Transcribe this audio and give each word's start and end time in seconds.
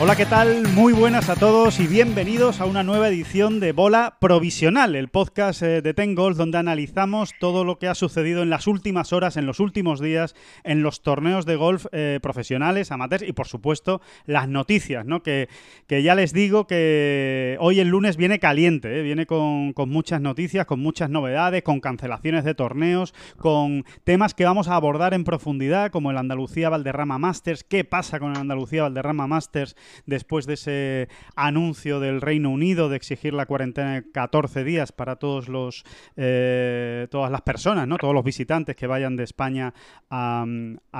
Hola, 0.00 0.14
¿qué 0.14 0.26
tal? 0.26 0.62
Muy 0.74 0.92
buenas 0.92 1.28
a 1.28 1.34
todos 1.34 1.80
y 1.80 1.88
bienvenidos 1.88 2.60
a 2.60 2.66
una 2.66 2.84
nueva 2.84 3.08
edición 3.08 3.58
de 3.58 3.72
Bola 3.72 4.16
Provisional, 4.20 4.94
el 4.94 5.08
podcast 5.08 5.60
eh, 5.62 5.82
de 5.82 5.92
Ten 5.92 6.14
Golf 6.14 6.36
donde 6.36 6.56
analizamos 6.56 7.34
todo 7.40 7.64
lo 7.64 7.80
que 7.80 7.88
ha 7.88 7.96
sucedido 7.96 8.44
en 8.44 8.48
las 8.48 8.68
últimas 8.68 9.12
horas, 9.12 9.36
en 9.36 9.44
los 9.44 9.58
últimos 9.58 10.00
días, 10.00 10.36
en 10.62 10.84
los 10.84 11.02
torneos 11.02 11.46
de 11.46 11.56
golf 11.56 11.86
eh, 11.90 12.20
profesionales, 12.22 12.92
amateurs 12.92 13.24
y 13.28 13.32
por 13.32 13.48
supuesto 13.48 14.00
las 14.24 14.48
noticias, 14.48 15.04
¿no? 15.04 15.24
Que, 15.24 15.48
que 15.88 16.04
ya 16.04 16.14
les 16.14 16.32
digo 16.32 16.68
que 16.68 17.56
hoy 17.58 17.80
el 17.80 17.88
lunes 17.88 18.16
viene 18.16 18.38
caliente, 18.38 19.00
¿eh? 19.00 19.02
viene 19.02 19.26
con, 19.26 19.72
con 19.72 19.88
muchas 19.88 20.20
noticias, 20.20 20.64
con 20.64 20.78
muchas 20.78 21.10
novedades, 21.10 21.64
con 21.64 21.80
cancelaciones 21.80 22.44
de 22.44 22.54
torneos, 22.54 23.14
con 23.36 23.84
temas 24.04 24.34
que 24.34 24.44
vamos 24.44 24.68
a 24.68 24.76
abordar 24.76 25.12
en 25.12 25.24
profundidad, 25.24 25.90
como 25.90 26.12
el 26.12 26.18
Andalucía 26.18 26.68
Valderrama 26.68 27.18
Masters, 27.18 27.64
qué 27.64 27.82
pasa 27.82 28.20
con 28.20 28.30
el 28.30 28.38
Andalucía 28.38 28.84
Valderrama 28.84 29.26
Masters 29.26 29.74
después 30.06 30.46
de 30.46 30.54
ese 30.54 31.08
anuncio 31.36 32.00
del 32.00 32.20
Reino 32.20 32.50
Unido 32.50 32.88
de 32.88 32.96
exigir 32.96 33.34
la 33.34 33.46
cuarentena 33.46 33.94
de 33.94 34.10
14 34.10 34.64
días 34.64 34.92
para 34.92 35.16
todos 35.16 35.48
los 35.48 35.84
eh, 36.16 37.06
todas 37.10 37.30
las 37.30 37.42
personas, 37.42 37.86
¿no? 37.86 37.96
todos 37.96 38.14
los 38.14 38.24
visitantes 38.24 38.76
que 38.76 38.86
vayan 38.86 39.16
de 39.16 39.24
España 39.24 39.74
a, 40.10 40.44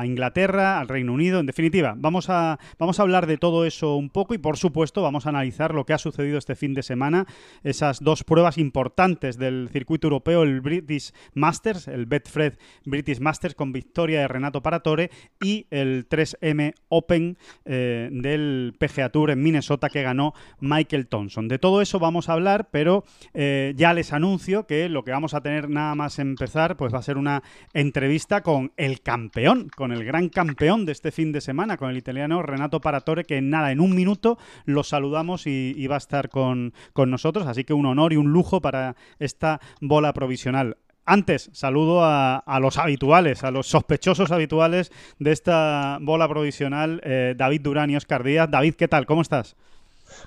Inglaterra, 0.04 0.80
al 0.80 0.88
Reino 0.88 1.12
Unido. 1.12 1.40
En 1.40 1.46
definitiva, 1.46 1.94
vamos 1.96 2.30
a, 2.30 2.58
vamos 2.78 2.98
a 2.98 3.02
hablar 3.02 3.26
de 3.26 3.36
todo 3.36 3.64
eso 3.64 3.96
un 3.96 4.10
poco 4.10 4.34
y 4.34 4.38
por 4.38 4.56
supuesto 4.56 5.02
vamos 5.02 5.26
a 5.26 5.30
analizar 5.30 5.74
lo 5.74 5.84
que 5.84 5.92
ha 5.92 5.98
sucedido 5.98 6.38
este 6.38 6.54
fin 6.54 6.74
de 6.74 6.82
semana, 6.82 7.26
esas 7.62 8.00
dos 8.00 8.24
pruebas 8.24 8.58
importantes 8.58 9.38
del 9.38 9.68
circuito 9.72 10.06
europeo, 10.06 10.42
el 10.42 10.60
British 10.60 11.12
Masters, 11.34 11.88
el 11.88 12.06
Betfred 12.06 12.54
British 12.84 13.20
Masters 13.20 13.54
con 13.54 13.72
victoria 13.72 14.20
de 14.20 14.28
Renato 14.28 14.62
Paratore 14.62 15.10
y 15.40 15.66
el 15.70 16.08
3M 16.08 16.74
Open 16.88 17.38
eh, 17.64 18.08
del 18.10 18.74
PGA 18.78 19.10
Tour 19.10 19.30
en 19.30 19.42
Minnesota 19.42 19.90
que 19.90 20.02
ganó 20.02 20.34
Michael 20.60 21.08
Thompson. 21.08 21.48
De 21.48 21.58
todo 21.58 21.82
eso 21.82 21.98
vamos 21.98 22.28
a 22.28 22.34
hablar, 22.34 22.68
pero 22.70 23.04
eh, 23.34 23.74
ya 23.76 23.92
les 23.92 24.12
anuncio 24.12 24.66
que 24.66 24.88
lo 24.88 25.04
que 25.04 25.10
vamos 25.10 25.34
a 25.34 25.40
tener 25.40 25.68
nada 25.68 25.94
más 25.94 26.18
empezar 26.18 26.76
pues 26.76 26.92
va 26.94 26.98
a 26.98 27.02
ser 27.02 27.18
una 27.18 27.42
entrevista 27.74 28.42
con 28.42 28.72
el 28.76 29.00
campeón, 29.00 29.68
con 29.74 29.92
el 29.92 30.04
gran 30.04 30.28
campeón 30.28 30.86
de 30.86 30.92
este 30.92 31.12
fin 31.12 31.32
de 31.32 31.40
semana, 31.40 31.76
con 31.76 31.90
el 31.90 31.96
italiano 31.96 32.42
Renato 32.42 32.80
Paratore, 32.80 33.24
que 33.24 33.40
nada, 33.40 33.72
en 33.72 33.80
un 33.80 33.94
minuto 33.94 34.38
lo 34.64 34.84
saludamos 34.84 35.46
y, 35.46 35.86
va 35.88 35.94
a 35.94 35.98
estar 35.98 36.28
con 36.28 36.72
nosotros, 36.94 37.46
así 37.46 37.64
que 37.64 37.72
un 37.72 37.86
honor 37.86 38.12
y 38.12 38.16
un 38.16 38.30
lujo 38.30 38.60
para 38.60 38.94
esta 39.18 39.60
bola 39.80 40.12
provisional. 40.12 40.76
Antes, 41.10 41.48
saludo 41.54 42.00
a, 42.02 42.58
los 42.60 42.76
habituales, 42.76 43.42
a 43.42 43.50
los 43.50 43.66
sospechosos 43.66 44.30
habituales 44.30 44.92
de 45.18 45.32
esta 45.32 45.96
bola 46.02 46.28
provisional, 46.28 47.00
eh, 47.02 47.32
David 47.34 47.62
Durán 47.62 47.88
y 47.88 47.96
Oscar 47.96 48.22
Díaz. 48.22 48.50
David, 48.50 48.74
¿qué 48.74 48.88
tal? 48.88 49.06
¿Cómo 49.06 49.22
estás? 49.22 49.56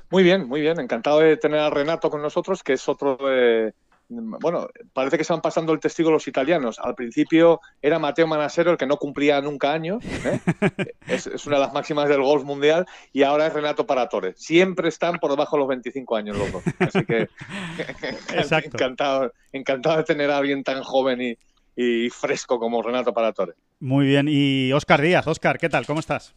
Muy 0.09 0.23
bien, 0.23 0.47
muy 0.47 0.59
bien. 0.59 0.79
Encantado 0.79 1.19
de 1.19 1.37
tener 1.37 1.59
a 1.59 1.69
Renato 1.69 2.09
con 2.09 2.23
nosotros, 2.23 2.63
que 2.63 2.73
es 2.73 2.89
otro 2.89 3.15
de... 3.17 3.75
Bueno, 4.11 4.67
parece 4.93 5.17
que 5.17 5.23
se 5.23 5.31
van 5.31 5.41
pasando 5.41 5.71
el 5.71 5.79
testigo 5.79 6.11
los 6.11 6.27
italianos. 6.27 6.79
Al 6.79 6.95
principio 6.95 7.61
era 7.81 7.97
Mateo 7.97 8.27
Manasero 8.27 8.71
el 8.71 8.77
que 8.77 8.85
no 8.85 8.97
cumplía 8.97 9.39
nunca 9.41 9.71
años. 9.71 10.03
¿eh? 10.03 10.39
es, 11.07 11.27
es, 11.27 11.45
una 11.47 11.55
de 11.55 11.61
las 11.63 11.73
máximas 11.73 12.09
del 12.09 12.21
golf 12.21 12.43
mundial. 12.43 12.85
Y 13.13 13.23
ahora 13.23 13.47
es 13.47 13.53
Renato 13.53 13.87
Paratore. 13.87 14.33
Siempre 14.35 14.89
están 14.89 15.19
por 15.19 15.31
debajo 15.31 15.55
de 15.55 15.59
los 15.61 15.69
25 15.69 16.15
años 16.17 16.37
los 16.37 16.51
dos. 16.51 16.63
Así 16.79 17.05
que 17.05 17.29
encantado, 18.65 19.31
encantado 19.53 19.97
de 19.97 20.03
tener 20.03 20.29
a 20.29 20.37
alguien 20.37 20.63
tan 20.63 20.83
joven 20.83 21.21
y, 21.21 21.37
y 21.75 22.09
fresco 22.09 22.59
como 22.59 22.81
Renato 22.81 23.13
Paratore. 23.13 23.53
Muy 23.79 24.07
bien. 24.07 24.27
Y 24.29 24.73
Oscar 24.73 25.01
Díaz. 25.01 25.25
Oscar, 25.25 25.57
¿qué 25.57 25.69
tal? 25.69 25.85
¿Cómo 25.85 26.01
estás? 26.01 26.33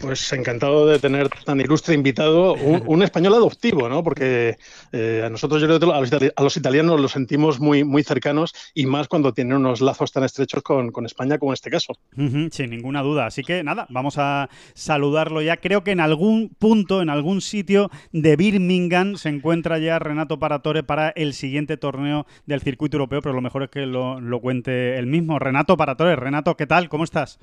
Pues 0.00 0.32
encantado 0.32 0.86
de 0.86 0.98
tener 0.98 1.28
tan 1.44 1.60
ilustre 1.60 1.94
invitado, 1.94 2.54
un, 2.54 3.02
español 3.02 3.34
adoptivo, 3.34 3.88
¿no? 3.88 4.02
Porque 4.04 4.56
eh, 4.92 5.22
a 5.24 5.28
nosotros, 5.28 5.60
yo 5.60 5.66
creo 5.66 5.80
que 5.80 6.32
a 6.34 6.42
los, 6.42 6.56
italianos 6.56 7.00
los 7.00 7.12
sentimos 7.12 7.58
muy, 7.58 7.84
muy 7.84 8.02
cercanos 8.04 8.54
y 8.74 8.86
más 8.86 9.08
cuando 9.08 9.32
tienen 9.32 9.56
unos 9.56 9.80
lazos 9.80 10.12
tan 10.12 10.24
estrechos 10.24 10.62
con, 10.62 10.92
España 11.06 11.38
como 11.38 11.52
en 11.52 11.54
este 11.54 11.70
caso. 11.70 11.94
Sin 12.50 12.70
ninguna 12.70 13.02
duda. 13.02 13.26
Así 13.26 13.42
que 13.42 13.62
nada, 13.64 13.86
vamos 13.88 14.18
a 14.18 14.48
saludarlo 14.74 15.42
ya. 15.42 15.56
Creo 15.56 15.84
que 15.84 15.92
en 15.92 16.00
algún 16.00 16.50
punto, 16.58 17.02
en 17.02 17.10
algún 17.10 17.40
sitio 17.40 17.90
de 18.12 18.36
Birmingham 18.36 19.16
se 19.16 19.28
encuentra 19.28 19.78
ya 19.78 19.98
Renato 19.98 20.38
Paratore 20.38 20.82
para 20.82 21.10
el 21.10 21.34
siguiente 21.34 21.76
torneo 21.76 22.26
del 22.46 22.60
circuito 22.60 22.96
europeo, 22.96 23.22
pero 23.22 23.34
lo 23.34 23.40
mejor 23.40 23.64
es 23.64 23.70
que 23.70 23.86
lo, 23.86 24.20
lo 24.20 24.40
cuente 24.40 24.98
él 24.98 25.06
mismo. 25.06 25.38
Renato 25.38 25.76
Paratore, 25.76 26.16
Renato, 26.16 26.56
¿qué 26.56 26.66
tal? 26.66 26.88
¿Cómo 26.88 27.04
estás? 27.04 27.38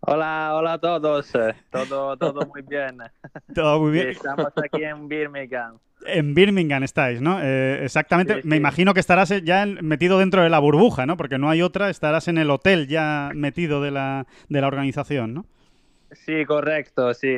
Hola, 0.00 0.52
hola 0.54 0.72
a 0.74 0.78
todos. 0.78 1.30
Todo, 1.70 2.16
todo 2.16 2.46
muy 2.46 2.62
bien. 2.62 2.98
Todo 3.54 3.80
muy 3.80 3.92
bien. 3.92 4.08
Estamos 4.08 4.52
aquí 4.56 4.82
en 4.82 5.08
Birmingham. 5.08 5.78
En 6.06 6.34
Birmingham 6.34 6.82
estáis, 6.82 7.20
¿no? 7.20 7.38
Eh, 7.42 7.84
exactamente. 7.84 8.36
Sí, 8.36 8.42
sí. 8.42 8.48
Me 8.48 8.56
imagino 8.56 8.94
que 8.94 9.00
estarás 9.00 9.28
ya 9.44 9.66
metido 9.66 10.18
dentro 10.18 10.42
de 10.42 10.48
la 10.48 10.58
burbuja, 10.58 11.04
¿no? 11.04 11.16
Porque 11.16 11.38
no 11.38 11.50
hay 11.50 11.60
otra. 11.60 11.90
Estarás 11.90 12.28
en 12.28 12.38
el 12.38 12.50
hotel 12.50 12.88
ya 12.88 13.30
metido 13.34 13.82
de 13.82 13.90
la, 13.90 14.26
de 14.48 14.60
la 14.60 14.66
organización, 14.66 15.34
¿no? 15.34 15.46
Sí, 16.12 16.44
correcto, 16.44 17.14
sí. 17.14 17.32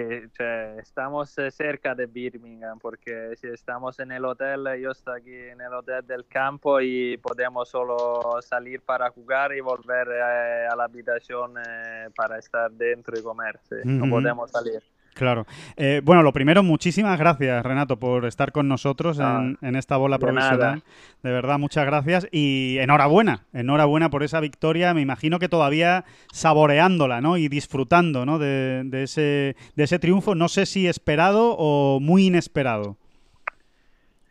Estamos 0.78 1.30
cerca 1.50 1.94
de 1.94 2.06
Birmingham 2.06 2.78
porque 2.78 3.36
si 3.36 3.48
estamos 3.48 3.98
en 3.98 4.12
el 4.12 4.24
hotel, 4.24 4.66
yo 4.80 4.92
estoy 4.92 5.20
aquí 5.20 5.34
en 5.34 5.60
el 5.60 5.72
hotel 5.74 6.06
del 6.06 6.26
campo 6.26 6.80
y 6.80 7.18
podemos 7.18 7.68
solo 7.68 8.40
salir 8.40 8.80
para 8.80 9.10
jugar 9.10 9.52
y 9.54 9.60
volver 9.60 10.08
eh, 10.08 10.66
a 10.70 10.74
la 10.74 10.84
habitación 10.84 11.54
eh, 11.58 12.08
para 12.16 12.38
estar 12.38 12.70
dentro 12.70 13.18
y 13.18 13.22
comer. 13.22 13.60
Sí. 13.68 13.74
Mm 13.74 13.88
-hmm. 13.88 14.04
No 14.06 14.10
podemos 14.10 14.50
salir. 14.50 14.82
Claro. 15.14 15.46
Eh, 15.76 16.00
bueno, 16.02 16.22
lo 16.22 16.32
primero, 16.32 16.62
muchísimas 16.62 17.18
gracias, 17.18 17.62
Renato, 17.64 17.98
por 17.98 18.24
estar 18.24 18.50
con 18.50 18.66
nosotros 18.66 19.20
ah, 19.20 19.40
en, 19.42 19.58
en, 19.60 19.76
esta 19.76 19.96
bola 19.98 20.16
de. 20.16 20.32
Nada. 20.32 20.80
De 21.22 21.30
verdad, 21.30 21.58
muchas 21.58 21.84
gracias 21.84 22.26
y 22.32 22.78
enhorabuena, 22.80 23.44
enhorabuena 23.52 24.08
por 24.08 24.22
esa 24.22 24.40
victoria. 24.40 24.94
Me 24.94 25.02
imagino 25.02 25.38
que 25.38 25.48
todavía 25.48 26.04
saboreándola, 26.32 27.20
¿no? 27.20 27.36
Y 27.36 27.48
disfrutando, 27.48 28.24
¿no? 28.24 28.38
De, 28.38 28.82
de 28.84 29.02
ese, 29.02 29.56
de 29.76 29.84
ese 29.84 29.98
triunfo, 29.98 30.34
no 30.34 30.48
sé 30.48 30.64
si 30.64 30.86
esperado 30.86 31.56
o 31.58 32.00
muy 32.00 32.26
inesperado. 32.26 32.96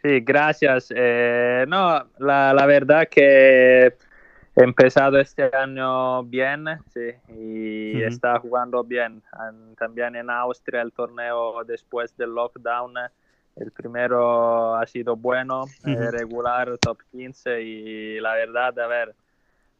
Sí, 0.03 0.19
gracias. 0.21 0.91
Eh, 0.95 1.65
no, 1.67 2.07
la, 2.17 2.53
la 2.53 2.65
verdad 2.65 3.07
que 3.09 3.93
He 4.53 4.63
empezado 4.63 5.17
este 5.17 5.49
año 5.55 6.23
bien, 6.23 6.65
sí, 6.93 7.11
y 7.29 7.95
uh 7.95 7.99
-huh. 7.99 8.07
está 8.07 8.37
jugando 8.39 8.83
bien. 8.83 9.23
También 9.77 10.15
en 10.15 10.29
Austria 10.29 10.81
el 10.81 10.91
torneo 10.91 11.63
después 11.63 12.15
del 12.17 12.31
lockdown, 12.31 12.93
el 13.55 13.71
primero 13.71 14.75
ha 14.75 14.85
sido 14.87 15.15
bueno, 15.15 15.61
uh 15.63 15.67
-huh. 15.87 16.07
eh, 16.07 16.11
regular, 16.11 16.77
top 16.79 16.99
15 17.11 17.61
y 17.61 18.19
la 18.19 18.33
verdad, 18.33 18.77
a 18.79 18.87
ver, 18.87 19.15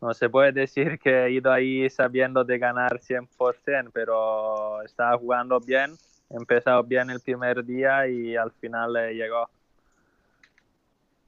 no 0.02 0.14
se 0.14 0.30
puede 0.30 0.52
decir 0.54 0.98
que 1.00 1.26
he 1.26 1.32
ido 1.32 1.52
ahí 1.52 1.90
sabiendo 1.90 2.44
de 2.44 2.58
ganar 2.58 3.00
100%, 3.00 3.92
pero 3.94 4.82
estaba 4.84 5.18
jugando 5.18 5.60
bien, 5.60 5.92
he 6.30 6.38
empezado 6.38 6.82
bien 6.84 7.10
el 7.10 7.20
primer 7.20 7.64
día 7.66 8.08
y 8.08 8.36
al 8.38 8.52
final 8.52 8.96
eh, 8.96 9.14
llegó. 9.14 9.50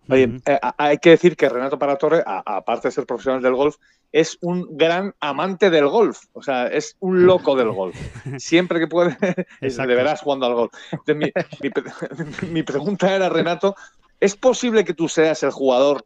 Oye, 0.09 0.41
eh, 0.45 0.59
hay 0.77 0.97
que 0.97 1.11
decir 1.11 1.35
que 1.35 1.47
Renato 1.47 1.79
Paratore, 1.79 2.23
a, 2.25 2.43
aparte 2.57 2.89
de 2.89 2.91
ser 2.91 3.05
profesional 3.05 3.41
del 3.41 3.55
golf, 3.55 3.77
es 4.11 4.37
un 4.41 4.77
gran 4.77 5.15
amante 5.19 5.69
del 5.69 5.87
golf. 5.87 6.25
O 6.33 6.43
sea, 6.43 6.67
es 6.67 6.95
un 6.99 7.25
loco 7.25 7.55
del 7.55 7.71
golf. 7.71 7.95
Siempre 8.37 8.79
que 8.79 8.87
puede, 8.87 9.17
le 9.61 9.95
verás 9.95 10.21
jugando 10.21 10.45
al 10.45 10.53
golf. 10.53 10.73
Entonces, 10.91 11.15
mi, 11.15 11.31
mi, 11.61 12.49
mi, 12.51 12.63
pregunta 12.63 13.13
era, 13.13 13.29
Renato, 13.29 13.75
¿es 14.19 14.35
posible 14.35 14.83
que 14.83 14.93
tú 14.93 15.07
seas 15.07 15.41
el 15.43 15.51
jugador 15.51 16.05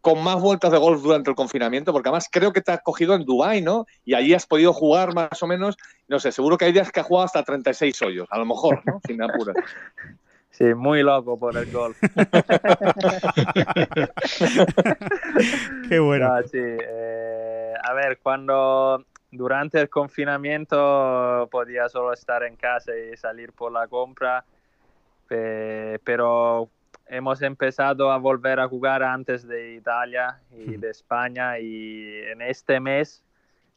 con 0.00 0.22
más 0.22 0.40
vueltas 0.40 0.70
de 0.70 0.78
golf 0.78 1.02
durante 1.02 1.30
el 1.30 1.36
confinamiento? 1.36 1.92
Porque 1.92 2.08
además 2.08 2.28
creo 2.30 2.52
que 2.52 2.62
te 2.62 2.72
has 2.72 2.82
cogido 2.82 3.14
en 3.14 3.24
Dubai, 3.24 3.62
¿no? 3.62 3.86
Y 4.04 4.14
allí 4.14 4.32
has 4.32 4.46
podido 4.46 4.72
jugar 4.72 5.14
más 5.14 5.42
o 5.42 5.46
menos, 5.46 5.76
no 6.08 6.20
sé, 6.20 6.30
seguro 6.30 6.56
que 6.56 6.66
hay 6.66 6.72
días 6.72 6.92
que 6.92 7.00
has 7.00 7.06
jugado 7.06 7.26
hasta 7.26 7.42
36 7.42 8.00
hoyos, 8.02 8.28
a 8.30 8.38
lo 8.38 8.46
mejor, 8.46 8.82
¿no? 8.86 9.00
Sin 9.06 9.22
apuras. 9.22 9.56
Sí, 10.54 10.72
muy 10.72 11.02
loco 11.02 11.36
por 11.36 11.56
el 11.56 11.68
golf. 11.72 11.98
Qué 15.88 15.98
bueno. 15.98 16.28
No, 16.28 16.42
sí. 16.44 16.58
eh, 16.60 17.74
a 17.82 17.92
ver, 17.92 18.20
cuando 18.22 19.04
durante 19.32 19.80
el 19.80 19.90
confinamiento 19.90 21.48
podía 21.50 21.88
solo 21.88 22.12
estar 22.12 22.44
en 22.44 22.54
casa 22.54 22.92
y 22.96 23.16
salir 23.16 23.52
por 23.52 23.72
la 23.72 23.88
compra, 23.88 24.44
pero 25.26 26.68
hemos 27.08 27.42
empezado 27.42 28.12
a 28.12 28.18
volver 28.18 28.60
a 28.60 28.68
jugar 28.68 29.02
antes 29.02 29.48
de 29.48 29.74
Italia 29.74 30.38
y 30.52 30.76
de 30.76 30.90
España 30.90 31.58
y 31.58 32.20
en 32.30 32.42
este 32.42 32.78
mes 32.78 33.23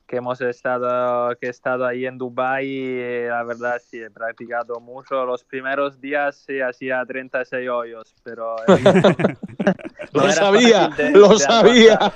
que 0.08 0.18
hemos 0.18 0.40
estado 0.42 1.36
que 1.36 1.48
he 1.48 1.50
estado 1.50 1.86
ahí 1.86 2.06
en 2.06 2.18
Dubai 2.18 3.28
la 3.28 3.44
verdad 3.44 3.82
sí 3.86 4.02
he 4.02 4.10
practicado 4.10 4.80
mucho 4.80 5.26
los 5.26 5.44
primeros 5.44 6.00
días 6.00 6.44
sí 6.48 6.62
hacía 6.62 7.06
36 7.06 7.70
hoyos 7.70 8.16
pero 8.24 8.56
lo 10.14 10.32
sabía 10.32 10.90
lo 11.14 11.38
sabía. 11.38 12.00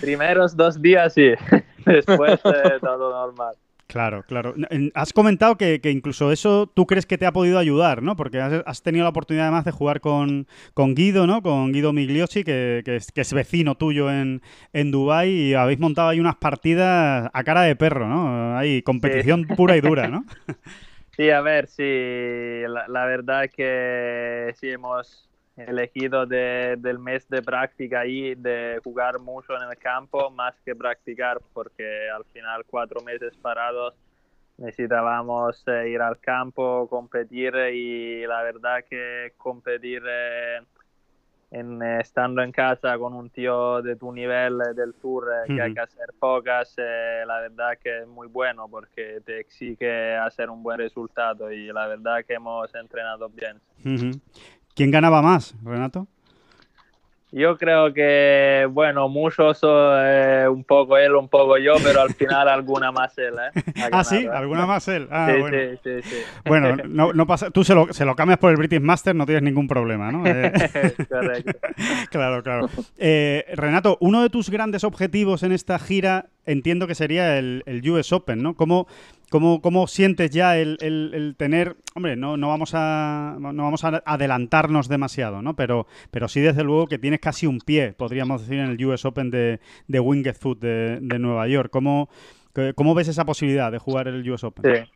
Primeros 0.00 0.56
dos 0.56 0.80
días 0.80 1.14
sí 1.14 1.32
después 1.86 2.40
eh, 2.44 2.78
todo 2.80 3.10
normal 3.10 3.54
Claro, 3.96 4.24
claro. 4.24 4.54
Has 4.92 5.14
comentado 5.14 5.56
que, 5.56 5.80
incluso 5.84 6.30
eso 6.30 6.66
tú 6.66 6.84
crees 6.84 7.06
que 7.06 7.16
te 7.16 7.24
ha 7.24 7.32
podido 7.32 7.58
ayudar, 7.58 8.02
¿no? 8.02 8.14
Porque 8.14 8.38
has, 8.38 8.82
tenido 8.82 9.04
la 9.04 9.08
oportunidad 9.08 9.46
además 9.46 9.64
de 9.64 9.70
jugar 9.70 10.02
con, 10.02 10.46
Guido, 10.76 11.26
¿no? 11.26 11.40
Con 11.40 11.72
Guido 11.72 11.94
Migliosi, 11.94 12.44
que, 12.44 12.82
es, 12.84 13.32
vecino 13.32 13.74
tuyo 13.76 14.10
en, 14.10 14.42
en 14.74 14.90
Dubái 14.90 15.30
y 15.30 15.54
habéis 15.54 15.78
montado 15.78 16.10
ahí 16.10 16.20
unas 16.20 16.36
partidas 16.36 17.30
a 17.32 17.44
cara 17.44 17.62
de 17.62 17.74
perro, 17.74 18.06
¿no? 18.06 18.58
Hay 18.58 18.82
competición 18.82 19.46
pura 19.46 19.78
y 19.78 19.80
dura, 19.80 20.08
¿no? 20.08 20.26
Sí, 21.16 21.30
a 21.30 21.40
ver, 21.40 21.66
sí. 21.66 22.62
La, 22.68 22.88
la 22.88 23.06
verdad 23.06 23.48
que 23.48 24.52
sí 24.60 24.68
hemos 24.68 25.26
elegido 25.56 26.26
del 26.26 26.98
mes 26.98 27.28
de 27.28 27.42
práctica 27.42 28.06
y 28.06 28.34
de 28.34 28.78
jugar 28.84 29.18
mucho 29.18 29.56
en 29.56 29.68
el 29.70 29.76
campo 29.78 30.30
más 30.30 30.54
que 30.64 30.74
practicar 30.74 31.38
porque 31.54 32.10
al 32.10 32.24
final 32.26 32.64
cuatro 32.66 33.00
meses 33.00 33.34
parados 33.36 33.94
necesitábamos 34.58 35.62
eh, 35.66 35.90
ir 35.90 36.00
al 36.00 36.18
campo, 36.18 36.86
competir 36.88 37.54
y 37.72 38.26
la 38.26 38.42
verdad 38.42 38.84
que 38.88 39.32
competir 39.36 40.02
eh, 40.06 40.60
en, 41.50 41.82
estando 41.82 42.42
en 42.42 42.52
casa 42.52 42.98
con 42.98 43.14
un 43.14 43.30
tío 43.30 43.80
de 43.82 43.96
tu 43.96 44.12
nivel 44.12 44.60
eh, 44.60 44.74
del 44.74 44.94
tour 44.94 45.26
que 45.46 45.60
hay 45.60 45.72
que 45.72 45.80
hacer 45.80 46.08
pocas, 46.18 46.74
la 46.76 47.40
verdad 47.40 47.78
que 47.82 48.00
es 48.00 48.06
muy 48.06 48.28
bueno 48.28 48.68
porque 48.68 49.20
te 49.24 49.40
exige 49.40 50.16
hacer 50.16 50.50
un 50.50 50.62
buen 50.62 50.78
resultado 50.78 51.50
y 51.52 51.66
la 51.72 51.86
verdad 51.86 52.24
que 52.26 52.34
hemos 52.34 52.74
entrenado 52.74 53.28
bien. 53.28 53.60
¿Quién 54.76 54.90
ganaba 54.90 55.22
más, 55.22 55.54
Renato? 55.64 56.06
Yo 57.32 57.56
creo 57.56 57.92
que, 57.92 58.68
bueno, 58.70 59.08
muchos 59.08 59.58
eh, 59.62 60.46
un 60.48 60.64
poco 60.64 60.96
él, 60.96 61.14
un 61.14 61.28
poco 61.28 61.58
yo, 61.58 61.74
pero 61.82 62.02
al 62.02 62.14
final 62.14 62.48
alguna 62.48 62.92
más 62.92 63.16
él. 63.18 63.34
¿eh? 63.34 63.62
ah, 63.92 64.04
sí, 64.04 64.18
¿eh? 64.24 64.28
alguna 64.32 64.64
más 64.64 64.86
él. 64.88 65.08
Ah, 65.10 65.28
sí, 65.30 65.40
bueno. 65.40 65.78
sí, 65.82 65.90
sí, 66.02 66.16
Bueno, 66.44 66.76
no, 66.88 67.12
no 67.14 67.26
pasa, 67.26 67.50
tú 67.50 67.64
se 67.64 67.74
lo, 67.74 67.92
se 67.92 68.04
lo, 68.04 68.14
cambias 68.14 68.38
por 68.38 68.50
el 68.50 68.56
British 68.56 68.80
Master, 68.80 69.14
no 69.14 69.26
tienes 69.26 69.42
ningún 69.42 69.66
problema, 69.66 70.12
¿no? 70.12 70.24
Eh, 70.26 70.94
Correcto. 71.08 71.58
claro, 72.10 72.42
claro. 72.42 72.68
Renato, 73.54 73.96
uno 74.00 74.22
de 74.22 74.28
tus 74.28 74.50
grandes 74.50 74.84
objetivos 74.84 75.42
en 75.42 75.52
esta 75.52 75.78
gira 75.78 76.26
entiendo 76.44 76.86
que 76.86 76.94
sería 76.94 77.38
el, 77.38 77.62
el 77.66 77.88
US 77.90 78.12
Open, 78.12 78.42
¿no? 78.42 78.54
¿Cómo, 78.54 78.86
cómo, 79.30 79.60
cómo 79.60 79.86
sientes 79.86 80.30
ya 80.30 80.56
el, 80.56 80.78
el, 80.80 81.34
tener, 81.36 81.76
hombre, 81.94 82.16
no, 82.16 82.36
no, 82.36 82.48
vamos 82.48 82.72
a, 82.74 83.36
no 83.38 83.62
vamos 83.62 83.84
a 83.84 84.02
adelantarnos 84.04 84.88
demasiado, 84.88 85.42
¿no? 85.42 85.54
Pero, 85.54 85.86
pero 86.10 86.28
sí, 86.28 86.40
desde 86.40 86.64
luego, 86.64 86.86
que 86.86 86.98
tienes 86.98 87.20
casi 87.20 87.46
un 87.46 87.60
pie, 87.60 87.92
podríamos 87.92 88.42
decir, 88.42 88.58
en 88.58 88.70
el 88.70 88.84
US 88.84 89.04
Open 89.04 89.30
de, 89.30 89.60
de 89.88 90.00
Winged 90.00 90.36
Foot 90.36 90.60
de, 90.60 90.98
de 91.00 91.18
Nueva 91.18 91.48
York. 91.48 91.70
¿Cómo, 91.70 92.08
¿Cómo 92.74 92.94
ves 92.94 93.08
esa 93.08 93.24
posibilidad 93.24 93.70
de 93.70 93.78
jugar 93.78 94.08
el 94.08 94.28
US 94.30 94.44
Open? 94.44 94.74
Sí. 94.74 94.90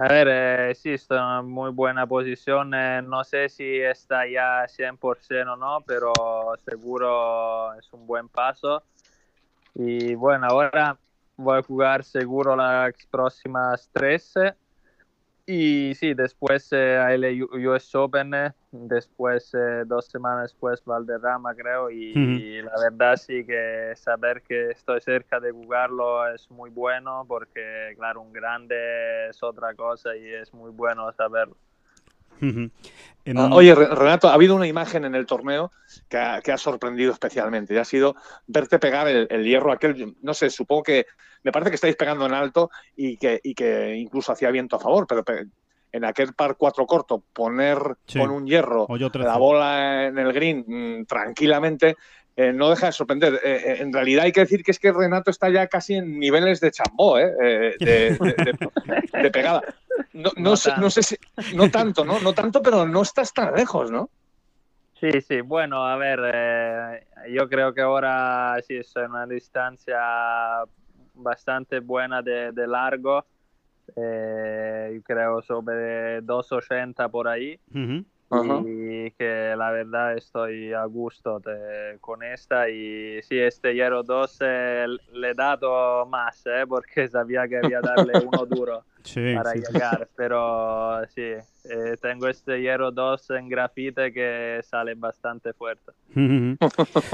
A 0.00 0.06
ver, 0.06 0.28
eh, 0.30 0.74
sí, 0.76 0.90
está 0.90 1.40
en 1.40 1.46
muy 1.46 1.72
buena 1.72 2.06
posición. 2.06 2.72
Eh, 2.72 3.02
no 3.02 3.24
sé 3.24 3.48
si 3.48 3.78
está 3.80 4.28
ya 4.28 4.64
100% 4.68 5.54
o 5.54 5.56
no, 5.56 5.80
pero 5.84 6.12
seguro 6.64 7.74
es 7.74 7.92
un 7.92 8.06
buen 8.06 8.28
paso. 8.28 8.84
Y 9.74 10.14
bueno, 10.14 10.46
ahora 10.48 10.96
voy 11.38 11.58
a 11.58 11.62
jugar 11.62 12.04
seguro 12.04 12.54
las 12.54 12.94
próximas 13.10 13.88
13. 13.92 14.54
Y 15.46 15.94
sí, 15.94 16.12
después 16.12 16.68
eh, 16.72 17.00
el 17.14 17.42
US 17.66 17.94
Open, 17.94 18.34
eh, 18.34 18.52
después 18.70 19.54
eh, 19.54 19.84
dos 19.86 20.04
semanas 20.04 20.52
después 20.52 20.84
Valderrama 20.84 21.54
creo 21.54 21.90
y, 21.90 22.60
la 22.60 22.72
verdad 22.82 23.16
sí 23.16 23.46
que 23.46 23.94
saber 23.96 24.42
que 24.42 24.72
estoy 24.72 25.00
cerca 25.00 25.40
de 25.40 25.50
jugarlo 25.50 26.28
es 26.28 26.50
muy 26.50 26.68
bueno 26.68 27.24
porque 27.26 27.94
claro, 27.96 28.20
un 28.20 28.30
grande 28.30 29.30
es 29.30 29.42
otra 29.42 29.72
cosa 29.72 30.14
y 30.14 30.26
es 30.26 30.52
muy 30.52 30.70
bueno 30.70 31.10
saberlo. 31.12 31.56
Ah, 33.36 33.50
oye, 33.52 33.74
Renato, 33.74 34.28
ha 34.28 34.34
habido 34.34 34.54
una 34.54 34.66
imagen 34.66 35.04
en 35.04 35.14
el 35.14 35.26
torneo 35.26 35.70
que 36.08 36.16
ha, 36.16 36.58
sorprendido 36.58 37.12
especialmente 37.12 37.74
y 37.74 37.76
ha 37.76 37.84
sido 37.84 38.16
verte 38.46 38.78
pegar 38.78 39.06
el, 39.08 39.44
hierro 39.44 39.72
aquel, 39.72 40.16
no 40.22 40.32
sé, 40.32 40.48
supongo 40.48 40.84
que 40.84 41.06
me 41.42 41.52
parece 41.52 41.70
que 41.70 41.74
estáis 41.74 41.96
pegando 41.96 42.24
en 42.26 42.32
alto 42.32 42.70
y 42.96 43.16
que, 43.18 43.40
que 43.54 43.96
incluso 43.96 44.32
hacía 44.32 44.50
viento 44.50 44.76
a 44.76 44.80
favor, 44.80 45.06
pero 45.06 45.24
en 45.92 46.04
aquel 46.04 46.34
par 46.34 46.56
cuatro 46.56 46.86
corto, 46.86 47.22
poner 47.32 47.78
con 48.12 48.30
un 48.30 48.46
hierro 48.46 48.86
la 49.14 49.36
bola 49.36 50.06
en 50.06 50.18
el 50.18 50.32
green 50.32 50.64
mm, 50.66 51.06
tranquilamente, 51.06 51.96
eh, 52.36 52.52
no 52.52 52.70
deja 52.70 52.86
de 52.86 52.92
sorprender. 52.92 53.34
Eh, 53.34 53.40
eh, 53.44 53.76
en 53.80 53.92
realidad 53.92 54.24
hay 54.24 54.32
que 54.32 54.40
decir 54.40 54.62
que 54.62 54.70
es 54.70 54.78
que 54.78 54.92
Renato 54.92 55.30
está 55.30 55.50
ya 55.50 55.66
casi 55.66 55.94
en 55.94 56.20
niveles 56.20 56.60
de 56.60 56.70
chambó, 56.70 57.16
de, 57.16 57.74
de, 57.80 59.30
pegada. 59.32 59.62
No, 60.12 60.30
no, 60.36 60.56
sé, 60.56 60.72
no, 60.78 60.90
sé, 60.90 61.02
si, 61.02 61.16
no 61.54 61.70
tanto, 61.70 62.04
¿no? 62.04 62.20
No 62.20 62.32
tanto, 62.32 62.62
pero 62.62 62.86
no 62.86 63.02
estás 63.02 63.32
tan 63.32 63.54
lejos, 63.54 63.90
¿no? 63.90 64.10
Sí, 65.00 65.20
sí, 65.20 65.40
bueno, 65.40 65.86
a 65.86 65.96
ver, 65.96 67.06
yo 67.30 67.48
creo 67.48 67.72
que 67.72 67.82
ahora 67.82 68.56
sí 68.66 68.76
es 68.76 68.94
una 68.96 69.26
distancia 69.26 70.00
bastante 71.14 71.78
buena 71.80 72.20
de, 72.20 72.66
largo, 72.66 73.24
yo 73.88 75.02
creo 75.04 75.40
sobre 75.42 76.20
2,80 76.22 77.10
por 77.10 77.28
ahí 77.28 77.60
y 78.30 79.10
que 79.12 79.54
la 79.56 79.70
verdad 79.70 80.16
estoy 80.16 80.72
a 80.72 80.84
gusto 80.84 81.40
con 82.00 82.22
esta 82.22 82.68
y 82.68 83.22
sí, 83.22 83.38
este 83.38 83.74
Hierro 83.74 84.02
2 84.02 84.38
eh, 84.40 84.86
le 85.14 85.30
he 85.30 85.34
dado 85.34 86.04
más 86.06 86.44
¿eh? 86.46 86.64
porque 86.68 87.08
sabía 87.08 87.48
que 87.48 87.56
había 87.56 87.80
darle 87.80 88.12
uno 88.26 88.44
duro 88.44 88.84
para 89.34 89.54
llegar, 89.54 90.08
pero 90.16 91.00
sí, 91.14 91.22
eh, 91.22 91.96
tengo 92.00 92.28
este 92.28 92.60
Hierro 92.60 92.90
2 92.90 93.30
en 93.30 93.48
grafite 93.48 94.12
que 94.12 94.60
sale 94.62 94.94
bastante 94.94 95.52
fuerte. 95.52 95.92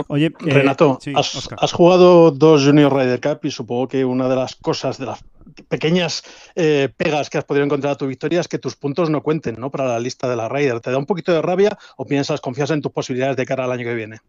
Oye, 0.09 0.33
Renato, 0.41 0.99
has, 1.14 1.49
has, 1.57 1.73
jugado 1.73 2.31
dos 2.31 2.64
Junior 2.64 2.93
Ryder 2.93 3.21
Cup 3.21 3.41
y 3.45 3.50
supongo 3.50 3.88
que 3.88 4.05
una 4.05 4.29
de 4.29 4.37
las 4.37 4.55
cosas, 4.57 4.99
de 4.99 5.07
las 5.07 5.25
pequeñas 5.69 6.23
eh, 6.55 6.88
pegas 6.97 7.31
que 7.31 7.38
has 7.38 7.45
podido 7.45 7.64
encontrar 7.64 7.95
a 7.95 7.97
tu 7.97 8.07
victoria 8.07 8.41
es 8.41 8.49
que 8.49 8.59
tus 8.59 8.76
puntos 8.76 9.11
no 9.11 9.23
cuenten 9.23 9.57
¿no? 9.59 9.71
para 9.71 9.87
la 9.87 9.99
lista 9.99 10.29
de 10.29 10.37
la 10.37 10.49
Raider. 10.49 10.81
¿Te 10.81 10.91
da 10.91 10.99
un 10.99 11.07
poquito 11.07 11.33
de 11.33 11.43
rabia 11.43 11.76
o 11.97 12.07
piensas, 12.07 12.41
confías 12.41 12.71
en 12.71 12.83
tus 12.83 12.93
posibilidades 12.93 13.37
de 13.37 13.47
cara 13.47 13.64
al 13.64 13.73
año 13.73 13.85
que 13.85 13.95
viene? 13.95 14.21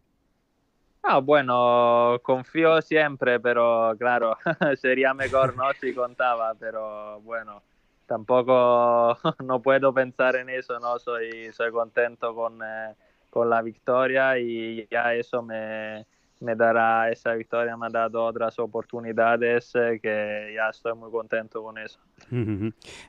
Ah, 1.08 1.20
bueno, 1.20 2.20
confío 2.24 2.82
siempre, 2.82 3.40
pero 3.40 3.94
claro, 3.98 4.38
sería 4.78 5.14
mejor 5.14 5.56
no 5.56 5.72
si 5.76 5.94
contaba, 5.94 6.56
pero 6.56 7.22
bueno, 7.22 7.62
tampoco 8.08 9.16
no 9.46 9.62
puedo 9.62 9.94
pensar 9.94 10.36
en 10.36 10.50
eso, 10.50 10.80
no 10.80 10.98
soy, 10.98 11.54
soy 11.54 11.72
contento 11.72 12.34
con, 12.34 12.60
eh, 12.64 12.96
con 13.30 13.50
la 13.52 13.62
victoria 13.62 14.40
y 14.40 14.88
ya 14.90 15.14
eso 15.14 15.44
me, 15.44 16.08
me 16.46 16.56
dará 16.56 17.12
esa 17.12 17.34
victoria, 17.34 17.76
me 17.76 17.88
ha 17.88 17.90
dado 17.90 18.24
otras 18.24 18.58
oportunidades 18.60 19.72
eh, 19.76 20.00
que 20.02 20.54
ya 20.56 20.70
estoy 20.70 20.94
muy 20.96 21.12
contento 21.12 21.64
con 21.64 21.78
eso. 21.78 22.00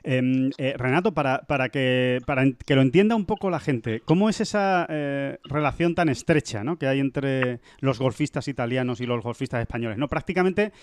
Em, 0.03 0.49
eh, 0.57 0.73
Renato, 0.75 1.13
para, 1.13 1.41
para, 1.41 1.69
que, 1.69 2.19
para 2.25 2.43
que 2.65 2.75
lo 2.75 2.81
entienda 2.81 3.15
un 3.15 3.25
poco 3.25 3.49
la 3.49 3.59
gente, 3.59 4.01
¿cómo 4.03 4.27
es 4.27 4.41
esa 4.41 4.85
eh, 4.89 5.37
relación 5.43 5.95
tan 5.95 6.09
estrecha 6.09 6.63
¿no? 6.63 6.77
que 6.77 6.87
hay 6.87 6.99
entre 6.99 7.59
los 7.79 7.99
golfistas 7.99 8.47
italianos 8.47 8.99
y 8.99 9.05
los 9.05 9.23
golfistas 9.23 9.61
españoles? 9.61 9.97
¿no? 9.97 10.07
Prácticamente 10.07 10.73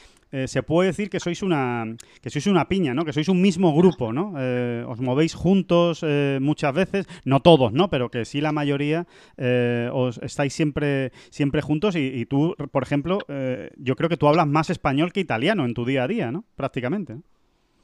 se 0.46 0.64
puede 0.64 0.88
decir 0.88 1.10
que 1.10 1.20
sois 1.20 1.44
una 1.44 1.84
que 2.20 2.28
sois 2.28 2.48
una 2.48 2.66
piña, 2.66 2.92
¿no? 2.92 3.04
que 3.04 3.12
sois 3.12 3.28
un 3.28 3.40
mismo 3.40 3.72
grupo, 3.72 4.12
¿no? 4.12 4.34
os 4.88 5.00
movéis 5.00 5.32
juntos 5.32 6.04
muchas 6.40 6.74
veces, 6.74 7.06
no 7.24 7.38
todos, 7.38 7.72
¿no? 7.72 7.88
pero 7.88 8.10
que 8.10 8.24
sí 8.24 8.40
la 8.40 8.50
mayoría 8.50 9.06
os 9.92 10.18
estáis 10.18 10.52
siempre, 10.52 11.12
siempre 11.30 11.62
juntos 11.62 11.94
y, 11.94 12.00
y 12.00 12.26
tú, 12.26 12.43
por 12.70 12.82
ejemplo, 12.82 13.18
yo 13.76 13.96
creo 13.96 14.08
que 14.08 14.16
tú 14.16 14.28
hablas 14.28 14.46
más 14.46 14.70
español 14.70 15.12
que 15.12 15.20
italiano 15.20 15.64
en 15.64 15.74
tu 15.74 15.84
día 15.84 16.04
a 16.04 16.08
día, 16.08 16.30
¿no? 16.30 16.44
Prácticamente. 16.56 17.16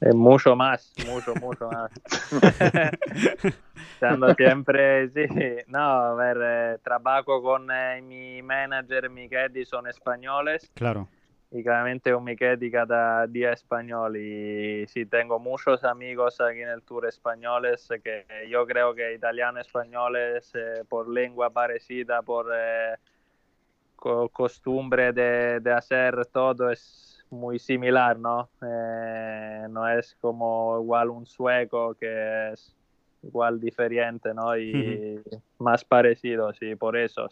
Eh, 0.03 0.13
mucho 0.15 0.55
más, 0.55 0.91
mucho, 1.05 1.35
mucho 1.35 1.69
más. 1.69 1.91
Estando 3.93 4.33
siempre, 4.33 5.09
sí, 5.09 5.27
no, 5.67 5.79
a 5.79 6.15
ver, 6.15 6.37
eh, 6.41 6.77
trabajo 6.83 7.39
con 7.43 7.69
eh, 7.71 8.01
mi 8.01 8.41
manager, 8.41 9.11
mi 9.11 9.29
caddy 9.29 9.63
son 9.63 9.85
españoles. 9.85 10.71
Claro. 10.73 11.07
Y 11.51 11.61
claramente 11.61 12.15
un 12.15 12.23
mi 12.23 12.35
caddy 12.35 12.71
cada 12.71 13.27
día 13.27 13.51
español. 13.51 14.17
Y 14.17 14.87
sí, 14.87 15.05
tengo 15.05 15.37
muchos 15.37 15.83
amigos 15.83 16.41
aquí 16.41 16.61
en 16.61 16.69
el 16.69 16.81
tour 16.81 17.05
españoles 17.05 17.87
que 18.03 18.25
yo 18.49 18.65
creo 18.65 18.95
que 18.95 19.13
italiano 19.13 19.59
españoles 19.59 20.51
por 20.89 21.09
lengua 21.09 21.51
parecida, 21.51 22.23
por 22.23 22.47
co 24.01 24.29
costumbre 24.29 25.13
de, 25.13 25.59
de 25.59 25.71
hacer 25.71 26.25
todo 26.25 26.71
es 26.71 27.23
muy 27.29 27.59
similar, 27.59 28.17
¿no? 28.17 28.49
Eh, 28.63 29.67
no 29.69 29.87
es 29.87 30.17
como 30.19 30.79
igual 30.81 31.11
un 31.11 31.27
sueco 31.27 31.93
que 31.93 32.51
es 32.51 32.75
igual 33.21 33.59
diferente, 33.59 34.33
¿no? 34.33 34.57
Y 34.57 34.73
uh 34.73 35.21
-huh. 35.21 35.41
más 35.59 35.85
parecido, 35.85 36.51
sí, 36.53 36.75
por 36.75 36.97
eso. 36.97 37.29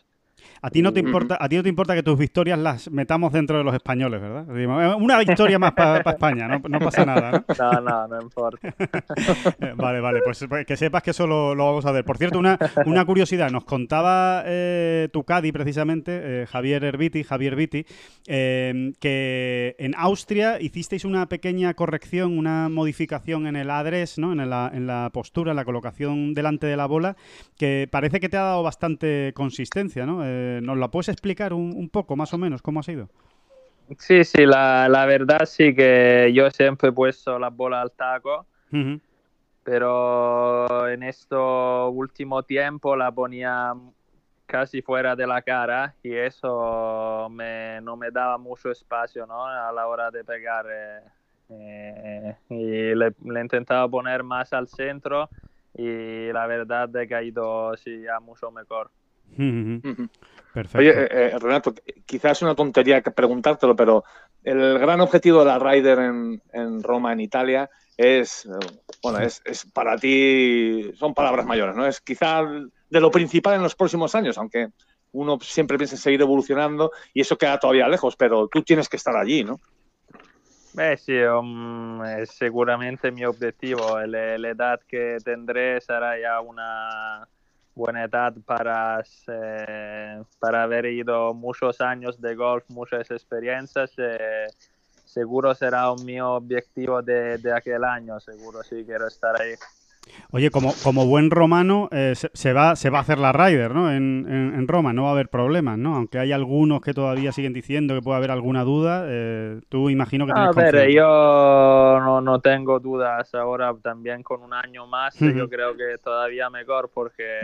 A 0.62 0.70
ti 0.70 0.82
no 0.82 0.92
te 0.94 1.00
importa, 1.00 1.38
a 1.40 1.48
ti 1.48 1.56
no 1.56 1.64
te 1.64 1.70
importa 1.70 1.96
que 1.96 2.04
tus 2.04 2.18
victorias 2.18 2.60
las 2.60 2.92
metamos 2.92 3.32
dentro 3.32 3.58
de 3.58 3.64
los 3.64 3.74
españoles, 3.74 4.22
¿verdad? 4.22 4.46
Una 5.00 5.18
victoria 5.20 5.58
más 5.58 5.74
para 5.74 6.04
pa 6.04 6.12
España, 6.12 6.48
no, 6.48 6.62
no, 6.68 6.80
pasa 6.80 7.06
nada, 7.06 7.32
¿no? 7.32 7.46
No, 7.60 7.82
no, 7.82 8.08
no 8.08 8.22
importa. 8.22 8.74
vale, 9.76 10.00
vale, 10.00 10.22
pues 10.24 10.46
que 10.66 10.78
sepas 10.78 11.04
que 11.04 11.12
eso 11.12 11.28
lo, 11.28 11.56
lo, 11.56 11.66
vamos 11.66 11.86
a 11.86 11.92
ver. 11.92 12.04
Por 12.04 12.18
cierto, 12.18 12.40
una, 12.40 12.58
una 12.86 13.06
curiosidad, 13.06 13.50
nos 13.52 13.66
contaba 13.66 14.44
eh, 14.46 15.10
tu 15.12 15.24
Cadi 15.24 15.52
precisamente, 15.52 16.12
eh, 16.44 16.46
Javier 16.48 16.84
Herbiti, 16.84 17.24
Javier 17.24 17.56
Viti, 17.56 17.86
eh, 18.28 18.94
que 19.00 19.76
en 19.80 19.96
Austria 19.96 20.60
hicisteis 20.60 21.06
una 21.06 21.28
pequeña 21.28 21.74
corrección, 21.74 22.38
una 22.38 22.70
modificación 22.70 23.48
en 23.48 23.56
el 23.56 23.70
adres, 23.70 24.18
¿no? 24.18 24.32
En 24.32 24.50
la, 24.50 24.72
en 24.74 24.88
la 24.88 25.10
postura, 25.14 25.52
en 25.52 25.58
la 25.58 25.66
colocación 25.66 26.34
delante 26.34 26.68
de 26.68 26.78
la 26.78 26.86
bola, 26.86 27.16
que 27.58 27.88
parece 27.90 28.20
que 28.20 28.30
te 28.30 28.38
ha 28.38 28.44
dado 28.44 28.64
bastante 28.64 29.34
consistencia, 29.36 30.06
¿no? 30.06 30.24
Eh, 30.30 30.60
¿Nos 30.62 30.78
la 30.78 30.90
puedes 30.90 31.10
explicar 31.10 31.54
un, 31.54 31.74
un, 31.76 31.90
poco, 31.90 32.16
más 32.16 32.34
o 32.34 32.38
menos, 32.38 32.62
cómo 32.62 32.80
ha 32.80 32.84
sido? 32.84 33.10
Sí, 33.98 34.24
sí, 34.24 34.46
la, 34.46 34.88
la, 34.88 35.06
verdad 35.06 35.46
sí 35.46 35.74
que 35.74 36.32
yo 36.34 36.52
siempre 36.52 36.90
he 36.90 36.92
puesto 36.92 37.40
la 37.40 37.50
bola 37.50 37.82
al 37.82 37.92
taco, 37.92 38.46
uh 38.72 38.76
-huh. 38.76 39.02
pero 39.64 40.88
en 40.88 41.02
este 41.02 41.36
último 41.36 42.44
tiempo 42.44 42.96
la 42.96 43.12
ponía 43.12 43.74
casi 44.46 44.82
fuera 44.82 45.16
de 45.16 45.26
la 45.26 45.42
cara 45.42 45.96
y 46.04 46.14
eso 46.14 47.28
me, 47.32 47.82
no 47.82 47.96
me 47.96 48.12
daba 48.12 48.38
mucho 48.38 48.72
espacio 48.72 49.26
¿no? 49.26 49.46
a 49.46 49.72
la 49.72 49.88
hora 49.88 50.12
de 50.12 50.24
pegar. 50.24 50.66
Eh, 50.70 51.02
eh, 51.52 52.36
y 52.50 52.96
le, 52.96 53.16
le 53.26 53.42
intentaba 53.42 53.88
poner 53.90 54.22
más 54.24 54.54
al 54.54 54.68
centro 54.68 55.30
y 55.74 56.32
la 56.32 56.46
verdad 56.46 56.96
he 56.96 57.08
caído 57.08 57.76
sí, 57.78 58.02
ya 58.02 58.20
mucho 58.20 58.52
mejor. 58.52 58.92
Perfecto. 59.36 60.78
Oye, 60.80 60.92
eh, 60.92 61.40
Renato, 61.40 61.74
quizás 62.06 62.38
es 62.38 62.42
una 62.42 62.56
tontería 62.56 63.02
preguntártelo, 63.02 63.76
pero 63.76 64.04
el 64.44 64.80
gran 64.80 65.02
objetivo 65.02 65.40
de 65.40 65.46
la 65.46 65.60
Ryder 65.60 66.00
en, 66.00 66.42
en 66.52 66.84
Roma, 66.84 67.14
en 67.14 67.20
Italia, 67.20 67.70
es, 67.98 68.50
bueno, 69.04 69.20
es, 69.20 69.42
es, 69.46 69.66
para 69.66 69.98
ti, 69.98 70.92
son 70.96 71.14
palabras 71.14 71.46
mayores, 71.46 71.76
¿no? 71.76 71.86
Es 71.86 72.02
quizá 72.02 72.44
de 72.90 73.00
lo 73.00 73.12
principal 73.12 73.56
en 73.56 73.64
los 73.64 73.76
próximos 73.76 74.16
años, 74.16 74.38
aunque 74.38 74.70
uno 75.12 75.38
siempre 75.42 75.78
piensa 75.78 75.96
en 75.96 76.02
seguir 76.02 76.22
evolucionando 76.22 76.92
y 77.14 77.22
eso 77.22 77.38
queda 77.38 77.60
todavía 77.60 77.88
lejos, 77.88 78.16
pero 78.16 78.48
tú 78.48 78.64
tienes 78.64 78.88
que 78.88 78.98
estar 78.98 79.16
allí, 79.16 79.44
¿no? 79.44 79.60
Beh, 80.74 80.98
um, 81.38 82.04
es 82.06 82.32
seguramente 82.32 83.12
mi 83.12 83.26
objetivo. 83.26 84.00
La, 84.00 84.38
la 84.38 84.50
edad 84.50 84.80
que 84.88 85.18
tendré 85.24 85.82
será 85.82 86.20
ya 86.20 86.40
una 86.42 87.28
buena 87.80 88.04
edad 88.04 88.36
para, 88.46 89.02
eh, 89.28 90.22
para 90.38 90.64
haber 90.64 90.86
ido 90.88 91.34
muchos 91.34 91.80
años 91.80 92.20
de 92.20 92.36
golf, 92.36 92.66
muchas 92.70 93.10
experiencias. 93.10 93.94
Eh, 93.98 94.48
seguro 95.06 95.56
será 95.56 95.92
un 95.92 96.04
mi 96.06 96.20
objetivo 96.20 97.02
de, 97.02 97.38
de, 97.38 97.54
aquel 97.54 97.84
año, 97.86 98.20
seguro 98.20 98.62
sí 98.64 98.84
quiero 98.86 99.08
estar 99.08 99.42
ahí. 99.42 99.56
Oye, 100.32 100.52
como, 100.52 100.74
como 100.84 101.06
buen 101.06 101.32
romano, 101.32 101.90
eh, 101.92 102.14
se, 102.16 102.30
se, 102.34 102.54
va, 102.54 102.76
se 102.76 102.90
va 102.90 103.00
a 103.00 103.02
hacer 103.02 103.18
la 103.18 103.32
Ryder, 103.32 103.74
¿no? 103.74 103.92
En, 103.92 104.26
en, 104.28 104.54
en, 104.56 104.68
Roma, 104.68 104.94
no 104.94 105.04
va 105.04 105.10
a 105.10 105.12
haber 105.14 105.30
problemas, 105.30 105.78
¿no? 105.78 105.96
Aunque 105.96 106.20
hay 106.20 106.32
algunos 106.32 106.82
que 106.82 106.94
todavía 106.94 107.32
siguen 107.32 107.54
diciendo 107.54 107.96
que 107.96 108.02
puede 108.02 108.18
haber 108.18 108.32
alguna 108.32 108.64
duda, 108.64 109.06
eh, 109.08 109.62
tú 109.70 109.90
imagino 109.90 110.26
que 110.26 110.34
A 110.36 110.52
ver, 110.52 110.92
yo 110.92 112.00
no, 112.00 112.22
no, 112.22 112.40
tengo 112.40 112.80
dudas 112.80 113.34
ahora, 113.34 113.74
también 113.82 114.24
con 114.24 114.42
un 114.42 114.54
año 114.54 114.88
más, 114.88 115.18
yo 115.20 115.50
creo 115.50 115.76
que 115.76 115.98
todavía 116.04 116.50
mejor 116.50 116.90
porque 116.94 117.40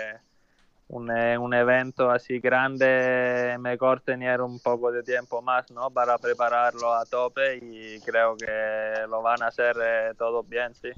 un, 0.87 1.09
un, 1.09 1.53
evento 1.53 2.11
así 2.11 2.39
grande, 2.39 3.57
mejor 3.59 4.01
tener 4.01 4.41
un 4.41 4.59
poco 4.59 4.91
de 4.91 5.03
tiempo 5.03 5.41
más, 5.41 5.71
¿no? 5.71 5.89
Para 5.89 6.17
prepararlo 6.17 6.93
a 6.93 7.05
tope 7.05 7.57
y 7.57 7.99
creo 8.01 8.35
que 8.37 9.07
lo 9.09 9.21
van 9.21 9.41
a 9.41 9.47
hacer 9.47 9.75
eh, 9.81 10.13
todo 10.17 10.43
bien, 10.43 10.73
sí. 10.75 10.89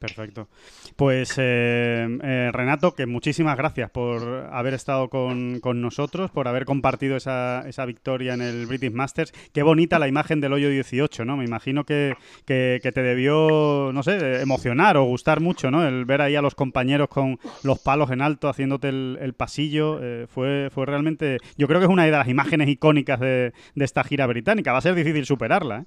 Perfecto. 0.00 0.48
Pues 0.96 1.34
eh, 1.36 2.08
eh, 2.22 2.50
Renato, 2.54 2.94
que 2.94 3.04
muchísimas 3.04 3.58
gracias 3.58 3.90
por 3.90 4.48
haber 4.50 4.72
estado 4.72 5.10
con, 5.10 5.60
con 5.60 5.82
nosotros, 5.82 6.30
por 6.30 6.48
haber 6.48 6.64
compartido 6.64 7.16
esa, 7.16 7.68
esa, 7.68 7.84
victoria 7.84 8.32
en 8.32 8.40
el 8.40 8.64
British 8.64 8.92
Masters. 8.92 9.30
Qué 9.52 9.62
bonita 9.62 9.98
la 9.98 10.08
imagen 10.08 10.40
del 10.40 10.54
hoyo 10.54 10.70
18, 10.70 11.26
¿no? 11.26 11.36
Me 11.36 11.44
imagino 11.44 11.84
que, 11.84 12.14
que, 12.46 12.80
te 12.80 13.02
debió, 13.02 13.90
no 13.92 14.02
sé, 14.02 14.40
emocionar 14.40 14.96
o 14.96 15.04
gustar 15.04 15.40
mucho, 15.40 15.70
¿no? 15.70 15.86
El 15.86 16.06
ver 16.06 16.22
ahí 16.22 16.34
a 16.34 16.40
los 16.40 16.54
compañeros 16.54 17.08
con 17.10 17.38
los 17.62 17.78
palos 17.80 18.10
en 18.10 18.22
alto 18.22 18.48
haciéndote 18.48 18.88
el, 18.88 19.18
el 19.20 19.34
pasillo. 19.34 19.98
Eh, 20.02 20.26
fue, 20.28 20.70
fue 20.72 20.86
realmente, 20.86 21.36
yo 21.58 21.68
creo 21.68 21.78
que 21.78 21.84
es 21.84 21.92
una 21.92 22.06
de 22.06 22.10
las 22.10 22.26
imágenes 22.26 22.70
icónicas 22.70 23.20
de, 23.20 23.52
de 23.74 23.84
esta 23.84 24.02
gira 24.02 24.26
británica. 24.26 24.72
Va 24.72 24.78
a 24.78 24.80
ser 24.80 24.94
difícil 24.94 25.26
superarla, 25.26 25.80
¿eh? 25.80 25.84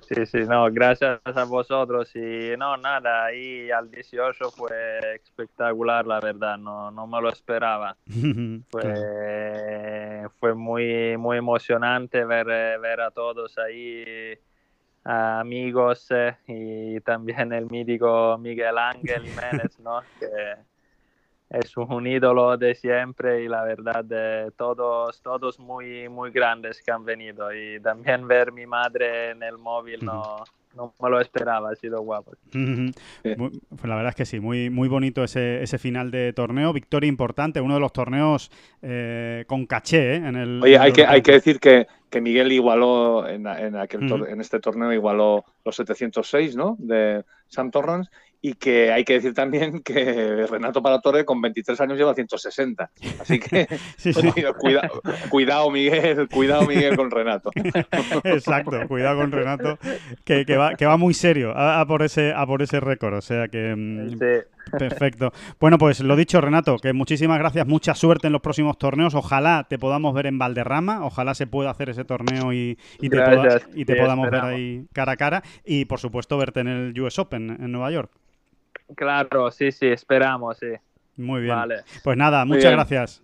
Sí, 0.00 0.26
sí, 0.26 0.38
no, 0.46 0.70
gracias 0.70 1.20
a 1.24 1.44
vosotros. 1.44 2.14
Y 2.14 2.56
no, 2.58 2.76
nada, 2.76 3.24
ahí 3.24 3.70
al 3.70 3.90
18 3.90 4.50
fue 4.50 5.16
espectacular, 5.16 6.06
la 6.06 6.20
verdad, 6.20 6.58
no, 6.58 6.90
no 6.90 7.06
me 7.06 7.20
lo 7.20 7.28
esperaba. 7.28 7.96
fue, 8.70 10.28
fue 10.38 10.54
muy, 10.54 11.16
muy 11.16 11.38
emocionante 11.38 12.24
ver, 12.24 12.46
ver 12.80 13.00
a 13.00 13.10
todos 13.10 13.56
ahí, 13.58 14.34
a 15.04 15.40
amigos 15.40 16.06
eh, 16.10 16.36
y 16.46 17.00
también 17.00 17.52
el 17.52 17.66
mítico 17.66 18.38
Miguel 18.38 18.78
Ángel 18.78 19.22
Jiménez, 19.22 19.78
¿no? 19.80 20.00
Que, 20.18 20.28
es 21.52 21.76
un 21.76 22.06
ídolo 22.06 22.56
de 22.56 22.74
siempre 22.74 23.44
y 23.44 23.48
la 23.48 23.62
verdad 23.62 24.04
de 24.04 24.50
todos 24.56 25.20
todos 25.20 25.60
muy 25.60 26.08
muy 26.08 26.30
grandes 26.30 26.82
que 26.82 26.90
han 26.90 27.04
venido 27.04 27.52
y 27.54 27.78
también 27.80 28.26
ver 28.26 28.52
mi 28.52 28.66
madre 28.66 29.30
en 29.30 29.42
el 29.42 29.58
móvil 29.58 30.04
no 30.04 30.44
no 30.76 30.94
me 31.00 31.10
lo 31.10 31.20
esperaba, 31.20 31.70
ha 31.70 31.74
sido 31.74 32.00
guapo. 32.00 32.32
Muy, 32.52 32.92
pues 33.24 33.84
la 33.84 33.94
verdad 33.94 34.10
es 34.10 34.14
que 34.14 34.24
sí, 34.24 34.40
muy, 34.40 34.70
muy 34.70 34.88
bonito 34.88 35.22
ese, 35.22 35.62
ese 35.62 35.78
final 35.78 36.10
de 36.10 36.32
torneo, 36.32 36.72
victoria 36.72 37.08
importante, 37.08 37.60
uno 37.60 37.74
de 37.74 37.80
los 37.80 37.92
torneos 37.92 38.50
eh, 38.80 39.44
con 39.46 39.66
caché 39.66 40.14
¿eh? 40.14 40.16
en 40.16 40.36
el... 40.36 40.62
Oye, 40.62 40.78
hay 40.78 40.92
que, 40.92 41.04
hay 41.04 41.22
que 41.22 41.32
decir 41.32 41.60
que, 41.60 41.86
que 42.10 42.20
Miguel 42.20 42.52
igualó 42.52 43.28
en, 43.28 43.46
en, 43.46 43.76
aquel 43.76 44.04
uh 44.04 44.16
-huh. 44.16 44.28
en 44.30 44.40
este 44.40 44.60
torneo, 44.60 44.92
igualó 44.92 45.44
los 45.64 45.76
706, 45.76 46.56
¿no? 46.56 46.76
De 46.78 47.24
Sam 47.48 47.70
Torrance 47.70 48.10
y 48.44 48.54
que 48.54 48.90
hay 48.90 49.04
que 49.04 49.14
decir 49.14 49.32
también 49.32 49.80
que 49.84 50.46
Renato 50.48 50.82
Paratore 50.82 51.24
con 51.24 51.40
23 51.40 51.80
años 51.80 51.96
lleva 51.96 52.12
160. 52.12 52.90
Así 53.20 53.38
que 53.38 53.68
sí, 53.96 54.12
sí. 54.12 54.32
Cuidado, 54.58 55.00
cuidado, 55.30 55.70
Miguel, 55.70 56.28
cuidado 56.28 56.66
Miguel 56.66 56.96
con 56.96 57.10
Renato. 57.10 57.50
Exacto, 58.24 58.86
cuidado 58.88 59.20
con 59.20 59.30
Renato, 59.30 59.78
que, 60.24 60.44
que, 60.44 60.56
va, 60.56 60.74
que 60.74 60.86
va 60.86 60.96
muy 60.96 61.14
serio 61.14 61.56
a, 61.56 61.80
a 61.80 61.86
por 61.86 62.02
ese, 62.02 62.32
a 62.34 62.44
por 62.44 62.62
ese 62.62 62.80
récord. 62.80 63.14
O 63.14 63.20
sea 63.20 63.46
que 63.46 63.74
mm, 63.76 64.10
sí. 64.10 64.76
perfecto. 64.76 65.32
Bueno, 65.60 65.78
pues 65.78 66.00
lo 66.00 66.16
dicho, 66.16 66.40
Renato, 66.40 66.78
que 66.78 66.92
muchísimas 66.92 67.38
gracias, 67.38 67.64
mucha 67.66 67.94
suerte 67.94 68.26
en 68.26 68.32
los 68.32 68.42
próximos 68.42 68.76
torneos. 68.76 69.14
Ojalá 69.14 69.66
te 69.70 69.78
podamos 69.78 70.14
ver 70.14 70.26
en 70.26 70.38
Valderrama, 70.38 71.04
ojalá 71.06 71.34
se 71.34 71.46
pueda 71.46 71.70
hacer 71.70 71.90
ese 71.90 72.04
torneo 72.04 72.52
y, 72.52 72.76
y 73.00 73.08
te, 73.08 73.18
poda, 73.20 73.60
y 73.72 73.84
te 73.84 73.94
podamos 73.94 74.24
esperamos. 74.26 74.50
ver 74.50 74.58
ahí 74.58 74.86
cara 74.92 75.12
a 75.12 75.16
cara. 75.16 75.42
Y 75.64 75.84
por 75.84 76.00
supuesto 76.00 76.36
verte 76.36 76.58
en 76.58 76.66
el 76.68 77.00
US 77.00 77.20
Open 77.20 77.50
en 77.60 77.70
Nueva 77.70 77.92
York. 77.92 78.10
Claro, 78.94 79.50
sí, 79.50 79.72
sí, 79.72 79.86
esperamos, 79.86 80.58
sí. 80.58 80.72
Muy 81.16 81.42
bien. 81.42 81.56
Vale. 81.56 81.84
Pues 82.02 82.16
nada, 82.16 82.44
muchas 82.44 82.64
bien. 82.64 82.74
gracias. 82.74 83.22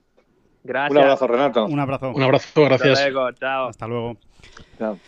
Gracias. 0.65 0.91
Un 0.91 0.99
abrazo, 0.99 1.27
Renato. 1.27 1.65
Un 1.67 1.81
abrazo. 1.81 2.11
Un 2.11 2.23
abrazo, 2.23 2.65
gracias. 2.65 2.99
Hasta 2.99 3.11
luego, 3.11 3.33
chao. 3.33 3.69
Hasta 3.69 3.87
luego. 3.87 4.17
Chao. 4.79 4.99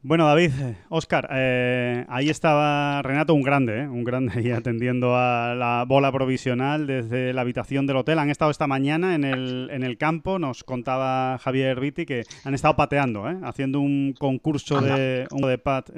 Bueno, 0.00 0.26
David, 0.26 0.52
Oscar, 0.90 1.28
eh, 1.32 2.04
ahí 2.08 2.30
estaba 2.30 3.02
Renato, 3.02 3.34
un 3.34 3.42
grande, 3.42 3.80
¿eh? 3.80 3.88
un 3.88 4.04
grande 4.04 4.32
ahí 4.36 4.50
atendiendo 4.52 5.16
a 5.16 5.56
la 5.56 5.84
bola 5.88 6.12
provisional 6.12 6.86
desde 6.86 7.32
la 7.32 7.40
habitación 7.40 7.84
del 7.88 7.96
hotel. 7.96 8.20
Han 8.20 8.30
estado 8.30 8.52
esta 8.52 8.68
mañana 8.68 9.16
en 9.16 9.24
el, 9.24 9.68
en 9.72 9.82
el 9.82 9.98
campo, 9.98 10.38
nos 10.38 10.62
contaba 10.62 11.38
Javier 11.38 11.80
Viti 11.80 12.06
que 12.06 12.22
han 12.44 12.54
estado 12.54 12.76
pateando, 12.76 13.28
¿eh? 13.28 13.38
haciendo 13.42 13.80
un 13.80 14.14
concurso 14.16 14.80
de, 14.80 15.26
un 15.32 15.42
de 15.42 15.58
pat 15.58 15.90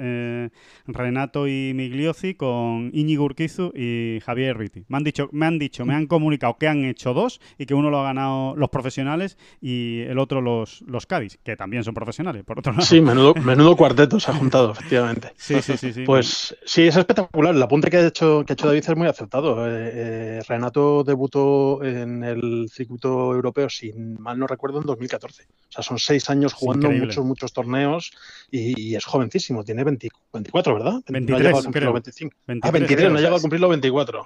Renato 0.87 1.47
y 1.47 1.73
Migliosi 1.75 2.33
con 2.33 2.89
Iñigo 2.93 3.25
Urquizu 3.25 3.71
y 3.75 4.19
Javier 4.25 4.57
Viti. 4.57 4.83
Me 4.87 4.97
han 4.97 5.03
dicho, 5.03 5.29
me 5.31 5.45
han 5.45 5.59
dicho, 5.59 5.85
me 5.85 5.93
han 5.93 6.07
comunicado 6.07 6.57
que 6.57 6.67
han 6.67 6.85
hecho 6.85 7.13
dos 7.13 7.39
y 7.59 7.67
que 7.67 7.75
uno 7.75 7.91
lo 7.91 7.99
ha 7.99 8.05
ganado 8.05 8.55
los 8.55 8.69
profesionales 8.69 9.37
y 9.61 9.99
el 10.07 10.17
otro 10.17 10.41
los, 10.41 10.81
los 10.87 11.05
Cádiz, 11.05 11.37
que 11.43 11.55
también 11.55 11.83
son 11.83 11.93
profesionales, 11.93 12.43
por 12.43 12.57
otro 12.57 12.71
lado. 12.71 12.83
Sí, 12.83 12.99
menudo, 12.99 13.35
menudo 13.35 13.75
se 14.19 14.31
ha 14.31 14.33
juntado, 14.33 14.71
efectivamente. 14.77 15.33
Sí, 15.37 15.61
sí, 15.61 15.77
sí, 15.77 16.03
Pues 16.05 16.55
sí, 16.65 16.83
es 16.83 16.95
espectacular. 16.95 17.55
El 17.55 17.61
apunte 17.61 17.89
que 17.89 17.97
ha 17.97 18.07
hecho, 18.07 18.43
que 18.45 18.53
ha 18.53 18.55
hecho 18.55 18.67
David 18.67 18.83
es 18.87 18.95
muy 18.95 19.07
acertado. 19.07 19.67
Eh, 19.67 19.91
eh, 19.93 20.41
Renato 20.47 21.03
debutó 21.03 21.83
en 21.83 22.23
el 22.23 22.69
circuito 22.71 23.33
europeo, 23.33 23.69
si 23.69 23.93
mal 23.93 24.37
no 24.39 24.47
recuerdo, 24.47 24.79
en 24.79 24.85
2014. 24.85 25.43
O 25.43 25.71
sea, 25.71 25.83
son 25.83 25.99
seis 25.99 26.29
años 26.29 26.53
jugando 26.53 26.89
muchos, 26.89 27.25
muchos 27.25 27.53
torneos 27.53 28.11
y, 28.49 28.95
es 28.95 29.05
jovencísimo. 29.05 29.63
Tiene 29.63 29.83
24, 29.83 30.73
¿verdad? 30.73 31.01
23, 31.07 31.65
no 31.65 31.71
creo. 31.71 31.93
25. 31.93 32.35
ah, 32.61 32.71
23, 32.71 33.11
no 33.11 33.17
ha 33.17 33.19
llegado 33.19 33.37
a 33.37 33.41
cumplir 33.41 33.61
los 33.61 33.69
24. 33.69 34.25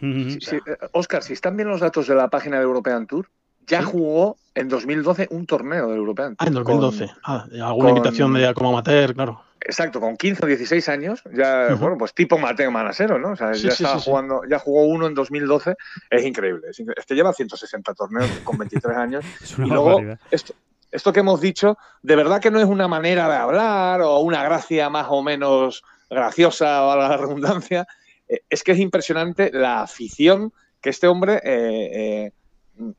Oscar, 0.93 1.24
si 1.24 1.34
están 1.34 1.55
bien 1.55 1.69
los 1.69 1.81
datos 1.81 2.07
de 2.07 2.15
la 2.15 2.29
página 2.29 2.57
de 2.57 2.63
European 2.63 3.05
Tour, 3.07 3.29
ya 3.67 3.84
jugó 3.84 4.38
en 4.53 4.69
2012 4.69 5.27
un 5.31 5.45
torneo 5.45 5.89
de 5.89 5.95
European 5.95 6.36
Tour. 6.36 6.38
Ah, 6.39 6.48
en 6.48 6.53
2012. 6.53 7.10
ah, 7.24 7.45
alguna 7.63 7.89
invitación 7.89 8.34
de 8.34 8.53
como 8.53 8.69
amateur, 8.69 9.13
claro. 9.13 9.41
Exacto, 9.67 10.00
con 10.00 10.15
15 10.15 10.45
o 10.45 10.48
16 10.48 10.89
años, 10.89 11.24
ya, 11.34 11.74
bueno, 11.74 11.98
pues 11.98 12.13
tipo 12.13 12.38
Mateo 12.38 12.69
Manasero, 12.69 13.17
¿no? 13.17 13.31
O 13.31 13.36
sea, 13.36 13.53
ya 13.53 13.69
estaba 13.69 14.00
jugando, 14.00 14.41
ya 14.48 14.60
jugó 14.60 14.84
uno 14.86 15.07
en 15.07 15.15
2012, 15.15 15.75
es 16.12 16.24
increíble. 16.24 16.67
Este 16.95 17.15
lleva 17.15 17.34
160 17.34 17.95
torneos 17.95 18.29
con 18.43 18.60
23 18.60 18.95
años. 18.95 19.25
y 19.57 19.62
luego, 19.62 20.01
esto, 20.29 20.53
esto 20.91 21.12
que 21.12 21.22
hemos 21.22 21.41
dicho, 21.41 21.79
de 22.03 22.15
verdad 22.15 22.39
que 22.39 22.51
no 22.51 22.60
es 22.60 22.65
una 22.65 22.88
manera 22.88 23.27
de 23.27 23.36
hablar 23.38 24.01
o 24.01 24.19
una 24.19 24.43
gracia 24.43 24.88
más 24.91 25.07
o 25.10 25.24
menos 25.24 25.84
graciosa, 26.12 26.93
a 26.93 26.95
la 26.95 27.17
redundancia, 27.17 27.88
eh, 28.27 28.41
es 28.48 28.63
que 28.63 28.74
es 28.74 28.79
impresionante 28.79 29.50
la 29.51 29.81
afición 29.81 30.53
que 30.79 30.91
este 30.91 31.07
hombre 31.07 31.41
eh, 31.43 32.31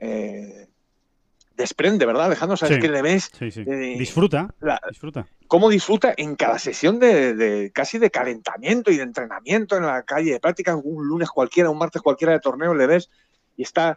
eh, 0.01 0.67
desprende, 1.57 2.07
¿verdad? 2.07 2.27
Alejandro, 2.27 2.57
sabes 2.57 2.79
que 2.79 2.89
le 2.89 3.03
ves. 3.03 3.31
disfruta, 3.99 4.55
disfruta. 4.89 5.27
Cómo 5.49 5.71
disfruta 5.71 6.15
en 6.17 6.37
cada 6.37 6.59
sesión 6.59 6.99
de, 6.99 7.71
casi 7.75 7.99
de 7.99 8.11
calentamiento 8.11 8.91
y 8.91 8.97
de 8.97 9.03
entrenamiento 9.03 9.77
en 9.77 9.87
la 9.87 10.03
calle 10.03 10.33
de 10.33 10.41
práctica, 10.41 10.77
un 10.77 11.07
lunes 11.07 11.31
cualquiera, 11.31 11.71
un 11.71 11.79
martes 11.79 12.03
cualquiera 12.03 12.33
de 12.33 12.41
torneo, 12.41 12.75
le 12.75 12.87
ves 12.87 13.11
y 13.57 13.63
está, 13.63 13.97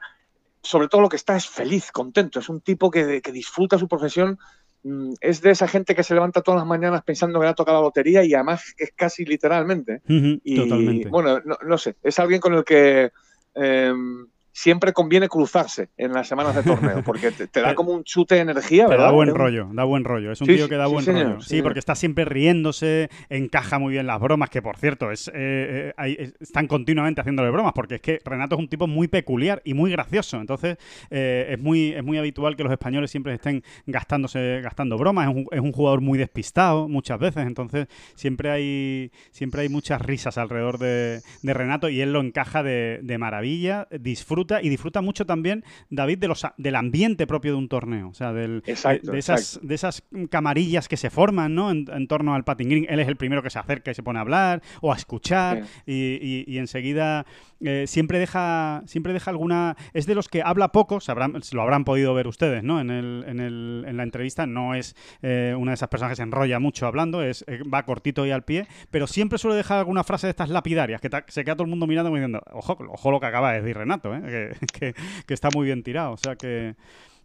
sobre 0.62 0.88
todo 0.88 1.02
lo 1.02 1.10
que 1.10 1.18
está 1.18 1.36
es 1.36 1.48
feliz, 1.48 1.92
contento. 1.92 2.40
Es 2.40 2.50
un 2.50 2.62
tipo 2.62 2.90
que, 2.90 3.22
disfruta 3.34 3.78
su 3.78 3.88
profesión. 3.88 4.40
Mm, 4.84 5.14
es 5.20 5.42
de 5.42 5.52
esa 5.52 5.68
gente 5.68 5.94
que 5.94 6.04
se 6.04 6.14
levanta 6.14 6.42
todas 6.42 6.60
las 6.60 6.68
mañanas 6.68 7.04
pensando 7.04 7.40
que 7.40 7.46
va 7.46 7.52
a 7.52 7.56
tocar 7.56 7.76
la 7.76 7.82
lotería 7.82 8.24
y 8.24 8.34
además 8.34 8.74
es 8.78 8.94
casi 8.96 9.26
literalmente. 9.26 10.02
y, 10.08 10.56
totalmente. 10.56 11.10
Bueno, 11.10 11.42
no, 11.42 11.78
sé, 11.78 11.98
es 12.02 12.18
alguien 12.20 12.40
con 12.40 12.54
el 12.54 12.64
que 12.64 13.12
em, 13.56 14.28
siempre 14.60 14.92
conviene 14.92 15.30
cruzarse 15.30 15.88
en 15.96 16.12
las 16.12 16.28
semanas 16.28 16.54
de 16.54 16.64
torneo, 16.64 17.02
porque 17.02 17.32
te, 17.32 17.62
da 17.62 17.74
como 17.76 17.94
un 17.94 18.04
chute 18.04 18.36
de 18.36 18.42
energía, 18.42 18.90
¿verdad? 18.90 19.06
da 19.06 19.12
buen 19.12 19.34
rollo, 19.34 19.70
da 19.72 19.86
buen 19.86 20.04
rollo. 20.04 20.34
Es 20.34 20.42
un 20.42 20.48
tío 20.48 20.68
que 20.68 20.76
da 20.76 20.86
buen 20.86 21.06
rollo. 21.06 21.40
Sí, 21.40 21.62
porque 21.62 21.80
está 21.80 21.96
siempre 21.96 22.26
riéndose, 22.26 23.10
encaja 23.30 23.80
muy 23.80 23.94
bien 23.94 24.06
las 24.06 24.20
bromas, 24.20 24.50
que 24.50 24.62
por 24.62 24.76
cierto, 24.76 25.12
es, 25.12 25.32
eh, 25.34 25.94
eh, 25.98 26.34
están 26.42 26.68
continuamente 26.68 27.22
haciéndole 27.22 27.52
bromas, 27.52 27.72
porque 27.74 27.96
es 27.96 28.02
que 28.02 28.20
Renato 28.26 28.56
es 28.56 28.60
un 28.60 28.68
tipo 28.68 28.86
muy 28.86 29.08
peculiar 29.08 29.62
y 29.64 29.74
muy 29.74 29.92
gracioso. 29.92 30.42
Entonces, 30.42 30.76
eh, 31.10 31.48
es, 31.52 31.60
muy, 31.60 31.94
es 31.94 32.04
muy 32.04 32.18
habitual 32.18 32.58
que 32.58 32.64
los 32.64 32.74
españoles 32.74 33.12
siempre 33.12 33.36
estén 33.36 33.64
gastándose, 33.86 34.60
gastando 34.62 34.98
bromas. 34.98 35.34
Es 35.52 35.62
un, 35.62 35.72
jugador 35.72 36.02
muy 36.02 36.18
despistado 36.18 36.90
muchas 36.90 37.18
veces, 37.20 37.46
entonces 37.48 37.88
siempre 38.16 38.50
hay, 38.50 39.12
siempre 39.32 39.62
hay 39.62 39.70
muchas 39.70 40.02
risas 40.02 40.38
alrededor 40.38 40.80
de, 40.80 41.22
Renato 41.44 41.88
y 41.88 42.02
él 42.02 42.12
lo 42.12 42.20
encaja 42.20 42.62
de, 42.64 43.00
de 43.04 43.18
maravilla, 43.18 43.88
disfruta 43.92 44.49
y 44.62 44.70
disfruta 44.70 45.02
mucho 45.02 45.26
también, 45.26 45.64
David, 45.90 46.18
de 46.20 46.28
los, 46.28 46.46
del 46.58 46.76
ambiente 46.76 47.28
propio 47.28 47.52
de 47.52 47.58
un 47.58 47.70
torneo. 47.70 48.10
O 48.10 48.14
sea, 48.14 48.34
del, 48.34 48.62
de, 48.62 48.74
esas, 49.18 49.60
de 49.62 49.76
esas 49.76 50.04
camarillas 50.30 50.88
que 50.88 50.98
se 50.98 51.10
forman 51.10 51.54
¿no? 51.56 51.72
en, 51.72 52.08
torno 52.08 52.36
al 52.36 52.44
patting 52.44 52.70
green. 52.70 52.86
Él 52.90 53.00
es 53.00 53.08
el 53.08 53.16
primero 53.16 53.44
que 53.44 53.50
se 53.50 53.60
acerca 53.60 53.92
y 53.92 53.94
se 53.94 54.04
pone 54.04 54.20
a 54.20 54.22
hablar 54.22 54.62
o 54.82 54.92
a 54.92 54.96
escuchar 54.96 55.64
y, 55.86 56.44
y, 56.48 56.58
enseguida 56.58 57.26
eh, 57.62 57.86
siempre, 57.88 58.20
deja, 58.20 58.84
siempre 58.86 59.14
deja 59.14 59.32
alguna... 59.32 59.76
Es 59.94 60.06
de 60.06 60.16
los 60.16 60.28
que 60.30 60.42
habla 60.42 60.72
poco, 60.72 61.00
se 61.00 61.14
lo 61.14 61.62
habrán 61.62 61.84
podido 61.84 62.14
ver 62.14 62.28
ustedes 62.28 62.64
¿no? 62.64 62.80
en, 62.80 62.90
el, 62.90 63.26
en, 63.28 63.40
el, 63.40 63.86
en 63.88 63.98
la 63.98 64.04
entrevista. 64.04 64.46
No 64.46 64.76
es 64.76 64.96
eh, 65.22 65.56
una 65.58 65.72
de 65.72 65.76
esas 65.76 65.90
personas 65.90 66.12
que 66.12 66.16
se 66.18 66.24
enrolla 66.24 66.60
mucho 66.60 66.88
hablando, 66.88 67.22
es, 67.22 67.44
eh, 67.48 67.60
va 67.64 67.84
cortito 67.84 68.26
y 68.26 68.32
al 68.32 68.44
pie, 68.44 68.68
pero 68.92 69.08
siempre 69.08 69.38
suele 69.38 69.58
dejar 69.58 69.80
alguna 69.80 70.04
frase 70.04 70.28
de 70.28 70.32
estas 70.32 70.50
lapidarias 70.50 71.02
que 71.02 71.10
se 71.28 71.44
queda 71.44 71.56
todo 71.56 71.64
el 71.64 71.70
mundo 71.70 71.88
mirando 71.88 72.10
y 72.12 72.14
diciendo, 72.14 72.42
ojo, 72.52 72.78
ojo 72.90 73.12
lo 73.12 73.20
que 73.20 73.26
acaba 73.26 73.54
de 73.54 73.62
decir 73.62 73.78
Renato, 73.78 74.14
¿eh? 74.14 74.22
que, 74.80 75.34
está 75.34 75.50
muy 75.54 75.66
bien 75.66 75.84
tirado. 75.84 76.14
O 76.14 76.18
sea 76.18 76.36
que, 76.36 76.76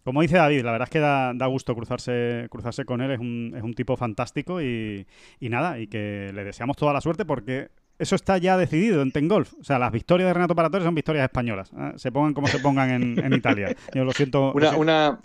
como 0.04 0.22
dice 0.22 0.36
David, 0.36 0.64
la 0.64 0.72
verdad 0.72 0.88
es 0.88 0.92
que 0.92 1.00
da, 1.00 1.46
gusto 1.46 1.74
cruzarse, 1.74 2.46
cruzarse 2.50 2.84
con 2.84 3.00
él, 3.00 3.10
es 3.10 3.18
un, 3.18 3.54
es 3.56 3.62
un 3.62 3.74
tipo 3.74 3.96
fantástico 3.96 4.60
y, 4.60 5.06
nada, 5.40 5.78
y 5.78 5.86
que 5.86 6.30
le 6.34 6.44
deseamos 6.44 6.76
toda 6.76 6.92
la 6.92 7.00
suerte 7.00 7.24
porque 7.24 7.68
eso 7.98 8.16
está 8.16 8.38
ya 8.38 8.56
decidido 8.56 9.02
en 9.02 9.12
Tengolf. 9.12 9.54
O 9.60 9.64
sea, 9.64 9.78
las 9.78 9.92
victorias 9.92 10.28
de 10.28 10.34
Renato 10.34 10.54
Paratore 10.54 10.84
son 10.84 10.94
victorias 10.94 11.24
españolas. 11.24 11.70
¿eh? 11.72 11.92
Se 11.96 12.10
pongan 12.10 12.34
como 12.34 12.48
se 12.48 12.58
pongan 12.58 12.90
en, 13.18 13.32
Italia. 13.32 13.74
Yo 13.94 14.04
lo 14.04 14.12
siento. 14.12 14.52
Una, 14.52 15.20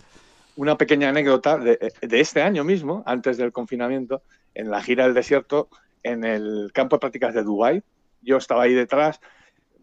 una, 0.56 0.78
pequeña 0.78 1.08
anécdota 1.08 1.58
de, 1.58 1.92
de, 2.00 2.20
este 2.20 2.42
año 2.42 2.62
mismo, 2.62 3.02
antes 3.06 3.36
del 3.36 3.50
confinamiento, 3.50 4.22
en 4.54 4.70
la 4.70 4.82
gira 4.82 5.04
del 5.04 5.14
desierto, 5.14 5.68
en 6.02 6.24
el 6.24 6.70
campo 6.72 6.96
de 6.96 7.00
prácticas 7.00 7.34
de 7.34 7.42
Dubái. 7.42 7.82
Yo 8.22 8.36
estaba 8.36 8.64
ahí 8.64 8.74
detrás 8.74 9.20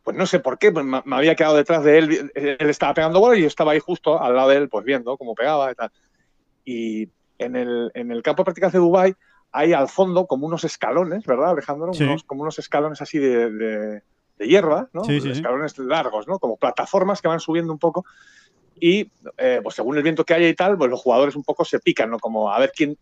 pues 0.08 0.16
no 0.16 0.26
sé 0.26 0.40
por 0.40 0.58
qué, 0.58 0.72
pues 0.72 0.86
me, 0.86 1.02
había 1.12 1.36
quedado 1.36 1.58
detrás 1.58 1.84
de 1.84 1.98
él, 1.98 2.32
él 2.34 2.70
estaba 2.70 2.94
pegando 2.94 3.20
bola 3.20 3.38
y 3.38 3.42
yo 3.42 3.48
estaba 3.48 3.74
ahí 3.74 3.82
justo 3.82 4.22
al 4.22 4.36
lado 4.36 4.48
de 4.48 4.56
él, 4.56 4.70
pues 4.70 4.86
viendo 4.86 5.18
cómo 5.18 5.36
pegaba 5.36 5.70
y 5.70 5.76
tal. 5.76 5.92
Y 6.64 7.10
en 7.38 7.58
el, 7.58 7.92
en 7.94 8.10
el 8.14 8.24
campo 8.24 8.40
de 8.40 8.46
prácticas 8.46 8.72
de 8.72 8.80
Dubai 8.80 9.14
hay 9.52 9.74
al 9.74 9.90
fondo 9.90 10.26
como 10.26 10.48
unos 10.48 10.64
escalones, 10.64 11.26
¿verdad, 11.26 11.50
Alejandro? 11.50 11.92
como 12.26 12.44
unos 12.44 12.58
escalones 12.58 13.02
así 13.02 13.18
de, 13.20 14.02
hierba, 14.40 14.88
¿no? 14.94 15.04
Sí, 15.04 15.20
sí, 15.20 15.30
escalones 15.30 15.78
largos, 15.78 16.26
¿no? 16.26 16.40
Como 16.40 16.56
plataformas 16.56 17.22
que 17.22 17.28
van 17.28 17.42
subiendo 17.42 17.74
un 17.74 17.80
poco. 17.80 18.06
Y 18.80 19.12
eh, 19.38 19.60
pues 19.62 19.76
según 19.76 19.98
el 19.98 20.04
viento 20.04 20.24
que 20.24 20.36
haya 20.36 20.48
y 20.48 20.56
tal, 20.56 20.78
pues 20.78 20.90
los 20.90 21.02
jugadores 21.02 21.36
un 21.36 21.44
poco 21.44 21.66
se 21.66 21.80
pican, 21.82 22.12
¿no? 22.12 22.18
Como 22.18 22.50
a 22.50 22.58
ver 22.60 22.72
quién, 22.74 22.98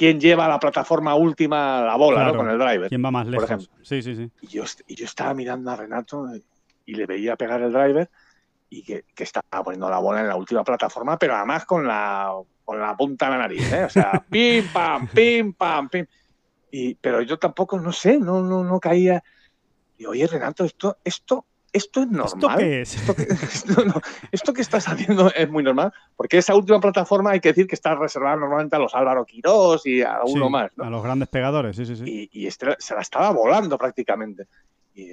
quién 0.00 0.18
lleva 0.18 0.48
la 0.48 0.58
plataforma 0.58 1.14
última 1.14 1.82
la 1.82 1.94
bola, 1.94 2.24
¿no? 2.24 2.34
Con 2.34 2.48
el 2.48 2.58
driver. 2.58 2.88
¿Quién 2.88 3.04
va 3.04 3.10
más 3.10 3.26
lejos? 3.26 3.44
Por 3.44 3.54
ejemplo. 3.54 3.84
Sí, 3.84 4.00
sí, 4.00 4.16
sí. 4.16 4.30
Y 4.40 4.46
yo, 4.46 4.64
y 4.86 4.94
yo 4.94 5.04
estaba 5.04 5.34
mirando 5.34 5.70
a 5.70 5.76
Renato 5.76 6.26
y 6.86 6.94
le 6.94 7.04
veía 7.04 7.36
pegar 7.36 7.60
el 7.60 7.70
driver 7.70 8.08
y 8.70 8.82
que, 8.82 9.04
que, 9.14 9.24
estaba 9.24 9.62
poniendo 9.62 9.90
la 9.90 9.98
bola 9.98 10.20
en 10.20 10.28
la 10.28 10.36
última 10.36 10.64
plataforma, 10.64 11.18
pero 11.18 11.36
además 11.36 11.66
con 11.66 11.86
la, 11.86 12.32
con 12.64 12.80
la 12.80 12.96
punta 12.96 13.26
de 13.26 13.30
la 13.32 13.38
nariz, 13.38 13.70
¿eh? 13.70 13.84
O 13.84 13.90
sea, 13.90 14.24
pim, 14.30 14.64
pam, 14.72 15.06
pim, 15.06 15.52
pam, 15.52 15.90
pim. 15.90 16.06
Y, 16.70 16.94
pero 16.94 17.20
yo 17.20 17.38
tampoco, 17.38 17.78
no 17.78 17.92
sé, 17.92 18.18
no, 18.18 18.40
no, 18.40 18.64
no 18.64 18.80
caía. 18.80 19.22
Y 19.98 20.06
oye, 20.06 20.26
Renato, 20.26 20.64
esto, 20.64 20.96
esto 21.04 21.44
¿esto 21.72 22.02
es 22.02 22.08
normal? 22.08 22.60
¿Esto 22.60 23.14
qué 23.14 23.22
es? 23.24 23.64
¿Esto 24.32 24.52
que, 24.52 24.62
estás 24.62 24.88
haciendo 24.88 25.32
es 25.32 25.50
muy 25.50 25.62
normal? 25.62 25.92
Porque 26.16 26.38
esa 26.38 26.54
última 26.54 26.80
plataforma 26.80 27.30
hay 27.30 27.40
que 27.40 27.50
decir 27.50 27.66
que 27.66 27.74
está 27.74 27.94
reservada 27.94 28.36
normalmente 28.36 28.76
a 28.76 28.78
los 28.78 28.94
Álvaro 28.94 29.24
Quirós 29.24 29.86
y 29.86 30.02
a 30.02 30.20
uno 30.24 30.50
más. 30.50 30.70
A 30.78 30.90
los 30.90 31.02
grandes 31.02 31.28
pegadores, 31.28 31.76
sí, 31.76 31.86
sí, 31.86 31.96
sí. 31.96 32.28
Y, 32.32 32.46
este 32.46 32.76
se 32.78 32.94
la 32.94 33.00
estaba 33.00 33.30
volando 33.30 33.78
prácticamente. 33.78 34.46
Y, 34.94 35.12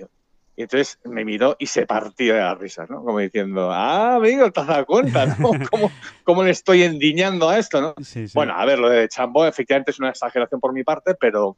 entonces 0.56 0.98
me 1.04 1.24
miró 1.24 1.56
y 1.60 1.67
se 1.67 1.86
partió 1.86 2.34
de 2.34 2.39
las 2.39 2.58
risas, 2.58 2.89
¿no? 2.89 3.04
Como 3.04 3.20
diciendo, 3.20 3.72
ah, 3.72 4.15
amigo, 4.15 4.52
te 4.52 4.60
has 4.60 4.67
dado 4.67 4.86
cuenta, 4.88 5.28
¿no? 5.28 5.52
¿Cómo, 6.24 6.43
le 6.43 6.50
estoy 6.50 6.82
endiñando 6.82 7.48
a 7.48 7.60
esto, 7.60 7.80
no? 7.80 7.93
Bueno, 8.34 8.54
a 8.56 8.65
ver, 8.65 8.80
lo 8.80 8.89
de 8.89 9.08
Chambo 9.08 9.46
efectivamente 9.46 9.91
es 9.91 10.00
una 10.00 10.10
exageración 10.10 10.60
por 10.60 10.74
mi 10.74 10.84
parte, 10.84 11.13
pero 11.13 11.58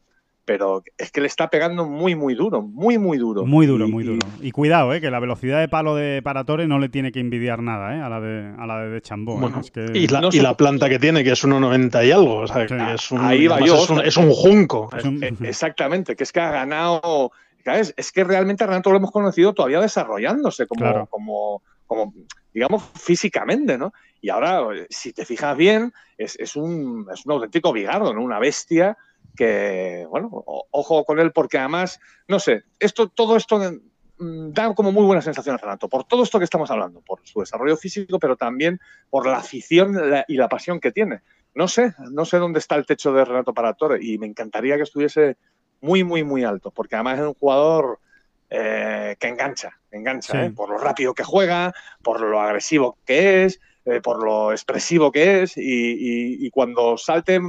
pero 0.50 0.82
es 0.98 1.12
que 1.12 1.22
le 1.22 1.28
está 1.28 1.52
pegando 1.52 1.86
muy, 1.86 2.16
muy 2.16 2.34
duro, 2.34 2.64
muy, 2.64 2.98
muy 2.98 3.20
duro. 3.20 3.46
Muy 3.46 3.68
duro, 3.68 3.88
muy 3.88 4.04
duro. 4.04 4.28
Y 4.42 4.50
cuidado, 4.50 4.96
eh, 4.96 5.00
que 5.00 5.12
la 5.12 5.20
velocidad 5.20 5.60
de 5.60 5.68
palo 5.68 5.94
de 5.94 6.24
Paratore 6.24 6.66
no 6.66 6.80
le 6.80 6.90
tiene 6.90 7.12
que 7.12 7.20
envidiar 7.20 7.62
nada 7.62 7.96
eh, 7.96 8.02
a 8.02 8.10
la 8.10 8.20
de, 8.20 8.56
a 8.58 8.66
la 8.66 8.80
de, 8.80 9.00
Chambó. 9.00 9.40
¿eh? 9.76 9.92
y, 9.94 10.08
la, 10.08 10.58
planta 10.58 10.90
que 10.90 10.98
tiene, 10.98 11.24
que 11.24 11.34
es 11.34 11.46
1,90 11.46 12.04
y 12.04 12.12
algo. 12.12 12.38
O 12.38 12.48
sea, 12.48 12.66
que 12.66 12.94
es 12.96 13.12
un, 13.12 13.20
ahí 13.20 13.46
va 13.46 13.60
yo, 13.60 13.76
es, 14.04 14.18
un, 14.18 14.32
junco. 14.32 14.90
exactamente, 15.44 16.16
que 16.16 16.24
es 16.24 16.32
que 16.32 16.40
ha 16.40 16.50
ganado. 16.50 17.32
Es 17.64 18.12
que 18.12 18.24
realmente 18.24 18.64
a 18.64 18.68
Renato 18.68 18.90
lo 18.90 18.98
hemos 18.98 19.12
conocido 19.12 19.54
todavía 19.54 19.82
desarrollándose 19.82 20.66
como, 20.66 21.06
como, 21.06 21.62
como, 21.86 22.14
digamos, 22.52 22.82
físicamente, 22.96 23.78
¿no? 23.78 23.94
Y 24.20 24.30
ahora, 24.30 24.64
si 24.90 25.14
te 25.14 25.26
fijas 25.26 25.56
bien, 25.56 25.94
es, 26.18 26.56
un, 26.56 27.06
es 27.14 27.24
un 27.24 27.34
auténtico 27.34 27.72
bigardo, 27.72 28.16
¿no? 28.16 28.24
Una 28.24 28.40
bestia 28.40 28.98
que, 29.36 30.06
bueno, 30.10 30.30
ojo 30.72 31.06
con 31.06 31.20
él 31.20 31.32
porque 31.32 31.58
además, 31.58 32.00
no 32.28 32.40
sé, 32.40 32.64
esto, 32.80 33.10
todo 33.10 33.38
esto 33.38 33.60
mm, 33.60 34.52
da 34.52 34.74
como 34.74 34.92
muy 34.92 35.04
buena 35.06 35.22
sensación 35.22 35.56
a 35.56 35.58
Renato, 35.58 35.88
por 35.90 36.04
todo 36.04 36.24
esto 36.24 36.40
que 36.40 36.46
estamos 36.46 36.70
hablando, 36.72 37.02
por 37.02 37.20
su 37.24 37.40
desarrollo 37.40 37.78
físico, 37.78 38.20
pero 38.20 38.36
también 38.36 38.80
por 39.10 39.26
la 39.26 39.38
afición 39.38 39.98
y 40.28 40.36
la 40.36 40.50
pasión 40.50 40.80
que 40.80 40.92
tiene. 40.92 41.22
No 41.56 41.68
sé, 41.68 41.94
no 42.12 42.26
sé 42.26 42.38
dónde 42.38 42.60
está 42.60 42.76
el 42.76 42.86
techo 42.86 43.12
de 43.14 43.26
Renato 43.26 43.54
para 43.54 43.74
Torre 43.74 44.00
y 44.02 44.18
me 44.18 44.28
encantaría 44.28 44.78
que 44.78 44.84
estuviese 44.84 45.38
muy, 45.82 46.04
muy, 46.04 46.24
muy 46.24 46.44
alto, 46.44 46.72
porque 46.72 46.96
además 46.96 47.20
es 47.20 47.26
un 47.26 47.34
jugador 47.34 48.00
eh, 48.50 49.16
que 49.20 49.28
engancha, 49.28 49.80
engancha, 49.92 50.46
¿eh? 50.46 50.52
por 50.52 50.70
lo 50.70 50.78
rápido 50.78 51.14
que 51.14 51.24
juega, 51.24 51.74
por 52.04 52.22
lo 52.22 52.42
agresivo 52.42 52.98
que 53.06 53.46
es, 53.46 53.60
eh, 53.86 54.02
por 54.02 54.24
lo 54.24 54.52
expresivo 54.52 55.12
que 55.12 55.44
es 55.44 55.54
y, 55.56 56.50
cuando 56.52 56.98
salte, 56.98 57.40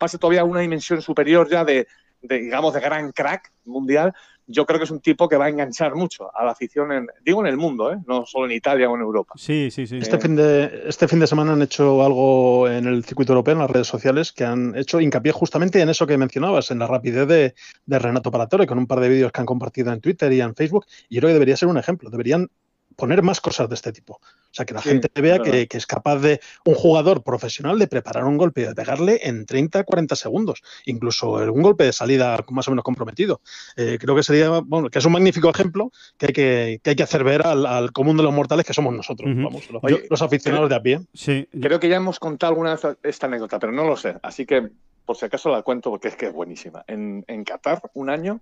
pase 0.00 0.18
todavía 0.18 0.40
a 0.40 0.44
una 0.44 0.60
dimensión 0.60 1.02
superior 1.02 1.48
ya 1.48 1.62
de, 1.62 1.86
digamos, 2.22 2.72
de 2.72 2.80
gran 2.80 3.12
crack 3.12 3.52
mundial, 3.66 4.14
yo 4.46 4.66
creo 4.66 4.80
que 4.80 4.84
es 4.84 4.90
un 4.90 5.00
tipo 5.00 5.28
que 5.28 5.36
va 5.36 5.44
a 5.44 5.48
enganchar 5.48 5.94
mucho 5.94 6.34
a 6.34 6.44
la 6.44 6.52
afición, 6.52 6.90
en, 6.90 7.06
digo 7.24 7.40
en 7.40 7.46
el 7.46 7.56
mundo, 7.56 7.92
¿eh? 7.92 7.98
no 8.06 8.24
solo 8.26 8.46
en 8.46 8.52
Italia 8.52 8.90
o 8.90 8.96
en 8.96 9.02
Europa. 9.02 9.34
Sí, 9.36 9.70
sí, 9.70 9.86
sí. 9.86 9.98
Este, 9.98 10.18
fin 10.18 10.34
de, 10.34 10.84
este 10.86 11.06
fin 11.06 11.20
de 11.20 11.26
semana 11.26 11.52
han 11.52 11.62
hecho 11.62 12.02
algo 12.02 12.66
en 12.68 12.86
el 12.86 13.04
circuito 13.04 13.32
europeo, 13.32 13.52
en 13.52 13.60
las 13.60 13.70
redes 13.70 13.86
sociales, 13.86 14.32
que 14.32 14.44
han 14.44 14.74
hecho 14.74 15.00
hincapié 15.00 15.30
justamente 15.32 15.80
en 15.80 15.90
eso 15.90 16.06
que 16.06 16.18
mencionabas, 16.18 16.70
en 16.70 16.80
la 16.80 16.86
rapidez 16.86 17.28
de, 17.28 17.54
de 17.86 17.98
Renato 17.98 18.30
Paratore, 18.30 18.66
con 18.66 18.78
un 18.78 18.86
par 18.86 19.00
de 19.00 19.10
vídeos 19.10 19.30
que 19.30 19.40
han 19.40 19.46
compartido 19.46 19.92
en 19.92 20.00
Twitter 20.00 20.32
y 20.32 20.40
en 20.40 20.54
Facebook. 20.56 20.86
Y 21.08 21.16
yo 21.16 21.20
creo 21.20 21.28
que 21.28 21.34
debería 21.34 21.56
ser 21.56 21.68
un 21.68 21.78
ejemplo. 21.78 22.10
Deberían 22.10 22.48
poner 22.96 23.22
más 23.22 23.40
cosas 23.40 23.68
de 23.68 23.74
este 23.76 23.92
tipo. 23.92 24.20
O 24.50 24.54
sea, 24.54 24.64
que 24.64 24.74
la 24.74 24.82
gente 24.82 25.08
vea 25.20 25.38
que, 25.38 25.68
es 25.70 25.86
capaz 25.86 26.16
de 26.18 26.40
un 26.64 26.74
jugador 26.74 27.22
profesional 27.22 27.78
de 27.78 27.86
preparar 27.86 28.24
un 28.24 28.36
golpe 28.36 28.62
y 28.62 28.64
de 28.64 28.74
pegarle 28.74 29.20
en 29.22 29.46
30, 29.46 29.84
40 29.84 30.16
segundos. 30.16 30.62
Incluso 30.86 31.34
un 31.34 31.62
golpe 31.62 31.84
de 31.84 31.92
salida 31.92 32.44
más 32.50 32.66
o 32.66 32.72
menos 32.72 32.84
comprometido. 32.84 33.40
Eh, 33.76 33.98
creo 34.00 34.16
que 34.16 34.22
sería, 34.22 34.60
bueno, 34.64 34.90
que 34.90 34.98
es 34.98 35.04
un 35.04 35.12
magnífico 35.12 35.48
ejemplo 35.48 35.92
que 36.18 36.26
hay 36.26 36.32
que, 36.32 36.80
hay 36.84 36.96
que 36.96 37.02
hacer 37.02 37.22
ver 37.22 37.46
al, 37.46 37.92
común 37.92 38.16
de 38.16 38.22
los 38.22 38.32
mortales 38.32 38.66
que 38.66 38.74
somos 38.74 38.94
nosotros, 38.94 39.30
vamos, 39.34 39.68
los, 40.10 40.22
aficionados 40.22 40.68
de 40.68 40.74
a 40.74 40.82
pie. 40.82 41.00
Sí. 41.14 41.48
Creo 41.60 41.78
que 41.78 41.88
ya 41.88 41.96
hemos 41.96 42.18
contado 42.18 42.50
alguna 42.52 42.74
vez 42.74 42.96
esta 43.02 43.26
anécdota, 43.26 43.58
pero 43.58 43.72
no 43.72 43.84
lo 43.84 43.96
sé. 43.96 44.16
Así 44.22 44.46
que, 44.46 44.68
por 45.04 45.16
si 45.16 45.26
acaso 45.26 45.50
la 45.50 45.62
cuento 45.62 45.90
porque 45.90 46.08
es 46.08 46.16
que 46.16 46.26
es 46.26 46.32
buenísima. 46.32 46.84
En, 46.86 47.24
en 47.28 47.44
Qatar, 47.44 47.82
un 47.94 48.10
año, 48.10 48.40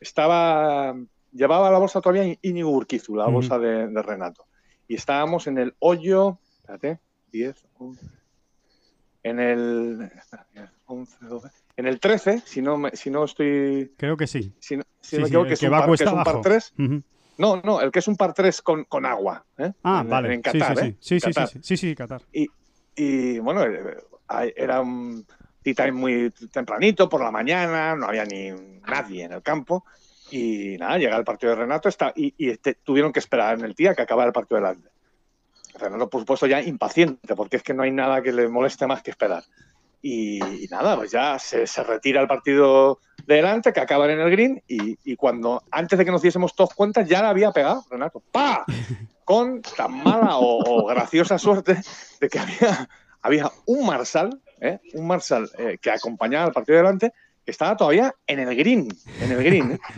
estaba 0.00 0.94
llevaba 1.34 1.70
la 1.70 1.78
bolsa 1.78 2.00
todavía 2.00 2.36
Íñigo 2.40 2.70
Urquizu, 2.70 3.16
la 3.16 3.26
bolsa 3.26 3.58
de, 3.58 4.02
Renato. 4.02 4.46
Y 4.88 4.94
estábamos 4.96 5.46
en 5.46 5.58
el 5.58 5.74
hoyo, 5.78 6.38
espérate, 6.60 7.00
10, 7.32 7.66
11, 7.74 8.06
en 9.22 9.40
el 9.40 10.10
11, 10.86 11.16
12, 11.26 11.48
en 11.76 11.86
el 11.86 12.00
13, 12.00 12.42
si 12.44 12.62
no, 12.62 12.76
me, 12.76 12.90
si 12.92 13.10
no 13.10 13.24
estoy... 13.24 13.92
Creo 13.96 14.16
que 14.16 14.26
sí. 14.26 14.54
Si, 14.60 14.76
no, 14.76 14.84
si 15.00 15.18
me 15.18 15.24
equivoco, 15.24 15.48
que, 15.48 15.54
es 15.54 15.62
un, 15.62 15.70
par, 15.70 15.86
que 15.86 16.04
es 16.04 16.12
un 16.12 16.24
par 16.24 16.40
3. 16.40 16.74
No, 17.36 17.60
no, 17.62 17.80
el 17.80 17.90
que 17.90 17.98
es 17.98 18.08
un 18.08 18.16
par 18.16 18.32
3 18.32 18.62
con, 18.62 18.84
con 18.84 19.06
agua. 19.06 19.44
¿eh? 19.58 19.72
Ah, 19.82 20.04
vale. 20.06 20.34
En 20.34 20.42
Qatar, 20.42 20.78
sí, 20.78 20.96
sí, 21.00 21.20
sí. 21.20 21.30
¿eh? 21.30 21.40
Sí, 21.40 21.48
sí, 21.50 21.60
sí, 21.62 21.76
sí, 21.76 21.94
Qatar. 21.94 22.22
Y, 22.32 22.46
y 22.94 23.38
bueno, 23.40 23.64
eh, 23.64 24.54
era 24.56 24.80
un 24.80 25.26
tea 25.62 25.74
time 25.74 25.92
muy 25.92 26.30
tempranito, 26.52 27.08
por 27.08 27.22
la 27.22 27.30
mañana, 27.30 27.96
no 27.96 28.06
había 28.06 28.24
ni 28.24 28.50
nadie 28.86 29.24
en 29.24 29.32
el 29.32 29.42
campo. 29.42 29.84
Y 30.30 30.76
nada, 30.78 30.98
llega 30.98 31.16
el 31.16 31.24
partido 31.24 31.50
de 31.50 31.60
Renato 31.60 31.88
está, 31.88 32.12
y, 32.16 32.34
este, 32.50 32.74
tuvieron 32.74 33.12
que 33.12 33.20
esperar 33.20 33.58
en 33.58 33.64
el 33.64 33.74
día 33.74 33.94
que 33.94 34.02
acabara 34.02 34.28
el 34.28 34.32
partido 34.32 34.56
delante. 34.56 34.88
Renato, 35.74 36.08
por 36.08 36.20
supuesto, 36.20 36.46
ya 36.46 36.62
impaciente, 36.62 37.34
porque 37.34 37.56
es 37.56 37.62
que 37.62 37.74
no 37.74 37.82
hay 37.82 37.90
nada 37.90 38.22
que 38.22 38.32
le 38.32 38.48
moleste 38.48 38.86
más 38.86 39.02
que 39.02 39.10
esperar. 39.10 39.44
Y, 40.00 40.38
nada, 40.70 40.96
pues 40.96 41.10
ya 41.10 41.38
se, 41.38 41.64
retira 41.82 42.20
el 42.20 42.28
partido 42.28 43.00
de 43.26 43.36
delante, 43.36 43.72
que 43.72 43.80
acaban 43.80 44.10
en 44.10 44.20
el 44.20 44.30
green, 44.30 44.62
y, 44.68 45.16
cuando, 45.16 45.62
antes 45.70 45.98
de 45.98 46.04
que 46.04 46.10
nos 46.10 46.22
diésemos 46.22 46.54
todos 46.54 46.74
cuenta, 46.74 47.02
ya 47.02 47.22
la 47.22 47.30
había 47.30 47.52
pegado 47.52 47.84
Renato. 47.90 48.22
¡Pa! 48.30 48.64
Con 49.24 49.62
tan 49.62 50.04
mala 50.04 50.36
o, 50.36 50.86
graciosa 50.86 51.38
suerte 51.38 51.78
de 52.20 52.28
que 52.28 52.38
había, 52.38 52.88
había 53.22 53.50
un 53.64 53.86
Marsal, 53.86 54.42
¿eh? 54.60 54.80
un 54.92 55.06
Marsal 55.06 55.50
eh, 55.56 55.78
que 55.80 55.90
acompañaba 55.90 56.44
al 56.44 56.52
partido 56.52 56.76
de 56.76 56.82
delante, 56.82 57.12
estaba 57.46 57.76
todavía 57.76 58.14
en 58.26 58.40
el 58.40 58.56
green, 58.56 58.88
en 59.20 59.32
el 59.32 59.44
green. 59.44 59.72
¿eh? 59.72 59.78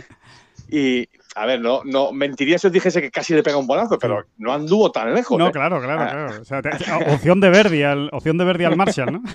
Y, 0.69 1.09
a 1.37 1.47
ver, 1.47 1.61
no, 1.61 1.83
no 1.85 2.11
mentiría 2.11 2.59
si 2.59 2.67
os 2.67 2.73
dijese 2.73 3.01
que 3.01 3.13
casi 3.13 3.35
le 3.35 3.45
pega 3.45 3.57
un 3.57 3.69
bolazo, 3.69 4.01
pero 4.01 4.25
no 4.39 4.53
anduvo 4.53 4.91
tan 4.91 5.15
lejos. 5.15 5.39
No, 5.39 5.49
¿eh? 5.49 5.53
claro, 5.53 5.81
claro, 5.81 6.03
ah. 6.03 6.61
claro. 6.61 7.15
opción 7.15 7.41
de 7.41 7.51
Verdi 7.51 7.85
al, 7.85 8.09
opción 8.13 8.37
de 8.37 8.45
Verdi 8.45 8.65
al 8.65 8.77
Marshall, 8.77 9.13
¿no? 9.13 9.23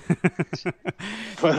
Pues, 1.40 1.56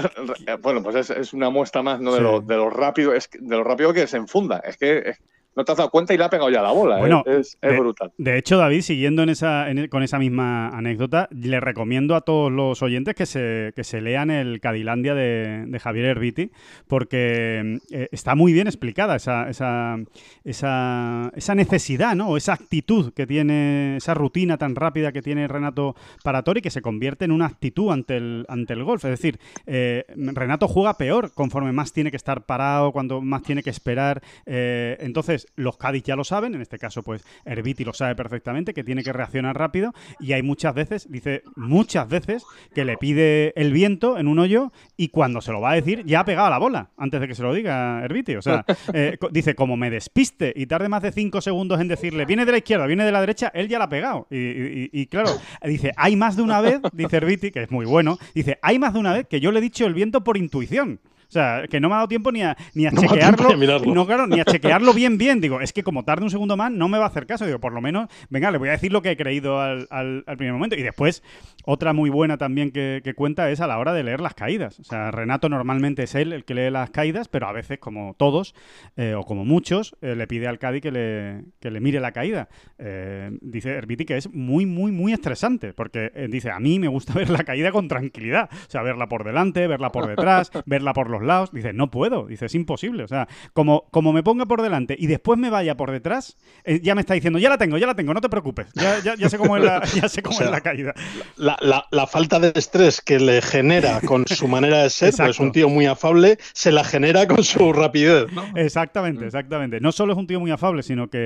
bueno, 0.61 0.83
pues 0.83 1.11
es, 1.11 1.33
una 1.33 1.49
muestra 1.49 1.83
más 1.83 2.01
¿no? 2.01 2.15
de, 2.15 2.21
lo, 2.21 2.41
de, 2.41 2.57
lo, 2.57 2.71
rápido, 2.71 3.15
es 3.15 3.31
de 3.33 3.57
lo 3.57 3.65
rápido 3.65 3.93
que 3.93 4.07
se 4.07 4.17
enfunda. 4.17 4.59
Es 4.59 4.77
que 4.77 5.15
no 5.55 5.65
te 5.65 5.73
has 5.73 5.79
dado 5.79 5.91
cuenta 5.91 6.15
y 6.15 6.19
le 6.19 6.25
ha 6.25 6.31
pegado 6.31 6.51
ya 6.51 6.63
la 6.63 6.73
bola. 6.73 6.97
¿eh? 6.97 7.01
Bueno, 7.01 7.23
es, 7.27 7.59
brutal. 7.61 8.13
De 8.17 8.39
hecho, 8.39 8.57
David, 8.57 8.81
siguiendo 8.81 9.23
en 9.23 9.29
esa, 9.29 9.67
con 9.91 10.03
esa 10.03 10.19
misma 10.19 10.69
anécdota, 10.69 11.29
le 11.31 11.61
recomiendo 11.61 12.15
a 12.15 12.23
todos 12.23 12.51
los 12.51 12.83
oyentes 12.83 13.15
que 13.15 13.27
se, 13.27 13.73
que 13.77 13.85
se 13.85 14.01
lean 14.01 14.31
el 14.31 14.61
Cadilandia 14.61 15.15
de, 15.15 15.79
Javier 15.83 16.07
Herbiti, 16.07 16.51
porque 16.87 17.81
eh, 17.91 18.09
está 18.13 18.35
muy 18.35 18.53
bien 18.53 18.67
explicada 18.67 19.17
esa, 19.17 19.49
esa, 19.51 19.99
esa, 20.45 21.55
necesidad, 21.55 22.15
¿no? 22.15 22.29
O 22.29 22.37
esa 22.37 22.53
actitud 22.55 23.13
que 23.13 23.27
tiene, 23.27 23.97
esa 23.97 24.15
rutina 24.15 24.59
tan 24.59 24.75
rápida 24.75 25.13
que 25.13 25.23
tiene 25.23 25.49
Renato 25.49 25.97
Paratori, 26.23 26.63
que 26.63 26.71
se 26.71 26.83
convierte 26.83 27.25
en 27.25 27.33
una 27.33 27.47
actitud 27.47 27.91
ante 27.91 28.17
el, 28.17 28.47
ante 28.49 28.73
el 28.73 28.85
golf. 28.85 29.05
Es 29.05 29.11
decir, 29.11 29.39
eh, 29.67 30.05
Renato 30.17 30.69
juega 30.69 30.97
peor 30.97 31.33
conforme 31.35 31.73
más 31.73 31.93
tiene 31.93 32.11
que 32.11 32.17
estar 32.17 32.47
parado, 32.47 32.93
cuando 32.93 33.21
más 33.21 33.43
tiene 33.43 33.63
que 33.63 33.71
esperar. 33.71 34.23
entonces, 34.47 35.42
los 35.57 35.77
Cádiz 35.77 36.03
ya 36.05 36.17
lo 36.17 36.25
saben, 36.25 36.55
en 36.55 36.63
este 36.63 36.79
caso, 36.79 37.03
pues 37.03 37.25
Herbiti 37.45 37.85
lo 37.85 37.93
sabe 37.93 38.15
perfectamente, 38.15 38.75
que 38.75 38.85
tiene 38.85 39.03
que 39.03 39.13
reaccionar 39.13 39.57
rápido. 39.57 39.93
Y 40.21 40.33
hay 40.33 40.43
muchas 40.43 40.75
veces, 40.75 41.11
dice 41.11 41.43
muchas 41.57 42.09
veces, 42.09 42.45
que 42.75 42.85
le 42.85 42.97
pide 42.97 43.53
el 43.61 43.73
viento 43.73 44.19
en 44.19 44.29
un 44.29 44.39
hoyo 44.39 44.73
y 44.97 45.09
cuando 45.09 45.41
se 45.41 45.53
lo 45.53 45.61
va 45.61 45.73
a 45.73 45.75
decir, 45.75 46.05
ya 46.05 46.21
ha 46.21 46.25
pegado 46.25 46.51
la 46.51 46.59
bola, 46.59 46.91
antes 46.97 47.21
de 47.21 47.29
que 47.29 47.35
se 47.35 47.43
lo 47.43 47.55
diga 47.55 48.05
Herbiti. 48.05 48.37
O 48.37 48.43
sea, 48.43 48.65
eh, 48.95 49.19
dice, 49.31 49.55
como 49.55 49.77
me 49.77 49.91
despiste 49.91 50.53
y 50.55 50.67
tarde 50.67 50.89
más 50.89 51.03
de 51.03 51.13
cinco 51.13 51.41
segundos 51.41 51.81
en 51.81 51.89
decirle, 51.89 52.25
viene 52.25 52.45
de 52.45 52.53
la 52.53 52.59
izquierda, 52.59 52.87
viene 52.87 53.05
de 53.05 53.13
la 53.13 53.21
derecha, 53.21 53.51
él 53.55 53.69
ya 53.69 53.79
la 53.79 53.85
ha 53.85 53.89
pegado. 53.89 54.27
Y, 54.31 55.07
claro, 55.07 55.31
dice, 55.65 55.93
hay 55.97 56.17
más 56.17 56.37
de 56.37 56.43
una 56.43 56.61
vez, 56.61 56.81
dice 56.93 57.17
Herbiti, 57.17 57.51
que 57.51 57.63
es 57.63 57.71
muy 57.71 57.87
bueno, 57.87 58.19
dice, 58.35 58.59
hay 58.63 58.79
más 58.79 58.93
de 58.93 59.01
una 59.01 59.13
vez 59.13 59.27
que 59.27 59.41
yo 59.41 59.53
le 59.53 59.59
he 59.59 59.63
dicho 59.63 59.87
el 59.87 59.95
viento 59.95 60.25
por 60.25 60.37
intuición. 60.37 61.01
O 61.33 61.35
sea, 61.35 61.65
que 61.67 61.81
no 61.81 61.89
me 61.89 61.95
ha 61.95 61.97
dado 61.97 62.09
tiempo 62.09 62.31
ni 62.31 62.43
a, 62.43 62.55
ni 62.75 62.85
a 62.85 62.91
chequearlo. 62.91 63.57
no, 63.95 64.05
claro, 64.05 64.27
ni 64.27 64.39
a 64.39 64.45
chequearlo 64.45 64.93
bien, 64.95 65.17
bien. 65.17 65.41
Digo, 65.41 65.63
es 65.63 65.73
que 65.73 65.83
como 65.83 66.05
tarde 66.05 66.25
un 66.25 66.31
segundo 66.31 66.59
más, 66.59 66.71
no 66.71 66.89
me 66.89 66.99
va 66.99 67.05
a 67.05 67.09
hacer 67.09 67.25
caso. 67.25 67.47
Digo, 67.47 67.59
por 67.59 67.73
lo 67.73 67.81
menos, 67.81 68.11
venga, 68.29 68.51
le 68.51 68.59
voy 68.59 68.69
a 68.69 68.73
decir 68.73 68.93
lo 68.93 69.01
que 69.01 69.13
he 69.13 69.17
creído 69.17 69.59
al, 69.59 69.89
al, 69.89 70.25
primer 70.37 70.53
momento. 70.53 70.77
Y 70.77 70.83
después, 70.83 71.23
otra 71.65 71.95
muy 71.95 72.11
buena 72.11 72.37
también 72.37 72.71
que, 72.71 73.15
cuenta 73.17 73.51
es 73.51 73.63
a 73.63 73.67
la 73.67 73.79
hora 73.79 73.95
de 73.95 74.03
leer 74.03 74.21
las 74.21 74.35
caídas. 74.35 74.79
O 74.79 74.85
sea, 74.85 75.11
Renato 75.11 75.49
normalmente 75.49 76.03
es 76.03 76.15
él 76.15 76.35
el 76.35 76.45
que 76.45 76.55
lee 76.55 76.71
las 76.71 76.91
caídas, 76.91 77.29
pero 77.29 77.47
a 77.47 77.53
veces, 77.53 77.79
como 77.79 78.13
todos, 78.19 78.55
eh, 78.99 79.15
o 79.15 79.23
como 79.23 79.47
muchos, 79.47 79.97
eh, 80.03 80.15
le 80.15 80.27
pide 80.27 80.49
al 80.49 80.59
Cádiz 80.59 80.83
que 80.83 80.91
le, 80.91 81.45
que 81.61 81.71
le 81.71 81.81
mire 81.81 81.99
la 81.99 82.13
caída. 82.13 82.51
Eh, 82.77 83.31
dice 83.41 83.71
Herbiti 83.71 84.05
que 84.05 84.19
es 84.19 84.31
muy, 84.31 84.67
muy, 84.67 84.93
muy 84.93 85.15
estresante, 85.15 85.73
porque 85.73 86.11
dice, 86.29 86.51
a 86.51 86.61
mí 86.61 86.79
me 86.79 86.89
gusta 86.89 87.15
ver 87.19 87.31
la 87.31 87.45
caída 87.45 87.73
con 87.73 87.89
tranquilidad. 87.89 88.51
O 88.53 88.71
sea, 88.71 88.83
verla 88.83 89.09
por 89.09 89.25
delante, 89.25 89.67
verla 89.67 89.91
por 89.91 90.07
detrás, 90.07 90.51
verla 90.67 90.93
por 90.93 91.09
los 91.09 91.22
lados. 91.25 91.51
Dice, 91.53 91.73
no 91.73 91.91
puedo. 91.91 92.27
Dice, 92.27 92.47
es 92.47 92.55
imposible. 92.55 93.05
O 93.05 93.09
sea, 93.09 93.29
como, 93.53 93.89
como 93.91 94.13
me 94.13 94.23
ponga 94.23 94.47
por 94.47 94.63
delante 94.63 94.97
y 94.99 95.07
después 95.07 95.39
me 95.39 95.51
vaya 95.51 95.77
por 95.77 95.91
detrás, 95.91 96.37
eh, 96.65 96.81
ya 96.83 96.95
me 96.95 97.01
está 97.01 97.15
diciendo, 97.15 97.39
ya 97.39 97.49
la 97.49 97.59
tengo, 97.59 97.79
ya 97.79 97.87
la 97.87 97.95
tengo, 97.95 98.15
no 98.15 98.21
te 98.21 98.29
preocupes. 98.29 98.67
Ya, 98.75 98.99
ya, 99.03 99.29
sé 99.29 99.39
cómo 99.39 99.57
es 99.57 99.65
la, 99.65 99.85
ya 99.95 100.09
sé 100.09 100.23
cómo 100.23 100.41
es 100.41 100.51
la 100.51 100.61
caída. 100.61 100.95
La, 101.37 101.57
la, 101.61 101.87
la, 101.91 102.07
falta 102.07 102.39
de 102.39 102.53
estrés 102.55 103.01
que 103.01 103.19
le 103.19 103.43
genera 103.43 104.01
con 104.01 104.27
su 104.27 104.49
manera 104.49 104.83
de 104.83 104.91
ser, 104.91 105.15
pues 105.17 105.31
es 105.31 105.41
un 105.41 105.53
tío 105.53 105.69
muy 105.69 105.87
afable, 105.87 106.39
se 106.53 106.73
la 106.73 106.85
genera 106.85 107.27
con 107.27 107.43
su 107.45 107.73
rapidez. 107.73 108.27
Exactamente, 108.55 109.27
exactamente. 109.27 109.81
No 109.81 109.93
solo 109.93 110.13
es 110.13 110.19
un 110.19 110.27
tío 110.27 110.41
muy 110.41 110.51
afable, 110.51 110.83
sino 110.83 111.09
que 111.09 111.19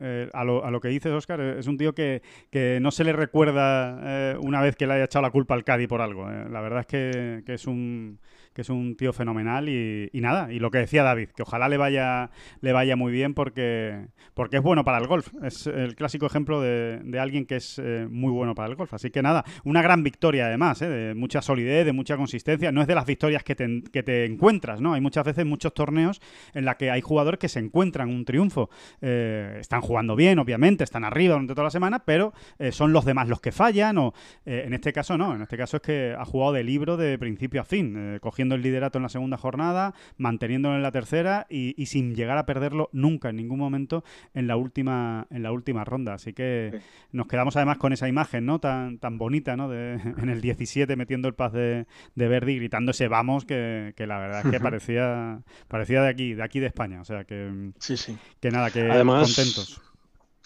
eh, 0.00 0.30
a, 0.32 0.44
lo, 0.44 0.64
a, 0.64 0.70
lo, 0.70 0.80
que 0.80 0.88
dices, 0.88 1.12
Oscar, 1.12 1.40
es 1.40 1.66
un 1.66 1.76
tío 1.76 1.94
que, 1.94 2.22
que 2.50 2.78
no 2.80 2.90
se 2.90 3.04
le 3.04 3.12
recuerda 3.12 4.00
eh, 4.02 4.36
una 4.40 4.60
vez 4.60 4.76
que 4.76 4.86
le 4.86 4.94
haya 4.94 5.04
echado 5.04 5.22
la 5.22 5.30
culpa 5.30 5.54
al 5.54 5.64
Cádiz 5.64 5.88
por 5.88 6.00
algo. 6.00 6.28
La 6.28 6.60
verdad 6.60 6.80
es 6.80 6.86
que, 6.86 7.42
que 7.44 7.54
es 7.54 7.66
un 7.66 8.18
que 8.58 8.62
es 8.62 8.70
un 8.70 8.96
tío 8.96 9.12
fenomenal 9.12 9.68
y, 9.68 10.10
nada, 10.14 10.52
y 10.52 10.58
lo 10.58 10.72
que 10.72 10.78
decía 10.78 11.04
David, 11.04 11.28
que 11.28 11.42
ojalá 11.42 11.68
le 11.68 11.76
vaya, 11.76 12.32
le 12.60 12.72
vaya 12.72 12.96
muy 12.96 13.12
bien 13.12 13.32
porque, 13.32 14.08
porque 14.34 14.56
es 14.56 14.62
bueno 14.64 14.82
para 14.82 14.98
el 14.98 15.06
golf. 15.06 15.28
Es 15.44 15.68
el 15.68 15.94
clásico 15.94 16.26
ejemplo 16.26 16.60
de, 16.60 17.20
alguien 17.20 17.46
que 17.46 17.54
es 17.54 17.78
eh, 17.78 18.08
muy 18.10 18.32
bueno 18.32 18.56
para 18.56 18.68
el 18.68 18.74
golf. 18.74 18.92
Así 18.94 19.10
que 19.10 19.22
nada, 19.22 19.44
una 19.62 19.80
gran 19.80 20.02
victoria 20.02 20.46
además, 20.46 20.82
eh, 20.82 20.88
de 20.88 21.14
mucha 21.14 21.40
solidez, 21.40 21.86
de 21.86 21.92
mucha 21.92 22.16
consistencia. 22.16 22.72
No 22.72 22.80
es 22.80 22.88
de 22.88 22.96
las 22.96 23.06
victorias 23.06 23.44
que 23.44 23.54
te, 23.54 23.84
que 23.92 24.02
te 24.02 24.24
encuentras, 24.24 24.80
¿no? 24.80 24.94
Hay 24.94 25.00
muchas 25.00 25.24
veces 25.24 25.46
muchos 25.46 25.72
torneos 25.72 26.20
en 26.52 26.64
la 26.64 26.76
que 26.76 26.90
hay 26.90 27.00
jugadores 27.00 27.38
que 27.38 27.48
se 27.48 27.60
encuentran 27.60 28.08
un 28.08 28.24
triunfo. 28.24 28.70
Eh, 29.00 29.58
están 29.60 29.82
jugando 29.82 30.16
bien, 30.16 30.40
obviamente, 30.40 30.82
están 30.82 31.04
arriba 31.04 31.34
durante 31.34 31.54
toda 31.54 31.66
la 31.66 31.70
semana, 31.70 32.00
pero 32.00 32.32
son 32.72 32.92
los 32.92 33.04
demás 33.04 33.28
los 33.28 33.40
que 33.40 33.52
fallan 33.52 33.98
o 33.98 34.14
en 34.44 34.74
este 34.74 34.92
caso 34.92 35.16
no, 35.16 35.36
en 35.36 35.42
este 35.42 35.56
caso 35.56 35.76
es 35.76 35.82
que 35.82 36.16
ha 36.18 36.24
jugado 36.24 36.54
de 36.54 36.64
libro 36.64 36.96
de 36.96 37.16
principio 37.18 37.60
a 37.60 37.64
fin, 37.64 38.18
cogiendo 38.20 38.47
el 38.54 38.62
liderato 38.62 38.98
en 38.98 39.02
la 39.02 39.08
segunda 39.08 39.36
jornada, 39.36 39.94
manteniéndolo 40.16 40.76
en 40.76 40.82
la 40.82 40.92
tercera 40.92 41.46
y, 41.48 41.74
sin 41.86 42.14
llegar 42.14 42.38
a 42.38 42.46
perderlo 42.46 42.90
nunca, 42.92 43.30
en 43.30 43.36
ningún 43.36 43.58
momento, 43.58 44.04
en 44.34 44.46
la 44.46 44.56
última, 44.56 45.26
en 45.30 45.42
la 45.42 45.52
última 45.52 45.84
ronda. 45.84 46.14
Así 46.14 46.32
que 46.32 46.80
nos 47.12 47.26
quedamos 47.26 47.56
además 47.56 47.78
con 47.78 47.92
esa 47.92 48.08
imagen, 48.08 48.46
¿no? 48.46 48.58
Tan, 48.58 48.98
tan 48.98 49.18
bonita, 49.18 49.56
¿no? 49.56 49.68
De, 49.68 49.94
en 50.18 50.28
el 50.28 50.40
17 50.40 50.96
metiendo 50.96 51.28
el 51.28 51.34
paz 51.34 51.52
de, 51.52 51.86
de 52.14 52.28
Verdi 52.28 52.56
gritándose 52.56 53.08
vamos, 53.08 53.44
que, 53.44 53.94
la 53.98 54.18
verdad 54.18 54.42
es 54.44 54.50
que 54.50 54.60
parecía, 54.60 55.40
parecía 55.68 56.02
de 56.02 56.08
aquí, 56.08 56.34
de 56.34 56.42
aquí 56.42 56.60
de 56.60 56.66
España. 56.66 57.00
O 57.00 57.04
sea 57.04 57.24
que, 57.24 57.72
sí, 57.78 57.96
sí. 57.96 58.16
que 58.40 58.50
nada, 58.50 58.70
que 58.70 58.90
Además, 58.90 59.34
contentos. 59.34 59.80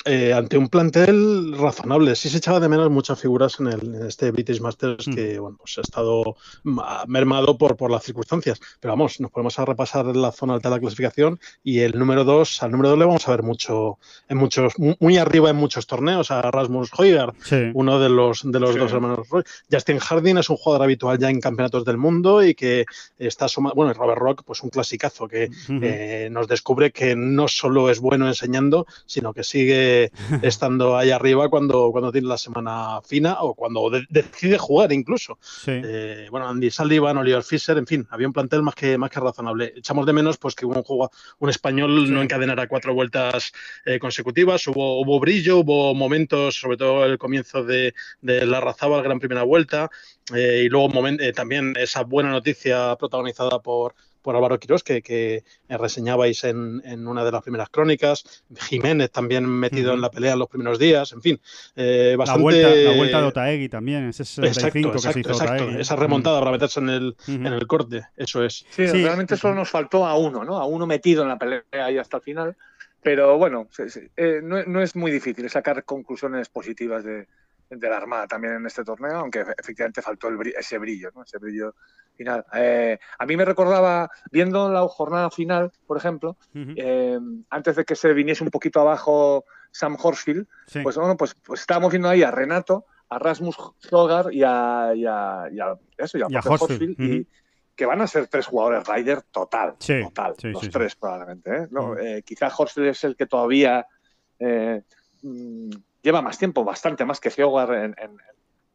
Eh, 0.05 0.33
ante 0.33 0.59
un 0.59 0.69
plantel 0.69 1.57
razonable. 1.57 2.17
Sí 2.17 2.29
se 2.29 2.39
echaba 2.39 2.59
de 2.59 2.69
menos 2.69 2.91
muchas 2.91 3.21
figuras 3.21 3.61
en, 3.61 3.69
el, 3.69 4.07
este 4.07 4.31
British 4.31 4.61
Masters 4.61 5.07
mm. 5.07 5.15
que 5.15 5.39
bueno, 5.39 5.57
pues 5.59 5.79
ha 5.79 5.83
estado 5.83 6.37
mermado 7.07 7.57
por, 7.57 7.77
por 7.77 7.91
las 7.91 8.03
circunstancias. 8.03 8.61
Pero 8.81 8.93
vamos, 8.93 9.21
nos 9.21 9.31
podemos 9.31 9.59
a 9.59 9.65
repasar 9.65 10.07
la 10.17 10.33
zona 10.33 10.55
alta 10.55 10.69
de 10.69 10.77
la 10.77 10.81
clasificación 10.81 11.39
y 11.63 11.81
el 11.81 11.99
número 11.99 12.25
2, 12.25 12.63
al 12.63 12.73
número 12.73 12.91
2 12.91 12.99
le 12.99 13.05
vamos 13.05 13.29
a 13.29 13.31
ver 13.31 13.43
mucho, 13.43 13.99
en 14.29 14.39
muchos, 14.39 14.73
muy 14.77 15.19
arriba 15.19 15.51
en 15.51 15.57
muchos 15.57 15.87
torneos, 15.87 16.31
a 16.31 16.43
Rasmus 16.43 16.91
Højgaard, 16.99 17.35
uno 17.75 18.01
de 18.01 18.09
los, 18.09 18.43
de 18.45 18.59
los 18.59 18.77
dos 18.77 18.93
hermanos. 18.93 19.29
Justin 19.71 19.99
Harding 19.99 20.39
es 20.39 20.51
un 20.51 20.57
jugador 20.57 20.85
habitual 20.85 21.19
ya 21.19 21.31
en 21.31 21.41
campeonatos 21.41 21.85
del 21.85 21.99
mundo 21.99 22.43
y 22.43 22.55
que 22.55 22.85
está 23.19 23.49
sumado, 23.49 23.75
bueno, 23.77 23.93
Robert 23.93 24.19
Rock, 24.19 24.43
pues 24.45 24.63
un 24.63 24.71
clasicazo 24.71 25.29
que 25.29 25.51
eh, 25.69 26.29
nos 26.31 26.49
descubre 26.49 26.91
que 26.91 27.15
no 27.15 27.47
solo 27.47 27.91
es 27.91 28.01
bueno 28.01 28.27
enseñando, 28.27 28.87
sino 29.07 29.33
que 29.33 29.45
sigue 29.45 29.92
estando 30.43 30.97
ahí 30.97 31.11
arriba 31.11 31.49
cuando, 31.49 31.91
cuando 31.91 32.13
tiene 32.13 32.29
la 32.29 32.39
semana 32.39 33.01
fina 33.03 33.39
o 33.41 33.55
cuando 33.55 33.91
decide 34.09 34.59
jugar 34.59 34.93
incluso. 34.93 35.39
Eh, 35.67 36.29
bueno, 36.31 36.49
Andy 36.49 36.71
Sullivan, 36.71 37.19
Oliver 37.19 37.43
Fischer, 37.43 37.79
en 37.79 37.87
fin, 37.87 38.07
había 38.11 38.27
un 38.27 38.33
plantel 38.33 38.63
más 38.63 38.75
que, 38.75 38.99
más 38.99 39.11
que 39.11 39.21
razonable. 39.21 39.73
Echamos 39.77 40.07
de 40.07 40.13
menos 40.13 40.39
pues 40.39 40.55
que 40.55 40.67
un, 40.67 40.83
un 41.39 41.51
español 41.51 42.13
no 42.13 42.23
encadenara 42.23 42.67
cuatro 42.67 42.95
vueltas 42.95 43.53
eh, 43.85 43.99
consecutivas, 43.99 44.67
hubo, 44.69 45.01
hubo 45.01 45.21
brillo, 45.21 45.59
hubo 45.59 45.95
momentos, 45.95 46.57
sobre 46.57 46.77
todo 46.77 47.05
el 47.05 47.19
comienzo 47.19 47.65
de, 47.65 47.95
de 48.21 48.47
la 48.47 48.61
Razaba, 48.61 49.03
gran 49.03 49.19
primera 49.19 49.43
vuelta, 49.43 49.91
eh, 50.35 50.63
y 50.65 50.69
luego 50.69 50.91
también 51.35 51.75
esa 51.77 52.05
buena 52.05 52.31
noticia 52.31 52.97
protagonizada 52.97 53.61
por 53.61 53.95
por 54.23 54.37
Álvaro 54.37 54.59
Quirós, 54.59 54.83
que, 54.83 55.03
que 55.03 55.45
reseñabais 55.69 56.45
en, 56.45 56.81
en, 56.85 57.07
una 57.07 57.25
de 57.25 57.33
las 57.33 57.43
primeras 57.43 57.69
crónicas. 57.69 58.45
Jiménez 58.69 59.11
también 59.11 59.47
metido 59.47 59.93
en 59.93 60.01
la 60.01 60.11
pelea 60.11 60.33
en 60.33 60.39
los 60.39 60.49
primeros 60.49 60.79
días, 60.79 61.13
en 61.13 61.21
fin. 61.21 61.41
Eh, 61.77 62.15
bastante... 62.17 62.39
la, 62.39 62.43
vuelta, 62.43 62.91
la 62.91 62.97
vuelta 62.97 63.21
de 63.21 63.27
Otaegui 63.27 63.69
también, 63.69 64.09
ese 64.09 64.25
65 64.25 64.89
exacto, 64.89 64.93
que 64.93 65.13
se 65.13 65.21
hizo 65.21 65.31
exacto. 65.31 65.71
Esa 65.71 65.97
remontada 65.97 66.39
para 66.39 66.53
meterse 66.53 66.81
en 66.81 66.89
el, 66.89 67.17
en 67.27 67.47
el 67.47 67.67
corte, 67.67 68.05
eso 68.17 68.45
es. 68.45 68.65
Sí, 68.71 68.87
realmente 68.87 69.37
solo 69.37 69.55
nos 69.55 69.69
faltó 69.69 70.07
a 70.07 70.17
uno, 70.17 70.45
¿no? 70.45 70.59
A 70.59 70.65
uno 70.65 70.87
metido 70.87 71.23
en 71.23 71.29
la 71.29 71.39
pelea 71.39 71.63
ahí 71.73 71.99
hasta 71.99 72.19
el 72.19 72.23
final. 72.23 72.57
Pero 73.03 73.37
bueno, 73.37 73.67
eh, 74.17 74.41
no, 74.45 74.63
no, 74.65 74.81
es 74.81 74.95
muy 74.95 75.11
difícil 75.11 75.51
sacar 75.51 75.83
conclusiones 75.83 76.49
positivas 76.49 77.03
de, 77.03 77.27
de 77.79 77.89
la 77.89 77.97
Armada 77.97 78.27
también 78.27 78.55
en 78.55 78.67
este 78.67 78.85
torneo, 78.85 79.17
aunque 79.17 79.45
efectivamente 79.59 80.03
faltó 80.03 80.29
el, 80.29 80.55
ese 80.59 80.79
brillo, 80.79 81.11
¿no? 81.15 81.23
ese 81.23 81.39
brillo 81.39 81.75
final. 82.15 82.45
Eh, 82.55 82.99
a 83.19 83.27
mí 83.27 83.37
me 83.37 83.45
recordaba, 83.45 84.11
viendo 84.31 84.71
la 84.71 84.87
jornada 84.89 85.31
final, 85.31 85.73
por 85.87 85.97
ejemplo, 85.97 86.37
eh, 86.55 87.19
antes 87.51 87.77
de 87.77 87.85
que 87.85 87.97
se 87.97 88.13
viniese 88.13 88.45
un 88.45 88.51
poquito 88.51 88.81
abajo 88.81 89.45
Sam 89.71 89.97
Horsfield, 90.01 90.47
pues 90.83 90.97
bueno, 90.97 91.17
pues, 91.17 91.35
pues, 91.35 91.61
estábamos 91.61 91.93
viendo 91.93 92.09
ahí 92.09 92.23
a 92.23 92.31
Renato, 92.31 92.87
a 93.09 93.19
Rasmus 93.19 93.57
Hogar 93.91 94.33
y 94.33 94.43
a, 94.45 94.93
y 94.95 95.07
a, 95.07 95.49
eso, 95.97 96.19
y 96.19 96.23
a, 96.23 96.41
Horsfield, 96.41 97.01
y 97.01 97.27
que 97.75 97.87
van 97.87 98.03
a 98.03 98.07
ser 98.07 98.27
tres 98.27 98.47
jugadores 98.47 98.87
Ryder 98.87 99.23
total, 99.23 99.77
total, 99.79 100.35
los 100.43 100.71
tres 100.71 100.95
probablemente. 100.97 101.57
¿eh? 101.57 101.69
No, 101.71 101.97
quizá 102.25 102.53
Horsfield 102.55 102.91
es 102.91 103.05
el 103.05 103.17
que 103.17 103.27
todavía 103.27 103.87
mm, 104.39 105.71
lleva 106.03 106.23
más 106.23 106.39
tiempo, 106.39 106.65
bastante 106.65 107.05
más 107.05 107.21
que 107.21 107.31
Geogar 107.31 107.95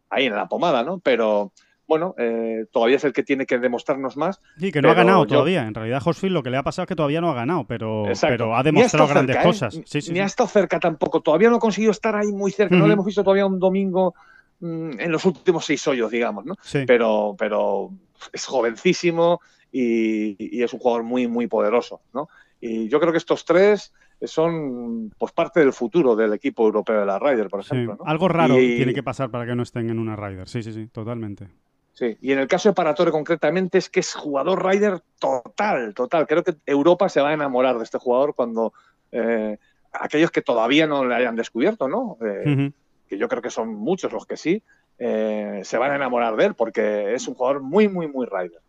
ahí 0.09 0.25
en 0.25 0.35
la 0.35 0.47
pomada, 0.47 0.83
¿no? 0.83 0.99
Pero 0.99 1.51
bueno, 1.87 2.15
eh, 2.17 2.65
todavía 2.71 2.97
es 2.97 3.03
el 3.05 3.13
que 3.13 3.23
tiene 3.23 3.45
que 3.45 3.57
demostrarnos 3.59 4.17
más. 4.17 4.41
Sí, 4.57 4.71
que 4.71 4.81
no 4.81 4.91
ha 4.91 4.93
ganado 4.93 5.25
todavía. 5.25 5.65
En 5.65 5.73
realidad, 5.73 6.01
Hosfield 6.03 6.33
lo 6.33 6.43
que 6.43 6.49
le 6.49 6.57
ha 6.57 6.63
pasado 6.63 6.83
es 6.83 6.87
que 6.89 6.95
todavía 6.95 7.21
no 7.21 7.29
ha 7.31 7.33
ganado, 7.33 7.65
pero, 7.65 8.03
pero 8.19 8.55
ha 8.55 8.63
demostrado 8.63 9.07
grandes 9.07 9.37
¿eh? 9.37 9.41
cosas. 9.41 9.79
Ni 10.09 10.19
ha 10.19 10.25
estado 10.25 10.49
cerca 10.49 10.79
tampoco. 10.79 11.21
Todavía 11.21 11.49
no 11.49 11.55
ha 11.55 11.59
conseguido 11.59 11.91
estar 11.91 12.15
ahí 12.15 12.31
muy 12.31 12.51
cerca. 12.51 12.75
No 12.75 12.87
le 12.87 12.93
hemos 12.93 13.05
visto 13.05 13.23
todavía 13.23 13.45
un 13.45 13.57
domingo 13.57 14.15
mm, 14.59 14.99
en 14.99 15.11
los 15.11 15.23
últimos 15.23 15.65
seis 15.65 15.87
hoyos, 15.87 16.11
digamos, 16.11 16.45
¿no? 16.45 16.55
Pero, 16.85 17.35
pero 17.37 17.91
es 18.33 18.45
jovencísimo 18.45 19.39
y, 19.71 20.57
y, 20.57 20.63
es 20.63 20.73
un 20.73 20.79
jugador 20.79 21.03
muy, 21.03 21.27
muy 21.27 21.47
poderoso, 21.47 22.01
¿no? 22.13 22.27
Y 22.59 22.89
yo 22.89 22.99
creo 22.99 23.13
que 23.13 23.19
estos 23.19 23.45
tres 23.45 23.93
son 24.21 25.11
pues 25.17 25.31
parte 25.31 25.59
del 25.59 25.73
futuro 25.73 26.15
del 26.15 26.33
equipo 26.33 26.65
europeo 26.65 26.99
de 26.99 27.05
la 27.05 27.19
Ryder, 27.19 27.49
por 27.49 27.59
ejemplo. 27.61 27.97
Algo 28.05 28.27
raro 28.27 28.55
tiene 28.55 28.93
que 28.93 29.03
pasar 29.03 29.29
para 29.29 29.45
que 29.45 29.55
no 29.55 29.63
estén 29.63 29.89
en 29.89 29.99
una 29.99 30.15
Ryder. 30.15 30.47
Sí, 30.47 30.63
sí, 30.63 30.73
sí, 30.73 30.87
totalmente. 30.87 31.47
Sí, 31.93 32.15
y 32.21 32.31
en 32.31 32.39
el 32.39 32.47
caso 32.47 32.69
de 32.69 32.75
Paratore 32.75 33.11
concretamente 33.11 33.79
es 33.79 33.89
que 33.89 34.01
es 34.01 34.13
jugador 34.13 34.63
Ryder 34.63 35.01
total, 35.19 35.93
total. 35.95 36.27
Creo 36.27 36.43
que 36.43 36.55
Europa 36.65 37.09
se 37.09 37.21
va 37.21 37.29
a 37.29 37.33
enamorar 37.33 37.77
de 37.77 37.83
este 37.83 37.97
jugador 37.97 38.35
cuando 38.35 38.71
eh, 39.11 39.57
aquellos 39.93 40.29
que 40.29 40.43
todavía 40.43 40.85
no 40.85 41.05
le 41.05 41.15
hayan 41.15 41.35
descubierto, 41.35 41.87
¿no? 41.87 42.17
Eh, 42.23 42.71
que 43.07 43.17
yo 43.17 43.27
creo 43.27 43.41
que 43.41 43.49
son 43.49 43.73
muchos 43.73 44.11
los 44.11 44.27
que 44.27 44.37
sí, 44.37 44.61
eh, 44.99 45.61
se 45.63 45.77
van 45.77 45.91
a 45.91 45.95
enamorar 45.95 46.35
de 46.35 46.45
él 46.45 46.53
porque 46.53 47.13
es 47.13 47.27
un 47.27 47.33
jugador 47.33 47.61
muy, 47.61 47.87
muy, 47.87 48.07
muy 48.07 48.27
Ryder. 48.27 48.61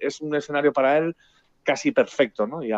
es 0.00 0.20
un 0.20 0.34
escenario 0.34 0.72
para 0.72 0.98
él 0.98 1.14
casi 1.62 1.92
perfecto, 1.92 2.48
¿no? 2.48 2.64
Y 2.64 2.72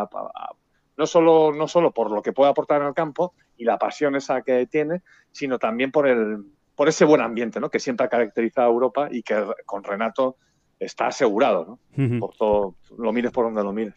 no, 1.01 1.07
solo, 1.07 1.51
no 1.55 1.67
solo 1.67 1.93
por 1.93 2.11
lo 2.11 2.21
que 2.21 2.35
puede 2.35 2.51
aportar 2.51 2.83
en 2.83 2.89
el 2.89 2.95
campo 2.95 3.33
y 3.57 3.65
la 3.65 3.79
pasión 3.79 4.17
esa 4.17 4.43
que 4.43 4.67
tiene, 4.67 5.01
sino 5.33 5.59
también 5.59 5.91
por, 5.91 6.07
el, 6.07 6.45
por 6.75 6.91
ese 6.91 7.07
buen 7.07 7.23
ambiente 7.23 7.59
¿no? 7.59 7.71
que 7.71 7.79
siempre 7.79 8.05
ha 8.05 8.11
caracterizado 8.11 8.69
a 8.69 8.71
Europa 8.71 9.09
y 9.11 9.23
que 9.23 9.47
con 9.65 9.83
Renato 9.83 10.37
está 10.81 11.09
asegurado, 11.09 11.66
¿no? 11.66 11.79
Por 12.19 12.35
todo, 12.35 12.77
lo 12.99 13.12
mires 13.12 13.31
por 13.31 13.45
donde 13.45 13.62
lo 13.62 13.73
mires. 13.73 13.95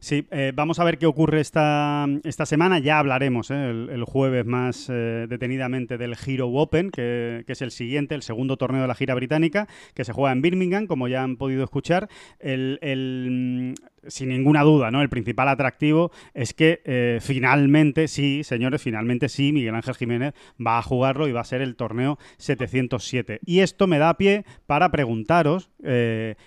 Sí, 0.00 0.26
eh, 0.30 0.52
vamos 0.54 0.80
a 0.80 0.84
ver 0.84 0.98
qué 0.98 1.06
ocurre 1.06 1.40
esta, 1.40 2.06
esta 2.24 2.46
semana. 2.46 2.80
Ya 2.80 2.98
hablaremos 2.98 3.50
¿eh? 3.50 3.70
el, 3.70 4.04
jueves 4.04 4.44
más 4.44 4.88
eh, 4.90 5.26
detenidamente 5.28 5.96
del 5.96 6.16
Hero 6.26 6.48
Open, 6.48 6.90
que, 6.90 7.44
es 7.46 7.62
el 7.62 7.70
siguiente, 7.70 8.14
el 8.14 8.22
segundo 8.22 8.56
torneo 8.56 8.82
de 8.82 8.88
la 8.88 8.94
gira 8.94 9.14
británica, 9.14 9.68
que 9.94 10.04
se 10.04 10.12
juega 10.12 10.32
en 10.32 10.42
Birmingham, 10.42 10.86
como 10.86 11.06
ya 11.06 11.22
han 11.22 11.36
podido 11.36 11.62
escuchar. 11.62 12.08
El, 12.40 12.78
el 12.82 13.74
sin 14.06 14.28
ninguna 14.28 14.62
duda, 14.62 14.90
¿no? 14.90 15.00
El 15.00 15.08
principal 15.08 15.48
atractivo 15.48 16.10
es 16.34 16.52
que 16.52 17.18
finalmente, 17.22 18.06
sí, 18.06 18.44
señores, 18.44 18.82
finalmente 18.82 19.30
sí, 19.30 19.50
Miguel 19.50 19.74
Ángel 19.74 19.94
Jiménez 19.94 20.34
va 20.64 20.76
a 20.76 20.82
jugarlo 20.82 21.26
y 21.26 21.32
va 21.32 21.40
a 21.40 21.44
ser 21.44 21.62
el 21.62 21.74
torneo 21.74 22.18
707. 22.36 23.40
Y 23.46 23.60
esto 23.60 23.86
me 23.86 23.98
da 23.98 24.18
pie 24.18 24.44
para 24.66 24.90
preguntaros 24.90 25.70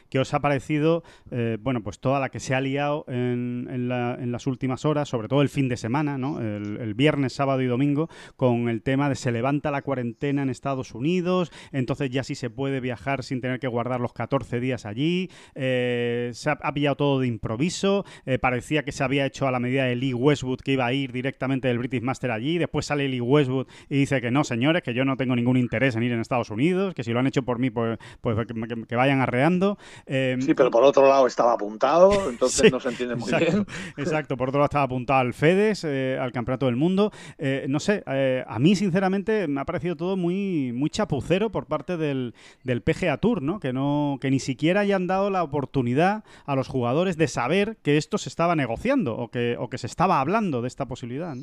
qué 0.09 0.19
os 0.19 0.33
ha 0.33 0.39
parecido, 0.39 1.03
bueno, 1.59 1.81
pues 1.83 1.99
toda 1.99 2.19
la 2.19 2.29
que 2.29 2.39
se 2.39 2.55
ha 2.55 2.61
liado 2.61 3.05
en, 3.07 3.87
las 3.87 4.47
últimas 4.47 4.85
horas, 4.85 5.09
sobre 5.09 5.27
todo 5.27 5.41
el 5.41 5.49
fin 5.49 5.69
de 5.69 5.77
semana, 5.77 6.17
¿no? 6.17 6.39
El, 6.39 6.93
viernes, 6.93 7.33
sábado 7.33 7.61
y 7.61 7.67
domingo, 7.67 8.09
con 8.35 8.69
el 8.69 8.81
tema 8.81 9.09
de 9.09 9.15
se 9.15 9.31
levanta 9.31 9.71
la 9.71 9.81
cuarentena 9.81 10.41
en 10.41 10.49
Estados 10.49 10.93
Unidos, 10.93 11.51
entonces 11.71 12.09
ya 12.09 12.23
sí 12.23 12.35
se 12.35 12.49
puede 12.49 12.79
viajar 12.79 13.23
sin 13.23 13.41
tener 13.41 13.59
que 13.59 13.67
guardar 13.67 13.99
los 13.99 14.13
14 14.13 14.59
días 14.59 14.85
allí, 14.85 15.29
eh, 15.55 16.31
se 16.33 16.49
ha, 16.49 16.73
pillado 16.73 16.95
todo 16.95 17.19
de 17.19 17.27
improviso, 17.27 18.05
eh, 18.25 18.39
parecía 18.39 18.83
que 18.83 18.91
se 18.91 19.03
había 19.03 19.25
hecho 19.25 19.47
a 19.47 19.51
la 19.51 19.59
medida 19.59 19.85
de 19.85 19.95
Lee 19.95 20.13
Westwood 20.13 20.59
que 20.59 20.73
iba 20.73 20.85
a 20.85 20.93
ir 20.93 21.11
directamente 21.11 21.67
del 21.67 21.79
British 21.79 22.01
Master 22.01 22.31
allí, 22.31 22.57
después 22.57 22.85
sale 22.85 23.07
Lee 23.07 23.21
Westwood 23.21 23.67
y 23.89 23.97
dice 23.97 24.21
que 24.21 24.31
no, 24.31 24.43
señores, 24.43 24.83
que 24.83 24.93
yo 24.93 25.05
no 25.05 25.17
tengo 25.17 25.35
ningún 25.35 25.57
interés 25.57 25.95
en 25.95 26.03
ir 26.03 26.11
en 26.11 26.19
Estados 26.19 26.49
Unidos, 26.49 26.93
que 26.93 27.03
si 27.03 27.11
lo 27.11 27.19
han 27.19 27.27
hecho 27.27 27.43
por 27.43 27.59
mí, 27.59 27.69
pues, 27.69 27.97
pues 28.21 28.37
que, 28.87 28.95
vayan 28.95 29.21
arreando. 29.21 29.66
Eh, 30.05 30.37
sí, 30.39 30.53
pero 30.53 30.69
por 30.71 30.83
otro 30.83 31.07
lado 31.07 31.27
estaba 31.27 31.53
apuntado 31.53 32.11
entonces 32.29 32.71
no 32.71 32.79
se 32.79 32.89
entiende 32.89 33.15
muy 33.15 33.31
bien. 33.31 33.65
Exacto, 33.97 34.37
por 34.37 34.49
otro 34.49 34.59
lado 34.59 34.65
estaba 34.65 34.83
apuntado 34.85 35.19
al 35.19 35.33
FEDES, 35.33 35.83
eh, 35.85 36.17
al 36.19 36.31
Campeonato 36.31 36.67
del 36.67 36.75
Mundo. 36.75 37.11
Eh, 37.37 37.65
no 37.67 37.79
sé, 37.79 38.03
eh, 38.07 38.43
a 38.47 38.59
mí 38.59 38.75
sinceramente 38.75 39.47
me 39.47 39.61
ha 39.61 39.65
parecido 39.65 39.95
todo 39.95 40.17
muy, 40.17 40.71
muy 40.73 40.89
chapucero 40.89 41.51
por 41.51 41.65
parte 41.65 41.97
del, 41.97 42.33
del 42.63 42.81
PGA 42.81 43.17
Tour, 43.17 43.41
¿no? 43.41 43.59
Que, 43.59 43.73
no, 43.73 44.17
que 44.21 44.31
ni 44.31 44.39
siquiera 44.39 44.81
hayan 44.81 45.07
dado 45.07 45.29
la 45.29 45.43
oportunidad 45.43 46.23
a 46.45 46.55
los 46.55 46.67
jugadores 46.67 47.17
de 47.17 47.27
saber 47.27 47.77
que 47.83 47.97
esto 47.97 48.17
se 48.17 48.29
estaba 48.29 48.55
negociando 48.55 49.15
o 49.17 49.29
que, 49.29 49.55
o 49.59 49.69
que 49.69 49.77
se 49.77 49.87
estaba 49.87 50.19
hablando 50.19 50.61
de 50.61 50.67
esta 50.67 50.85
posibilidad. 50.85 51.35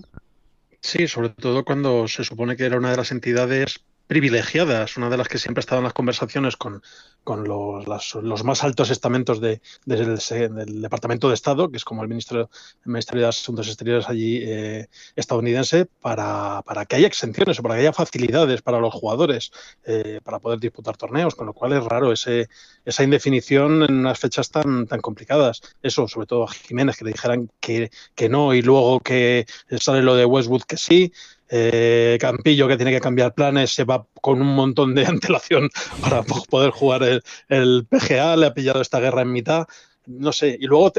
Sí, 0.80 1.08
sobre 1.08 1.30
todo 1.30 1.64
cuando 1.64 2.06
se 2.08 2.24
supone 2.24 2.56
que 2.56 2.64
era 2.64 2.76
una 2.76 2.90
de 2.90 2.98
las 2.98 3.10
entidades 3.10 3.84
privilegiadas, 4.06 4.96
una 4.96 5.08
de 5.08 5.16
las 5.16 5.28
que 5.28 5.38
siempre 5.38 5.60
ha 5.60 5.64
estado 5.64 5.80
en 5.80 5.84
las 5.84 5.92
conversaciones 5.92 6.56
con, 6.56 6.82
con 7.22 7.44
los, 7.44 7.86
los, 8.14 8.44
más 8.44 8.62
altos 8.62 8.90
estamentos 8.90 9.40
de, 9.40 9.62
del 9.86 10.82
Departamento 10.82 11.28
de 11.28 11.34
Estado, 11.34 11.70
que 11.70 11.78
es 11.78 11.84
como 11.84 12.02
el, 12.02 12.08
ministro, 12.08 12.50
el 12.84 12.92
Ministerio 12.92 13.22
de 13.22 13.28
Asuntos 13.28 13.66
Exteriores 13.66 14.08
allí 14.08 14.40
eh, 14.42 14.88
estadounidense, 15.16 15.86
para, 15.86 16.62
para, 16.66 16.84
que 16.84 16.96
haya 16.96 17.06
exenciones 17.06 17.58
o 17.58 17.62
para 17.62 17.76
que 17.76 17.80
haya 17.80 17.92
facilidades 17.92 18.60
para 18.60 18.78
los 18.78 18.92
jugadores 18.92 19.50
eh, 19.84 20.20
para 20.22 20.38
poder 20.38 20.60
disputar 20.60 20.96
torneos, 20.96 21.34
con 21.34 21.46
lo 21.46 21.54
cual 21.54 21.72
es 21.72 21.82
raro 21.82 22.12
ese, 22.12 22.48
esa 22.84 23.04
indefinición 23.04 23.84
en 23.84 24.00
unas 24.00 24.18
fechas 24.18 24.50
tan, 24.50 24.86
tan 24.86 25.00
complicadas. 25.00 25.62
Eso, 25.82 26.06
sobre 26.08 26.26
todo 26.26 26.44
a 26.44 26.48
Jiménez, 26.48 26.96
que 26.96 27.04
le 27.04 27.12
dijeran 27.12 27.50
que, 27.60 27.90
que 28.14 28.28
no 28.28 28.52
y 28.52 28.60
luego 28.60 29.00
que 29.00 29.46
sale 29.78 30.02
lo 30.02 30.14
de 30.14 30.26
Westwood 30.26 30.62
que 30.62 30.76
sí. 30.76 31.12
Eh, 31.56 32.18
Campillo, 32.20 32.66
que 32.66 32.76
tiene 32.76 32.90
que 32.90 33.00
cambiar 33.00 33.32
planes, 33.32 33.72
se 33.72 33.84
va 33.84 34.04
con 34.20 34.42
un 34.42 34.56
montón 34.56 34.92
de 34.92 35.06
antelación 35.06 35.70
para 36.00 36.24
poder 36.24 36.72
jugar 36.72 37.04
el, 37.48 37.86
PGA, 37.86 38.36
le 38.36 38.46
ha 38.46 38.54
pillado 38.54 38.80
esta 38.80 38.98
guerra 38.98 39.22
en 39.22 39.30
mitad 39.30 39.68
no 40.06 40.32
sé, 40.32 40.58
y 40.60 40.66
luego 40.66 40.92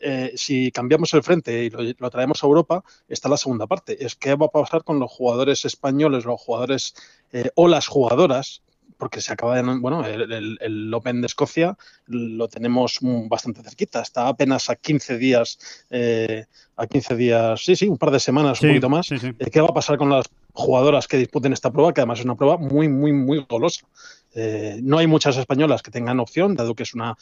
eh, 0.00 0.32
si 0.34 0.70
cambiamos 0.70 1.12
el 1.12 1.22
frente 1.22 1.64
y 1.64 1.70
lo, 1.70 2.08
traemos 2.10 2.42
a 2.42 2.46
Europa, 2.46 2.82
está 3.06 3.28
la 3.28 3.36
segunda 3.36 3.66
parte. 3.66 4.02
Es 4.02 4.14
qué 4.14 4.34
va 4.34 4.46
a 4.46 4.50
pasar 4.50 4.82
con 4.82 4.98
los 4.98 5.10
jugadores 5.10 5.66
españoles, 5.66 6.24
los 6.24 6.40
jugadores 6.40 6.94
eh, 7.32 7.50
o 7.54 7.68
las 7.68 7.86
jugadoras 7.86 8.62
porque 8.96 9.20
se 9.20 9.32
acaba 9.32 9.56
de. 9.56 9.62
Bueno, 9.78 10.04
el, 10.04 10.58
el, 10.60 10.94
Open 10.94 11.20
de 11.20 11.26
Escocia 11.26 11.76
lo 12.06 12.48
tenemos 12.48 12.98
bastante 13.28 13.62
cerquita, 13.62 14.02
está 14.02 14.28
apenas 14.28 14.70
a 14.70 14.76
15 14.76 15.18
días, 15.18 15.58
eh, 15.90 16.46
a 16.76 16.86
15 16.86 17.16
días, 17.16 17.60
sí, 17.64 17.76
sí, 17.76 17.88
un 17.88 17.98
par 17.98 18.10
de 18.10 18.20
semanas, 18.20 18.60
un 18.62 18.68
poquito 18.68 18.88
más. 18.88 19.10
Eh, 19.12 19.34
¿Qué 19.52 19.60
va 19.60 19.68
a 19.68 19.74
pasar 19.74 19.98
con 19.98 20.10
las 20.10 20.26
jugadoras 20.56 21.06
que 21.06 21.18
disputen 21.18 21.52
esta 21.52 21.70
prueba? 21.70 21.92
Que 21.92 22.00
además 22.00 22.18
es 22.18 22.24
una 22.24 22.36
prueba 22.36 22.56
muy, 22.56 22.88
muy, 22.88 23.12
muy 23.12 23.44
golosa. 23.48 23.86
Eh, 24.34 24.80
no 24.82 24.98
hay 24.98 25.06
muchas 25.06 25.36
españolas 25.36 25.82
que 25.82 25.90
tengan 25.90 26.20
opción, 26.20 26.54
dado 26.54 26.74
que 26.74 26.82
es 26.82 26.94
una 26.94 27.16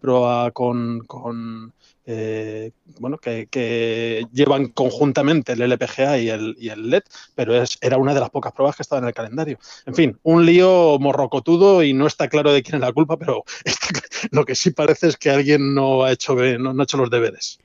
prueba 0.00 0.50
con, 0.52 1.00
con 1.00 1.74
eh, 2.08 2.70
bueno, 3.00 3.18
que, 3.18 4.26
llevan 4.32 4.68
conjuntamente 4.68 5.52
el 5.52 5.62
LPGA 5.62 6.18
y 6.18 6.30
el, 6.30 6.56
y 6.56 6.68
el 6.68 6.88
LED, 6.88 7.02
pero 7.34 7.60
es, 7.60 7.78
era 7.80 7.96
una 7.98 8.14
de 8.14 8.20
las 8.20 8.30
pocas 8.30 8.52
pruebas 8.52 8.76
que 8.76 8.82
estaba 8.82 9.00
en 9.00 9.08
el 9.08 9.14
calendario. 9.14 9.58
En 9.86 9.94
fin, 9.94 10.18
un 10.22 10.46
lío 10.46 10.98
morrocotudo 11.00 11.82
y 11.82 11.92
no 11.92 12.06
está 12.06 12.28
claro 12.28 12.52
de 12.52 12.62
quién 12.62 12.76
es 12.76 12.80
la 12.82 12.92
culpa, 12.92 13.16
pero 13.16 13.42
lo 14.30 14.44
que 14.44 14.54
sí 14.54 14.70
parece 14.70 15.08
es 15.08 15.16
que 15.16 15.30
alguien 15.30 15.74
no 15.74 16.04
ha 16.04 16.12
hecho, 16.12 16.36
no, 16.36 16.80
ha 16.80 16.84
hecho 16.84 16.96
los 16.96 17.10
deberes. 17.10 17.58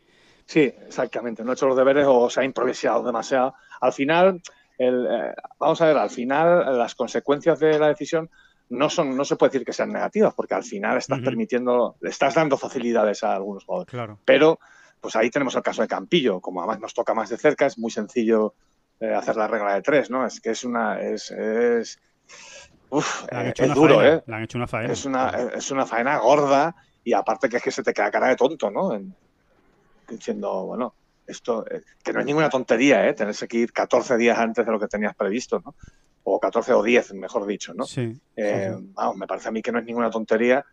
Sí, 0.47 0.73
exactamente, 0.87 1.43
no 1.43 1.51
ha 1.51 1.53
hecho 1.53 1.67
los 1.67 1.77
deberes 1.77 2.07
o 2.09 2.27
se 2.29 2.41
ha 2.41 2.43
improvisado 2.43 3.03
demasiado. 3.03 3.53
Al 3.79 3.93
final, 3.93 4.41
el, 4.77 5.07
eh, 5.09 5.33
vamos 5.59 5.81
a 5.81 5.85
ver, 5.85 5.97
al 5.97 6.09
final 6.09 6.77
las 6.77 6.95
consecuencias 6.95 7.59
de 7.59 7.77
la 7.77 7.87
decisión 7.87 8.29
no 8.69 8.89
son, 8.89 9.15
no 9.15 9.25
se 9.25 9.35
puede 9.35 9.51
decir 9.51 9.65
que 9.65 9.73
sean 9.73 9.91
negativas, 9.91 10.33
porque 10.33 10.53
al 10.53 10.63
final 10.63 10.97
estás 10.97 11.19
permitiendo, 11.19 11.97
le 11.99 12.09
estás 12.09 12.35
dando 12.35 12.57
facilidades 12.57 13.23
a 13.23 13.35
algunos 13.35 13.65
jugadores. 13.65 13.91
Claro. 13.91 14.19
Pero, 14.23 14.59
pues 15.01 15.15
ahí 15.15 15.29
tenemos 15.29 15.55
el 15.55 15.61
caso 15.61 15.81
de 15.81 15.89
Campillo, 15.89 16.39
como 16.39 16.61
además 16.61 16.79
nos 16.79 16.93
toca 16.93 17.13
más 17.13 17.29
de 17.29 17.37
cerca, 17.37 17.65
es 17.65 17.77
muy 17.77 17.91
sencillo 17.91 18.53
eh, 19.01 19.13
hacer 19.13 19.35
la 19.35 19.47
regla 19.47 19.73
de 19.73 19.81
tres, 19.81 20.09
¿no? 20.09 20.25
Es 20.25 20.39
que 20.39 20.51
es 20.51 20.63
una, 20.63 21.01
es, 21.01 21.31
es, 21.31 21.99
uf, 22.89 23.25
eh, 23.29 23.53
es 23.57 23.73
duro, 23.73 24.05
¿eh? 24.05 24.23
Le 24.25 24.35
han 24.35 24.43
hecho 24.43 24.57
una 24.57 24.67
faena. 24.67 24.93
Es 24.93 25.05
una, 25.05 25.29
es 25.53 25.69
una 25.69 25.85
faena 25.85 26.17
gorda 26.19 26.73
y 27.03 27.11
aparte 27.11 27.49
que 27.49 27.57
es 27.57 27.63
que 27.63 27.71
se 27.71 27.83
te 27.83 27.93
queda 27.93 28.09
cara 28.09 28.29
de 28.29 28.35
tonto, 28.37 28.71
¿no? 28.71 28.97
diciendo, 30.07 30.65
bueno, 30.65 30.93
esto, 31.27 31.65
eh, 31.69 31.81
que 32.03 32.13
no 32.13 32.19
es 32.19 32.25
ninguna 32.25 32.49
tontería, 32.49 33.07
¿eh? 33.07 33.13
Tenerse 33.13 33.47
que 33.47 33.57
ir 33.57 33.73
14 33.73 34.17
días 34.17 34.37
antes 34.37 34.65
de 34.65 34.71
lo 34.71 34.79
que 34.79 34.87
tenías 34.87 35.15
previsto, 35.15 35.61
¿no? 35.63 35.75
o 36.23 36.39
14 36.39 36.73
o 36.73 36.83
10, 36.83 37.13
mejor 37.13 37.45
dicho, 37.45 37.73
¿no? 37.73 37.85
Sí, 37.85 38.19
eh, 38.35 38.75
Vamos, 38.93 39.17
me 39.17 39.27
parece 39.27 39.49
a 39.49 39.51
mí 39.51 39.61
que 39.61 39.71
no 39.71 39.79
es 39.79 39.85
ninguna 39.85 40.11
tontería 40.11 40.63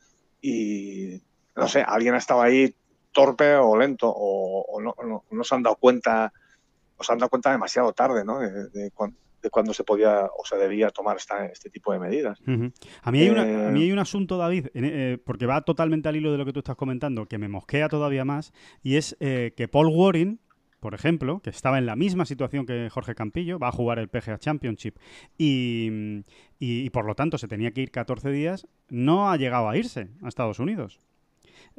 y, 0.41 1.21
no 1.57 1.69
sé, 1.69 1.83
alguien 1.83 2.15
ha 2.15 2.19
estado 2.19 2.43
ahí 2.43 2.75
torpe 3.13 3.57
o 3.57 3.77
lento 3.77 4.13
o, 4.15 4.81
no, 4.81 5.45
se 5.45 5.55
han 5.55 5.63
dado 5.63 5.77
cuenta, 5.77 6.33
o 6.97 7.05
se 7.05 7.13
han 7.13 7.19
dado 7.19 7.31
cuenta 7.31 7.51
demasiado 7.51 7.93
tarde, 7.93 8.25
¿no? 8.25 8.41
De, 8.41 8.91
cuando 9.51 9.73
se 9.73 9.85
podía 9.85 10.25
o 10.25 10.45
se 10.45 10.57
debía 10.57 10.91
tomar 10.91 11.17
esta, 11.17 11.47
este 11.47 11.71
tipo 11.71 11.93
de 11.93 11.99
medidas. 11.99 12.41
a, 13.03 13.11
mí 13.11 13.21
hay 13.21 13.29
a 13.29 13.71
mí 13.71 13.83
hay 13.83 13.93
un 13.93 13.99
asunto, 13.99 14.37
David, 14.37 14.69
eh, 14.75 15.19
porque 15.25 15.47
va 15.47 15.63
totalmente 15.63 16.09
al 16.09 16.17
hilo 16.17 16.33
de 16.33 16.39
lo 16.39 16.45
que 16.45 16.53
tú 16.53 16.61
estás 16.61 16.77
comentando, 16.77 17.27
que 17.27 17.39
me 17.39 17.49
mosquea 17.49 17.89
todavía 17.89 18.25
más, 18.25 18.53
y 18.83 18.97
es 18.97 19.17
eh, 19.21 19.53
que 19.57 19.69
Paul 19.69 19.89
Warren, 19.89 20.41
por 20.81 20.95
ejemplo, 20.95 21.41
que 21.41 21.51
estaba 21.51 21.79
en 21.79 21.87
la 21.87 21.97
misma 21.97 22.25
situación 22.25 22.67
que 22.67 22.89
Jorge 22.91 23.15
Campillo, 23.15 23.59
va 23.59 23.69
a 23.69 23.73
jugar 23.73 23.99
el 23.99 24.09
PGA 24.09 24.39
Championship 24.39 24.97
y, 25.37 26.23
y, 26.59 26.91
por 26.91 27.05
lo 27.05 27.15
tanto 27.15 27.39
se 27.39 27.49
tenía 27.49 27.73
que 27.73 27.83
ir 27.83 27.91
14 27.91 28.31
días, 28.31 28.67
no 28.89 29.31
ha 29.31 29.37
llegado 29.37 29.69
a 29.69 29.77
irse 29.77 30.09
a 30.23 30.29
Estados 30.29 30.59
Unidos. 30.59 31.01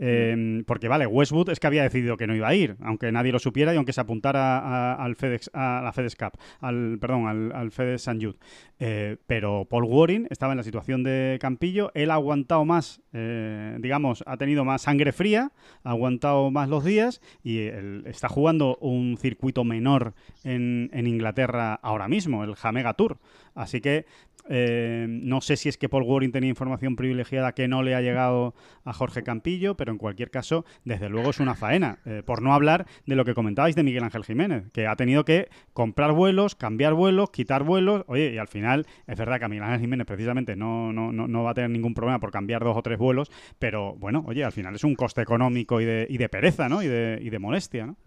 Em, 0.01 0.63
porque 0.63 0.88
vale, 0.88 1.05
Westwood 1.05 1.49
es 1.49 1.59
que 1.59 1.67
había 1.67 1.83
decidido 1.83 2.15
que 2.15 2.25
no 2.25 2.33
iba 2.33 2.47
a 2.47 2.55
ir, 2.55 2.77
aunque 2.79 3.12
nadie 3.12 3.33
lo 3.33 3.39
supiera 3.39 3.73
y 3.73 3.77
aunque 3.77 3.91
se 3.91 3.99
apuntara 3.99 4.95
al 4.95 5.15
FedEx, 5.17 5.51
a 5.53 5.81
la 5.83 5.91
FedEx 5.91 6.15
Cup, 6.15 6.39
al, 6.62 6.97
perdón, 6.99 7.51
al, 7.53 7.71
FedEx 7.71 8.07
St. 8.07 8.33
Eh, 8.79 9.17
pero 9.27 9.65
Paul 9.69 9.83
Waring 9.83 10.27
estaba 10.29 10.53
en 10.53 10.57
la 10.57 10.63
situación 10.63 11.03
de 11.03 11.38
Campillo, 11.41 11.91
él 11.95 12.12
ha 12.12 12.13
aguantado 12.13 12.63
más, 12.63 13.01
eh, 13.12 13.75
digamos, 13.79 14.23
ha 14.25 14.38
tenido 14.38 14.63
más 14.63 14.83
sangre 14.83 15.12
fría, 15.12 15.51
ha 15.83 15.89
aguantado 15.89 16.49
más 16.49 16.69
los 16.69 16.85
días 16.85 17.21
y 17.43 17.63
él 17.63 18.03
está 18.05 18.29
jugando 18.29 18.77
un 18.77 19.17
circuito 19.17 19.65
menor 19.65 20.13
en, 20.45 20.89
en 20.93 21.07
Inglaterra 21.07 21.73
ahora 21.73 22.07
mismo, 22.07 22.45
el 22.45 22.55
Jamega 22.55 22.93
Tour. 22.93 23.17
Así 23.53 23.81
que 23.81 24.05
eh, 24.49 25.05
no 25.07 25.41
sé 25.41 25.55
si 25.55 25.69
es 25.69 25.77
que 25.77 25.88
Paul 25.88 26.03
Waring 26.03 26.31
tenía 26.31 26.49
información 26.49 26.95
privilegiada 26.95 27.53
que 27.53 27.67
no 27.67 27.83
le 27.83 27.95
ha 27.95 28.01
llegado 28.01 28.55
a 28.83 28.93
Jorge 28.93 29.23
Campillo, 29.23 29.75
pero 29.75 29.91
en 29.91 29.97
cualquier 29.97 30.31
caso, 30.31 30.65
desde 30.83 31.07
luego 31.07 31.29
es 31.29 31.39
una 31.39 31.55
faena. 31.55 31.99
Eh, 32.05 32.23
por 32.25 32.41
no 32.41 32.53
hablar 32.53 32.88
de 33.05 33.15
lo 33.15 33.25
que 33.25 33.33
comentabais 33.33 33.75
de 33.75 33.83
Miguel 33.83 34.03
Ángel 34.03 34.25
Jiménez, 34.25 34.63
que 34.73 34.88
ha 34.88 34.95
tenido 34.95 35.23
que 35.23 35.49
comprar 35.73 36.13
vuelos, 36.13 36.55
cambiar 36.55 36.95
vuelos, 36.95 37.29
quitar 37.29 37.63
vuelos. 37.63 38.03
Oye, 38.07 38.33
y 38.33 38.38
al 38.39 38.47
final 38.47 38.88
es 39.07 39.17
verdad 39.17 39.38
que 39.38 39.45
a 39.45 39.49
Miguel 39.49 39.65
Ángel 39.65 39.81
Jiménez 39.81 40.07
precisamente 40.07 40.55
no, 40.55 40.91
no, 40.91 41.12
no, 41.12 41.43
va 41.43 41.51
a 41.51 41.53
tener 41.53 41.69
ningún 41.69 41.93
problema 41.93 42.19
por 42.19 42.31
cambiar 42.31 42.63
dos 42.63 42.75
o 42.75 42.81
tres 42.81 42.97
vuelos, 42.97 43.31
pero 43.59 43.95
bueno, 43.95 44.23
oye, 44.27 44.43
al 44.43 44.51
final 44.51 44.73
es 44.75 44.83
un 44.83 44.95
coste 44.95 45.21
económico 45.21 45.79
y 45.79 45.85
de, 45.85 46.07
y 46.09 46.17
de 46.17 46.27
pereza, 46.29 46.67
¿no? 46.67 46.81
Y 46.81 46.88
de, 46.88 47.19
y 47.21 47.29
de 47.29 47.39
molestia, 47.39 47.85
¿no? 47.85 47.97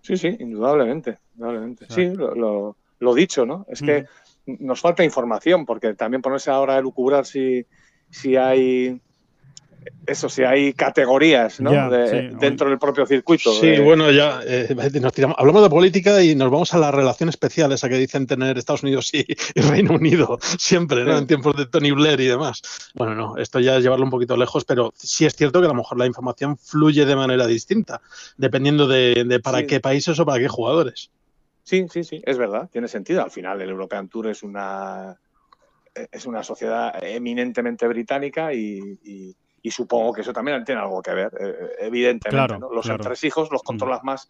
Sí, 0.00 0.16
sí, 0.16 0.36
indudablemente. 0.40 1.18
indudablemente. 1.34 1.86
Sí, 1.88 2.12
lo, 2.14 2.76
lo, 2.98 3.14
dicho, 3.14 3.46
¿no? 3.46 3.64
Es 3.68 3.80
que 3.80 4.04
nos 4.46 4.80
falta 4.80 5.04
información, 5.04 5.64
porque 5.66 5.94
también 5.94 6.22
ponerse 6.22 6.50
ahora 6.50 6.76
a 6.76 6.80
lucubrar 6.80 7.26
si, 7.26 7.66
si 8.10 8.36
hay 8.36 9.00
eso, 10.06 10.28
si 10.28 10.42
hay 10.42 10.72
categorías 10.72 11.60
¿no? 11.60 11.70
dentro 11.90 12.68
del 12.68 12.78
propio 12.78 13.06
circuito. 13.06 13.52
Sí, 13.52 13.78
bueno, 13.78 14.10
ya 14.10 14.40
eh, 14.44 14.74
nos 15.00 15.12
tiramos, 15.12 15.36
hablamos 15.38 15.62
de 15.62 15.70
política 15.70 16.22
y 16.22 16.34
nos 16.34 16.50
vamos 16.50 16.74
a 16.74 16.78
la 16.78 16.90
relación 16.90 17.28
especial, 17.28 17.72
esa 17.72 17.88
que 17.88 17.96
dicen 17.96 18.26
tener 18.26 18.58
Estados 18.58 18.82
Unidos 18.82 19.10
y, 19.12 19.24
Reino 19.54 19.94
Unido, 19.94 20.38
siempre, 20.58 21.04
¿no? 21.04 21.18
En 21.18 21.26
tiempos 21.26 21.56
de 21.56 21.66
Tony 21.66 21.92
Blair 21.92 22.20
y 22.20 22.26
demás. 22.26 22.62
Bueno, 22.94 23.14
no, 23.14 23.36
esto 23.36 23.60
ya 23.60 23.76
es 23.76 23.82
llevarlo 23.82 24.04
un 24.04 24.10
poquito 24.10 24.36
lejos, 24.36 24.64
pero 24.64 24.92
sí 24.96 25.24
es 25.24 25.34
cierto 25.34 25.60
que 25.60 25.66
a 25.66 25.70
lo 25.70 25.74
mejor 25.74 25.98
la 25.98 26.06
información 26.06 26.56
fluye 26.56 27.04
de 27.04 27.16
manera 27.16 27.46
distinta, 27.46 28.00
dependiendo 28.36 28.86
de, 28.86 29.40
para 29.42 29.66
qué 29.66 29.80
países 29.80 30.18
o 30.18 30.26
para 30.26 30.40
qué 30.40 30.48
jugadores. 30.48 31.10
Sí, 31.62 31.86
sí, 31.90 32.04
sí, 32.04 32.22
es 32.24 32.38
verdad, 32.38 32.68
tiene 32.70 32.88
sentido. 32.88 33.22
Al 33.22 33.30
final 33.30 33.60
el 33.60 33.70
European 33.70 34.08
Tour 34.08 34.28
es 34.28 34.42
una, 34.42 35.16
es 35.94 36.26
una 36.26 36.42
sociedad 36.42 37.02
eminentemente 37.02 37.86
británica 37.86 38.52
y, 38.52 39.34
supongo 39.70 40.12
que 40.12 40.22
eso 40.22 40.32
también 40.32 40.64
tiene 40.64 40.80
algo 40.80 41.00
que 41.00 41.14
ver, 41.14 41.32
eh, 41.40 41.54
evidentemente. 41.80 42.58
Los 42.72 42.90
tres 43.00 43.24
hijos 43.24 43.48
los 43.50 43.62
controlas 43.62 44.02
más 44.02 44.28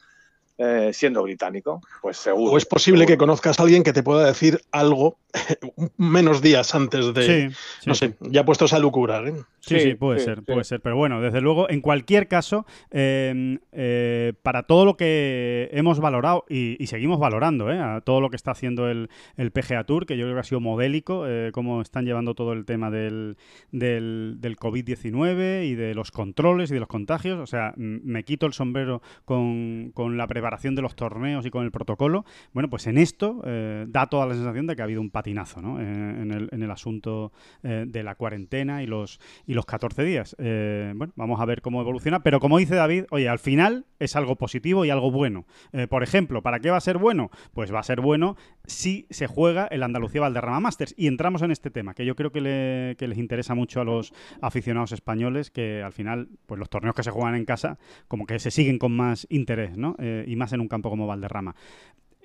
eh, 0.59 0.91
siendo 0.93 1.23
británico, 1.23 1.81
pues 2.03 2.19
seguro. 2.19 2.53
O 2.53 2.59
es 2.59 2.67
posible 2.67 3.07
que 3.07 3.17
conozcas 3.17 3.59
a 3.59 3.63
alguien 3.63 3.83
que 3.83 3.95
te 3.95 4.03
pueda 4.03 4.27
decir 4.27 4.61
algo 4.71 5.19
menos 5.97 6.43
días 6.43 6.75
antes 6.75 7.15
de, 7.15 7.51
no 7.87 7.95
sé, 7.95 8.17
ya 8.21 8.45
puestos 8.45 8.75
a 8.75 8.79
lucurar. 8.79 9.27
¿eh? 9.29 9.35
Sí, 9.65 9.81
sí, 9.81 9.95
puede 9.95 10.21
ser, 10.21 10.43
puede 10.43 10.65
ser. 10.65 10.81
Pero 10.81 10.97
bueno, 10.97 11.21
desde 11.21 11.41
luego, 11.41 11.71
en 11.71 11.81
cualquier 11.81 12.29
caso, 12.29 12.67
em, 12.91 13.59
eh, 13.73 14.33
para 14.43 14.65
todo 14.65 14.85
lo 14.85 14.97
que 14.97 15.71
hemos 15.73 16.01
valorado 16.01 16.45
y, 16.49 16.87
seguimos 16.87 17.19
valorando, 17.19 17.69
a 17.69 18.01
todo 18.03 18.21
lo 18.21 18.29
que 18.29 18.37
está 18.37 18.51
haciendo 18.51 18.91
el, 18.91 19.09
el, 19.37 19.51
PGA 19.51 19.85
Tour, 19.85 20.05
que 20.05 20.17
yo 20.17 20.25
creo 20.25 20.35
que 20.35 20.41
ha 20.41 20.45
sido 20.45 20.61
modélico, 20.61 21.25
cómo 21.53 21.81
están 21.81 22.05
llevando 22.05 22.35
todo 22.35 22.53
el 22.53 22.67
tema 22.67 22.91
del, 22.91 23.37
del, 23.71 24.37
del 24.41 24.57
COVID-19 24.57 25.65
y 25.65 25.75
de 25.75 25.95
los 25.95 26.11
controles 26.11 26.71
y 26.71 26.75
de 26.75 26.81
los 26.81 26.89
contagios. 26.89 27.39
O 27.39 27.47
sea, 27.47 27.73
me 27.77 28.25
quito 28.25 28.47
el 28.47 28.53
sombrero 28.53 29.01
con, 29.25 29.93
con 29.95 30.17
la 30.17 30.27
preparación 30.27 30.75
de 30.75 30.83
los 30.83 30.97
torneos 30.97 31.47
y 31.47 31.51
con 31.51 31.65
el 31.65 31.71
protocolo, 31.71 32.25
bueno, 32.53 32.69
pues 32.69 32.87
en 32.87 32.99
esto 32.99 33.43
eh, 33.45 33.87
da 33.89 34.07
toda 34.07 34.27
la 34.27 34.35
sensación 34.35 34.67
de 34.67 34.77
que 34.77 34.83
ha 34.83 34.85
habido 34.85 35.01
un 35.01 35.11
patinazo 35.11 35.61
¿no? 35.61 35.81
Eh, 35.81 35.85
en, 35.85 36.31
el, 36.33 36.49
en, 36.53 36.63
el, 36.63 36.71
asunto 36.71 37.33
eh, 37.63 37.85
de 37.87 38.03
la 38.03 38.15
cuarentena 38.15 38.83
y 38.83 38.87
los, 38.87 39.21
y 39.53 39.55
los 39.55 39.67
14 39.67 40.03
días. 40.03 40.35
Eh, 40.39 40.95
bueno, 40.97 41.13
vamos 41.15 41.39
a 41.39 41.45
ver 41.45 41.61
cómo 41.61 41.83
evoluciona, 41.83 42.23
pero 42.23 42.41
como 42.41 42.57
dice 42.57 42.75
David, 42.75 43.05
oye, 43.11 43.29
al 43.29 43.39
final 43.39 43.85
es 43.99 44.17
algo 44.17 44.37
positivo 44.37 44.87
y 44.87 44.91
algo 44.91 45.11
bueno. 45.11 45.45
Eh, 45.73 45.87
por 45.87 46.03
ejemplo, 46.03 46.43
¿para 46.43 46.59
qué 46.61 46.71
va 46.71 46.79
a 46.79 46.81
ser 46.81 46.97
bueno? 46.97 47.31
Pues 47.53 47.73
va 47.73 47.79
a 47.79 47.83
ser 47.83 48.01
bueno 48.01 48.37
si 48.65 49.07
se 49.11 49.27
juega 49.27 49.67
el 49.67 49.83
Andalucía 49.83 50.23
Valderrama 50.23 50.61
Masters. 50.61 50.95
Y 50.97 51.07
entramos 51.07 51.43
en 51.43 51.51
este 51.51 51.71
tema, 51.71 51.93
que 51.93 52.07
yo 52.07 52.17
creo 52.17 52.33
que, 52.33 52.41
les 52.41 53.19
interesa 53.19 53.55
mucho 53.55 53.83
a 53.83 53.85
los 53.85 54.15
aficionados 54.41 54.93
españoles, 54.93 55.51
que 55.51 55.83
al 55.83 55.93
final, 55.93 56.31
pues 56.47 56.59
los 56.59 56.71
torneos 56.71 56.95
que 56.95 57.03
se 57.03 57.11
juegan 57.11 57.35
en 57.35 57.45
casa, 57.45 57.79
como 58.09 58.25
que 58.25 58.39
se 58.39 58.51
siguen 58.51 58.79
con 58.79 58.97
más 58.97 59.27
interés, 59.29 59.77
¿no? 59.77 59.97
Eh, 59.99 60.25
y 60.27 60.35
más 60.37 60.55
en 60.55 60.63
un 60.63 60.69
campo 60.69 60.89
como 60.89 61.07
Valderrama. 61.07 61.55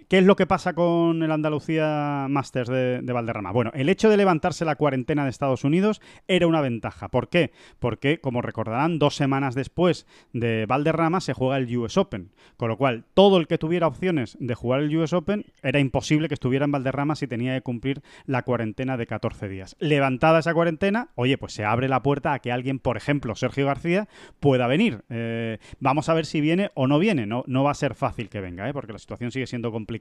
¿Qué 0.07 0.19
es 0.19 0.23
lo 0.23 0.37
que 0.37 0.47
pasa 0.47 0.71
con 0.71 1.21
el 1.21 1.33
Andalucía 1.33 2.27
Masters 2.29 2.69
de, 2.69 3.01
Valderrama? 3.11 3.51
Bueno, 3.51 3.71
el 3.73 3.89
hecho 3.89 4.09
de 4.09 4.15
levantarse 4.15 4.63
la 4.63 4.77
cuarentena 4.77 5.25
de 5.25 5.29
Estados 5.29 5.65
Unidos 5.65 5.99
era 6.29 6.47
una 6.47 6.61
ventaja. 6.61 7.09
¿Por 7.09 7.27
qué? 7.27 7.51
Porque, 7.79 8.21
como 8.21 8.41
recordarán, 8.41 8.99
dos 8.99 9.17
semanas 9.17 9.53
después 9.53 10.07
de 10.31 10.65
Valderrama 10.65 11.19
se 11.19 11.33
juega 11.33 11.57
el 11.57 11.77
US 11.77 11.97
Open. 11.97 12.31
Con 12.55 12.69
lo 12.69 12.77
cual, 12.77 13.03
todo 13.13 13.35
el 13.35 13.47
que 13.47 13.57
tuviera 13.57 13.85
opciones 13.85 14.37
de 14.39 14.55
jugar 14.55 14.79
el 14.79 14.95
US 14.95 15.11
Open 15.11 15.43
era 15.61 15.81
imposible 15.81 16.29
que 16.29 16.35
estuviera 16.35 16.63
en 16.63 16.71
Valderrama 16.71 17.17
si 17.17 17.27
tenía 17.27 17.53
que 17.55 17.61
cumplir 17.61 18.01
la 18.25 18.43
cuarentena 18.43 18.95
de 18.95 19.07
14 19.07 19.49
días. 19.49 19.75
Levantada 19.77 20.39
esa 20.39 20.53
cuarentena, 20.53 21.09
oye, 21.15 21.37
pues 21.37 21.51
se 21.51 21.65
abre 21.65 21.89
la 21.89 22.01
puerta 22.01 22.31
a 22.31 22.39
que 22.39 22.53
alguien, 22.53 22.79
por 22.79 22.95
ejemplo, 22.95 23.35
Sergio 23.35 23.65
García, 23.65 24.07
pueda 24.39 24.67
venir. 24.67 25.03
Eh, 25.09 25.57
vamos 25.81 26.07
a 26.07 26.13
ver 26.13 26.25
si 26.25 26.39
viene 26.39 26.71
o 26.75 26.87
no 26.87 26.97
viene. 26.97 27.25
No, 27.25 27.43
no 27.45 27.65
va 27.65 27.71
a 27.71 27.73
ser 27.75 27.93
fácil 27.93 28.29
que 28.29 28.39
venga, 28.39 28.69
¿eh? 28.69 28.71
porque 28.71 28.93
la 28.93 28.99
situación 28.99 29.31
sigue 29.31 29.47
siendo 29.47 29.69
complicada 29.69 29.96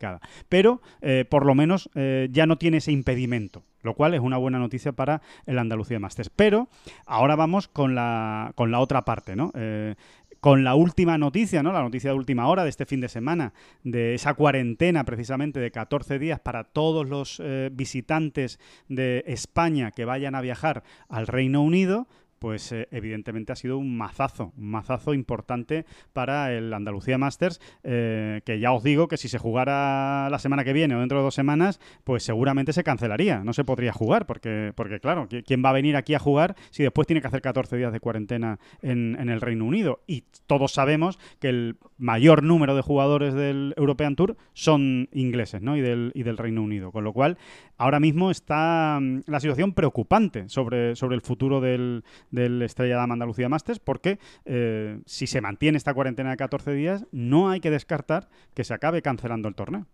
pero 0.49 0.81
eh, 1.01 1.25
por 1.29 1.47
lo 1.47 1.55
menos 1.55 1.91
eh, 1.95 2.29
ya 2.31 2.47
no 2.47 2.59
tiene 2.59 2.79
ese 2.79 2.93
impedimento, 2.93 3.63
lo 3.83 3.95
cual 3.95 4.15
es 4.15 4.21
una 4.21 4.37
buena 4.37 4.59
noticia 4.59 4.93
para 4.93 5.23
el 5.47 5.59
Andalucía 5.59 5.99
Masters. 5.99 6.31
Pero 6.31 6.69
ahora 7.07 7.37
vamos 7.37 7.69
con 7.69 7.95
la, 7.95 8.53
con 8.55 8.71
la 8.71 8.81
otra 8.81 9.05
parte, 9.05 9.37
¿no? 9.37 9.53
Eh, 9.55 9.95
con 10.41 10.65
la 10.65 10.75
última 10.75 11.19
noticia, 11.19 11.63
¿no? 11.63 11.73
La 11.73 11.83
noticia 11.83 12.11
de 12.11 12.17
última 12.17 12.47
hora 12.47 12.63
de 12.63 12.71
este 12.71 12.87
fin 12.87 13.01
de 13.01 13.09
semana, 13.09 13.53
de 13.83 14.15
esa 14.15 14.35
cuarentena 14.35 15.05
precisamente 15.05 15.59
de 15.59 15.71
14 15.71 16.19
días 16.19 16.39
para 16.41 16.65
todos 16.65 17.09
los 17.09 17.43
visitantes 17.73 18.61
de 18.89 19.25
España 19.27 19.91
que 19.91 20.05
vayan 20.05 20.35
a 20.35 20.43
viajar 20.43 20.85
al 21.09 21.27
Reino 21.27 21.63
Unido, 21.63 22.07
pues 22.39 22.73
eh, 22.73 22.89
evidentemente 22.91 23.53
ha 23.53 23.57
sido 23.57 23.79
un 23.79 23.97
mazazo, 23.97 24.53
un 24.57 24.71
mazazo 24.71 25.15
importante 25.15 25.87
para 26.13 26.53
el 26.53 26.73
Andalucía 26.73 27.19
Masters, 27.19 27.61
eh, 27.83 28.43
que 28.45 28.61
ya 28.61 28.73
os 28.73 28.83
digo 28.83 29.09
que 29.09 29.17
si 29.17 29.29
se 29.29 29.39
jugara 29.39 30.29
la 30.31 30.39
semana 30.39 30.65
que 30.65 30.73
viene 30.73 30.95
o 30.95 31.01
dentro 31.01 31.19
de 31.19 31.25
dos 31.25 31.35
semanas, 31.35 31.81
pues 32.05 32.23
seguramente 32.23 32.73
se 32.73 32.85
cancelaría, 32.85 33.43
no 33.45 33.53
se 33.53 33.65
podría 33.65 33.93
jugar, 33.93 34.27
porque, 34.27 34.73
porque 34.75 35.01
claro, 35.01 35.29
¿quién 35.45 35.65
va 35.65 35.71
a 35.71 35.75
venir 35.75 35.97
aquí 35.97 36.15
a 36.15 36.19
jugar 36.19 36.57
si 36.71 36.83
después 36.83 37.07
tiene 37.07 37.21
que 37.21 37.29
hacer 37.29 37.41
14 37.41 37.77
días 37.77 37.93
de 37.93 38.01
cuarentena 38.01 38.59
en, 38.83 39.17
en 39.19 39.29
el 39.29 39.41
Reino 39.41 39.65
Unido? 39.65 40.01
Y 40.07 40.25
todos 40.47 40.73
sabemos 40.73 41.19
que 41.39 41.49
el 41.49 41.77
mayor 41.99 42.43
número 42.43 42.75
de 42.75 42.83
jugadores 42.83 43.35
del 43.35 43.75
European 43.77 44.17
Tour 44.17 44.37
son 44.53 45.09
ingleses, 45.13 45.63
¿no? 45.63 45.77
Y 45.77 45.81
del, 45.81 46.13
y 46.15 46.23
del 46.23 46.37
Reino 46.37 46.63
Unido, 46.63 46.93
con 46.93 47.05
lo 47.05 47.13
cual 47.13 47.39
ahora 47.79 48.01
mismo 48.01 48.31
está 48.31 48.99
mm, 49.01 49.23
la 49.27 49.41
situación 49.41 49.73
preocupante 49.73 50.49
sobre, 50.49 50.97
sobre 50.97 51.17
el 51.17 51.23
futuro 51.23 51.61
del 51.61 52.05
del 52.31 52.63
Estrella 52.63 52.97
Dama 52.97 53.15
Andalucía 53.15 53.49
Masters, 53.49 53.79
porque 53.79 54.19
eh, 54.45 55.01
si 55.07 55.27
se 55.27 55.41
mantiene 55.41 55.79
esta 55.79 55.95
cuarentena 55.95 56.31
de 56.31 56.37
14 56.37 56.73
días, 56.73 57.07
no 57.13 57.51
hay 57.51 57.61
que 57.61 57.71
descartar 57.71 58.29
que 58.55 58.65
se 58.65 58.75
acabe 58.75 59.03
cancelando 59.03 59.49
el 59.49 59.55
torneo. 59.55 59.87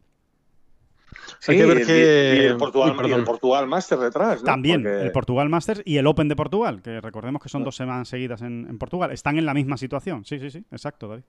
Sí, 1.40 1.52
hay 1.52 1.58
que 1.58 1.66
ver 1.66 1.86
que... 1.86 2.36
y, 2.36 2.44
el 2.46 2.56
Portugal, 2.56 3.66
Masters 3.66 4.00
detrás. 4.00 4.42
También, 4.42 4.86
el 4.86 5.12
Portugal 5.12 5.48
Masters 5.48 5.82
y 5.84 5.96
el 5.96 6.06
Open 6.06 6.28
de 6.28 6.36
Portugal, 6.36 6.82
que 6.82 7.00
recordemos 7.00 7.42
que 7.42 7.48
son 7.48 7.64
dos 7.64 7.76
semanas 7.76 8.08
seguidas 8.08 8.42
en, 8.42 8.78
Portugal. 8.78 9.10
Están 9.12 9.38
en 9.38 9.46
la 9.46 9.54
misma 9.54 9.76
situación. 9.76 10.24
Sí, 10.24 10.38
sí, 10.38 10.50
sí, 10.50 10.64
exacto, 10.70 11.08
David. 11.08 11.24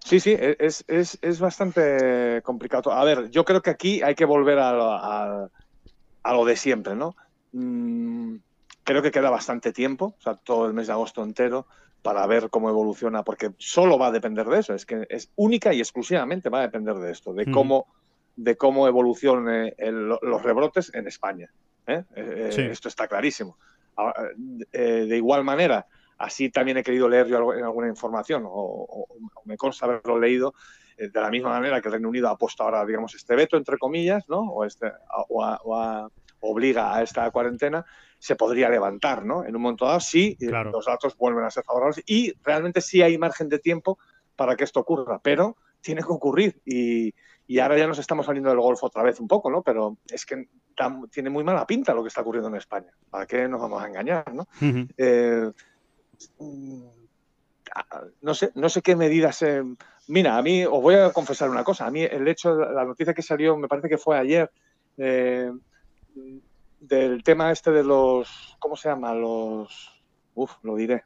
Sí, 0.00 0.18
sí, 0.18 0.36
es, 0.36 0.84
es, 0.88 1.18
es, 1.22 1.40
bastante 1.40 2.42
complicado. 2.42 2.92
A 2.92 3.04
ver, 3.04 3.30
yo 3.30 3.44
creo 3.44 3.62
que 3.62 3.70
aquí 3.70 4.02
hay 4.02 4.16
que 4.16 4.24
volver 4.24 4.58
a, 4.58 5.48
a, 6.22 6.32
lo 6.34 6.44
de 6.44 6.56
siempre, 6.56 6.96
¿no? 6.96 7.14
Mm, 7.52 8.36
creo 8.84 9.02
que 9.02 9.10
queda 9.10 9.30
bastante 9.30 9.72
tiempo, 9.72 10.14
o 10.18 10.22
sea, 10.22 10.34
todo 10.34 10.66
el 10.66 10.74
mes 10.74 10.86
de 10.86 10.92
agosto 10.92 11.22
entero, 11.22 11.66
para 12.02 12.26
ver 12.26 12.50
cómo 12.50 12.68
evoluciona, 12.68 13.22
porque 13.22 13.52
solo 13.58 13.98
va 13.98 14.08
a 14.08 14.12
depender 14.12 14.46
de 14.46 14.58
eso, 14.58 14.74
es 14.74 14.84
que 14.84 15.06
es 15.08 15.30
única 15.36 15.72
y 15.72 15.78
exclusivamente 15.78 16.48
va 16.48 16.58
a 16.58 16.62
depender 16.62 16.96
de 16.96 17.12
esto, 17.12 17.32
de 17.32 17.50
cómo, 17.50 17.86
de 18.34 18.56
cómo 18.56 18.88
evolucionen 18.88 19.74
los 19.78 20.42
rebrotes 20.42 20.92
en 20.94 21.06
España. 21.06 21.50
¿eh? 21.86 22.02
Eh, 22.16 22.50
eh, 22.56 22.68
esto 22.72 22.88
está 22.88 23.06
clarísimo. 23.06 23.56
de 24.72 25.16
igual 25.16 25.44
manera, 25.44 25.86
así 26.18 26.50
también 26.50 26.78
he 26.78 26.82
querido 26.82 27.08
leer 27.08 27.28
yo 27.28 27.54
en 27.54 27.64
alguna 27.64 27.88
información, 27.88 28.42
o, 28.46 29.06
me 29.44 29.56
consta 29.56 29.86
haberlo 29.86 30.18
leído, 30.18 30.54
de 30.96 31.20
la 31.20 31.30
misma 31.30 31.50
manera 31.50 31.80
que 31.80 31.88
el 31.88 31.92
Reino 31.92 32.08
Unido 32.08 32.28
ha 32.28 32.36
puesto 32.36 32.64
ahora, 32.64 32.84
digamos, 32.84 33.14
este 33.14 33.34
veto, 33.36 33.56
entre 33.56 33.78
comillas, 33.78 34.28
¿no? 34.28 34.40
o, 34.40 34.64
este, 34.64 34.90
o, 35.28 36.10
obliga 36.40 36.94
a 36.94 37.02
esta 37.02 37.30
cuarentena, 37.30 37.86
se 38.22 38.36
podría 38.36 38.68
levantar, 38.68 39.24
¿no? 39.24 39.44
En 39.44 39.56
un 39.56 39.62
momento 39.62 39.84
dado, 39.84 39.98
sí, 39.98 40.36
los 40.38 40.86
datos 40.86 41.16
vuelven 41.16 41.44
a 41.44 41.50
ser 41.50 41.64
favorables 41.64 42.04
y 42.06 42.32
realmente 42.44 42.80
sí 42.80 43.02
hay 43.02 43.18
margen 43.18 43.48
de 43.48 43.58
tiempo 43.58 43.98
para 44.36 44.54
que 44.54 44.62
esto 44.62 44.78
ocurra, 44.78 45.18
pero 45.20 45.56
tiene 45.80 46.02
que 46.02 46.12
ocurrir 46.12 46.62
y, 46.64 47.12
ahora 47.58 47.76
ya 47.76 47.88
nos 47.88 47.98
estamos 47.98 48.24
saliendo 48.24 48.50
del 48.50 48.60
golfo 48.60 48.86
otra 48.86 49.02
vez 49.02 49.18
un 49.18 49.26
poco, 49.26 49.50
¿no? 49.50 49.62
Pero 49.62 49.96
es 50.08 50.24
que 50.24 50.46
tiene 51.10 51.30
muy 51.30 51.42
mala 51.42 51.66
pinta 51.66 51.94
lo 51.94 52.02
que 52.02 52.08
está 52.08 52.20
ocurriendo 52.20 52.48
en 52.48 52.54
España. 52.54 52.92
¿Para 53.10 53.26
qué 53.26 53.48
nos 53.48 53.60
vamos 53.60 53.82
a 53.82 53.88
engañar, 53.88 54.32
no? 54.32 54.46
Eh, 54.96 55.50
mm, 56.38 56.82
no 58.20 58.34
sé, 58.34 58.52
no 58.54 58.68
sé 58.68 58.82
qué 58.82 58.94
medidas. 58.94 59.44
mira, 60.06 60.36
a 60.36 60.42
mí 60.42 60.64
os 60.64 60.80
voy 60.80 60.94
a 60.94 61.10
confesar 61.12 61.50
una 61.50 61.64
cosa. 61.64 61.86
A 61.86 61.90
mí 61.90 62.02
el 62.04 62.28
hecho, 62.28 62.54
la 62.54 62.84
noticia 62.84 63.14
que 63.14 63.22
salió, 63.22 63.56
me 63.56 63.66
parece 63.66 63.88
que 63.88 63.98
fue 63.98 64.16
ayer. 64.16 64.48
Eh, 64.96 65.50
del 66.82 67.22
tema 67.22 67.52
este 67.52 67.70
de 67.70 67.84
los, 67.84 68.56
¿cómo 68.58 68.76
se 68.76 68.88
llama? 68.88 69.14
Los, 69.14 70.02
uf, 70.34 70.52
lo 70.62 70.74
diré. 70.74 71.04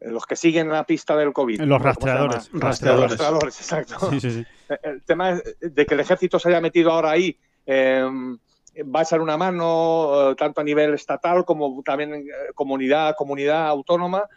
Eh, 0.00 0.10
los 0.10 0.26
que 0.26 0.36
siguen 0.36 0.68
la 0.68 0.84
pista 0.84 1.16
del 1.16 1.32
COVID. 1.32 1.60
Los 1.62 1.82
rastreadores. 1.82 2.50
Rastreadores. 2.52 3.10
rastreadores, 3.10 3.60
exacto. 3.60 4.10
Sí, 4.10 4.20
sí, 4.20 4.30
sí. 4.30 4.46
Eh, 4.68 4.78
el 4.82 5.02
tema 5.02 5.40
de 5.60 5.86
que 5.86 5.94
el 5.94 6.00
ejército 6.00 6.38
se 6.38 6.48
haya 6.48 6.60
metido 6.60 6.92
ahora 6.92 7.10
ahí 7.10 7.36
em, 7.66 8.38
va 8.82 9.00
a 9.00 9.02
echar 9.02 9.20
una 9.20 9.36
mano 9.36 10.30
eh, 10.30 10.34
tanto 10.36 10.60
a 10.60 10.64
nivel 10.64 10.94
estatal 10.94 11.44
como 11.44 11.82
también 11.82 12.24
comunidad, 12.54 13.16
comunidad 13.16 13.66
autónoma. 13.68 14.28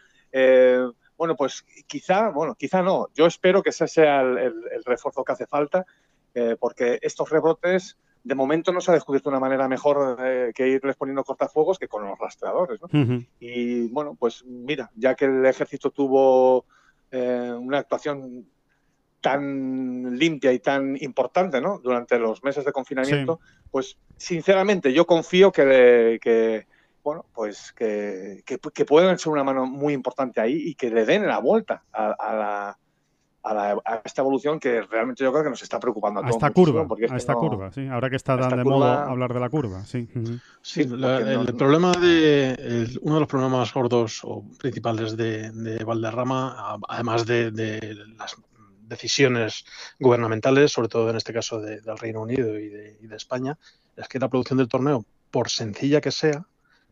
bueno, 1.16 1.36
pues 1.36 1.64
quizá, 1.86 2.30
bueno, 2.30 2.56
quizá 2.56 2.82
no. 2.82 3.08
Yo 3.14 3.28
espero 3.28 3.62
que 3.62 3.70
ese 3.70 3.88
sea 3.88 4.22
el 4.22 4.84
refuerzo 4.84 5.24
que 5.24 5.34
hace 5.34 5.46
falta, 5.46 5.86
porque 6.60 6.98
estos 7.02 7.30
rebrotes 7.30 7.98
de 8.30 8.36
momento 8.36 8.72
no 8.72 8.80
se 8.80 8.92
ha 8.92 8.94
descubierto 8.94 9.28
una 9.28 9.40
manera 9.40 9.68
mejor 9.68 10.18
eh, 10.24 10.52
que 10.54 10.68
irles 10.68 10.96
poniendo 10.96 11.24
cortafuegos 11.24 11.80
que 11.80 11.88
con 11.88 12.06
los 12.06 12.18
rastreadores. 12.20 12.80
¿no? 12.80 12.88
Y 13.40 13.88
bueno, 13.88 14.16
pues 14.20 14.46
mira, 14.46 14.92
ya 14.96 15.16
que 15.16 15.26
el 15.26 15.44
ejército 15.48 15.90
tuvo 15.90 16.66
eh, 17.10 17.52
una 17.60 17.80
actuación 17.80 18.46
tan 19.20 20.16
limpia 20.16 20.54
y 20.54 20.60
tan 20.60 20.96
importante 21.02 21.60
¿no? 21.60 21.80
durante 21.80 22.20
los 22.20 22.44
meses 22.44 22.64
de 22.64 22.72
confinamiento, 22.72 23.40
pues 23.72 23.98
sinceramente 24.16 24.94
yo 24.94 25.08
confío 25.08 25.52
que, 25.52 26.20
que 26.22 26.68
bueno, 27.04 27.26
pues 27.34 27.74
que, 27.74 28.44
que, 28.46 28.86
pueden 28.86 29.10
echar 29.10 29.34
una 29.34 29.44
mano 29.44 29.66
muy 29.66 29.94
importante 29.94 30.40
ahí 30.40 30.54
y 30.54 30.76
que 30.76 30.92
le 30.92 31.04
den 31.06 31.26
la 31.26 31.40
vuelta 31.40 31.84
a 31.92 32.36
la 32.36 32.78
a, 33.44 34.02
esta 34.04 34.22
evolución 34.22 34.60
que 34.60 34.82
realmente 34.82 35.24
yo 35.24 35.32
creo 35.32 35.44
que 35.44 35.50
nos 35.50 35.62
está 35.62 35.80
preocupando 35.80 36.20
a, 36.20 36.24
todos. 36.24 36.36
esta 36.36 36.52
curva, 36.52 36.88
a 37.10 37.16
esta 37.16 37.36
curva, 37.36 37.72
sí. 37.72 37.88
Ahora 37.88 38.10
que 38.10 38.16
está 38.16 38.38
tan 38.38 38.58
de 38.58 38.64
moda 38.64 39.06
hablar 39.06 39.34
de 39.34 39.40
la 39.40 39.50
curva, 39.50 39.86
sí. 39.86 40.08
Sí, 40.62 40.82
el 40.82 41.56
problema 41.56 41.92
de 41.94 42.98
uno 43.02 43.16
de 43.16 43.20
los 43.22 43.30
problemas 43.30 43.60
más 43.60 43.74
gordos 43.74 44.22
o 44.24 44.44
principales 44.58 45.16
de, 45.16 45.84
Valderrama, 45.86 46.80
además 46.88 47.26
de, 47.26 47.96
las 48.18 48.36
decisiones 48.82 49.66
gubernamentales, 50.00 50.72
sobre 50.72 50.90
todo 50.90 51.10
en 51.10 51.16
este 51.16 51.34
caso 51.34 51.62
del 51.62 51.98
Reino 51.98 52.22
Unido 52.22 52.58
y 52.58 52.70
de, 52.70 53.16
España, 53.16 53.58
es 53.96 54.08
que 54.08 54.20
la 54.20 54.30
producción 54.30 54.58
del 54.58 54.68
torneo, 54.68 55.06
por 55.32 55.50
sencilla 55.50 56.02
que 56.02 56.12
sea, 56.12 56.46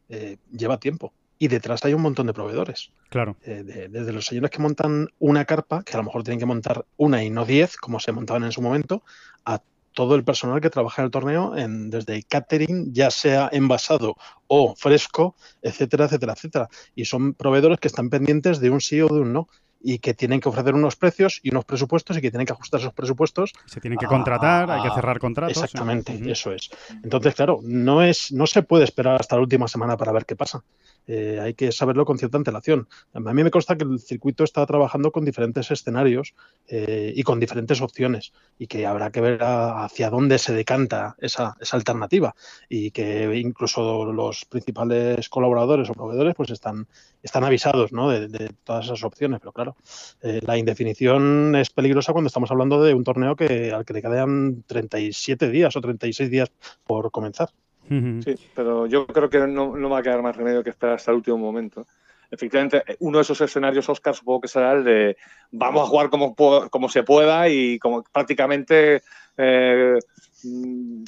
eh, 0.09 0.37
lleva 0.51 0.77
tiempo 0.77 1.13
y 1.39 1.47
detrás 1.47 1.83
hay 1.85 1.93
un 1.93 2.01
montón 2.01 2.27
de 2.27 2.33
proveedores. 2.33 2.91
Claro. 3.09 3.37
Eh, 3.43 3.87
desde 3.89 4.11
los 4.11 4.25
señores 4.25 4.51
que 4.51 4.61
montan 4.61 5.09
una 5.19 5.45
carpa, 5.45 5.83
que 5.83 5.93
a 5.93 5.97
lo 5.97 6.03
mejor 6.03 6.23
tienen 6.23 6.39
que 6.39 6.45
montar 6.45 6.85
una 6.97 7.23
y 7.23 7.29
no 7.29 7.45
diez, 7.45 7.77
como 7.77 7.99
se 7.99 8.11
montaban 8.11 8.43
en 8.43 8.51
su 8.51 8.61
momento, 8.61 9.03
a 9.45 9.61
todo 9.93 10.15
el 10.15 10.23
personal 10.23 10.61
que 10.61 10.69
trabaja 10.69 11.01
en 11.01 11.05
el 11.07 11.11
torneo, 11.11 11.57
en, 11.57 11.89
desde 11.89 12.21
catering, 12.23 12.93
ya 12.93 13.09
sea 13.09 13.49
envasado 13.51 14.15
o 14.45 14.75
fresco, 14.75 15.35
etcétera, 15.61 16.05
etcétera, 16.05 16.33
etcétera. 16.33 16.69
Y 16.95 17.05
son 17.05 17.33
proveedores 17.33 17.79
que 17.79 17.87
están 17.87 18.09
pendientes 18.09 18.59
de 18.59 18.69
un 18.69 18.79
sí 18.79 19.01
o 19.01 19.07
de 19.07 19.21
un 19.21 19.33
no 19.33 19.49
y 19.81 19.99
que 19.99 20.13
tienen 20.13 20.39
que 20.39 20.49
ofrecer 20.49 20.73
unos 20.73 20.95
precios 20.95 21.39
y 21.43 21.51
unos 21.51 21.65
presupuestos 21.65 22.17
y 22.17 22.21
que 22.21 22.31
tienen 22.31 22.45
que 22.45 22.53
ajustar 22.53 22.79
esos 22.79 22.93
presupuestos. 22.93 23.53
Se 23.65 23.79
tienen 23.79 23.97
que 23.97 24.05
contratar, 24.05 24.69
hay 24.69 24.83
que 24.83 24.93
cerrar 24.93 25.19
contratos. 25.19 25.55
Exactamente, 25.55 26.19
eso 26.29 26.51
es. 26.51 26.69
Entonces, 27.03 27.35
claro, 27.35 27.59
no 27.63 28.03
es, 28.03 28.31
no 28.31 28.47
se 28.47 28.63
puede 28.63 28.83
esperar 28.83 29.19
hasta 29.19 29.35
la 29.35 29.41
última 29.41 29.67
semana 29.67 29.97
para 29.97 30.11
ver 30.11 30.25
qué 30.25 30.35
pasa. 30.35 30.63
Eh, 31.07 31.39
hay 31.41 31.53
que 31.53 31.71
saberlo 31.71 32.05
con 32.05 32.17
cierta 32.17 32.37
antelación. 32.37 32.87
A 33.13 33.19
mí 33.19 33.43
me 33.43 33.51
consta 33.51 33.77
que 33.77 33.85
el 33.85 33.99
circuito 33.99 34.43
está 34.43 34.65
trabajando 34.65 35.11
con 35.11 35.25
diferentes 35.25 35.71
escenarios 35.71 36.33
eh, 36.67 37.13
y 37.15 37.23
con 37.23 37.39
diferentes 37.39 37.81
opciones 37.81 38.33
y 38.59 38.67
que 38.67 38.85
habrá 38.85 39.11
que 39.11 39.21
ver 39.21 39.39
hacia 39.41 40.09
dónde 40.09 40.37
se 40.37 40.53
decanta 40.53 41.15
esa, 41.19 41.55
alternativa 41.71 42.35
y 42.69 42.91
que 42.91 43.37
incluso 43.37 44.05
los 44.11 44.45
principales 44.45 45.29
colaboradores 45.29 45.89
o 45.89 45.93
proveedores 45.93 46.35
pues 46.35 46.49
están, 46.49 46.87
están 47.23 47.43
avisados 47.43 47.91
de, 47.91 48.49
todas 48.63 48.85
esas 48.85 49.03
opciones. 49.03 49.39
Pero 49.39 49.53
claro, 49.53 49.75
eh, 50.21 50.41
la 50.45 50.57
indefinición 50.57 51.55
es 51.55 51.69
peligrosa 51.69 52.11
cuando 52.11 52.27
estamos 52.27 52.51
hablando 52.51 52.83
de 52.83 52.93
un 52.93 53.03
torneo 53.03 53.35
que, 53.35 53.71
al 53.71 53.85
que 53.85 53.93
le 53.93 54.01
quedan 54.01 54.63
37 54.67 55.49
días 55.49 55.75
o 55.75 55.81
36 55.81 56.29
días 56.29 56.51
por 56.85 57.11
comenzar. 57.11 57.49
Sí, 57.87 58.35
pero 58.55 58.85
yo 58.85 59.07
creo 59.07 59.29
que 59.29 59.39
no, 59.39 59.77
no 59.77 59.89
va 59.89 59.99
a 59.99 60.03
quedar 60.03 60.21
más 60.21 60.35
remedio 60.35 60.63
que 60.63 60.69
esperar 60.69 60.95
hasta 60.95 61.11
el 61.11 61.17
último 61.17 61.37
momento 61.37 61.85
efectivamente, 62.29 62.83
uno 62.99 63.17
de 63.17 63.21
esos 63.21 63.39
escenarios, 63.41 63.87
Oscar, 63.89 64.13
supongo 64.13 64.41
que 64.41 64.47
será 64.47 64.73
el 64.73 64.83
de 64.83 65.17
vamos 65.51 65.83
a 65.83 65.89
jugar 65.89 66.09
como, 66.09 66.35
como 66.35 66.89
se 66.89 67.03
pueda 67.03 67.47
y 67.49 67.79
como 67.79 68.03
prácticamente 68.03 69.01
eh, 69.37 69.97
mm, 70.43 71.03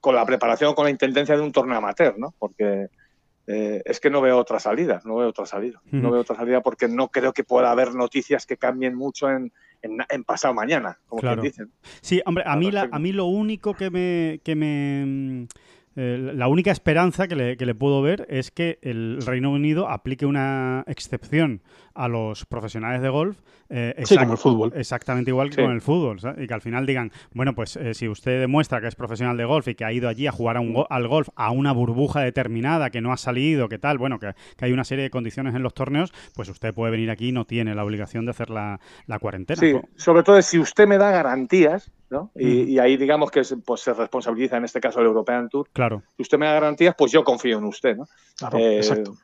con 0.00 0.14
la 0.14 0.24
preparación, 0.24 0.74
con 0.74 0.84
la 0.84 0.90
intendencia 0.90 1.36
de 1.36 1.42
un 1.42 1.52
torneo 1.52 1.78
amateur, 1.78 2.18
¿no? 2.18 2.34
Porque 2.38 2.88
eh, 3.46 3.82
es 3.84 3.98
que 3.98 4.10
no 4.10 4.20
veo 4.20 4.38
otra 4.38 4.60
salida, 4.60 5.00
no 5.04 5.16
veo 5.16 5.28
otra 5.28 5.46
salida. 5.46 5.80
No 5.90 6.10
veo 6.10 6.20
otra 6.20 6.36
salida 6.36 6.60
porque 6.60 6.86
no 6.86 7.08
creo 7.08 7.32
que 7.32 7.42
pueda 7.42 7.70
haber 7.70 7.94
noticias 7.94 8.46
que 8.46 8.56
cambien 8.56 8.94
mucho 8.94 9.28
en, 9.30 9.52
en, 9.82 10.24
pasado 10.24 10.54
mañana, 10.54 10.98
como 11.06 11.22
quien 11.22 11.40
dicen. 11.40 11.72
Sí, 12.00 12.22
hombre, 12.26 12.44
a 12.46 12.54
mí, 12.56 12.70
la, 12.70 12.88
a 12.92 12.98
mí 12.98 13.12
lo 13.12 13.24
único 13.24 13.74
que 13.74 13.90
me, 13.90 14.40
que 14.44 14.54
me 14.54 15.48
eh, 15.96 16.32
la 16.34 16.48
única 16.48 16.70
esperanza 16.70 17.26
que 17.26 17.34
le, 17.34 17.56
que 17.56 17.66
le, 17.66 17.74
puedo 17.74 18.00
ver 18.00 18.26
es 18.30 18.50
que 18.50 18.78
el 18.82 19.18
Reino 19.26 19.50
Unido 19.50 19.88
aplique 19.88 20.24
una 20.24 20.84
excepción 20.86 21.62
a 21.94 22.08
los 22.08 22.46
profesionales 22.46 23.02
de 23.02 23.08
golf. 23.08 23.38
Eh, 23.68 23.94
sí, 24.04 24.16
como 24.16 24.32
el 24.32 24.38
fútbol. 24.38 24.72
Exactamente 24.74 25.30
igual 25.30 25.50
que 25.50 25.62
con 25.62 25.72
el 25.72 25.80
fútbol. 25.80 26.18
Y 26.38 26.46
que 26.46 26.54
al 26.54 26.60
final 26.60 26.86
digan, 26.86 27.12
bueno, 27.34 27.54
pues 27.54 27.76
eh, 27.76 27.94
si 27.94 28.08
usted 28.08 28.40
demuestra 28.40 28.80
que 28.80 28.88
es 28.88 28.94
profesional 28.94 29.36
de 29.36 29.44
golf 29.44 29.68
y 29.68 29.74
que 29.74 29.84
ha 29.84 29.92
ido 29.92 30.08
allí 30.08 30.26
a 30.26 30.32
jugar 30.32 30.56
a 30.56 30.60
un 30.60 30.84
al 30.88 31.08
golf 31.08 31.28
a 31.36 31.50
una 31.50 31.72
burbuja 31.72 32.20
determinada, 32.20 32.90
que 32.90 33.00
no 33.00 33.12
ha 33.12 33.16
salido, 33.16 33.68
que 33.68 33.78
tal, 33.78 33.98
bueno, 33.98 34.18
que, 34.18 34.34
hay 34.60 34.72
una 34.72 34.84
serie 34.84 35.04
de 35.04 35.10
condiciones 35.10 35.54
en 35.54 35.62
los 35.62 35.74
torneos, 35.74 36.12
pues 36.34 36.48
usted 36.48 36.72
puede 36.72 36.92
venir 36.92 37.10
aquí 37.10 37.28
y 37.28 37.32
no 37.32 37.44
tiene 37.44 37.74
la 37.74 37.84
obligación 37.84 38.24
de 38.24 38.30
hacer 38.30 38.50
la, 38.50 38.80
cuarentena. 39.20 39.60
Sí, 39.60 39.74
sobre 39.96 40.22
todo 40.22 40.40
si 40.40 40.58
usted 40.58 40.86
me 40.86 40.98
da 40.98 41.10
garantías, 41.10 41.90
¿no? 42.10 42.32
Y, 42.34 42.78
ahí 42.78 42.96
digamos 42.96 43.30
que 43.30 43.42
pues, 43.64 43.80
se 43.80 43.94
responsabiliza 43.94 44.56
en 44.56 44.64
este 44.64 44.80
caso 44.80 45.00
el 45.00 45.06
European 45.06 45.48
Tour. 45.48 45.68
Claro. 45.72 46.02
Si 46.16 46.22
usted 46.22 46.38
me 46.38 46.46
da 46.46 46.54
garantías, 46.54 46.94
pues 46.98 47.12
yo 47.12 47.24
confío 47.24 47.58
en 47.58 47.64
usted, 47.64 47.96
¿no? 47.96 48.06
Claro, 48.36 48.58
eh, 48.58 48.76
exacto 48.78 49.16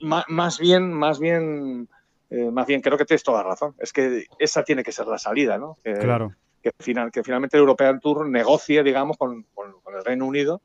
más 0.00 0.58
bien, 0.58 0.92
más 0.92 1.18
bien, 1.18 1.88
eh, 2.30 2.50
más 2.50 2.66
bien 2.66 2.80
creo 2.80 2.98
que 2.98 3.04
tienes 3.04 3.22
toda 3.22 3.42
la 3.42 3.50
razón. 3.50 3.74
Es 3.78 3.92
que 3.92 4.24
esa 4.38 4.64
tiene 4.64 4.82
que 4.82 4.92
ser 4.92 5.06
la 5.06 5.18
salida, 5.18 5.58
¿no? 5.58 5.78
Que, 5.82 5.94
claro. 5.94 6.34
Que, 6.62 6.72
final, 6.78 7.10
que 7.12 7.22
finalmente 7.22 7.56
el 7.56 7.62
European 7.62 8.00
Tour 8.00 8.28
negocie, 8.28 8.82
digamos, 8.82 9.16
con, 9.16 9.46
el 9.96 10.04
Reino 10.04 10.26
Unido 10.26 10.60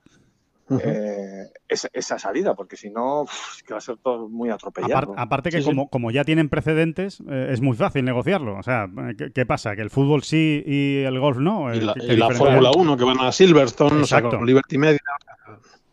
eh, 0.69 1.49
esa, 1.67 2.19
salida, 2.19 2.55
porque 2.55 2.77
si 2.77 2.89
no, 2.89 3.25
que 3.65 3.73
va 3.73 3.79
a 3.79 3.81
ser 3.81 3.97
todo 3.97 4.29
muy 4.29 4.49
atropellado. 4.49 5.13
Aparte, 5.17 5.49
que 5.49 5.63
como, 5.63 5.89
como, 5.89 6.11
ya 6.11 6.23
tienen 6.23 6.49
precedentes, 6.49 7.21
eh, 7.29 7.49
es 7.51 7.61
muy 7.61 7.75
fácil 7.75 8.05
negociarlo. 8.05 8.57
O 8.57 8.63
sea, 8.63 8.87
¿qué, 9.33 9.45
pasa? 9.45 9.75
¿Que 9.75 9.81
el 9.81 9.89
fútbol 9.89 10.23
sí 10.23 10.63
y 10.65 11.03
el 11.03 11.19
golf 11.19 11.37
no? 11.37 11.73
Y 11.73 11.81
la, 11.81 12.29
Fórmula 12.31 12.71
1, 12.75 12.97
que 12.97 13.03
van 13.03 13.19
a 13.19 13.31
Silverstone, 13.31 14.01
o 14.01 14.05
sea, 14.05 14.21
con 14.21 14.45
Liberty 14.45 14.77
Media. 14.77 15.01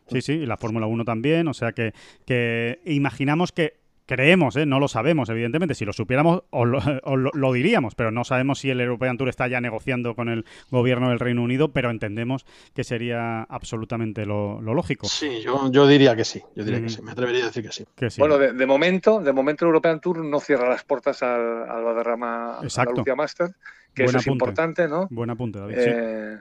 Sí, 0.06 0.22
sí, 0.22 0.32
y 0.32 0.46
la 0.46 0.56
Fórmula 0.56 0.86
1 0.86 1.04
también. 1.04 1.48
O 1.48 1.54
sea 1.54 1.72
que, 1.72 1.92
que 2.24 2.80
imaginamos 2.84 3.52
que 3.52 3.79
creemos, 4.10 4.56
¿eh? 4.56 4.66
no 4.66 4.80
lo 4.80 4.88
sabemos, 4.88 5.28
evidentemente. 5.28 5.76
Si 5.76 5.84
lo 5.84 5.92
supiéramos, 5.92 6.42
os 6.50 6.66
lo, 7.34 7.52
diríamos, 7.52 7.94
pero 7.94 8.10
no 8.10 8.24
sabemos 8.24 8.58
si 8.58 8.68
el 8.68 8.80
European 8.80 9.16
Tour 9.16 9.28
está 9.28 9.46
ya 9.46 9.60
negociando 9.60 10.16
con 10.16 10.28
el 10.28 10.44
gobierno 10.70 11.10
del 11.10 11.20
Reino 11.20 11.44
Unido, 11.44 11.72
pero 11.72 11.90
entendemos 11.90 12.44
que 12.74 12.82
sería 12.82 13.42
absolutamente 13.44 14.26
lo, 14.26 14.60
lógico. 14.60 15.06
Sí, 15.06 15.40
yo, 15.42 15.70
yo, 15.70 15.86
diría 15.86 16.16
que 16.16 16.24
sí, 16.24 16.42
yo 16.56 16.64
diría 16.64 16.82
que 16.82 16.88
sí, 16.88 17.02
me 17.02 17.12
atrevería 17.12 17.44
a 17.44 17.46
decir 17.46 17.64
que 17.94 18.10
sí. 18.10 18.20
Bueno, 18.20 18.36
de, 18.38 18.66
momento, 18.66 19.20
de 19.20 19.32
momento 19.32 19.64
el 19.64 19.68
European 19.68 20.00
Tour 20.00 20.24
no 20.24 20.40
cierra 20.40 20.68
las 20.68 20.82
puertas 20.82 21.22
al, 21.22 21.70
al 21.70 21.84
Valderrama 21.84 22.58
Andalucía 22.58 23.14
Master, 23.14 23.54
que 23.94 24.04
eso 24.04 24.18
es 24.18 24.26
importante, 24.26 24.88
¿no? 24.88 25.06
Buen 25.10 25.30
apunte, 25.30 25.60
David. 25.60 25.74
Eh, 25.78 26.38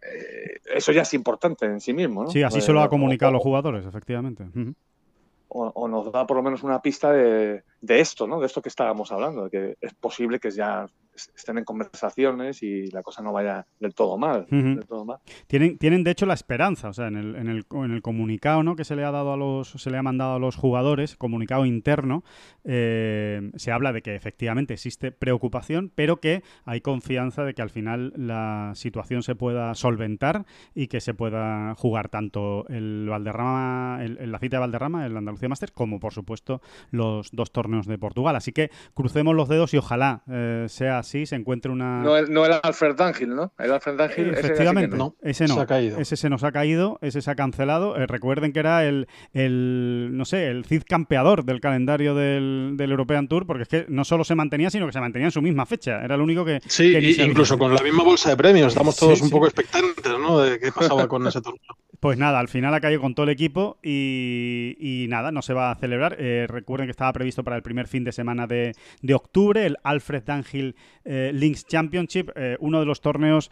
eh, 0.00 0.60
eso 0.74 0.92
ya 0.92 1.02
es 1.02 1.12
importante 1.12 1.66
en 1.66 1.80
sí 1.80 1.92
mismo, 1.92 2.24
¿no? 2.24 2.30
Sí, 2.30 2.42
así 2.42 2.62
se 2.62 2.72
lo 2.72 2.80
ha 2.80 2.88
comunicado 2.88 3.28
a 3.28 3.32
los 3.34 3.42
jugadores, 3.42 3.84
efectivamente. 3.84 4.44
O, 5.54 5.88
nos 5.88 6.10
da 6.10 6.26
por 6.26 6.36
lo 6.36 6.42
menos 6.42 6.62
una 6.62 6.82
pista 6.82 7.12
de, 7.12 7.62
de, 7.80 8.00
esto, 8.00 8.26
¿no? 8.26 8.40
De 8.40 8.46
esto 8.46 8.60
que 8.60 8.68
estábamos 8.68 9.12
hablando, 9.12 9.44
de 9.44 9.50
que 9.50 9.76
es 9.80 9.94
posible 9.94 10.40
que 10.40 10.50
ya 10.50 10.86
estén 11.14 11.58
en 11.58 11.64
conversaciones 11.64 12.62
y 12.62 12.90
la 12.90 13.02
cosa 13.02 13.22
no 13.22 13.32
vaya 13.32 13.66
del 13.78 13.94
todo 13.94 14.18
mal. 14.18 14.46
Tienen, 15.46 15.78
tienen 15.78 16.04
de 16.04 16.10
hecho 16.10 16.26
la 16.26 16.34
esperanza, 16.34 16.88
o 16.88 16.92
sea, 16.92 17.08
en 17.08 17.16
el, 17.16 17.36
en 17.36 17.48
el, 17.48 17.66
en 17.70 17.90
el 17.92 18.02
comunicado 18.02 18.62
¿no? 18.62 18.76
que 18.76 18.84
se 18.84 18.96
le 18.96 19.04
ha 19.04 19.10
dado 19.10 19.32
a 19.32 19.36
los, 19.36 19.70
se 19.70 19.90
le 19.90 19.98
ha 19.98 20.02
mandado 20.02 20.34
a 20.34 20.38
los 20.38 20.56
jugadores, 20.56 21.16
comunicado 21.16 21.66
interno, 21.66 22.24
eh, 22.64 23.50
se 23.56 23.72
habla 23.72 23.92
de 23.92 24.02
que 24.02 24.14
efectivamente 24.14 24.74
existe 24.74 25.12
preocupación, 25.12 25.92
pero 25.94 26.20
que 26.20 26.42
hay 26.64 26.80
confianza 26.80 27.44
de 27.44 27.54
que 27.54 27.62
al 27.62 27.70
final 27.70 28.12
la 28.16 28.72
situación 28.74 29.22
se 29.22 29.34
pueda 29.34 29.74
solventar 29.74 30.44
y 30.74 30.88
que 30.88 31.00
se 31.00 31.14
pueda 31.14 31.74
jugar 31.76 32.08
tanto 32.08 32.66
el 32.68 33.06
Valderrama, 33.08 33.98
el, 34.02 34.30
la 34.30 34.38
cita 34.38 34.56
de 34.56 34.60
Valderrama, 34.60 35.06
el 35.06 35.16
Andalucía 35.16 35.48
Master, 35.48 35.72
como 35.72 36.00
por 36.00 36.12
supuesto 36.12 36.60
los 36.90 37.30
dos 37.32 37.52
torneos 37.52 37.86
de 37.86 37.98
Portugal. 37.98 38.36
Así 38.36 38.52
que 38.52 38.70
crucemos 38.94 39.34
los 39.34 39.48
dedos 39.48 39.74
y 39.74 39.78
ojalá 39.78 40.22
eh, 40.28 40.66
sea 40.68 41.02
sí 41.04 41.26
se 41.26 41.36
encuentre 41.36 41.70
una. 41.70 42.02
No, 42.02 42.20
no 42.22 42.44
era 42.44 42.56
Alfred 42.56 42.96
Dangil, 42.96 43.34
¿no? 43.34 43.52
El 43.58 43.72
Alfred 43.72 43.94
Dangil. 43.94 44.30
Efectivamente, 44.34 44.96
no. 44.96 45.16
Ese 45.22 45.46
no. 45.46 45.54
Se 45.54 45.60
ha 45.60 45.66
caído. 45.66 45.98
Ese 45.98 46.16
se 46.16 46.30
nos 46.30 46.44
ha 46.44 46.52
caído, 46.52 46.98
ese 47.02 47.22
se 47.22 47.30
ha 47.30 47.34
cancelado. 47.34 47.96
Eh, 47.96 48.06
recuerden 48.06 48.52
que 48.52 48.60
era 48.60 48.84
el, 48.84 49.08
el, 49.32 50.10
no 50.12 50.24
sé, 50.24 50.48
el 50.48 50.64
Cid 50.64 50.82
campeador 50.88 51.44
del 51.44 51.60
calendario 51.60 52.14
del, 52.14 52.72
del, 52.76 52.90
European 52.90 53.28
Tour, 53.28 53.46
porque 53.46 53.62
es 53.62 53.68
que 53.68 53.86
no 53.88 54.04
solo 54.04 54.24
se 54.24 54.34
mantenía, 54.34 54.70
sino 54.70 54.86
que 54.86 54.92
se 54.92 55.00
mantenía 55.00 55.28
en 55.28 55.32
su 55.32 55.42
misma 55.42 55.66
fecha. 55.66 56.04
Era 56.04 56.16
lo 56.16 56.24
único 56.24 56.44
que. 56.44 56.60
Sí, 56.66 56.96
incluso 57.20 57.58
con 57.58 57.74
la 57.74 57.82
misma 57.82 58.02
bolsa 58.02 58.30
de 58.30 58.36
premios. 58.36 58.68
Estamos 58.68 58.96
todos 58.96 59.20
un 59.20 59.30
poco 59.30 59.46
expectantes, 59.46 60.12
¿no? 60.18 60.40
De 60.40 60.58
qué 60.58 60.72
pasaba 60.72 61.06
con 61.08 61.26
ese 61.26 61.40
torneo. 61.40 61.76
Pues 62.00 62.18
nada, 62.18 62.40
al 62.40 62.48
final 62.48 62.74
ha 62.74 62.80
caído 62.80 63.00
con 63.00 63.14
todo 63.14 63.24
el 63.24 63.30
equipo 63.30 63.78
y, 63.82 65.06
nada, 65.08 65.30
no 65.30 65.42
se 65.42 65.54
va 65.54 65.70
a 65.70 65.74
celebrar. 65.74 66.16
Eh, 66.18 66.46
recuerden 66.48 66.86
que 66.86 66.92
estaba 66.92 67.12
previsto 67.12 67.44
para 67.44 67.56
el 67.56 67.62
primer 67.62 67.86
fin 67.86 68.04
de 68.04 68.12
semana 68.12 68.46
de, 68.46 68.74
de 69.02 69.14
octubre 69.14 69.64
el 69.64 69.76
Alfred 69.82 70.24
Dangil 70.24 70.74
eh, 71.04 71.30
Links 71.32 71.66
Championship, 71.66 72.30
eh, 72.34 72.56
uno 72.60 72.80
de 72.80 72.86
los 72.86 73.00
torneos, 73.00 73.50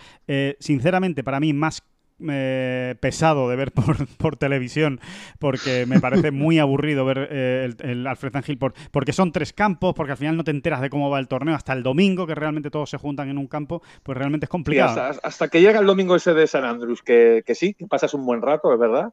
sinceramente, 0.58 1.22
para 1.22 1.40
mí 1.40 1.52
más 1.52 1.82
eh, 2.30 2.94
pesado 3.00 3.48
de 3.48 3.56
ver 3.56 3.72
por, 3.72 4.36
televisión 4.36 5.00
porque 5.38 5.86
me 5.86 6.00
parece 6.00 6.30
muy 6.30 6.58
aburrido 6.58 7.04
ver 7.04 7.28
eh, 7.30 7.72
el, 7.80 8.06
Alfred 8.06 8.34
Angel 8.34 8.58
por, 8.58 8.74
porque 8.90 9.12
son 9.12 9.32
tres 9.32 9.52
campos, 9.52 9.94
porque 9.94 10.12
al 10.12 10.18
final 10.18 10.36
no 10.36 10.44
te 10.44 10.50
enteras 10.50 10.80
de 10.80 10.90
cómo 10.90 11.10
va 11.10 11.18
el 11.18 11.28
torneo 11.28 11.54
hasta 11.54 11.72
el 11.72 11.82
domingo, 11.82 12.26
que 12.26 12.34
realmente 12.34 12.70
todos 12.70 12.90
se 12.90 12.98
juntan 12.98 13.28
en 13.28 13.38
un 13.38 13.46
campo, 13.46 13.82
pues 14.02 14.16
realmente 14.16 14.46
es 14.46 14.50
complicado. 14.50 15.18
hasta, 15.22 15.48
que 15.48 15.60
llega 15.60 15.80
el 15.80 15.86
domingo 15.86 16.16
ese 16.16 16.34
de 16.34 16.46
San 16.46 16.64
Andrés, 16.64 17.02
que, 17.02 17.42
sí, 17.54 17.74
que 17.74 17.86
pasas 17.86 18.14
un 18.14 18.24
buen 18.24 18.42
rato, 18.42 18.72
es 18.72 18.78
verdad, 18.78 19.12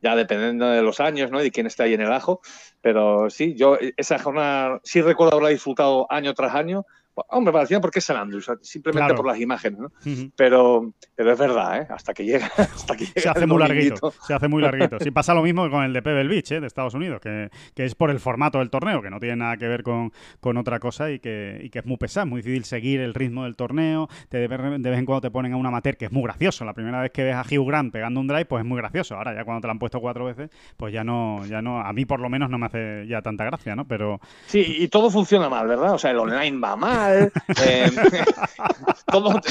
ya 0.00 0.16
dependiendo 0.16 0.66
de 0.66 0.82
los 0.82 1.00
años 1.00 1.30
¿no? 1.30 1.42
y 1.44 1.50
quién 1.50 1.66
está 1.66 1.84
ahí 1.84 1.94
en 1.94 2.00
el 2.00 2.12
ajo, 2.12 2.40
pero 2.80 3.30
sí, 3.30 3.54
yo 3.54 3.78
esa 3.96 4.18
jornada 4.18 4.80
sí 4.84 5.02
recuerdo 5.02 5.34
haberla 5.34 5.50
disfrutado 5.50 6.06
año 6.10 6.34
tras 6.34 6.54
año, 6.54 6.86
Hombre, 7.14 7.52
parecía 7.52 7.80
porque 7.80 7.98
es 7.98 8.04
San 8.04 8.16
Andrews, 8.16 8.50
simplemente 8.62 9.14
por 9.14 9.26
las 9.26 9.38
imágenes, 9.38 9.80
¿no? 9.80 9.92
pero, 10.36 10.92
pero 11.14 11.32
es 11.32 11.38
verdad, 11.38 11.82
¿eh? 11.82 11.86
Hasta 11.90 12.14
que 12.14 12.24
llega. 12.24 12.46
Hasta 12.56 12.96
que 12.96 13.06
se 13.06 13.28
hace 13.28 13.46
muy 13.46 13.58
larguito. 13.58 14.12
Se 14.26 14.34
hace 14.34 14.48
muy 14.48 14.62
larguito. 14.62 14.98
Sí, 15.00 15.10
pasa 15.10 15.32
lo 15.32 15.42
mismo 15.42 15.70
con 15.70 15.82
el 15.82 15.92
de 15.92 16.02
Pebble 16.02 16.28
Beach, 16.28 16.52
¿eh? 16.52 16.60
de 16.60 16.66
Estados 16.66 16.94
Unidos, 16.94 17.20
que, 17.20 17.50
que, 17.74 17.84
es 17.84 17.94
por 17.94 18.10
el 18.10 18.20
formato 18.20 18.58
del 18.58 18.68
torneo, 18.68 19.00
que 19.00 19.08
no 19.08 19.18
tiene 19.18 19.36
nada 19.36 19.56
que 19.56 19.66
ver 19.66 19.82
con, 19.82 20.12
con 20.40 20.58
otra 20.58 20.78
cosa 20.78 21.10
y 21.10 21.20
que, 21.20 21.58
y 21.62 21.70
que, 21.70 21.78
es 21.78 21.86
muy 21.86 21.96
pesado, 21.96 22.26
muy 22.26 22.42
difícil 22.42 22.64
seguir 22.64 23.00
el 23.00 23.14
ritmo 23.14 23.44
del 23.44 23.56
torneo. 23.56 24.08
Te, 24.28 24.46
de, 24.46 24.48
vez 24.48 24.98
en 24.98 25.06
cuando 25.06 25.22
te 25.22 25.30
ponen 25.30 25.54
a 25.54 25.56
un 25.56 25.64
amateur, 25.66 25.96
que 25.96 26.06
es 26.06 26.12
muy 26.12 26.22
gracioso. 26.24 26.64
La 26.64 26.74
primera 26.74 27.00
vez 27.00 27.12
que 27.12 27.24
ves 27.24 27.34
a 27.34 27.42
Hugh 27.42 27.66
Grant 27.66 27.92
pegando 27.92 28.20
un 28.20 28.26
drive, 28.26 28.44
pues 28.44 28.62
es 28.62 28.66
muy 28.66 28.78
gracioso. 28.78 29.16
Ahora, 29.16 29.34
ya 29.34 29.44
cuando 29.44 29.62
te 29.62 29.68
lo 29.68 29.72
han 29.72 29.78
puesto 29.78 30.00
cuatro 30.00 30.26
veces, 30.26 30.50
pues 30.76 30.92
ya 30.92 31.02
no, 31.02 31.44
ya 31.46 31.62
no, 31.62 31.80
a 31.80 31.92
mí 31.92 32.04
por 32.04 32.20
lo 32.20 32.28
menos 32.28 32.50
no 32.50 32.58
me 32.58 32.66
hace 32.66 33.06
ya 33.06 33.22
tanta 33.22 33.44
gracia, 33.44 33.74
¿no? 33.74 33.86
Pero. 33.86 34.20
Sí, 34.46 34.64
y 34.80 34.88
todo 34.88 35.10
funciona 35.10 35.48
mal, 35.48 35.66
¿verdad? 35.66 35.94
O 35.94 35.98
sea, 35.98 36.10
el 36.10 36.18
online 36.18 36.58
va 36.58 36.76
mal. 36.76 37.09
Eh, 37.62 37.90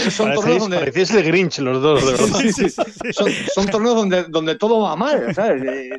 son 0.09 0.33
torneos 0.33 0.59
donde. 0.59 0.77
el 0.77 1.23
Grinch 1.23 1.59
los 1.59 1.81
dos, 1.81 2.01
son, 3.53 3.67
torneos 3.67 3.95
donde, 3.95 4.23
donde 4.23 4.55
todo 4.55 4.81
va 4.81 4.95
mal, 4.95 5.33
¿sabes? 5.35 5.63
Eh, 5.63 5.89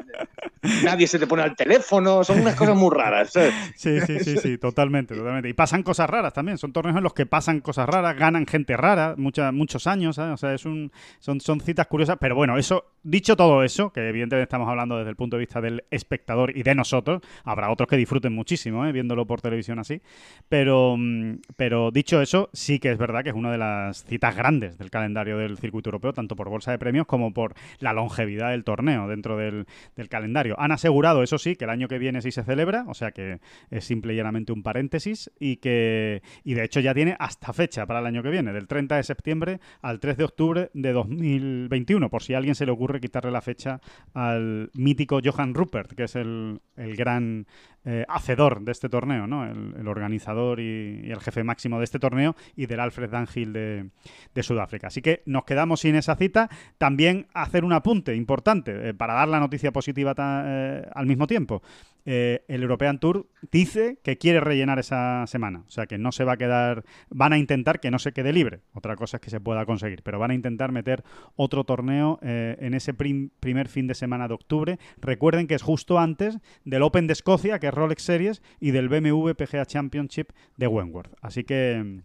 nadie 0.82 1.06
se 1.06 1.18
te 1.18 1.26
pone 1.26 1.42
al 1.42 1.54
teléfono, 1.54 2.24
son 2.24 2.40
unas 2.40 2.54
cosas 2.54 2.76
muy 2.76 2.90
raras. 2.94 3.32
Sí, 3.76 4.00
sí, 4.00 4.20
sí, 4.20 4.36
sí, 4.38 4.58
totalmente, 4.58 5.14
totalmente. 5.14 5.48
Y 5.48 5.52
pasan 5.52 5.82
cosas 5.82 6.08
raras 6.08 6.32
también, 6.32 6.58
son 6.58 6.72
torneos 6.72 6.96
en 6.96 7.02
los 7.02 7.14
que 7.14 7.26
pasan 7.26 7.60
cosas 7.60 7.88
raras, 7.88 8.16
ganan 8.16 8.46
gente 8.46 8.76
rara, 8.76 9.14
muchos 9.16 9.86
años, 9.86 10.18
o 10.18 10.36
sea, 10.36 10.54
es 10.54 10.64
un, 10.64 10.90
son, 11.18 11.40
son 11.40 11.60
citas 11.60 11.86
curiosas, 11.86 12.16
pero 12.20 12.34
bueno, 12.34 12.58
eso, 12.58 12.84
dicho 13.02 13.36
todo 13.36 13.62
eso, 13.62 13.92
que 13.92 14.08
evidentemente 14.08 14.42
estamos 14.42 14.68
hablando 14.68 14.96
desde 14.98 15.10
el 15.10 15.16
punto 15.16 15.36
de 15.36 15.40
vista 15.40 15.60
del 15.60 15.84
espectador 15.90 16.56
y 16.56 16.62
de 16.62 16.74
nosotros, 16.74 17.22
habrá 17.44 17.70
otros 17.70 17.88
que 17.88 17.96
disfruten 17.96 18.34
muchísimo 18.34 18.86
¿eh? 18.86 18.92
viéndolo 18.92 19.26
por 19.26 19.40
televisión 19.40 19.78
así, 19.78 20.00
pero, 20.48 20.96
mm, 20.98 21.39
pero 21.56 21.90
dicho 21.90 22.20
eso, 22.20 22.50
sí 22.52 22.78
que 22.78 22.90
es 22.90 22.98
verdad 22.98 23.22
que 23.22 23.30
es 23.30 23.34
una 23.34 23.52
de 23.52 23.58
las 23.58 24.04
citas 24.04 24.36
grandes 24.36 24.78
del 24.78 24.90
calendario 24.90 25.38
del 25.38 25.58
circuito 25.58 25.88
europeo, 25.88 26.12
tanto 26.12 26.36
por 26.36 26.48
bolsa 26.48 26.70
de 26.70 26.78
premios 26.78 27.06
como 27.06 27.32
por 27.32 27.54
la 27.78 27.92
longevidad 27.92 28.50
del 28.50 28.64
torneo 28.64 29.08
dentro 29.08 29.36
del, 29.36 29.66
calendario. 30.08 30.58
Han 30.58 30.72
asegurado, 30.72 31.22
eso 31.22 31.38
sí, 31.38 31.56
que 31.56 31.64
el 31.64 31.70
año 31.70 31.86
que 31.86 31.98
viene 31.98 32.22
sí 32.22 32.32
se 32.32 32.42
celebra, 32.42 32.84
o 32.88 32.94
sea 32.94 33.12
que 33.12 33.38
es 33.70 33.84
simple 33.84 34.14
y 34.14 34.16
llanamente 34.16 34.52
un 34.52 34.62
paréntesis 34.62 35.30
y 35.38 35.56
que 35.56 36.22
y 36.42 36.54
de 36.54 36.64
hecho 36.64 36.80
ya 36.80 36.94
tiene 36.94 37.16
hasta 37.18 37.52
fecha 37.52 37.86
para 37.86 38.00
el 38.00 38.06
año 38.06 38.22
que 38.22 38.30
viene, 38.30 38.52
del 38.52 38.66
30 38.66 38.96
de 38.96 39.02
septiembre 39.02 39.60
al 39.82 40.00
3 40.00 40.16
de 40.16 40.24
octubre 40.24 40.70
de 40.74 40.92
2021, 40.92 42.08
por 42.08 42.22
si 42.22 42.34
a 42.34 42.38
alguien 42.38 42.54
se 42.54 42.66
le 42.66 42.72
ocurre 42.72 43.00
quitarle 43.00 43.30
la 43.30 43.42
fecha 43.42 43.80
al 44.14 44.70
mítico 44.74 45.20
Johan 45.22 45.54
Rupert, 45.54 45.92
que 45.92 46.04
es 46.04 46.16
el 46.16 46.60
gran 46.76 47.46
eh, 47.84 48.04
hacedor 48.08 48.60
de 48.60 48.72
este 48.72 48.90
torneo, 48.90 49.26
¿no? 49.26 49.46
el, 49.46 49.88
organizador 49.88 50.60
y, 50.60 51.10
el 51.10 51.18
jefe 51.20 51.42
máximo 51.44 51.78
de 51.78 51.84
este 51.84 51.98
torneo 51.98 52.36
y 52.54 52.66
del 52.66 52.78
Alfred 52.78 53.08
Dangil 53.08 53.54
de, 53.54 54.42
Sudáfrica. 54.42 54.88
Así 54.88 55.00
que 55.00 55.22
nos 55.24 55.44
quedamos 55.44 55.80
sin 55.80 55.94
esa 55.94 56.14
cita. 56.16 56.50
También 56.76 57.26
hacer 57.32 57.64
un 57.64 57.72
apunte 57.72 58.14
importante 58.14 58.90
eh, 58.90 58.94
para 58.94 59.14
dar 59.14 59.28
la 59.28 59.40
noticia 59.40 59.72
positiva 59.72 60.14
eh, 60.18 60.86
al 60.94 61.06
mismo 61.06 61.26
tiempo. 61.26 61.62
El 62.04 62.62
European 62.62 62.98
Tour 62.98 63.28
dice 63.50 63.98
que 64.02 64.18
quiere 64.18 64.40
rellenar 64.40 64.78
esa 64.78 65.26
semana, 65.26 65.64
o 65.66 65.70
sea 65.70 65.86
que 65.86 65.98
no 65.98 66.12
se 66.12 66.24
va 66.24 66.32
a 66.32 66.36
quedar, 66.36 66.84
van 67.08 67.32
a 67.32 67.38
intentar 67.38 67.80
que 67.80 67.90
no 67.90 67.98
se 67.98 68.12
quede 68.12 68.32
libre, 68.32 68.60
otra 68.74 68.96
cosa 68.96 69.18
es 69.18 69.20
que 69.20 69.30
se 69.30 69.40
pueda 69.40 69.66
conseguir, 69.66 70.02
pero 70.02 70.18
van 70.18 70.30
a 70.30 70.34
intentar 70.34 70.72
meter 70.72 71.04
otro 71.36 71.64
torneo 71.64 72.18
en 72.22 72.74
ese 72.74 72.94
primer 72.94 73.68
fin 73.68 73.86
de 73.86 73.94
semana 73.94 74.28
de 74.28 74.34
octubre. 74.34 74.78
Recuerden 75.00 75.46
que 75.46 75.54
es 75.54 75.62
justo 75.62 75.98
antes 75.98 76.38
del 76.64 76.82
Open 76.82 77.06
de 77.06 77.12
Escocia, 77.12 77.58
que 77.58 77.70
Rolex 77.70 78.02
Series 78.02 78.42
y 78.60 78.70
del 78.70 78.88
BMW 78.88 79.30
PGA 79.32 79.66
Championship 79.66 80.30
de 80.56 80.66
Wentworth. 80.66 81.14
Así 81.20 81.44
que 81.44 82.02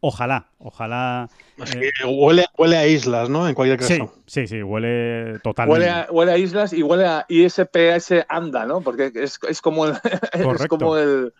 ojalá, 0.00 0.48
ojalá. 0.58 1.28
Eh, 1.58 1.90
huele, 2.06 2.46
huele, 2.56 2.76
a 2.76 2.86
islas, 2.86 3.28
¿no? 3.28 3.48
En 3.48 3.54
cualquier 3.54 3.78
caso. 3.78 4.14
Sí, 4.26 4.46
sí, 4.46 4.62
huele 4.62 5.38
totalmente. 5.40 5.80
Huele 5.80 5.90
a, 5.90 6.08
huele 6.10 6.32
a 6.32 6.38
islas 6.38 6.72
y 6.72 6.82
huele 6.82 7.06
a 7.06 7.26
ISPS 7.28 8.26
ANDA, 8.28 8.66
¿no? 8.66 8.80
Porque 8.80 9.12
es, 9.14 9.38
es 9.48 9.60
como 9.60 9.86
el, 9.86 9.94
es 10.32 10.66
como 10.68 10.96
el 10.96 11.32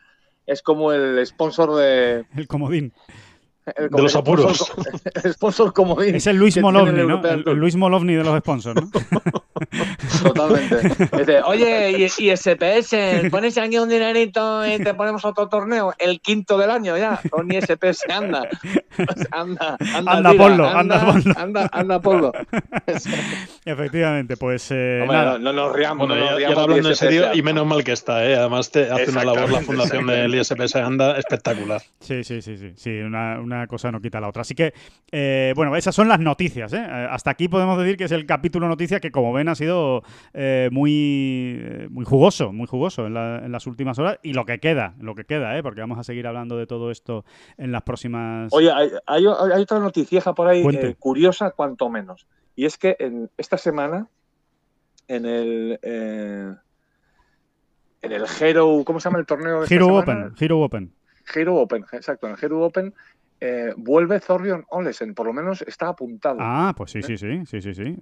es 0.46 0.62
como 0.62 0.92
el 0.92 1.24
sponsor 1.26 1.76
de. 1.76 2.24
El 2.36 2.48
comodín 2.48 2.92
de 3.66 4.02
los 4.02 4.16
apuros. 4.16 4.72
El 5.24 5.32
sponsor, 5.34 5.72
comodín. 5.72 6.14
Es 6.14 6.26
el 6.26 6.36
Luis 6.36 6.60
Molovni, 6.60 7.06
¿no? 7.06 7.22
El, 7.24 7.42
Luis 7.42 7.76
Molovni 7.76 8.14
de 8.14 8.24
los 8.24 8.38
sponsors, 8.38 8.80
¿no? 8.80 8.90
Totalmente. 10.22 11.42
Oye, 11.44 12.08
y, 12.18 12.36
SPS, 12.36 12.96
pones 13.30 13.58
aquí 13.58 13.78
un 13.78 13.88
dinerito 13.88 14.66
y 14.66 14.78
te 14.78 14.94
ponemos 14.94 15.24
otro 15.24 15.48
torneo, 15.48 15.92
el 15.98 16.20
quinto 16.20 16.56
del 16.56 16.70
año 16.70 16.96
ya, 16.96 17.20
con 17.30 17.50
ISPS, 17.52 18.04
anda. 18.08 18.48
Anda, 19.30 19.76
anda, 19.94 20.12
anda, 20.12 20.34
ponlo, 20.34 20.68
anda, 20.68 21.00
anda, 21.00 21.34
anda, 21.36 21.70
anda, 21.72 22.00
ponlo. 22.00 22.32
Efectivamente, 23.64 24.36
pues 24.36 24.68
eh, 24.70 25.04
nada. 25.06 25.38
No, 25.38 25.52
nos 25.52 25.72
riamos, 25.74 26.08
no 26.08 26.14
nos 26.14 26.36
riamos. 26.36 26.58
hablando 26.58 26.88
en 26.88 26.96
serio, 26.96 27.34
y 27.34 27.42
menos 27.42 27.66
mal 27.66 27.84
que 27.84 27.92
está, 27.92 28.24
¿eh? 28.24 28.36
Además 28.36 28.70
te 28.70 28.90
hace 28.90 29.10
una 29.10 29.24
labor 29.24 29.50
la 29.50 29.60
fundación 29.60 30.06
del 30.06 30.34
ISPS 30.34 30.76
Anda 30.76 31.18
espectacular. 31.18 31.82
Sí, 32.00 32.24
sí, 32.24 32.40
sí, 32.40 32.56
sí, 32.56 32.72
sí, 32.76 32.90
una, 33.00 33.40
una 33.40 33.49
cosa 33.68 33.90
no 33.90 34.00
quita 34.00 34.20
la 34.20 34.28
otra. 34.28 34.42
Así 34.42 34.54
que, 34.54 34.72
eh, 35.10 35.52
bueno, 35.56 35.76
esas 35.76 35.94
son 35.94 36.08
las 36.08 36.20
noticias. 36.20 36.72
¿eh? 36.72 36.78
Hasta 36.78 37.30
aquí 37.30 37.48
podemos 37.48 37.78
decir 37.78 37.96
que 37.96 38.04
es 38.04 38.12
el 38.12 38.26
capítulo 38.26 38.68
noticia 38.68 39.00
que, 39.00 39.10
como 39.10 39.32
ven, 39.32 39.48
ha 39.48 39.54
sido 39.54 40.02
eh, 40.34 40.68
muy, 40.72 41.88
muy 41.90 42.04
jugoso, 42.04 42.52
muy 42.52 42.66
jugoso 42.66 43.06
en, 43.06 43.14
las 43.14 43.66
últimas 43.66 43.98
horas. 43.98 44.18
Y 44.22 44.32
lo 44.32 44.44
que 44.44 44.58
queda, 44.58 44.94
lo 45.00 45.14
que 45.14 45.24
queda, 45.24 45.56
¿eh? 45.56 45.62
porque 45.62 45.80
vamos 45.80 45.98
a 45.98 46.04
seguir 46.04 46.26
hablando 46.26 46.56
de 46.56 46.66
todo 46.66 46.90
esto 46.90 47.24
en 47.56 47.72
las 47.72 47.82
próximas. 47.82 48.52
Oye, 48.52 48.70
hay, 49.06 49.26
otra 49.26 49.78
noticieja 49.78 50.34
por 50.34 50.48
ahí 50.48 50.64
curiosa, 50.98 51.50
cuanto 51.50 51.88
menos. 51.90 52.26
Y 52.56 52.66
es 52.66 52.76
que 52.76 52.96
en 52.98 53.30
esta 53.38 53.56
semana, 53.56 54.08
en 55.08 55.26
el 55.26 55.78
en 58.02 58.12
el 58.12 58.24
Hero, 58.40 58.82
¿cómo 58.84 59.00
se 59.00 59.08
llama 59.08 59.18
el 59.18 59.26
torneo? 59.26 59.60
De 59.60 59.74
Hero 59.74 59.94
Open, 59.94 60.32
Hero 60.38 60.60
Open. 60.60 60.92
Hero 61.34 61.56
Open, 61.56 61.84
exacto, 61.92 62.26
en 62.26 62.32
el 62.32 62.38
Hero 62.42 62.60
Open 62.60 62.94
eh, 63.42 63.72
vuelve 63.76 64.20
Thorbion 64.20 64.66
Olesen, 64.68 65.14
por 65.14 65.26
lo 65.26 65.32
menos 65.32 65.62
está 65.62 65.88
apuntado. 65.88 66.36
Ah, 66.40 66.74
pues 66.76 66.90
sí, 66.90 67.02
sí, 67.02 67.16
sí, 67.16 67.46
sí, 67.46 67.62
sí, 67.62 67.74
sí. 67.74 67.96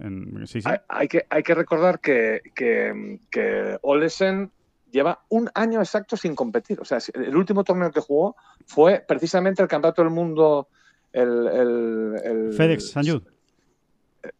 sí, 0.45 0.59
Hay, 0.89 1.07
que, 1.07 1.25
hay 1.29 1.43
que 1.43 1.55
recordar 1.55 2.01
que, 2.01 2.41
que, 2.53 3.77
Olesen 3.81 4.51
lleva 4.91 5.23
un 5.29 5.49
año 5.53 5.79
exacto 5.79 6.17
sin 6.17 6.35
competir. 6.35 6.81
O 6.81 6.85
sea, 6.85 6.97
el 7.13 7.37
último 7.37 7.63
torneo 7.63 7.89
que 7.89 8.01
jugó 8.01 8.35
fue 8.65 9.03
precisamente 9.07 9.61
el 9.61 9.69
Campeonato 9.69 10.03
del 10.03 10.11
Mundo, 10.11 10.67
el... 11.13 11.47
el, 12.23 12.53
FedEx 12.53 12.89
San 12.91 13.07
Jude. 13.07 13.25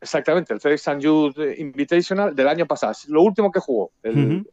Exactamente, 0.01 0.53
el 0.53 0.59
FedEx 0.59 0.81
San 0.81 1.01
Jude 1.01 1.55
Invitational 1.59 2.35
del 2.35 2.49
año 2.49 2.65
pasado. 2.65 2.93
Lo 3.07 3.21
último 3.21 3.51
que 3.51 3.61
jugó. 3.61 3.91
El, 4.03 4.45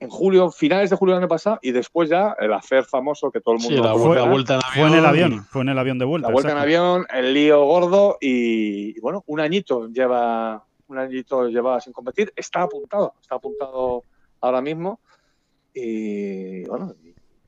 en 0.00 0.08
julio, 0.08 0.50
finales 0.50 0.90
de 0.90 0.96
julio 0.96 1.14
del 1.14 1.22
año 1.22 1.28
pasado, 1.28 1.58
y 1.62 1.72
después 1.72 2.08
ya 2.08 2.36
el 2.38 2.52
hacer 2.52 2.84
famoso 2.84 3.30
que 3.30 3.40
todo 3.40 3.56
el 3.56 3.60
mundo. 3.60 3.76
Sí, 3.76 3.82
la, 3.82 4.24
vuelta 4.24 4.54
en 4.54 4.60
avión. 4.64 4.74
Fue 4.74 4.88
en 4.88 4.94
el 4.94 5.06
avión, 5.06 5.44
fue 5.46 5.62
en 5.62 5.68
el 5.70 5.78
avión 5.78 5.98
de 5.98 6.04
vuelta. 6.04 6.28
La 6.28 6.32
vuelta 6.32 6.52
en 6.52 6.58
avión, 6.58 7.06
el 7.12 7.34
lío 7.34 7.64
gordo, 7.64 8.16
y, 8.20 8.98
bueno, 9.00 9.24
un 9.26 9.40
añito 9.40 9.88
lleva, 9.88 10.64
un 10.86 10.98
añito 10.98 11.48
lleva 11.48 11.80
sin 11.80 11.92
competir. 11.92 12.32
Está 12.36 12.62
apuntado, 12.62 13.14
está 13.20 13.36
apuntado 13.36 14.04
ahora 14.40 14.60
mismo. 14.60 15.00
Y 15.74 16.64
bueno, 16.64 16.94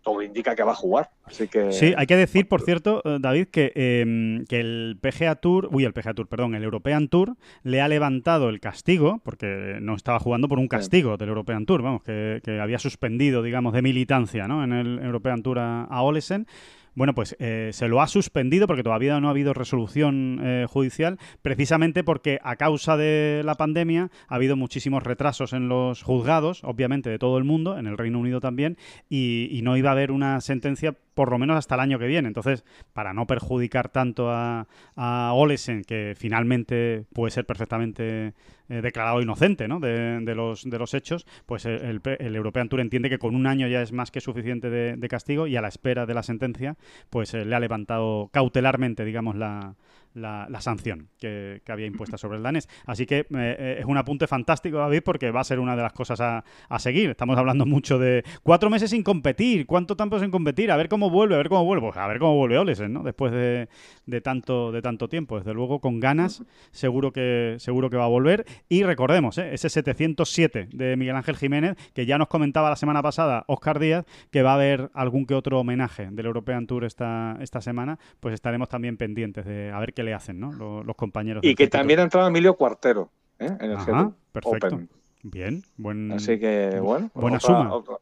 todo 0.02 0.22
indica 0.22 0.54
que 0.54 0.62
va 0.62 0.72
a 0.72 0.76
jugar. 0.76 1.10
Así 1.24 1.48
que. 1.48 1.72
Sí, 1.72 1.94
hay 1.96 2.06
que 2.06 2.16
decir, 2.16 2.48
por 2.48 2.62
cierto, 2.62 3.02
eh, 3.04 3.18
David, 3.20 3.48
que, 3.48 3.72
em, 3.74 4.44
que, 4.46 4.60
el 4.60 4.98
PGA 5.00 5.36
Tour, 5.36 5.68
uy, 5.72 5.84
el 5.84 5.92
PGA 5.92 6.14
Tour, 6.14 6.28
perdón, 6.28 6.54
el 6.54 6.64
European 6.64 7.08
Tour 7.08 7.36
le 7.62 7.80
ha 7.80 7.88
levantado 7.88 8.48
el 8.48 8.60
castigo, 8.60 9.20
porque 9.24 9.78
no 9.80 9.94
estaba 9.94 10.18
jugando 10.18 10.48
por 10.48 10.58
un 10.58 10.68
castigo 10.68 11.16
del 11.16 11.28
European 11.28 11.66
Tour, 11.66 11.82
vamos, 11.82 12.02
que, 12.02 12.40
había 12.60 12.78
suspendido, 12.78 13.42
digamos, 13.42 13.72
de 13.72 13.82
militancia, 13.82 14.48
¿no? 14.48 14.64
En 14.64 14.72
el 14.72 14.98
European 14.98 15.42
Tour 15.42 15.58
a, 15.58 15.84
a 15.84 16.02
Olesen 16.02 16.46
bueno, 16.94 17.14
pues 17.14 17.36
eh, 17.38 17.70
se 17.72 17.88
lo 17.88 18.00
ha 18.00 18.06
suspendido 18.06 18.66
porque 18.66 18.82
todavía 18.82 19.20
no 19.20 19.28
ha 19.28 19.30
habido 19.30 19.54
resolución 19.54 20.40
eh, 20.42 20.66
judicial, 20.68 21.18
precisamente 21.42 22.04
porque 22.04 22.38
a 22.42 22.56
causa 22.56 22.96
de 22.96 23.42
la 23.44 23.54
pandemia 23.54 24.10
ha 24.28 24.34
habido 24.34 24.56
muchísimos 24.56 25.02
retrasos 25.02 25.52
en 25.52 25.68
los 25.68 26.02
juzgados, 26.02 26.62
obviamente 26.64 27.10
de 27.10 27.18
todo 27.18 27.38
el 27.38 27.44
mundo, 27.44 27.78
en 27.78 27.86
el 27.86 27.98
Reino 27.98 28.18
Unido 28.18 28.40
también, 28.40 28.76
y, 29.08 29.60
no 29.60 29.76
iba 29.76 29.90
a 29.90 29.92
haber 29.92 30.10
una 30.10 30.40
sentencia 30.40 30.96
por 31.20 31.30
lo 31.30 31.38
menos 31.38 31.58
hasta 31.58 31.74
el 31.74 31.82
año 31.82 31.98
que 31.98 32.06
viene. 32.06 32.28
Entonces, 32.28 32.64
para 32.94 33.12
no 33.12 33.26
perjudicar 33.26 33.90
tanto 33.90 34.30
a, 34.30 34.66
a 34.96 35.32
Olesen, 35.34 35.84
que 35.84 36.14
finalmente 36.16 37.04
puede 37.12 37.30
ser 37.30 37.44
perfectamente 37.44 38.32
eh, 38.70 38.80
declarado 38.80 39.20
inocente 39.20 39.68
¿no? 39.68 39.80
de, 39.80 40.34
los, 40.34 40.64
de 40.64 40.78
los 40.78 40.94
hechos, 40.94 41.26
pues 41.44 41.66
el, 41.66 42.00
el, 42.18 42.36
European 42.36 42.70
Tour 42.70 42.80
entiende 42.80 43.10
que 43.10 43.18
con 43.18 43.34
un 43.34 43.46
año 43.46 43.68
ya 43.68 43.82
es 43.82 43.92
más 43.92 44.10
que 44.10 44.22
suficiente 44.22 44.70
de, 44.70 45.08
castigo 45.10 45.46
y 45.46 45.56
a 45.56 45.60
la 45.60 45.68
espera 45.68 46.06
de 46.06 46.14
la 46.14 46.22
sentencia, 46.22 46.78
pues 47.10 47.34
eh, 47.34 47.44
le 47.44 47.54
ha 47.54 47.60
levantado 47.60 48.30
cautelarmente, 48.32 49.04
digamos, 49.04 49.36
la, 49.36 49.74
la, 50.14 50.60
sanción 50.60 51.08
que, 51.18 51.62
había 51.68 51.86
impuesta 51.86 52.18
sobre 52.18 52.38
el 52.38 52.42
danés. 52.42 52.68
Así 52.86 53.06
que 53.06 53.26
eh, 53.30 53.76
es 53.78 53.84
un 53.84 53.96
apunte 53.96 54.26
fantástico, 54.26 54.78
David, 54.78 55.02
porque 55.04 55.30
va 55.30 55.40
a 55.40 55.44
ser 55.44 55.58
una 55.58 55.76
de 55.76 55.82
las 55.82 55.92
cosas 55.92 56.20
a, 56.20 56.42
seguir. 56.78 57.10
Estamos 57.10 57.36
hablando 57.36 57.66
mucho 57.66 57.98
de 57.98 58.24
cuatro 58.42 58.70
meses 58.70 58.90
sin 58.90 59.02
competir, 59.02 59.66
cuánto 59.66 59.96
tiempo 59.96 60.18
sin 60.18 60.30
competir, 60.30 60.70
a 60.70 60.76
ver 60.76 60.88
cómo 60.88 61.10
vuelve, 61.10 61.34
a 61.34 61.38
ver 61.38 61.48
cómo 61.48 61.64
vuelve, 61.64 61.86
pues 61.86 61.96
a 61.98 62.06
ver 62.06 62.18
cómo 62.18 62.36
vuelve 62.36 62.58
Olesen, 62.58 62.92
¿no? 62.92 63.02
Después 63.02 63.32
de, 63.32 63.68
de, 64.06 64.20
tanto, 64.20 64.72
de 64.72 64.80
tanto 64.80 65.08
tiempo. 65.08 65.38
Desde 65.38 65.52
luego, 65.52 65.80
con 65.80 66.00
ganas, 66.00 66.42
seguro 66.70 67.12
que, 67.12 67.56
seguro 67.58 67.90
que 67.90 67.96
va 67.96 68.04
a 68.04 68.08
volver. 68.08 68.46
Y 68.68 68.82
recordemos, 68.82 69.36
¿eh? 69.38 69.52
ese 69.52 69.68
707 69.68 70.68
de 70.72 70.96
Miguel 70.96 71.16
Ángel 71.16 71.36
Jiménez, 71.36 71.76
que 71.94 72.06
ya 72.06 72.18
nos 72.18 72.28
comentaba 72.28 72.70
la 72.70 72.76
semana 72.76 73.02
pasada 73.02 73.44
Oscar 73.46 73.78
Díaz, 73.78 74.06
que 74.30 74.42
va 74.42 74.52
a 74.52 74.54
haber 74.54 74.90
algún 74.94 75.26
que 75.26 75.34
otro 75.34 75.60
homenaje 75.60 76.08
del 76.10 76.26
European 76.26 76.66
Tour 76.66 76.84
esta, 76.84 77.36
esta 77.40 77.60
semana, 77.60 77.98
pues 78.20 78.34
estaremos 78.34 78.68
también 78.68 78.96
pendientes 78.96 79.44
de 79.44 79.70
a 79.70 79.78
ver 79.78 79.92
qué 79.92 79.99
le 80.02 80.14
hacen 80.14 80.40
¿no? 80.40 80.52
los, 80.52 80.96
compañeros. 80.96 81.42
Y 81.44 81.54
que 81.54 81.68
también 81.68 82.00
ha 82.00 82.02
entrado 82.04 82.28
Emilio 82.28 82.56
Cuartero 82.56 83.10
¿eh? 83.38 83.56
en 83.60 83.70
el 83.70 83.76
Ajá, 83.76 84.12
perfecto. 84.32 84.80
Bien, 85.22 85.62
buen, 85.76 86.12
Así 86.12 86.38
que, 86.38 86.78
bueno. 86.80 87.10
Buena 87.14 87.40
suma. 87.40 87.72
otra 87.74 87.98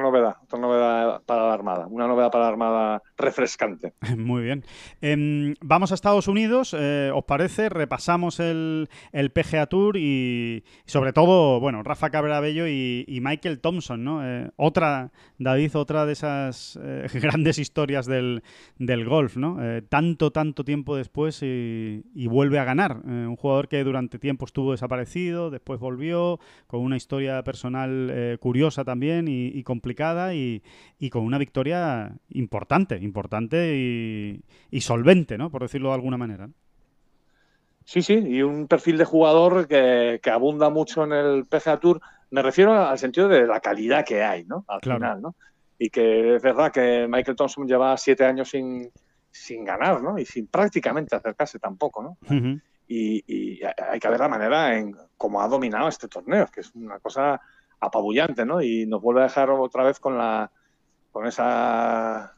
novedad, 0.00 0.36
otra 0.42 0.58
novedad 0.58 1.22
para 1.24 1.46
la 1.46 1.54
Armada, 1.54 1.86
una 1.86 2.06
novedad 2.06 2.30
para 2.30 2.44
la 2.44 2.50
Armada 2.50 3.02
refrescante. 3.16 3.94
Muy 4.16 4.42
bien. 4.42 4.64
Em, 5.00 5.54
vamos 5.60 5.92
a 5.92 5.94
Estados 5.94 6.28
Unidos, 6.28 6.74
eh, 6.78 7.10
¿os 7.14 7.24
parece? 7.24 7.68
Repasamos 7.68 8.40
el, 8.40 8.88
el, 9.12 9.30
PGA 9.30 9.66
Tour 9.66 9.96
y 9.96 10.64
sobre 10.86 11.12
todo, 11.12 11.60
bueno, 11.60 11.82
Rafa 11.82 12.10
Cabrabello 12.10 12.66
y, 12.66 13.04
y 13.08 13.20
Michael 13.20 13.60
Thompson, 13.60 14.04
¿no? 14.04 14.24
Eh, 14.24 14.50
otra, 14.56 15.10
David, 15.38 15.76
otra 15.76 16.06
de 16.06 16.12
esas 16.12 16.78
eh, 16.82 17.06
grandes 17.20 17.58
historias 17.58 18.06
del, 18.06 18.42
del 18.78 19.04
golf, 19.04 19.36
¿no? 19.36 19.58
tanto, 19.88 20.30
tanto 20.30 20.64
tiempo 20.64 20.96
después 20.96 21.42
y, 21.42 22.04
y 22.14 22.26
vuelve 22.26 22.58
a 22.58 22.64
ganar. 22.64 23.00
un 23.04 23.36
jugador 23.36 23.68
que 23.68 23.82
durante 23.84 24.18
tiempo 24.18 24.44
estuvo 24.44 24.72
desaparecido, 24.72 25.50
después 25.50 25.80
volvió, 25.80 26.38
con 26.66 26.80
una 26.80 26.96
historia 26.96 27.42
personal 27.42 28.38
curiosa 28.40 28.84
también 28.84 29.28
y, 29.28 29.48
y 29.48 29.62
complicada 29.70 30.34
y, 30.34 30.62
con 31.12 31.22
una 31.22 31.38
victoria 31.38 32.12
importante, 32.30 32.96
importante 32.96 33.76
y, 34.70 34.80
solvente, 34.80 35.38
¿no? 35.38 35.48
Por 35.48 35.62
decirlo 35.62 35.90
de 35.90 35.94
alguna 35.94 36.16
manera. 36.16 36.48
Sí, 37.84 38.02
sí, 38.02 38.14
y 38.14 38.42
un 38.42 38.66
perfil 38.66 38.98
de 38.98 39.04
jugador 39.04 39.68
que, 39.68 40.20
abunda 40.24 40.70
mucho 40.70 41.04
en 41.04 41.12
el 41.12 41.46
PGA 41.46 41.78
Tour. 41.78 42.00
Me 42.32 42.42
refiero 42.42 42.74
al 42.74 42.98
sentido 42.98 43.28
de 43.28 43.46
la 43.46 43.60
calidad 43.60 44.04
que 44.04 44.24
hay, 44.24 44.44
¿no? 44.44 44.64
Al 44.66 44.80
final, 44.80 45.22
¿no? 45.22 45.36
Y 45.78 45.88
que 45.88 46.34
es 46.34 46.42
verdad 46.42 46.72
que 46.72 47.06
Michael 47.08 47.36
Thompson 47.36 47.68
lleva 47.68 47.96
siete 47.96 48.24
años 48.24 48.50
sin, 48.50 48.90
sin 49.30 49.64
ganar, 49.64 50.02
¿no? 50.02 50.18
Y 50.18 50.26
sin 50.26 50.48
prácticamente 50.48 51.14
acercarse 51.14 51.60
tampoco, 51.60 52.02
¿no? 52.02 52.18
y, 52.88 53.22
y, 53.24 53.60
hay 53.64 54.00
que 54.00 54.08
ver 54.08 54.18
la 54.18 54.28
manera 54.28 54.76
en 54.76 54.96
cómo 55.16 55.40
ha 55.40 55.46
dominado 55.46 55.88
este 55.88 56.08
torneo, 56.08 56.48
que 56.52 56.60
es 56.60 56.74
una 56.74 56.98
cosa 56.98 57.40
apabullante, 57.80 58.44
¿no? 58.44 58.62
Y 58.62 58.86
nos 58.86 59.00
vuelve 59.00 59.20
a 59.20 59.24
dejar 59.24 59.50
otra 59.50 59.84
vez 59.84 59.98
con 59.98 60.16
la 60.16 60.50
con 61.10 61.26
esa 61.26 62.36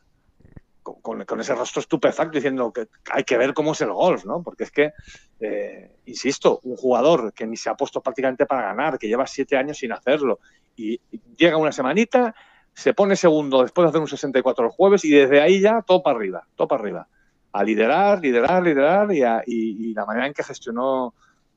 con, 0.82 1.40
ese 1.40 1.54
rostro 1.54 1.80
estupefacto 1.80 2.36
diciendo 2.36 2.72
que 2.72 2.88
hay 3.10 3.22
que 3.22 3.36
ver 3.38 3.54
cómo 3.54 3.72
es 3.72 3.80
el 3.82 3.92
golf, 3.92 4.24
¿no? 4.24 4.42
Porque 4.42 4.64
es 4.64 4.72
que, 4.72 4.92
eh, 5.38 5.96
insisto, 6.06 6.58
un 6.64 6.76
jugador 6.76 7.32
que 7.32 7.46
ni 7.46 7.56
se 7.56 7.70
ha 7.70 7.76
puesto 7.76 8.00
prácticamente 8.00 8.46
para 8.46 8.62
ganar, 8.62 8.98
que 8.98 9.06
lleva 9.06 9.26
siete 9.26 9.56
años 9.56 9.78
sin 9.78 9.92
hacerlo, 9.92 10.40
y 10.74 11.00
llega 11.36 11.56
una 11.56 11.70
semanita, 11.70 12.34
se 12.74 12.94
pone 12.94 13.14
segundo 13.14 13.62
después 13.62 13.84
de 13.84 13.88
hacer 13.90 14.00
un 14.00 14.08
64 14.08 14.64
el 14.64 14.70
jueves 14.72 15.04
y 15.04 15.10
desde 15.10 15.40
ahí 15.40 15.60
ya 15.60 15.82
todo 15.82 16.02
para 16.02 16.16
arriba, 16.16 16.48
todo 16.56 16.66
para 16.66 16.82
arriba. 16.82 17.08
A 17.52 17.62
liderar, 17.62 18.20
liderar, 18.20 18.62
liderar 18.62 19.08
y 19.46 19.92
la 19.92 20.06
manera 20.06 20.26
en 20.26 20.32
que 20.32 20.42
gestionó 20.42 21.14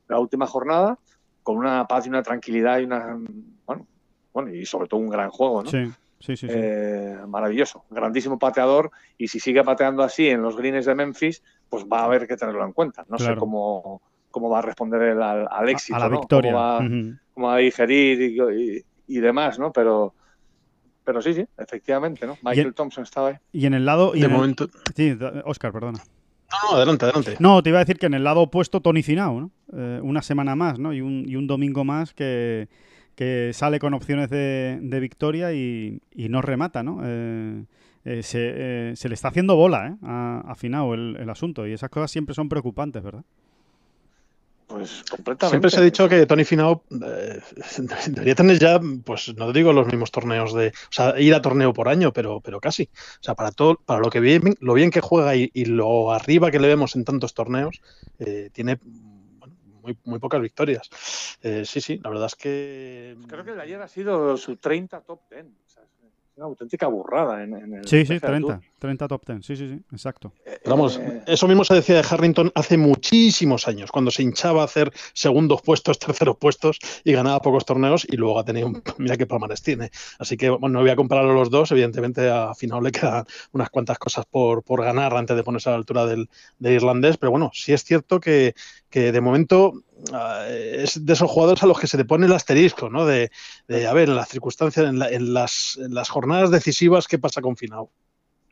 la 0.08 0.18
última 0.18 0.46
jornada, 0.46 0.98
con 1.46 1.58
una 1.58 1.86
paz 1.86 2.04
y 2.06 2.08
una 2.08 2.24
tranquilidad 2.24 2.80
y 2.80 2.84
una 2.86 3.16
bueno, 3.66 3.86
bueno 4.32 4.52
y 4.52 4.66
sobre 4.66 4.88
todo 4.88 4.98
un 4.98 5.08
gran 5.08 5.30
juego, 5.30 5.62
¿no? 5.62 5.70
Sí. 5.70 5.88
Sí, 6.18 6.34
sí, 6.36 6.46
eh, 6.50 7.18
maravilloso, 7.28 7.84
grandísimo 7.88 8.38
pateador 8.38 8.90
y 9.16 9.28
si 9.28 9.38
sigue 9.38 9.62
pateando 9.62 10.02
así 10.02 10.28
en 10.28 10.42
los 10.42 10.56
greens 10.56 10.86
de 10.86 10.94
Memphis, 10.94 11.42
pues 11.68 11.84
va 11.84 12.00
a 12.00 12.04
haber 12.06 12.26
que 12.26 12.36
tenerlo 12.36 12.64
en 12.64 12.72
cuenta. 12.72 13.04
No 13.08 13.18
sé 13.18 13.36
cómo, 13.36 14.00
cómo 14.30 14.48
va 14.48 14.58
a 14.58 14.62
responder 14.62 15.02
él 15.02 15.22
al, 15.22 15.68
éxito, 15.68 15.94
a 15.94 16.00
la 16.00 16.08
victoria. 16.08 16.52
Cómo 17.34 17.46
va, 17.46 17.54
a 17.54 17.58
digerir 17.58 18.82
y, 19.06 19.20
demás, 19.20 19.58
¿no? 19.58 19.72
Pero, 19.72 20.14
pero 21.04 21.20
sí, 21.20 21.34
sí, 21.34 21.46
efectivamente, 21.58 22.26
¿no? 22.26 22.38
Michael 22.42 22.74
Thompson 22.74 23.04
estaba 23.04 23.28
ahí. 23.28 23.36
Y 23.52 23.66
en 23.66 23.74
el 23.74 23.84
lado... 23.84 24.12
de 24.12 24.26
momento... 24.26 24.68
Sí, 24.96 25.16
Oscar, 25.44 25.70
perdona. 25.70 26.00
No, 26.50 26.70
no, 26.70 26.76
adelante, 26.76 27.04
adelante. 27.04 27.36
No, 27.38 27.62
te 27.62 27.70
iba 27.70 27.78
a 27.78 27.84
decir 27.84 27.98
que 27.98 28.06
en 28.06 28.14
el 28.14 28.24
lado 28.24 28.42
opuesto 28.42 28.80
Tony 28.80 29.02
Finao, 29.02 29.40
¿no? 29.40 29.50
Eh, 29.72 30.00
una 30.02 30.22
semana 30.22 30.54
más, 30.54 30.78
¿no? 30.78 30.92
Y 30.92 31.00
un, 31.00 31.24
y 31.26 31.36
un 31.36 31.46
domingo 31.46 31.84
más 31.84 32.14
que, 32.14 32.68
que 33.14 33.50
sale 33.52 33.78
con 33.78 33.94
opciones 33.94 34.30
de, 34.30 34.78
de 34.80 35.00
victoria 35.00 35.52
y, 35.52 36.00
y, 36.14 36.28
no 36.28 36.42
remata, 36.42 36.82
¿no? 36.82 37.00
Eh, 37.04 37.64
eh, 38.04 38.22
se, 38.22 38.94
se, 38.94 39.08
le 39.08 39.14
está 39.14 39.28
haciendo 39.28 39.56
bola, 39.56 39.88
¿eh? 39.88 39.96
A, 40.02 40.44
a 40.46 40.54
Finao 40.54 40.94
el, 40.94 41.16
el 41.18 41.28
asunto 41.30 41.66
y 41.66 41.72
esas 41.72 41.90
cosas 41.90 42.10
siempre 42.10 42.34
son 42.34 42.48
preocupantes, 42.48 43.02
¿verdad? 43.02 43.24
Pues 44.66 45.04
completamente. 45.08 45.50
Siempre 45.50 45.70
se 45.70 45.78
ha 45.78 45.82
dicho 45.82 46.08
que 46.08 46.26
Tony 46.26 46.44
Finao 46.44 46.82
eh, 46.90 47.40
debería 48.08 48.34
tener 48.34 48.58
ya, 48.58 48.80
pues 49.04 49.32
no 49.36 49.52
digo 49.52 49.72
los 49.72 49.86
mismos 49.86 50.10
torneos 50.10 50.54
de, 50.54 50.68
o 50.68 50.92
sea, 50.92 51.18
ir 51.20 51.34
a 51.34 51.42
torneo 51.42 51.72
por 51.72 51.88
año, 51.88 52.12
pero, 52.12 52.40
pero 52.40 52.60
casi. 52.60 52.90
O 53.20 53.22
sea, 53.22 53.34
para 53.34 53.52
todo, 53.52 53.76
para 53.76 54.00
lo 54.00 54.10
que 54.10 54.18
bien, 54.18 54.56
lo 54.60 54.74
bien 54.74 54.90
que 54.90 55.00
juega 55.00 55.36
y, 55.36 55.50
y 55.54 55.66
lo 55.66 56.12
arriba 56.12 56.50
que 56.50 56.58
le 56.58 56.68
vemos 56.68 56.96
en 56.96 57.04
tantos 57.04 57.32
torneos, 57.32 57.80
eh, 58.18 58.50
tiene 58.52 58.80
muy, 59.82 59.96
muy, 60.04 60.18
pocas 60.18 60.40
victorias. 60.40 60.90
Eh, 61.42 61.64
sí, 61.64 61.80
sí, 61.80 62.00
la 62.02 62.10
verdad 62.10 62.26
es 62.26 62.34
que. 62.34 63.14
Pues 63.16 63.28
creo 63.28 63.44
que 63.44 63.50
el 63.50 63.56
de 63.56 63.62
ayer 63.62 63.80
ha 63.80 63.88
sido 63.88 64.36
su 64.36 64.56
30 64.56 65.00
top 65.02 65.20
10 65.30 65.46
una 66.36 66.46
auténtica 66.46 66.86
burrada 66.86 67.42
en, 67.42 67.74
el. 67.74 67.88
Sí, 67.88 68.04
sí, 68.04 68.20
30, 68.20 68.60
30 68.78 69.08
top 69.08 69.22
10, 69.26 69.46
sí, 69.46 69.56
sí, 69.56 69.68
sí, 69.68 69.80
exacto. 69.90 70.32
vamos, 70.66 70.98
eh, 70.98 71.22
eso 71.26 71.48
mismo 71.48 71.64
se 71.64 71.74
decía 71.74 71.96
de 71.96 72.06
Harrington 72.08 72.52
hace 72.54 72.76
muchísimos 72.76 73.66
años, 73.66 73.90
cuando 73.90 74.10
se 74.10 74.22
hinchaba 74.22 74.60
a 74.60 74.66
hacer 74.66 74.92
segundos 75.14 75.62
puestos, 75.62 75.98
terceros 75.98 76.36
puestos 76.36 76.78
y 77.04 77.12
ganaba 77.12 77.40
pocos 77.40 77.64
torneos 77.64 78.06
y 78.08 78.16
luego 78.16 78.38
ha 78.38 78.44
tenido, 78.44 78.66
un, 78.66 78.82
mira 78.98 79.16
qué 79.16 79.26
palmares 79.26 79.62
tiene. 79.62 79.90
Así 80.18 80.36
que, 80.36 80.50
bueno, 80.50 80.74
no 80.74 80.80
voy 80.80 80.90
a 80.90 80.96
compararlo 80.96 81.32
los 81.32 81.50
dos, 81.50 81.72
evidentemente 81.72 82.28
a 82.28 82.54
final 82.54 82.82
le 82.82 82.92
quedan 82.92 83.24
unas 83.52 83.70
cuantas 83.70 83.98
cosas 83.98 84.26
por, 84.26 84.62
por 84.62 84.82
ganar 84.82 85.16
antes 85.16 85.36
de 85.36 85.42
ponerse 85.42 85.70
a 85.70 85.72
la 85.72 85.78
altura 85.78 86.04
del, 86.04 86.28
del 86.58 86.74
irlandés, 86.74 87.16
pero 87.16 87.30
bueno, 87.30 87.50
sí 87.54 87.72
es 87.72 87.82
cierto 87.82 88.20
que, 88.20 88.54
que 88.96 89.12
de 89.12 89.20
momento 89.20 89.74
uh, 90.10 90.48
es 90.48 91.04
de 91.04 91.12
esos 91.12 91.30
jugadores 91.30 91.62
a 91.62 91.66
los 91.66 91.78
que 91.78 91.86
se 91.86 91.98
le 91.98 92.06
pone 92.06 92.24
el 92.24 92.32
asterisco, 92.32 92.88
¿no? 92.88 93.04
De, 93.04 93.30
de 93.68 93.86
a 93.86 93.92
ver, 93.92 94.08
en 94.08 94.16
las 94.16 94.30
circunstancias, 94.30 94.86
en, 94.88 94.98
la, 94.98 95.10
en, 95.10 95.34
las, 95.34 95.78
en, 95.78 95.92
las, 95.92 96.08
jornadas 96.08 96.50
decisivas, 96.50 97.06
¿qué 97.06 97.18
pasa 97.18 97.42
con 97.42 97.58
Finau? 97.58 97.90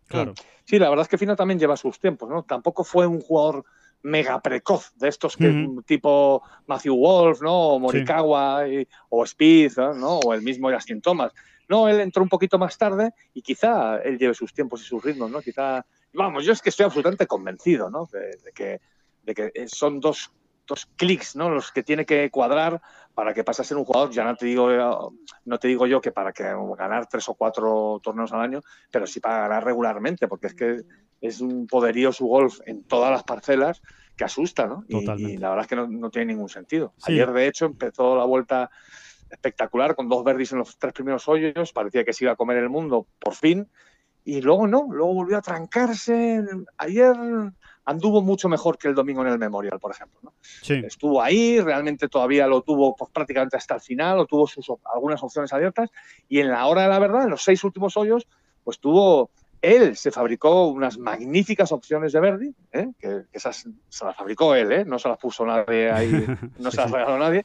Claro. 0.06 0.34
Sí, 0.66 0.78
la 0.78 0.90
verdad 0.90 1.04
es 1.04 1.08
que 1.08 1.16
Finau 1.16 1.34
también 1.34 1.58
lleva 1.58 1.78
sus 1.78 1.98
tiempos, 1.98 2.28
¿no? 2.28 2.42
Tampoco 2.42 2.84
fue 2.84 3.06
un 3.06 3.22
jugador 3.22 3.64
mega 4.02 4.38
precoz 4.42 4.92
de 4.96 5.08
estos 5.08 5.34
que 5.38 5.66
tipo 5.86 6.42
Matthew 6.66 6.94
Wolf, 6.94 7.40
¿no? 7.40 7.58
O 7.70 7.78
Morikawa 7.78 8.66
sí. 8.66 8.80
y, 8.80 8.88
o 9.08 9.24
Speed, 9.24 9.78
¿no? 9.96 10.18
O 10.18 10.34
el 10.34 10.42
mismo 10.42 10.70
Justin 10.70 11.00
Thomas. 11.00 11.32
No, 11.70 11.88
él 11.88 12.00
entró 12.00 12.22
un 12.22 12.28
poquito 12.28 12.58
más 12.58 12.76
tarde 12.76 13.14
y 13.32 13.40
quizá 13.40 13.96
él 14.02 14.18
lleve 14.18 14.34
sus 14.34 14.52
tiempos 14.52 14.82
y 14.82 14.84
sus 14.84 15.02
ritmos, 15.02 15.30
¿no? 15.30 15.40
Quizá, 15.40 15.86
vamos, 16.12 16.44
yo 16.44 16.52
es 16.52 16.60
que 16.60 16.68
estoy 16.68 16.84
absolutamente 16.84 17.26
convencido, 17.26 17.88
¿no? 17.88 18.06
De, 18.12 18.36
de 18.44 18.52
que 18.54 18.80
de 19.24 19.34
que 19.34 19.52
son 19.68 20.00
dos, 20.00 20.32
dos 20.66 20.86
clics 20.96 21.36
¿no? 21.36 21.50
los 21.50 21.72
que 21.72 21.82
tiene 21.82 22.04
que 22.04 22.30
cuadrar 22.30 22.80
para 23.14 23.32
que 23.32 23.44
pase 23.44 23.62
a 23.62 23.64
ser 23.64 23.76
un 23.76 23.84
jugador, 23.84 24.10
ya 24.10 24.24
no 24.24 24.36
te 24.36 24.46
digo, 24.46 25.12
no 25.44 25.58
te 25.58 25.68
digo 25.68 25.86
yo 25.86 26.00
que 26.00 26.10
para 26.10 26.32
que 26.32 26.44
ganar 26.76 27.06
tres 27.06 27.28
o 27.28 27.34
cuatro 27.34 28.00
torneos 28.02 28.32
al 28.32 28.40
año, 28.40 28.60
pero 28.90 29.06
sí 29.06 29.20
para 29.20 29.40
ganar 29.40 29.64
regularmente, 29.64 30.26
porque 30.26 30.48
es 30.48 30.54
que 30.54 30.82
es 31.20 31.40
un 31.40 31.66
poderío 31.66 32.12
su 32.12 32.26
golf 32.26 32.60
en 32.66 32.82
todas 32.84 33.10
las 33.10 33.22
parcelas 33.22 33.82
que 34.16 34.24
asusta, 34.24 34.66
¿no? 34.66 34.84
Y, 34.88 35.10
y, 35.10 35.36
la 35.36 35.50
verdad 35.50 35.64
es 35.64 35.68
que 35.68 35.76
no, 35.76 35.86
no 35.86 36.10
tiene 36.10 36.32
ningún 36.32 36.48
sentido. 36.48 36.92
Sí. 36.98 37.12
Ayer, 37.12 37.32
de 37.32 37.46
hecho, 37.46 37.66
empezó 37.66 38.16
la 38.16 38.24
vuelta 38.24 38.70
espectacular 39.30 39.94
con 39.94 40.08
dos 40.08 40.22
verdis 40.24 40.52
en 40.52 40.58
los 40.58 40.78
tres 40.78 40.92
primeros 40.92 41.28
hoyos, 41.28 41.72
parecía 41.72 42.04
que 42.04 42.12
se 42.12 42.24
iba 42.24 42.32
a 42.32 42.36
comer 42.36 42.58
el 42.58 42.68
mundo 42.68 43.06
por 43.18 43.34
fin, 43.34 43.68
y 44.24 44.40
luego 44.40 44.66
no, 44.66 44.86
luego 44.90 45.14
volvió 45.14 45.36
a 45.38 45.42
trancarse. 45.42 46.42
Ayer 46.78 47.14
anduvo 47.84 48.22
mucho 48.22 48.48
mejor 48.48 48.78
que 48.78 48.88
el 48.88 48.94
domingo 48.94 49.22
en 49.22 49.28
el 49.28 49.38
Memorial, 49.38 49.78
por 49.78 49.92
ejemplo. 49.92 50.18
¿no? 50.22 50.32
Sí. 50.40 50.74
Estuvo 50.84 51.22
ahí, 51.22 51.60
realmente 51.60 52.08
todavía 52.08 52.46
lo 52.46 52.62
tuvo 52.62 52.96
pues, 52.96 53.10
prácticamente 53.10 53.56
hasta 53.56 53.74
el 53.74 53.80
final, 53.80 54.18
o 54.18 54.26
tuvo 54.26 54.46
sus, 54.46 54.66
algunas 54.92 55.22
opciones 55.22 55.52
abiertas, 55.52 55.90
y 56.28 56.40
en 56.40 56.50
la 56.50 56.66
hora 56.66 56.82
de 56.82 56.88
la 56.88 56.98
verdad, 56.98 57.24
en 57.24 57.30
los 57.30 57.42
seis 57.42 57.62
últimos 57.64 57.96
hoyos, 57.96 58.26
pues 58.62 58.78
tuvo, 58.78 59.30
él 59.60 59.96
se 59.96 60.10
fabricó 60.10 60.68
unas 60.68 60.98
magníficas 60.98 61.72
opciones 61.72 62.12
de 62.12 62.20
Verdi, 62.20 62.54
¿eh? 62.72 62.88
que, 62.98 63.24
esas 63.32 63.68
se 63.88 64.04
las 64.04 64.16
fabricó 64.16 64.54
él, 64.54 64.72
¿eh? 64.72 64.84
no 64.84 64.98
se 64.98 65.08
las 65.08 65.18
puso 65.18 65.44
nadie 65.44 65.90
ahí, 65.90 66.10
no 66.58 66.70
se 66.70 66.78
las 66.78 66.90
regaló 66.90 67.18
nadie, 67.18 67.44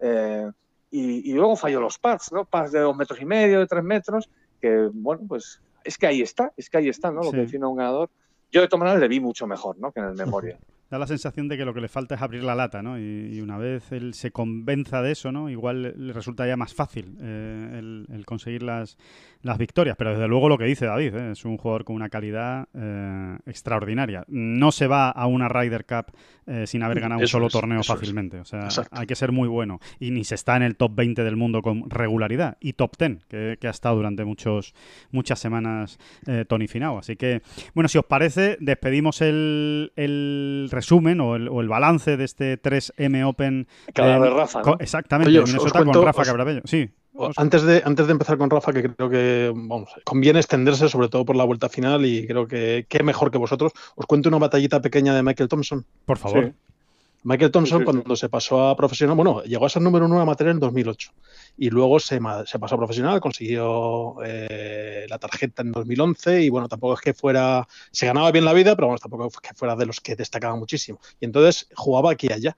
eh, 0.00 0.50
y, 0.90 1.30
y, 1.30 1.34
luego 1.34 1.56
falló 1.56 1.80
los 1.80 1.98
pads, 1.98 2.32
¿no? 2.32 2.44
Pads 2.44 2.72
de 2.72 2.80
dos 2.80 2.96
metros 2.96 3.20
y 3.20 3.24
medio, 3.24 3.58
de 3.58 3.66
tres 3.66 3.82
metros, 3.82 4.30
que 4.60 4.88
bueno, 4.92 5.22
pues 5.28 5.60
es 5.84 5.98
que 5.98 6.06
ahí 6.06 6.22
está, 6.22 6.52
es 6.56 6.70
que 6.70 6.78
ahí 6.78 6.88
está, 6.88 7.10
¿no? 7.10 7.22
Lo 7.22 7.30
sí. 7.30 7.32
que 7.32 7.42
define 7.42 7.64
a 7.64 7.68
un 7.68 7.76
ganador 7.76 8.08
yo 8.50 8.60
de 8.60 8.68
todas 8.68 8.80
maneras 8.80 9.00
le 9.00 9.08
vi 9.08 9.20
mucho 9.20 9.46
mejor 9.46 9.78
¿no? 9.78 9.92
que 9.92 10.00
en 10.00 10.06
el 10.06 10.14
Memorial. 10.16 10.58
Da 10.88 10.98
la 11.00 11.06
sensación 11.08 11.48
de 11.48 11.56
que 11.56 11.64
lo 11.64 11.74
que 11.74 11.80
le 11.80 11.88
falta 11.88 12.14
es 12.14 12.22
abrir 12.22 12.44
la 12.44 12.54
lata, 12.54 12.80
¿no? 12.80 12.96
Y, 12.96 13.34
y 13.34 13.40
una 13.40 13.58
vez 13.58 13.90
él 13.90 14.14
se 14.14 14.30
convenza 14.30 15.02
de 15.02 15.12
eso, 15.12 15.32
¿no? 15.32 15.50
Igual 15.50 15.94
le 15.96 16.12
resulta 16.12 16.46
ya 16.46 16.56
más 16.56 16.74
fácil 16.74 17.16
eh, 17.20 17.76
el, 17.78 18.06
el, 18.12 18.24
conseguir 18.24 18.62
las, 18.62 18.96
las 19.42 19.58
victorias. 19.58 19.96
Pero 19.96 20.12
desde 20.12 20.28
luego 20.28 20.48
lo 20.48 20.56
que 20.58 20.64
dice 20.64 20.86
David, 20.86 21.14
¿eh? 21.16 21.32
es 21.32 21.44
un 21.44 21.56
jugador 21.56 21.84
con 21.84 21.96
una 21.96 22.08
calidad 22.08 22.68
eh, 22.72 23.36
extraordinaria. 23.46 24.24
No 24.28 24.70
se 24.70 24.86
va 24.86 25.10
a 25.10 25.26
una 25.26 25.48
Ryder 25.48 25.86
Cup 25.86 26.12
sin 26.66 26.84
haber 26.84 27.00
ganado 27.00 27.22
eso 27.22 27.38
un 27.38 27.40
solo 27.40 27.46
es, 27.48 27.52
torneo 27.52 27.82
fácilmente. 27.82 28.38
O 28.38 28.44
sea, 28.44 28.66
Exacto. 28.66 28.96
hay 28.96 29.08
que 29.08 29.16
ser 29.16 29.32
muy 29.32 29.48
bueno. 29.48 29.80
Y 29.98 30.12
ni 30.12 30.22
se 30.22 30.36
está 30.36 30.56
en 30.56 30.62
el 30.62 30.76
top 30.76 30.94
20 30.94 31.24
del 31.24 31.34
mundo 31.34 31.60
con 31.60 31.90
regularidad. 31.90 32.56
Y 32.60 32.74
top 32.74 32.96
10, 32.96 33.24
que, 33.24 33.56
que 33.60 33.66
ha 33.66 33.72
estado 33.72 33.96
durante 33.96 34.24
muchos, 34.24 34.72
muchas 35.10 35.40
semanas 35.40 35.98
Tony 36.46 36.68
Finao. 36.68 36.98
Así 36.98 37.16
que, 37.16 37.42
bueno, 37.74 37.88
si 37.88 37.98
os 37.98 38.04
parece, 38.04 38.58
despedimos 38.60 39.22
el, 39.22 39.92
el 39.96 40.68
resumen 40.76 41.20
o 41.20 41.34
el, 41.34 41.48
o 41.48 41.60
el, 41.60 41.68
balance 41.68 42.16
de 42.16 42.24
este 42.24 42.62
3M 42.62 43.26
Open. 43.26 43.66
Cada 43.92 44.20
de 44.20 44.30
Rafa. 44.30 44.62
¿no? 44.62 44.76
Exactamente, 44.78 45.30
Oye, 45.30 45.40
os, 45.40 45.48
Minnesota 45.48 45.66
os 45.66 45.84
cuento, 45.84 45.98
con 45.98 46.06
Rafa 46.06 46.22
os, 46.22 46.28
Cabrabello. 46.28 46.62
Sí. 46.64 46.88
Antes 47.36 47.62
de, 47.62 47.82
antes 47.84 48.06
de 48.06 48.12
empezar 48.12 48.36
con 48.36 48.50
Rafa, 48.50 48.72
que 48.72 48.94
creo 48.94 49.08
que 49.08 49.52
vamos, 49.54 49.88
conviene 50.04 50.38
extenderse, 50.38 50.88
sobre 50.88 51.08
todo 51.08 51.24
por 51.24 51.34
la 51.34 51.44
vuelta 51.44 51.68
final, 51.68 52.04
y 52.04 52.26
creo 52.26 52.46
que 52.46 52.86
qué 52.88 53.02
mejor 53.02 53.30
que 53.30 53.38
vosotros, 53.38 53.72
os 53.94 54.06
cuento 54.06 54.28
una 54.28 54.38
batallita 54.38 54.80
pequeña 54.82 55.14
de 55.14 55.22
Michael 55.22 55.48
Thompson. 55.48 55.86
Por 56.04 56.18
favor. 56.18 56.52
Michael 57.26 57.50
Thompson, 57.50 57.82
cuando 57.82 58.14
se 58.14 58.28
pasó 58.28 58.68
a 58.68 58.76
profesional, 58.76 59.16
bueno, 59.16 59.42
llegó 59.42 59.66
a 59.66 59.68
ser 59.68 59.82
número 59.82 60.06
uno 60.06 60.20
amateur 60.20 60.46
en 60.46 60.60
2008 60.60 61.10
y 61.58 61.70
luego 61.70 61.98
se, 61.98 62.20
se 62.44 62.58
pasó 62.60 62.76
a 62.76 62.78
profesional, 62.78 63.20
consiguió 63.20 64.14
eh, 64.24 65.06
la 65.08 65.18
tarjeta 65.18 65.62
en 65.62 65.72
2011 65.72 66.42
y 66.42 66.50
bueno, 66.50 66.68
tampoco 66.68 66.94
es 66.94 67.00
que 67.00 67.14
fuera, 67.14 67.66
se 67.90 68.06
ganaba 68.06 68.30
bien 68.30 68.44
la 68.44 68.52
vida, 68.52 68.76
pero 68.76 68.86
bueno, 68.86 69.00
tampoco 69.00 69.26
es 69.26 69.36
que 69.38 69.54
fuera 69.54 69.74
de 69.74 69.86
los 69.86 70.00
que 70.00 70.14
destacaba 70.14 70.54
muchísimo. 70.54 71.00
Y 71.18 71.24
entonces 71.24 71.66
jugaba 71.74 72.12
aquí 72.12 72.28
y 72.30 72.32
allá. 72.32 72.56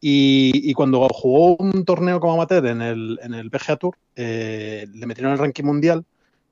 Y, 0.00 0.74
cuando 0.74 1.06
jugó 1.10 1.54
un 1.54 1.84
torneo 1.84 2.18
como 2.18 2.32
amateur 2.32 2.66
en 2.66 2.82
el, 2.82 3.20
en 3.22 3.34
el 3.34 3.50
PGA 3.50 3.76
Tour, 3.76 3.98
eh, 4.16 4.84
le 4.92 5.06
metieron 5.06 5.32
el 5.32 5.38
ranking 5.38 5.64
mundial 5.64 6.04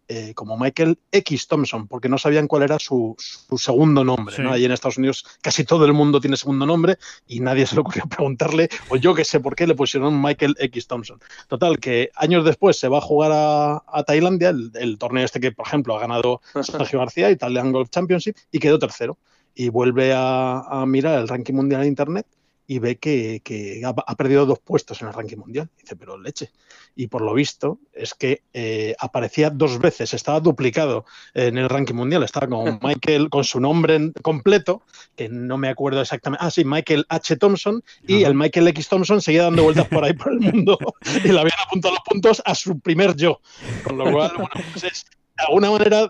eh, 0.08 0.34
como 0.34 0.56
Michael 0.56 1.00
X 1.10 1.48
Thompson, 1.48 1.88
porque 1.88 2.08
no 2.08 2.16
sabían 2.16 2.46
cuál 2.46 2.62
era 2.62 2.78
su, 2.78 3.16
segundo 3.56 4.04
nombre. 4.04 4.38
¿no? 4.38 4.52
Allí 4.52 4.64
en 4.64 4.70
Estados 4.70 4.98
Unidos 4.98 5.26
casi 5.42 5.64
todo 5.64 5.84
el 5.84 5.92
mundo 5.92 6.20
tiene 6.20 6.36
segundo 6.36 6.64
nombre 6.64 6.96
y 7.26 7.40
nadie 7.40 7.66
se 7.66 7.74
le 7.74 7.80
ocurrió 7.80 8.04
preguntarle, 8.08 8.68
o 8.88 8.96
yo 8.96 9.14
que 9.14 9.24
sé 9.24 9.40
por 9.40 9.56
qué 9.56 9.66
le 9.66 9.74
pusieron 9.74 10.22
Michael 10.22 10.54
X 10.60 10.86
Thompson. 10.86 11.18
Total, 11.48 11.78
que 11.78 12.10
años 12.14 12.44
después 12.44 12.78
se 12.78 12.86
va 12.86 12.98
a 12.98 13.00
jugar 13.00 13.32
a, 13.34 14.04
Tailandia, 14.04 14.50
el, 14.50 14.96
torneo 14.98 15.24
este 15.24 15.40
que, 15.40 15.50
por 15.50 15.66
ejemplo, 15.66 15.96
ha 15.96 16.00
ganado 16.00 16.40
Sergio 16.62 17.00
García, 17.00 17.30
Italian 17.30 17.72
Golf 17.72 17.90
Championship, 17.90 18.36
y 18.52 18.60
quedó 18.60 18.78
tercero. 18.78 19.18
Y 19.54 19.70
vuelve 19.70 20.12
a, 20.12 20.60
a 20.60 20.86
mirar 20.86 21.18
el 21.18 21.26
ranking 21.26 21.54
mundial 21.54 21.80
de 21.80 21.88
Internet 21.88 22.26
y 22.66 22.78
ve 22.78 22.98
que, 22.98 23.82
ha, 23.84 24.14
perdido 24.16 24.46
dos 24.46 24.58
puestos 24.58 25.00
en 25.00 25.08
el 25.08 25.14
ranking 25.14 25.36
mundial. 25.36 25.68
Dice, 25.78 25.96
pero 25.96 26.18
leche. 26.18 26.50
Y 26.94 27.08
por 27.08 27.22
lo 27.22 27.34
visto 27.34 27.78
es 27.92 28.14
que 28.14 28.42
eh, 28.52 28.94
aparecía 28.98 29.50
dos 29.50 29.78
veces, 29.78 30.14
estaba 30.14 30.40
duplicado 30.40 31.04
en 31.34 31.58
el 31.58 31.68
ranking 31.68 31.94
mundial. 31.94 32.22
Estaba 32.22 32.48
con 32.48 32.78
Michael, 32.82 33.28
con 33.28 33.44
su 33.44 33.60
nombre 33.60 34.12
completo, 34.22 34.82
que 35.14 35.28
no 35.28 35.58
me 35.58 35.68
acuerdo 35.68 36.00
exactamente. 36.00 36.44
Ah, 36.44 36.50
sí, 36.50 36.64
Michael 36.64 37.06
H. 37.08 37.36
Thompson. 37.36 37.82
Y 38.06 38.24
el 38.24 38.34
Michael 38.34 38.68
X. 38.68 38.88
Thompson 38.88 39.20
seguía 39.20 39.44
dando 39.44 39.62
vueltas 39.62 39.88
por 39.88 40.04
ahí 40.04 40.12
por 40.12 40.32
el 40.32 40.40
mundo 40.52 40.78
y 41.24 41.28
le 41.28 41.40
habían 41.40 41.58
apuntado 41.66 41.94
los 41.94 42.04
puntos 42.04 42.42
a 42.44 42.54
su 42.54 42.80
primer 42.80 43.14
yo. 43.16 43.40
Con 43.84 43.98
lo 43.98 44.10
cual, 44.10 44.32
bueno, 44.34 44.50
pues 44.72 44.84
es, 44.84 45.06
de 45.36 45.44
alguna 45.44 45.70
manera, 45.70 46.08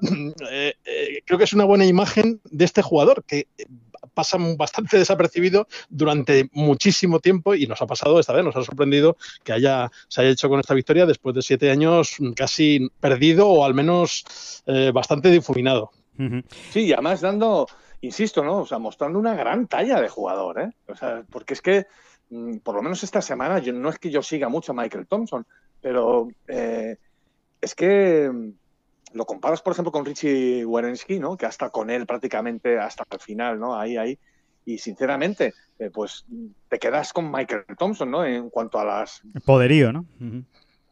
eh, 0.51 0.75
eh, 0.85 1.23
creo 1.25 1.39
que 1.39 1.45
es 1.45 1.53
una 1.53 1.65
buena 1.65 1.85
imagen 1.85 2.41
de 2.45 2.65
este 2.65 2.81
jugador 2.81 3.25
que 3.25 3.49
pasa 4.17 4.39
bastante 4.57 4.97
desapercibido 4.99 5.69
durante 5.91 6.49
muchísimo 6.53 7.21
tiempo 7.21 7.55
y 7.55 7.67
nos 7.67 7.81
ha 7.83 7.87
pasado 7.87 8.19
esta 8.19 8.33
vez, 8.33 8.45
nos 8.45 8.57
ha 8.57 8.65
sorprendido 8.65 9.17
que 9.45 9.53
haya, 9.53 9.91
se 10.09 10.23
haya 10.23 10.31
hecho 10.31 10.49
con 10.49 10.59
esta 10.59 10.75
victoria 10.75 11.05
después 11.05 11.37
de 11.37 11.43
siete 11.43 11.71
años 11.71 12.17
casi 12.35 12.91
perdido 12.99 13.47
o 13.47 13.65
al 13.65 13.75
menos 13.75 14.25
eh, 14.67 14.91
bastante 14.93 15.31
difuminado. 15.31 15.91
Sí, 16.71 16.87
y 16.87 16.93
además 16.95 17.21
dando, 17.21 17.67
insisto, 18.01 18.43
¿no? 18.43 18.63
O 18.63 18.67
sea, 18.67 18.79
mostrando 18.79 19.19
una 19.19 19.35
gran 19.35 19.67
talla 19.67 20.01
de 20.01 20.09
jugador, 20.09 20.61
¿eh? 20.61 20.71
O 20.89 20.97
sea, 20.97 21.25
porque 21.31 21.53
es 21.53 21.61
que, 21.61 21.87
mm, 22.31 22.57
por 22.59 22.75
lo 22.75 22.83
menos 22.83 23.05
esta 23.05 23.21
semana, 23.21 23.59
yo, 23.59 23.75
no 23.75 23.91
es 23.91 23.99
que 23.99 24.11
yo 24.11 24.23
siga 24.23 24.49
mucho 24.49 24.73
a 24.73 24.75
Michael 24.75 25.07
Thompson, 25.07 25.47
pero 25.83 26.29
eh, 26.49 26.97
es 27.61 27.75
que 27.75 28.31
lo 29.17 29.25
comparas, 29.25 29.63
por 29.63 29.73
ejemplo, 29.73 29.91
con 29.91 30.05
Richie 30.05 30.65
Werensky, 30.65 31.19
¿no? 31.19 31.37
Que 31.37 31.47
hasta 31.47 31.71
con 31.71 31.91
él 31.91 32.07
prácticamente 32.07 32.79
hasta 32.79 33.05
el 33.11 33.19
final, 33.19 33.59
¿no? 33.59 33.79
Ahí, 33.79 33.97
ahí. 33.97 34.19
Y 34.67 34.79
sinceramente, 34.79 35.55
eh, 35.79 35.91
pues 35.93 36.27
te 36.69 36.79
quedas 36.79 37.13
con 37.13 37.31
Michael 37.31 37.65
Thompson, 37.79 38.11
¿no? 38.11 38.25
En 38.25 38.51
cuanto 38.51 38.79
a 38.79 38.85
las... 38.85 39.23
poderío, 39.45 39.93
¿no? 39.93 40.05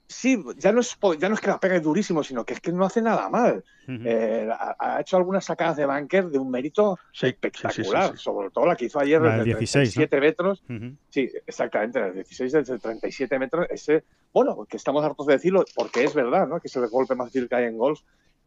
Sí, 0.06 0.42
ya 0.58 0.70
no, 0.70 0.80
es, 0.80 0.98
ya 1.18 1.28
no 1.28 1.34
es 1.34 1.40
que 1.40 1.46
la 1.46 1.58
pegue 1.58 1.80
durísimo, 1.80 2.22
sino 2.22 2.44
que 2.44 2.54
es 2.54 2.60
que 2.60 2.72
no 2.72 2.84
hace 2.84 3.00
nada 3.00 3.30
mal. 3.30 3.64
Eh, 3.88 4.48
ha, 4.50 5.00
hecho 5.00 5.16
algunas 5.16 5.44
sacadas 5.44 5.76
de 5.76 5.86
banker 5.86 6.26
de 6.26 6.38
un 6.38 6.50
mérito 6.50 6.98
espectacular, 7.20 8.16
sobre 8.18 8.50
todo 8.50 8.66
la 8.66 8.76
que 8.76 8.86
hizo 8.86 9.00
ayer 9.00 9.20
de 9.20 9.54
17 9.54 10.20
metros. 10.20 10.62
Sí, 11.08 11.30
exactamente, 11.46 12.00
el 12.00 12.14
16 12.14 12.52
desde 12.52 12.78
37 12.78 13.38
metros. 13.38 13.66
Ese, 13.70 14.04
bueno, 14.32 14.66
que 14.66 14.76
estamos 14.76 15.02
hartos 15.04 15.26
de 15.26 15.34
decirlo, 15.34 15.64
porque 15.74 16.04
es 16.04 16.14
verdad, 16.14 16.46
¿no? 16.46 16.60
Que 16.60 16.68
es 16.68 16.76
el 16.76 16.86
golpe 16.88 17.14
más 17.14 17.28
difícil 17.28 17.48
que 17.48 17.54
hay 17.54 17.64
en 17.64 17.78
golf. 17.78 18.00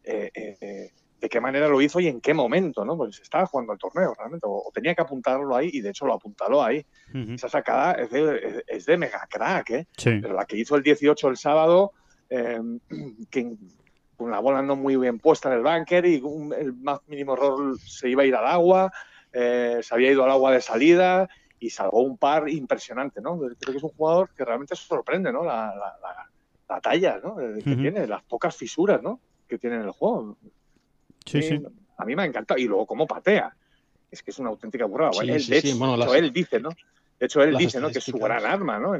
Eh, 0.03 0.31
eh, 0.33 0.91
de 1.19 1.29
qué 1.29 1.41
manera 1.41 1.67
lo 1.67 1.81
hizo 1.81 1.99
y 1.99 2.07
en 2.07 2.21
qué 2.21 2.33
momento, 2.33 2.85
¿no? 2.85 2.95
Pues 2.95 3.19
estaba 3.19 3.45
jugando 3.47 3.73
el 3.73 3.79
torneo 3.79 4.13
realmente, 4.15 4.45
o, 4.47 4.69
tenía 4.73 4.93
que 4.93 5.01
apuntarlo 5.01 5.55
ahí 5.55 5.69
y 5.73 5.81
de 5.81 5.89
hecho 5.89 6.05
lo 6.05 6.13
apuntaló 6.13 6.63
ahí. 6.63 6.85
Esa 7.13 7.49
sacada 7.49 7.93
es 7.93 8.11
de, 8.11 8.63
es 8.67 8.85
de, 8.85 8.97
mega 8.97 9.27
crack, 9.29 9.69
¿eh? 9.71 9.87
Pero 10.03 10.33
la 10.33 10.45
que 10.45 10.57
hizo 10.57 10.75
el 10.75 10.83
18 10.83 11.27
el 11.29 11.37
sábado, 11.37 11.93
eh, 12.29 12.61
que 13.31 13.55
con 14.15 14.31
la 14.31 14.39
bola 14.39 14.61
no 14.61 14.75
muy 14.75 14.95
bien 14.97 15.19
puesta 15.19 15.49
en 15.49 15.57
el 15.57 15.63
bunker 15.63 16.05
y 16.05 16.21
el 16.57 16.73
más 16.73 16.99
mínimo 17.07 17.33
error 17.33 17.79
se 17.79 18.09
iba 18.09 18.23
a 18.23 18.25
ir 18.25 18.35
al 18.35 18.47
agua, 18.47 18.91
eh, 19.31 19.79
se 19.81 19.93
había 19.93 20.11
ido 20.11 20.23
al 20.23 20.31
agua 20.31 20.51
de 20.51 20.61
salida 20.61 21.29
y 21.59 21.69
salvó 21.69 22.01
un 22.01 22.17
par 22.17 22.49
impresionante, 22.49 23.21
¿no? 23.21 23.37
Creo 23.37 23.55
que 23.71 23.77
es 23.77 23.83
un 23.83 23.89
jugador 23.89 24.29
que 24.35 24.45
realmente 24.45 24.75
sorprende, 24.75 25.31
¿no? 25.31 25.43
La, 25.43 25.73
la, 26.67 26.81
talla, 26.81 27.19
¿no? 27.23 27.37
Que 27.37 27.61
tiene, 27.63 28.05
las 28.05 28.23
pocas 28.23 28.55
fisuras, 28.55 29.01
¿no? 29.01 29.19
Que 29.47 29.57
tiene 29.57 29.77
en 29.77 29.83
el 29.83 29.91
juego. 29.91 30.37
Sí, 31.27 31.41
sí. 31.41 31.61
A 31.97 32.05
mí 32.05 32.15
me 32.15 32.23
ha 32.23 32.25
encantado. 32.25 32.59
Y 32.59 32.65
luego 32.65 32.85
cómo 32.85 33.07
patea. 33.07 33.55
Es 34.09 34.23
que 34.23 34.31
es 34.31 34.39
una 34.39 34.49
auténtica 34.49 34.85
burrada. 34.85 35.11
él, 35.21 35.45
de 35.45 35.57
hecho, 35.57 36.15
él 36.15 36.31
dice, 36.31 36.59
¿no? 36.59 36.69
De 37.19 37.25
hecho, 37.25 37.43
él 37.43 37.57
dice, 37.57 37.79
¿no? 37.79 37.89
Que 37.89 37.99
es 37.99 38.03
su 38.03 38.17
gran 38.17 38.45
arma, 38.45 38.79
¿no? 38.79 38.93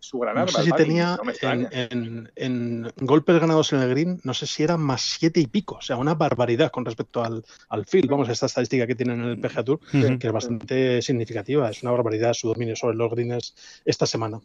su 0.00 0.18
gran 0.18 0.36
arma. 0.36 0.50
No 0.50 0.58
sé 0.58 0.64
si 0.64 0.72
tenía 0.72 1.16
en, 2.34 2.92
golpes 2.96 3.40
ganados 3.40 3.72
en 3.72 3.80
el 3.80 3.90
green, 3.90 4.20
no 4.24 4.34
sé 4.34 4.48
si 4.48 4.64
eran 4.64 4.80
más 4.80 5.02
siete 5.02 5.38
y 5.38 5.46
pico, 5.46 5.76
o 5.76 5.80
sea, 5.80 5.96
una 5.96 6.14
barbaridad 6.14 6.72
con 6.72 6.84
respecto 6.84 7.22
al, 7.22 7.44
al 7.68 7.86
field. 7.86 8.10
Vamos, 8.10 8.28
esta 8.28 8.46
estadística 8.46 8.86
que 8.86 8.96
tienen 8.96 9.20
en 9.20 9.28
el 9.28 9.38
PGA 9.38 9.62
Tour, 9.62 9.80
que 9.90 10.26
es 10.26 10.32
bastante 10.32 11.02
significativa. 11.02 11.70
Es 11.70 11.82
una 11.82 11.92
barbaridad 11.92 12.32
su 12.34 12.48
dominio 12.48 12.74
sobre 12.74 12.96
los 12.96 13.12
greens 13.12 13.54
esta 13.84 14.06
semana. 14.06 14.40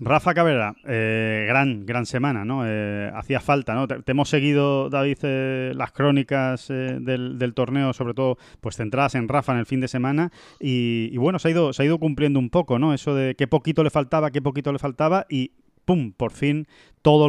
Rafa 0.00 0.34
Cabrera, 0.34 0.74
eh, 0.86 1.44
gran, 1.48 1.86
gran 1.86 2.06
semana, 2.06 2.44
¿no? 2.44 2.62
Eh, 2.66 3.10
hacía 3.14 3.40
falta, 3.40 3.74
¿no? 3.74 3.88
Te, 3.88 4.10
hemos 4.10 4.28
seguido, 4.28 4.90
David, 4.90 5.18
eh, 5.22 5.72
las 5.74 5.92
crónicas 5.92 6.68
del, 6.68 7.52
torneo, 7.54 7.92
sobre 7.92 8.14
todo, 8.14 8.38
pues 8.60 8.76
centradas 8.76 9.14
en 9.14 9.28
Rafa 9.28 9.52
en 9.52 9.58
el 9.58 9.66
fin 9.66 9.80
de 9.80 9.88
semana, 9.88 10.30
y, 10.60 11.16
bueno, 11.16 11.38
se 11.38 11.48
ha, 11.48 11.50
ido, 11.50 11.72
se 11.72 11.82
ha 11.82 11.86
ido 11.86 11.98
cumpliendo 11.98 12.38
un 12.38 12.50
poco, 12.50 12.78
¿no? 12.78 12.94
Eso 12.94 13.14
de 13.14 13.34
qué 13.34 13.46
poquito 13.46 13.82
le 13.82 13.90
faltaba, 13.90 14.30
qué 14.30 14.42
poquito 14.42 14.72
le 14.72 14.78
faltaba, 14.78 15.26
y 15.28 15.52
¡pum! 15.84 16.12
Por 16.12 16.32
fin 16.32 16.66
todo 17.00 17.28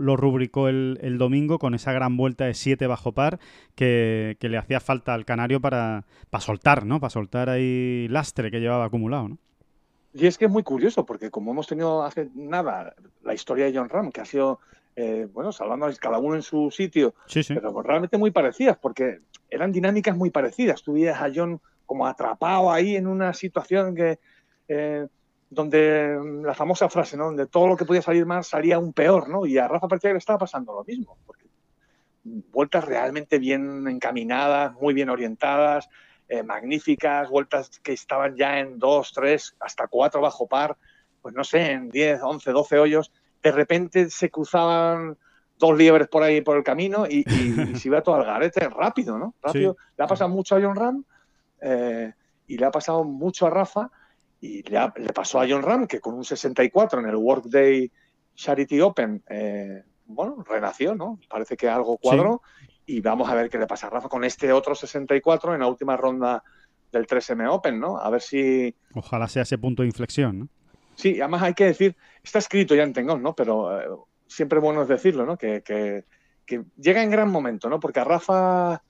lo, 0.00 0.16
rubricó 0.16 0.68
el, 0.68 1.18
domingo 1.18 1.58
con 1.58 1.74
esa 1.74 1.92
gran 1.92 2.16
vuelta 2.16 2.46
de 2.46 2.54
7 2.54 2.86
bajo 2.86 3.12
par 3.12 3.38
que, 3.74 4.36
que, 4.40 4.48
le 4.48 4.56
hacía 4.56 4.80
falta 4.80 5.12
al 5.12 5.26
Canario 5.26 5.60
para, 5.60 6.06
para 6.30 6.40
soltar, 6.40 6.86
¿no? 6.86 7.00
Para 7.00 7.10
soltar 7.10 7.50
ahí 7.50 8.06
lastre 8.08 8.50
que 8.50 8.60
llevaba 8.60 8.86
acumulado, 8.86 9.28
¿no? 9.28 9.38
Y 10.12 10.26
es 10.26 10.38
que 10.38 10.46
es 10.46 10.50
muy 10.50 10.62
curioso, 10.62 11.04
porque 11.04 11.30
como 11.30 11.52
hemos 11.52 11.66
tenido 11.66 12.02
hace 12.02 12.30
nada 12.34 12.94
la 13.22 13.34
historia 13.34 13.66
de 13.66 13.76
John 13.76 13.88
Ram, 13.88 14.10
que 14.10 14.20
ha 14.20 14.24
sido, 14.24 14.60
eh, 14.96 15.28
bueno, 15.32 15.52
salvando 15.52 15.88
cada 16.00 16.18
uno 16.18 16.34
en 16.34 16.42
su 16.42 16.70
sitio, 16.70 17.14
pero 17.48 17.82
realmente 17.82 18.18
muy 18.18 18.30
parecidas, 18.30 18.78
porque 18.78 19.20
eran 19.50 19.72
dinámicas 19.72 20.16
muy 20.16 20.30
parecidas. 20.30 20.82
Tú 20.82 20.94
veías 20.94 21.20
a 21.20 21.30
John 21.34 21.60
como 21.86 22.06
atrapado 22.06 22.70
ahí 22.70 22.96
en 22.96 23.06
una 23.06 23.32
situación 23.32 23.94
que 23.94 24.18
eh, 24.68 25.06
donde 25.50 26.18
la 26.42 26.54
famosa 26.54 26.88
frase, 26.88 27.16
¿no? 27.16 27.26
Donde 27.26 27.46
todo 27.46 27.66
lo 27.68 27.76
que 27.76 27.84
podía 27.84 28.02
salir 28.02 28.26
mal 28.26 28.44
salía 28.44 28.78
un 28.78 28.92
peor, 28.92 29.28
¿no? 29.28 29.46
Y 29.46 29.56
a 29.58 29.66
Rafa 29.66 29.88
que 29.98 30.12
le 30.12 30.18
estaba 30.18 30.40
pasando 30.40 30.74
lo 30.74 30.84
mismo, 30.84 31.16
porque 31.26 31.46
vueltas 32.24 32.84
realmente 32.84 33.38
bien 33.38 33.86
encaminadas, 33.88 34.74
muy 34.74 34.92
bien 34.92 35.08
orientadas, 35.08 35.88
eh, 36.28 36.42
magníficas, 36.42 37.28
vueltas 37.30 37.80
que 37.80 37.92
estaban 37.92 38.36
ya 38.36 38.58
en 38.58 38.78
2, 38.78 39.12
3, 39.12 39.56
hasta 39.60 39.86
4 39.86 40.20
bajo 40.20 40.46
par, 40.46 40.76
pues 41.22 41.34
no 41.34 41.44
sé, 41.44 41.72
en 41.72 41.88
10, 41.90 42.20
11, 42.22 42.50
12 42.52 42.78
hoyos, 42.78 43.12
de 43.42 43.52
repente 43.52 44.10
se 44.10 44.30
cruzaban 44.30 45.16
dos 45.58 45.76
liebres 45.76 46.08
por 46.08 46.22
ahí 46.22 46.40
por 46.40 46.56
el 46.56 46.62
camino 46.62 47.06
y, 47.06 47.24
se 47.76 47.88
iba 47.88 48.02
todo 48.02 48.16
al 48.16 48.24
garete 48.24 48.68
rápido, 48.68 49.18
¿no? 49.18 49.34
Rápido. 49.42 49.76
Le 49.96 50.04
ha 50.04 50.06
pasado 50.06 50.30
mucho 50.30 50.56
a 50.56 50.60
John 50.60 50.76
Ram 50.76 51.04
eh, 51.60 52.12
y 52.46 52.56
le 52.56 52.66
ha 52.66 52.70
pasado 52.70 53.04
mucho 53.04 53.46
a 53.46 53.50
Rafa 53.50 53.90
y 54.40 54.62
le, 54.62 55.12
pasó 55.12 55.40
a 55.40 55.46
John 55.48 55.62
Ram 55.62 55.86
que 55.86 56.00
con 56.00 56.14
un 56.14 56.24
64 56.24 57.00
en 57.00 57.06
el 57.06 57.16
Workday 57.16 57.90
Charity 58.34 58.80
Open, 58.80 59.22
eh, 59.28 59.82
bueno, 60.06 60.44
renació, 60.48 60.94
¿no? 60.94 61.18
Parece 61.28 61.56
que 61.56 61.68
algo 61.68 61.98
cuadró 61.98 62.42
y 62.88 63.02
vamos 63.02 63.28
a 63.28 63.34
ver 63.34 63.50
qué 63.50 63.58
le 63.58 63.66
pasa 63.66 63.86
a 63.86 63.90
Rafa 63.90 64.08
con 64.08 64.24
este 64.24 64.50
otro 64.50 64.74
64 64.74 65.54
en 65.54 65.60
la 65.60 65.66
última 65.66 65.96
ronda 65.96 66.42
del 66.90 67.06
3M 67.06 67.52
Open, 67.52 67.78
¿no? 67.78 67.98
A 67.98 68.08
ver 68.08 68.22
si... 68.22 68.74
Ojalá 68.94 69.28
sea 69.28 69.42
ese 69.42 69.58
punto 69.58 69.82
de 69.82 69.88
inflexión, 69.88 70.38
¿no? 70.38 70.48
Sí, 70.94 71.20
además 71.20 71.42
hay 71.42 71.52
que 71.52 71.66
decir, 71.66 71.96
está 72.24 72.38
escrito 72.38 72.74
ya 72.74 72.82
en 72.82 72.94
Tengón, 72.94 73.22
¿no? 73.22 73.34
Pero 73.34 73.78
eh, 73.78 73.84
siempre 74.26 74.58
bueno 74.58 74.82
es 74.82 74.88
decirlo, 74.88 75.26
¿no? 75.26 75.36
Que, 75.36 75.62
que, 75.62 76.04
llega 76.78 77.02
en 77.02 77.10
gran 77.10 77.30
momento, 77.30 77.68
¿no? 77.68 77.78
Porque 77.78 78.00
a 78.00 78.04
Rafa, 78.04 78.82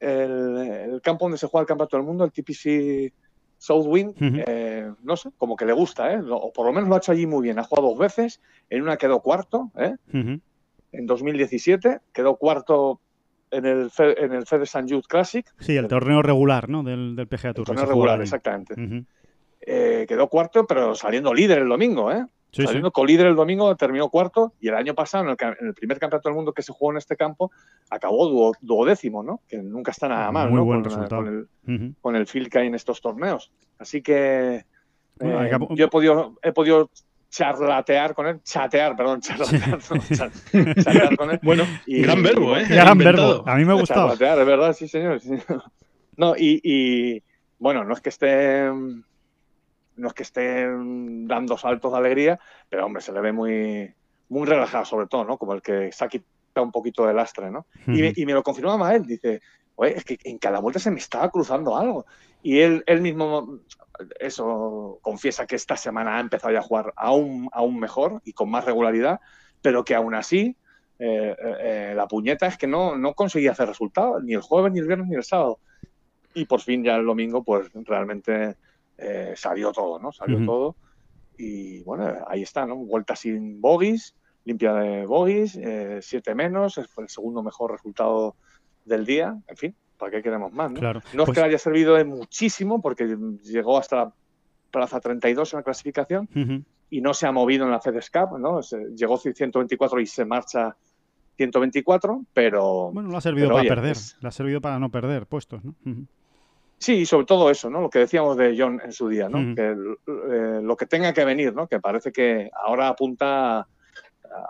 el, 0.00 0.98
campo 1.02 1.26
donde 1.26 1.36
se 1.36 1.46
juega 1.46 1.62
el 1.62 1.68
campeonato 1.68 1.98
del 1.98 2.06
mundo, 2.06 2.24
el 2.24 2.32
TPC 2.32 3.12
Southwind, 3.58 4.14
eh, 4.46 4.90
no 5.02 5.16
sé, 5.16 5.28
como 5.36 5.56
que 5.56 5.66
le 5.66 5.74
gusta, 5.74 6.10
¿eh? 6.14 6.22
o 6.26 6.52
por 6.54 6.64
lo 6.64 6.72
menos 6.72 6.88
lo 6.88 6.94
ha 6.94 6.98
hecho 6.98 7.12
allí 7.12 7.26
muy 7.26 7.42
bien. 7.42 7.58
Ha 7.58 7.64
jugado 7.64 7.88
dos 7.88 7.98
veces, 7.98 8.40
en 8.70 8.82
una 8.82 8.96
quedó 8.96 9.20
cuarto, 9.20 9.70
¿eh? 9.76 9.94
en 10.12 11.06
2017, 11.06 12.00
quedó 12.14 12.36
cuarto 12.36 13.00
en 13.50 13.64
el, 13.64 13.90
en 13.98 14.32
el 14.32 14.46
Fed 14.46 14.62
St. 14.62 14.86
Jude 14.88 15.06
Classic. 15.08 15.46
Sí, 15.60 15.76
el 15.76 15.88
torneo 15.88 16.22
regular, 16.22 16.68
¿no? 16.68 16.82
Del, 16.82 17.16
del 17.16 17.26
PGA 17.26 17.54
Tour. 17.54 17.60
El 17.60 17.64
torneo 17.64 17.86
regular, 17.86 18.20
exactamente. 18.20 19.04
Eh, 19.60 20.06
quedó 20.08 20.28
cuarto, 20.28 20.66
pero 20.66 20.94
saliendo 20.94 21.34
líder 21.34 21.58
el 21.58 21.68
domingo, 21.68 22.12
¿eh? 22.12 22.24
Saliendo 22.52 22.90
co-líder 22.90 23.26
el 23.26 23.34
domingo, 23.34 23.74
terminó 23.76 24.08
cuarto 24.08 24.54
y 24.60 24.68
el 24.68 24.74
año 24.74 24.94
pasado, 24.94 25.24
en 25.24 25.36
el, 25.60 25.74
primer 25.74 25.98
campeonato 25.98 26.28
del 26.28 26.36
mundo 26.36 26.54
que 26.54 26.62
se 26.62 26.72
jugó 26.72 26.92
en 26.92 26.96
este 26.96 27.16
campo, 27.16 27.50
acabó 27.90 28.52
duodécimo, 28.60 29.22
¿no? 29.22 29.40
Que 29.46 29.58
nunca 29.58 29.90
está 29.90 30.08
nada 30.08 30.32
mal, 30.32 30.48
Muy 30.48 30.58
¿no? 30.58 30.64
Buen 30.64 30.80
con, 30.80 30.84
resultado. 30.84 31.22
con 31.22 31.48
el, 31.66 31.94
con 32.00 32.16
el 32.16 32.26
feel 32.26 32.48
que 32.48 32.60
hay 32.60 32.68
en 32.68 32.74
estos 32.74 33.02
torneos. 33.02 33.52
Así 33.78 34.00
que 34.00 34.64
eh, 35.20 35.50
yo 35.70 35.84
he 35.84 35.88
podido, 35.88 36.38
he 36.42 36.52
podido 36.52 36.90
charlatear 37.36 38.14
con 38.14 38.26
él, 38.26 38.40
chatear, 38.42 38.96
perdón, 38.96 39.20
charlatear, 39.20 39.78
no, 39.90 39.98
chatear 40.82 41.16
con 41.16 41.30
él. 41.30 41.40
Bueno, 41.42 41.64
y, 41.84 42.00
gran 42.00 42.22
verbo, 42.22 42.56
¿eh? 42.56 42.64
Gran 42.66 42.96
verbo, 42.96 43.44
a 43.46 43.56
mí 43.56 43.64
me 43.66 43.72
ha 43.72 43.74
gustado. 43.74 44.08
Charlatear, 44.08 44.38
es 44.38 44.46
verdad, 44.46 44.72
sí 44.72 44.88
señor. 44.88 45.20
Sí. 45.20 45.34
No, 46.16 46.34
y, 46.34 46.60
y, 46.64 47.22
bueno, 47.58 47.84
no 47.84 47.92
es 47.92 48.00
que 48.00 48.08
esté 48.08 48.70
no 48.70 50.08
es 50.08 50.14
que 50.14 50.22
esté 50.22 50.66
dando 50.66 51.58
saltos 51.58 51.92
de 51.92 51.98
alegría, 51.98 52.40
pero 52.70 52.86
hombre, 52.86 53.02
se 53.02 53.12
le 53.12 53.20
ve 53.20 53.32
muy, 53.32 53.94
muy 54.30 54.46
relajado 54.46 54.86
sobre 54.86 55.06
todo, 55.06 55.24
¿no? 55.24 55.36
Como 55.36 55.52
el 55.52 55.60
que 55.60 55.92
se 55.92 56.04
ha 56.04 56.08
quitado 56.08 56.64
un 56.64 56.72
poquito 56.72 57.06
de 57.06 57.12
lastre, 57.12 57.50
¿no? 57.50 57.66
Y, 57.86 58.22
y, 58.22 58.24
me 58.24 58.32
lo 58.32 58.42
confirmaba 58.42 58.94
él, 58.94 59.04
dice, 59.04 59.42
oye, 59.76 59.96
es 59.96 60.04
que 60.04 60.18
en 60.24 60.38
cada 60.38 60.58
vuelta 60.58 60.80
se 60.80 60.90
me 60.90 60.98
estaba 60.98 61.30
cruzando 61.30 61.76
algo. 61.76 62.06
Y 62.42 62.60
él, 62.60 62.82
él 62.86 63.00
mismo, 63.00 63.60
eso, 64.18 64.98
confiesa 65.02 65.46
que 65.46 65.56
esta 65.56 65.76
semana 65.76 66.16
ha 66.16 66.20
empezado 66.20 66.52
ya 66.52 66.60
a 66.60 66.62
jugar 66.62 66.92
aún, 66.96 67.48
aún 67.52 67.78
mejor 67.78 68.20
y 68.24 68.32
con 68.32 68.50
más 68.50 68.64
regularidad, 68.64 69.20
pero 69.62 69.84
que 69.84 69.94
aún 69.94 70.14
así 70.14 70.56
eh, 70.98 71.36
eh, 71.40 71.92
la 71.94 72.08
puñeta 72.08 72.46
es 72.46 72.56
que 72.56 72.66
no, 72.66 72.96
no 72.96 73.14
conseguía 73.14 73.52
hacer 73.52 73.68
resultados, 73.68 74.22
ni 74.22 74.34
el 74.34 74.40
jueves, 74.40 74.72
ni 74.72 74.80
el 74.80 74.86
viernes, 74.86 75.08
ni 75.08 75.16
el 75.16 75.24
sábado. 75.24 75.60
Y 76.34 76.44
por 76.46 76.60
fin 76.60 76.84
ya 76.84 76.96
el 76.96 77.06
domingo, 77.06 77.42
pues 77.42 77.70
realmente 77.72 78.56
eh, 78.98 79.34
salió 79.36 79.72
todo, 79.72 79.98
¿no? 79.98 80.12
Salió 80.12 80.38
uh 80.38 80.40
-huh. 80.40 80.46
todo. 80.46 80.76
Y 81.38 81.82
bueno, 81.82 82.14
ahí 82.28 82.42
está, 82.42 82.64
¿no? 82.64 82.76
Vuelta 82.76 83.14
sin 83.14 83.60
bogies, 83.60 84.14
limpia 84.44 84.72
de 84.74 85.04
bogies, 85.04 85.58
siete 86.00 86.34
menos, 86.34 86.80
fue 86.94 87.04
el 87.04 87.10
segundo 87.10 87.42
mejor 87.42 87.72
resultado 87.72 88.36
del 88.86 89.04
día. 89.04 89.36
En 89.46 89.56
fin, 89.56 89.74
¿para 89.98 90.10
qué 90.12 90.22
queremos 90.22 90.52
más? 90.52 90.70
No, 90.72 90.80
claro. 90.80 91.00
no 91.12 91.24
pues... 91.24 91.28
es 91.28 91.34
que 91.34 91.40
le 91.40 91.46
haya 91.46 91.58
servido 91.58 91.94
de 91.94 92.04
muchísimo, 92.04 92.80
porque 92.80 93.16
llegó 93.42 93.78
hasta 93.78 93.96
la 93.96 94.12
plaza 94.70 95.00
32 95.00 95.52
en 95.52 95.58
la 95.58 95.62
clasificación 95.62 96.28
uh 96.34 96.38
-huh. 96.38 96.64
y 96.90 97.00
no 97.00 97.14
se 97.14 97.26
ha 97.26 97.32
movido 97.32 97.64
en 97.64 97.70
la 97.70 97.80
FedEx 97.80 98.10
Cup, 98.10 98.38
¿no? 98.38 98.62
Se, 98.62 98.78
llegó 98.94 99.18
124 99.18 100.00
y 100.00 100.06
se 100.06 100.24
marcha 100.24 100.76
124, 101.36 102.24
pero. 102.32 102.90
Bueno, 102.92 103.10
lo 103.10 103.16
ha 103.16 103.20
servido 103.20 103.48
para 103.48 103.60
oye, 103.60 103.68
perder, 103.68 103.92
es... 103.92 104.16
le 104.20 104.28
ha 104.28 104.32
servido 104.32 104.60
para 104.60 104.78
no 104.78 104.90
perder 104.90 105.26
puestos, 105.26 105.64
¿no? 105.64 105.74
Uh 105.84 105.90
-huh. 105.90 106.06
Sí, 106.78 107.06
sobre 107.06 107.24
todo 107.24 107.50
eso, 107.50 107.70
¿no? 107.70 107.80
Lo 107.80 107.88
que 107.88 108.00
decíamos 108.00 108.36
de 108.36 108.54
John 108.58 108.80
en 108.84 108.92
su 108.92 109.08
día, 109.08 109.28
¿no? 109.28 109.38
Uh 109.38 109.42
-huh. 109.42 109.54
Que 109.54 109.70
eh, 110.12 110.60
lo 110.62 110.76
que 110.76 110.86
tenga 110.86 111.12
que 111.12 111.24
venir, 111.24 111.54
¿no? 111.54 111.66
Que 111.66 111.80
parece 111.80 112.12
que 112.12 112.50
ahora 112.52 112.88
apunta 112.88 113.66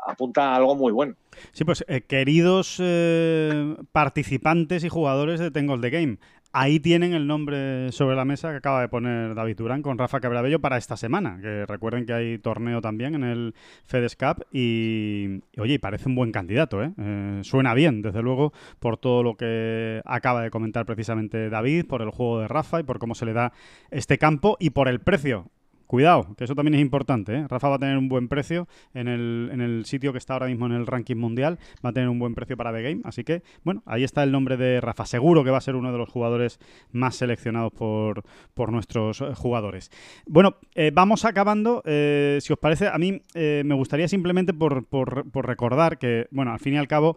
apunta 0.06 0.52
a 0.52 0.56
algo 0.56 0.74
muy 0.74 0.92
bueno. 0.92 1.14
Sí, 1.52 1.64
pues 1.64 1.84
eh, 1.88 2.02
queridos 2.02 2.78
eh, 2.80 3.76
participantes 3.92 4.84
y 4.84 4.88
jugadores 4.88 5.40
de 5.40 5.50
Tengo 5.50 5.78
the 5.78 5.90
Game, 5.90 6.18
ahí 6.56 6.80
tienen 6.80 7.12
el 7.12 7.26
nombre 7.26 7.92
sobre 7.92 8.16
la 8.16 8.24
mesa 8.24 8.50
que 8.50 8.56
acaba 8.56 8.80
de 8.80 8.88
poner 8.88 9.34
David 9.34 9.58
Durán 9.58 9.82
con 9.82 9.98
Rafa 9.98 10.20
Cabrabello 10.20 10.58
para 10.58 10.78
esta 10.78 10.96
semana. 10.96 11.38
Que 11.42 11.66
recuerden 11.66 12.06
que 12.06 12.14
hay 12.14 12.38
torneo 12.38 12.80
también 12.80 13.14
en 13.14 13.24
el 13.24 13.54
FedEx 13.84 14.16
Cup 14.16 14.46
y, 14.50 15.42
y 15.52 15.60
oye, 15.60 15.78
parece 15.78 16.08
un 16.08 16.14
buen 16.14 16.32
candidato, 16.32 16.82
¿eh? 16.82 16.92
¿eh? 16.98 17.40
Suena 17.42 17.74
bien, 17.74 18.00
desde 18.00 18.22
luego, 18.22 18.54
por 18.80 18.96
todo 18.96 19.22
lo 19.22 19.36
que 19.36 20.00
acaba 20.06 20.42
de 20.42 20.50
comentar 20.50 20.86
precisamente 20.86 21.50
David, 21.50 21.86
por 21.86 22.00
el 22.00 22.10
juego 22.10 22.40
de 22.40 22.48
Rafa 22.48 22.80
y 22.80 22.84
por 22.84 22.98
cómo 22.98 23.14
se 23.14 23.26
le 23.26 23.34
da 23.34 23.52
este 23.90 24.16
campo 24.16 24.56
y 24.58 24.70
por 24.70 24.88
el 24.88 25.00
precio. 25.00 25.50
Cuidado, 25.86 26.34
que 26.36 26.44
eso 26.44 26.54
también 26.54 26.74
es 26.74 26.80
importante. 26.80 27.34
¿eh? 27.34 27.46
Rafa 27.48 27.68
va 27.68 27.76
a 27.76 27.78
tener 27.78 27.96
un 27.96 28.08
buen 28.08 28.28
precio 28.28 28.66
en 28.94 29.08
el, 29.08 29.50
en 29.52 29.60
el 29.60 29.84
sitio 29.84 30.12
que 30.12 30.18
está 30.18 30.34
ahora 30.34 30.46
mismo 30.46 30.66
en 30.66 30.72
el 30.72 30.86
ranking 30.86 31.16
mundial. 31.16 31.58
Va 31.84 31.90
a 31.90 31.92
tener 31.92 32.08
un 32.08 32.18
buen 32.18 32.34
precio 32.34 32.56
para 32.56 32.72
The 32.72 32.82
Game. 32.82 33.00
Así 33.04 33.24
que, 33.24 33.42
bueno, 33.62 33.82
ahí 33.86 34.04
está 34.04 34.22
el 34.22 34.32
nombre 34.32 34.56
de 34.56 34.80
Rafa. 34.80 35.06
Seguro 35.06 35.44
que 35.44 35.50
va 35.50 35.58
a 35.58 35.60
ser 35.60 35.76
uno 35.76 35.92
de 35.92 35.98
los 35.98 36.08
jugadores 36.08 36.58
más 36.92 37.16
seleccionados 37.16 37.72
por, 37.72 38.24
por 38.54 38.72
nuestros 38.72 39.22
jugadores. 39.36 39.90
Bueno, 40.26 40.56
eh, 40.74 40.90
vamos 40.92 41.24
acabando. 41.24 41.82
Eh, 41.84 42.38
si 42.40 42.52
os 42.52 42.58
parece, 42.58 42.88
a 42.88 42.98
mí 42.98 43.22
eh, 43.34 43.62
me 43.64 43.74
gustaría 43.74 44.08
simplemente 44.08 44.52
por 44.52 45.46
recordar 45.46 45.98
que, 45.98 46.26
bueno, 46.30 46.52
al 46.52 46.58
fin 46.58 46.74
y 46.74 46.78
al 46.78 46.88
cabo, 46.88 47.16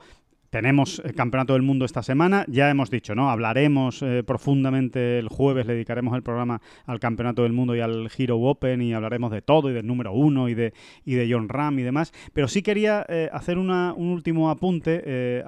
tenemos 0.49 1.01
el 1.03 1.13
Campeonato 1.13 1.53
del 1.53 1.61
Mundo 1.61 1.85
esta 1.85 2.03
semana, 2.03 2.45
ya 2.47 2.69
hemos 2.69 2.89
dicho, 2.89 3.15
¿no? 3.15 3.29
Hablaremos 3.29 4.01
eh, 4.01 4.23
profundamente 4.25 5.19
el 5.19 5.27
jueves, 5.27 5.65
le 5.65 5.73
dedicaremos 5.73 6.15
el 6.15 6.23
programa 6.23 6.61
al 6.85 6.99
Campeonato 6.99 7.43
del 7.43 7.53
Mundo 7.53 7.75
y 7.75 7.81
al 7.81 8.09
Hero 8.17 8.39
Open 8.39 8.81
y 8.81 8.93
hablaremos 8.93 9.31
de 9.31 9.41
todo 9.41 9.69
y 9.69 9.73
del 9.73 9.85
número 9.87 10.13
uno 10.13 10.49
y 10.49 10.53
de, 10.53 10.73
y 11.05 11.15
de 11.15 11.31
John 11.31 11.49
Ram 11.49 11.79
y 11.79 11.83
demás. 11.83 12.11
Pero 12.33 12.47
sí 12.47 12.61
quería 12.61 13.05
eh, 13.09 13.29
hacer 13.31 13.57
una, 13.57 13.93
un 13.93 14.09
último 14.09 14.49
apunte 14.49 15.01
eh, 15.05 15.43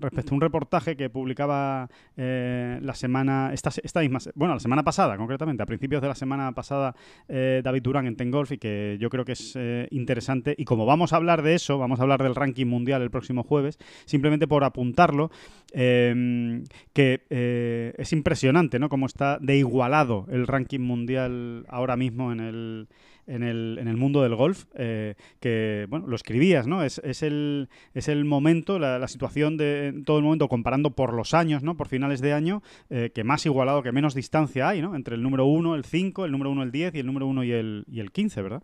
respecto 0.00 0.32
a 0.32 0.34
un 0.34 0.40
reportaje 0.40 0.96
que 0.96 1.10
publicaba 1.10 1.88
eh, 2.16 2.78
la 2.82 2.94
semana, 2.94 3.50
esta, 3.52 3.70
esta 3.82 4.00
misma, 4.00 4.18
bueno, 4.34 4.54
la 4.54 4.60
semana 4.60 4.82
pasada 4.82 5.16
concretamente, 5.16 5.62
a 5.62 5.66
principios 5.66 6.02
de 6.02 6.08
la 6.08 6.14
semana 6.14 6.52
pasada, 6.52 6.94
eh, 7.28 7.60
David 7.64 7.82
Durán 7.82 8.06
en 8.06 8.16
Tengolf 8.16 8.52
y 8.52 8.58
que 8.58 8.96
yo 9.00 9.10
creo 9.10 9.24
que 9.24 9.32
es 9.32 9.54
eh, 9.56 9.88
interesante. 9.90 10.54
Y 10.56 10.64
como 10.64 10.86
vamos 10.86 11.12
a 11.12 11.16
hablar 11.16 11.42
de 11.42 11.54
eso, 11.54 11.78
vamos 11.78 12.00
a 12.00 12.02
hablar 12.02 12.22
del 12.22 12.34
ranking 12.34 12.66
mundial 12.66 13.02
el 13.02 13.10
próximo 13.10 13.42
jueves, 13.42 13.78
simplemente 14.10 14.46
por 14.46 14.64
apuntarlo, 14.64 15.30
eh, 15.72 16.62
que 16.92 17.22
eh, 17.30 17.94
es 17.96 18.12
impresionante, 18.12 18.78
¿no? 18.78 18.88
Cómo 18.88 19.06
está 19.06 19.38
de 19.38 19.56
igualado 19.56 20.26
el 20.30 20.46
ranking 20.46 20.80
mundial 20.80 21.64
ahora 21.68 21.96
mismo 21.96 22.32
en 22.32 22.40
el, 22.40 22.88
en 23.26 23.44
el, 23.44 23.78
en 23.80 23.88
el 23.88 23.96
mundo 23.96 24.22
del 24.22 24.34
golf, 24.34 24.64
eh, 24.74 25.14
que, 25.38 25.86
bueno, 25.88 26.08
lo 26.08 26.16
escribías, 26.16 26.66
¿no? 26.66 26.82
Es, 26.82 27.00
es, 27.04 27.22
el, 27.22 27.68
es 27.94 28.08
el 28.08 28.24
momento, 28.24 28.78
la, 28.78 29.06
situación 29.06 29.56
de 29.56 29.88
en 29.88 30.04
todo 30.04 30.18
el 30.18 30.24
momento, 30.24 30.48
comparando 30.48 30.90
por 30.90 31.14
los 31.14 31.32
años, 31.32 31.62
¿no? 31.62 31.76
Por 31.76 31.88
finales 31.88 32.20
de 32.20 32.32
año, 32.32 32.62
que 32.88 33.24
más 33.24 33.46
igualado, 33.46 33.82
que 33.82 33.92
menos 33.92 34.14
distancia 34.14 34.68
hay, 34.68 34.82
¿no? 34.82 34.94
Entre 34.94 35.14
el 35.14 35.22
número 35.22 35.46
1, 35.46 35.74
el 35.76 35.84
5, 35.84 36.24
el 36.24 36.32
número 36.32 36.50
1, 36.50 36.64
el 36.64 36.72
10 36.72 36.94
y 36.96 36.98
el 36.98 37.06
número 37.06 37.26
1 37.26 37.44
y 37.44 37.52
el, 37.52 37.84
y 37.88 38.00
el 38.00 38.10
15, 38.10 38.42
¿verdad? 38.42 38.62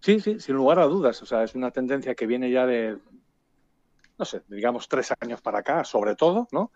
Sí, 0.00 0.20
sí, 0.20 0.38
sin 0.38 0.56
lugar 0.56 0.78
a 0.78 0.84
dudas. 0.84 1.22
O 1.22 1.26
sea, 1.26 1.44
es 1.44 1.54
una 1.54 1.70
tendencia 1.70 2.14
que 2.14 2.26
viene 2.26 2.50
ya 2.50 2.66
de, 2.66 2.98
no 4.18 4.24
sé, 4.24 4.42
digamos 4.48 4.88
tres 4.88 5.12
años 5.20 5.40
para 5.40 5.60
acá, 5.60 5.84
sobre 5.84 6.14
todo, 6.14 6.48
¿no? 6.52 6.70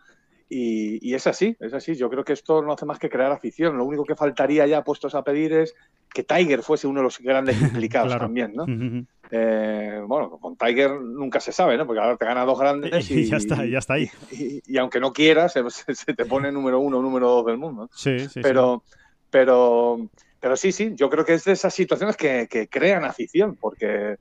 Y, 0.50 1.06
y, 1.06 1.14
es 1.14 1.26
así, 1.26 1.56
es 1.60 1.74
así. 1.74 1.94
Yo 1.94 2.08
creo 2.08 2.24
que 2.24 2.32
esto 2.32 2.62
no 2.62 2.72
hace 2.72 2.86
más 2.86 2.98
que 2.98 3.10
crear 3.10 3.30
afición. 3.30 3.76
Lo 3.76 3.84
único 3.84 4.04
que 4.04 4.16
faltaría 4.16 4.66
ya 4.66 4.82
puestos 4.82 5.14
a 5.14 5.22
pedir 5.22 5.52
es 5.52 5.74
que 6.12 6.24
Tiger 6.24 6.62
fuese 6.62 6.86
uno 6.86 7.00
de 7.00 7.04
los 7.04 7.18
grandes 7.18 7.60
implicados 7.60 8.08
claro. 8.08 8.24
también, 8.24 8.54
¿no? 8.54 8.62
Uh 8.62 8.66
-huh. 8.66 9.06
eh, 9.30 10.00
bueno, 10.06 10.38
con 10.38 10.56
Tiger 10.56 11.00
nunca 11.02 11.38
se 11.40 11.52
sabe, 11.52 11.76
¿no? 11.76 11.86
Porque 11.86 12.00
ahora 12.00 12.16
te 12.16 12.24
gana 12.24 12.46
dos 12.46 12.58
grandes 12.58 13.10
y, 13.10 13.14
y 13.20 13.24
ya 13.26 13.36
está, 13.36 13.66
ya 13.66 13.78
está 13.78 13.94
ahí. 13.94 14.10
Y, 14.30 14.62
y 14.66 14.78
aunque 14.78 15.00
no 15.00 15.12
quieras, 15.12 15.52
se, 15.52 15.62
se, 15.68 16.14
te 16.14 16.24
pone 16.24 16.50
número 16.50 16.80
uno, 16.80 17.02
número 17.02 17.28
dos 17.28 17.46
del 17.46 17.58
mundo. 17.58 17.90
Sí, 17.92 18.18
sí. 18.18 18.40
Pero, 18.42 18.82
sí. 18.86 18.96
pero, 19.28 20.08
pero 20.40 20.56
sí, 20.56 20.72
sí. 20.72 20.92
Yo 20.94 21.10
creo 21.10 21.26
que 21.26 21.34
es 21.34 21.44
de 21.44 21.52
esas 21.52 21.74
situaciones 21.74 22.16
que, 22.16 22.48
que 22.48 22.68
crean 22.68 23.04
afición, 23.04 23.54
porque 23.60 24.16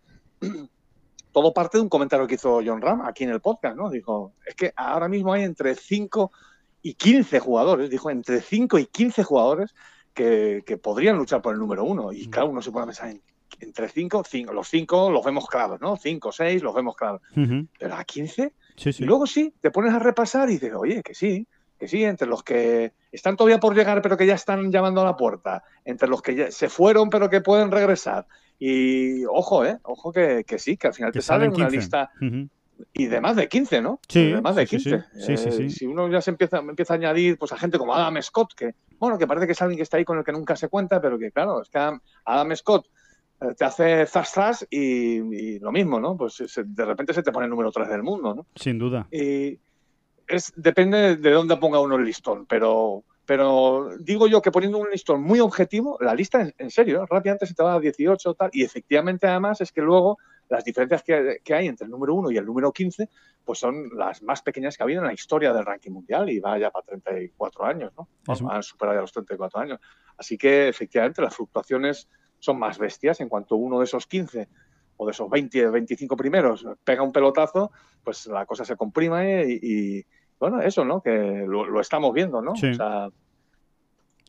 todo 1.38 1.54
parte 1.54 1.78
de 1.78 1.84
un 1.84 1.90
comentario 1.90 2.26
que 2.26 2.34
hizo 2.34 2.62
John 2.66 2.82
Ram 2.82 3.04
aquí 3.04 3.24
en 3.24 3.30
el 3.30 3.42
podcast, 3.42 3.78
¿no? 3.78 3.92
Dijo, 3.92 4.34
es 4.44 4.56
que 4.56 4.74
ahora 4.76 5.08
mismo 5.08 5.34
hay 5.34 5.44
entre 5.44 5.76
5 5.76 6.32
y 6.82 6.96
15 6.96 7.40
jugadores, 7.40 7.92
dijo, 7.92 8.10
entre 8.10 8.42
5 8.42 8.80
y 8.80 8.88
15 8.88 9.24
jugadores 9.24 9.76
que, 10.16 10.64
que, 10.66 10.78
podrían 10.78 11.16
luchar 11.16 11.44
por 11.44 11.54
el 11.54 11.60
número 11.60 11.84
uno. 11.84 12.12
Y 12.12 12.28
claro, 12.28 12.50
uno 12.50 12.64
se 12.64 12.72
puede 12.72 12.88
pensar 12.88 13.10
en, 13.10 13.22
entre 13.60 13.88
5, 13.88 14.24
los 14.52 14.68
5 14.68 15.12
los 15.12 15.24
vemos 15.24 15.46
claros, 15.46 15.80
¿no? 15.80 15.96
5, 15.96 16.32
6 16.32 16.64
los 16.64 16.74
vemos 16.74 16.96
claros. 16.96 17.22
Uh 17.36 17.42
-huh. 17.42 17.68
Pero 17.78 17.96
a 17.96 18.04
15, 18.04 18.54
sí, 18.76 18.94
sí. 18.94 19.04
y 19.04 19.06
luego 19.06 19.28
sí, 19.28 19.54
te 19.62 19.70
pones 19.70 19.94
a 19.94 20.00
repasar 20.00 20.50
y 20.50 20.54
dices, 20.54 20.74
oye, 20.74 21.04
que 21.04 21.14
sí, 21.14 21.46
que 21.78 21.88
sí, 21.88 22.04
entre 22.04 22.28
los 22.28 22.42
que 22.42 22.94
están 23.12 23.38
todavía 23.38 23.60
por 23.60 23.76
llegar 23.76 24.02
pero 24.02 24.18
que 24.18 24.26
ya 24.26 24.34
están 24.34 24.72
llamando 24.72 25.02
a 25.02 25.06
la 25.06 25.16
puerta, 25.16 25.64
entre 25.86 26.08
los 26.08 26.24
que 26.24 26.34
ya 26.34 26.50
se 26.50 26.68
fueron 26.68 27.12
pero 27.12 27.30
que 27.30 27.42
pueden 27.42 27.70
regresar. 27.70 28.26
Y 28.60 29.26
ojo, 29.26 29.66
eh, 29.66 29.78
ojo 29.84 30.12
que, 30.12 30.44
que 30.46 30.58
sí, 30.58 30.78
que 30.78 30.88
al 30.88 30.94
final 30.94 31.12
que 31.12 31.20
te 31.20 31.26
sale 31.26 31.48
una 31.48 31.68
15. 31.68 31.76
lista 31.76 32.12
uh 32.20 32.26
-huh. 32.26 32.50
y 32.94 33.06
de 33.06 33.22
más 33.22 33.36
de 33.36 33.48
15, 33.48 33.82
¿no? 33.82 34.00
Sí, 34.08 34.32
de 34.32 34.42
más 34.42 34.56
de 34.56 34.66
15. 34.66 35.04
Sí, 35.14 35.38
sí, 35.38 35.52
sí, 35.52 35.64
eh, 35.64 35.70
si 35.70 35.86
uno 35.86 36.10
ya 36.10 36.22
se 36.22 36.32
empieza, 36.32 36.58
empieza 36.58 36.94
a 36.94 36.98
añadir 36.98 37.38
pues 37.38 37.52
a 37.52 37.58
gente 37.58 37.78
como 37.78 37.94
Adam 37.94 38.22
Scott, 38.22 38.54
que 38.56 38.74
bueno, 39.00 39.18
que 39.18 39.28
parece 39.28 39.46
que 39.46 39.52
es 39.52 39.62
alguien 39.62 39.78
que 39.78 39.84
está 39.84 39.98
ahí 39.98 40.06
con 40.06 40.18
el 40.18 40.24
que 40.24 40.32
nunca 40.32 40.56
se 40.56 40.70
cuenta, 40.70 41.00
pero 41.00 41.20
que 41.20 41.32
claro, 41.32 41.62
es 41.62 41.70
que 41.70 41.78
Adam 42.26 42.56
Scott 42.56 42.88
eh, 43.42 43.54
te 43.56 43.66
hace 43.66 44.06
zas 44.08 44.32
zas 44.32 44.68
y, 44.70 45.18
y, 45.20 45.60
lo 45.60 45.72
mismo, 45.72 46.00
¿no? 46.00 46.18
Pues 46.18 46.34
se, 46.34 46.64
de 46.64 46.86
repente 46.86 47.14
se 47.14 47.22
te 47.22 47.32
pone 47.32 47.46
el 47.46 47.52
número 47.52 47.72
3 47.72 47.88
del 47.90 48.02
mundo, 48.02 48.34
¿no? 48.34 48.48
Sin 48.56 48.80
duda. 48.80 49.08
Y 49.12 49.60
es, 50.28 50.52
depende 50.56 51.16
de 51.18 51.32
dónde 51.32 51.58
ponga 51.58 51.80
uno 51.80 51.96
el 51.96 52.04
listón, 52.06 52.46
pero 52.48 53.04
pero 53.28 53.90
digo 54.00 54.26
yo 54.28 54.42
que 54.42 54.54
poniendo 54.54 54.78
un 54.78 54.90
listón 54.90 55.22
muy 55.22 55.42
objetivo, 55.42 55.98
la 56.00 56.16
lista 56.16 56.50
en, 56.58 56.72
serio, 56.72 57.06
rápidamente 57.06 57.46
se 57.46 57.54
te 57.54 57.62
va 57.62 57.74
a 57.74 57.80
18 57.80 58.34
tal, 58.36 58.50
y 58.54 58.64
efectivamente 58.64 59.28
además 59.28 59.60
es 59.60 59.74
que 59.74 59.82
luego 59.82 60.18
las 60.48 60.64
diferencias 60.64 61.04
que, 61.04 61.54
hay 61.54 61.68
entre 61.68 61.84
el 61.84 61.92
número 61.92 62.16
1 62.16 62.32
y 62.32 62.38
el 62.38 62.46
número 62.46 62.72
15 62.72 63.10
pues 63.44 63.60
son 63.60 63.90
las 63.98 64.24
más 64.24 64.42
pequeñas 64.42 64.78
que 64.78 64.84
ha 64.84 64.86
habido 64.86 65.02
en 65.02 65.08
la 65.08 65.14
historia 65.14 65.52
del 65.52 65.66
ranking 65.66 65.92
mundial 65.92 66.30
y 66.30 66.40
va 66.40 66.58
ya 66.58 66.72
para 66.72 66.86
34 66.86 67.66
años, 67.66 67.92
¿no? 67.98 68.08
Han 68.50 68.64
superado 68.64 68.98
ya 68.98 69.02
los 69.02 69.12
34 69.12 69.60
años. 69.60 69.80
Así 70.18 70.38
que 70.38 70.70
efectivamente 70.70 71.22
las 71.22 71.36
fluctuaciones 71.36 72.08
son 72.40 72.58
más 72.58 72.78
bestias 72.78 73.20
en 73.20 73.28
cuanto 73.28 73.58
uno 73.58 73.80
de 73.80 73.86
esos 73.86 74.08
15 74.08 74.48
o 74.96 75.06
de 75.06 75.12
esos 75.12 75.30
20, 75.30 75.70
25 75.70 76.16
primeros 76.16 76.66
pega 76.86 77.04
un 77.04 77.12
pelotazo, 77.12 77.72
pues 78.04 78.26
la 78.28 78.46
cosa 78.46 78.64
se 78.64 78.78
comprime 78.78 79.46
y, 79.48 80.06
bueno, 80.40 80.62
eso, 80.62 80.86
¿no? 80.86 81.02
Que 81.02 81.46
lo, 81.48 81.80
estamos 81.82 82.14
viendo, 82.14 82.42
¿no? 82.42 82.52
O 82.52 82.56
sea, 82.56 83.10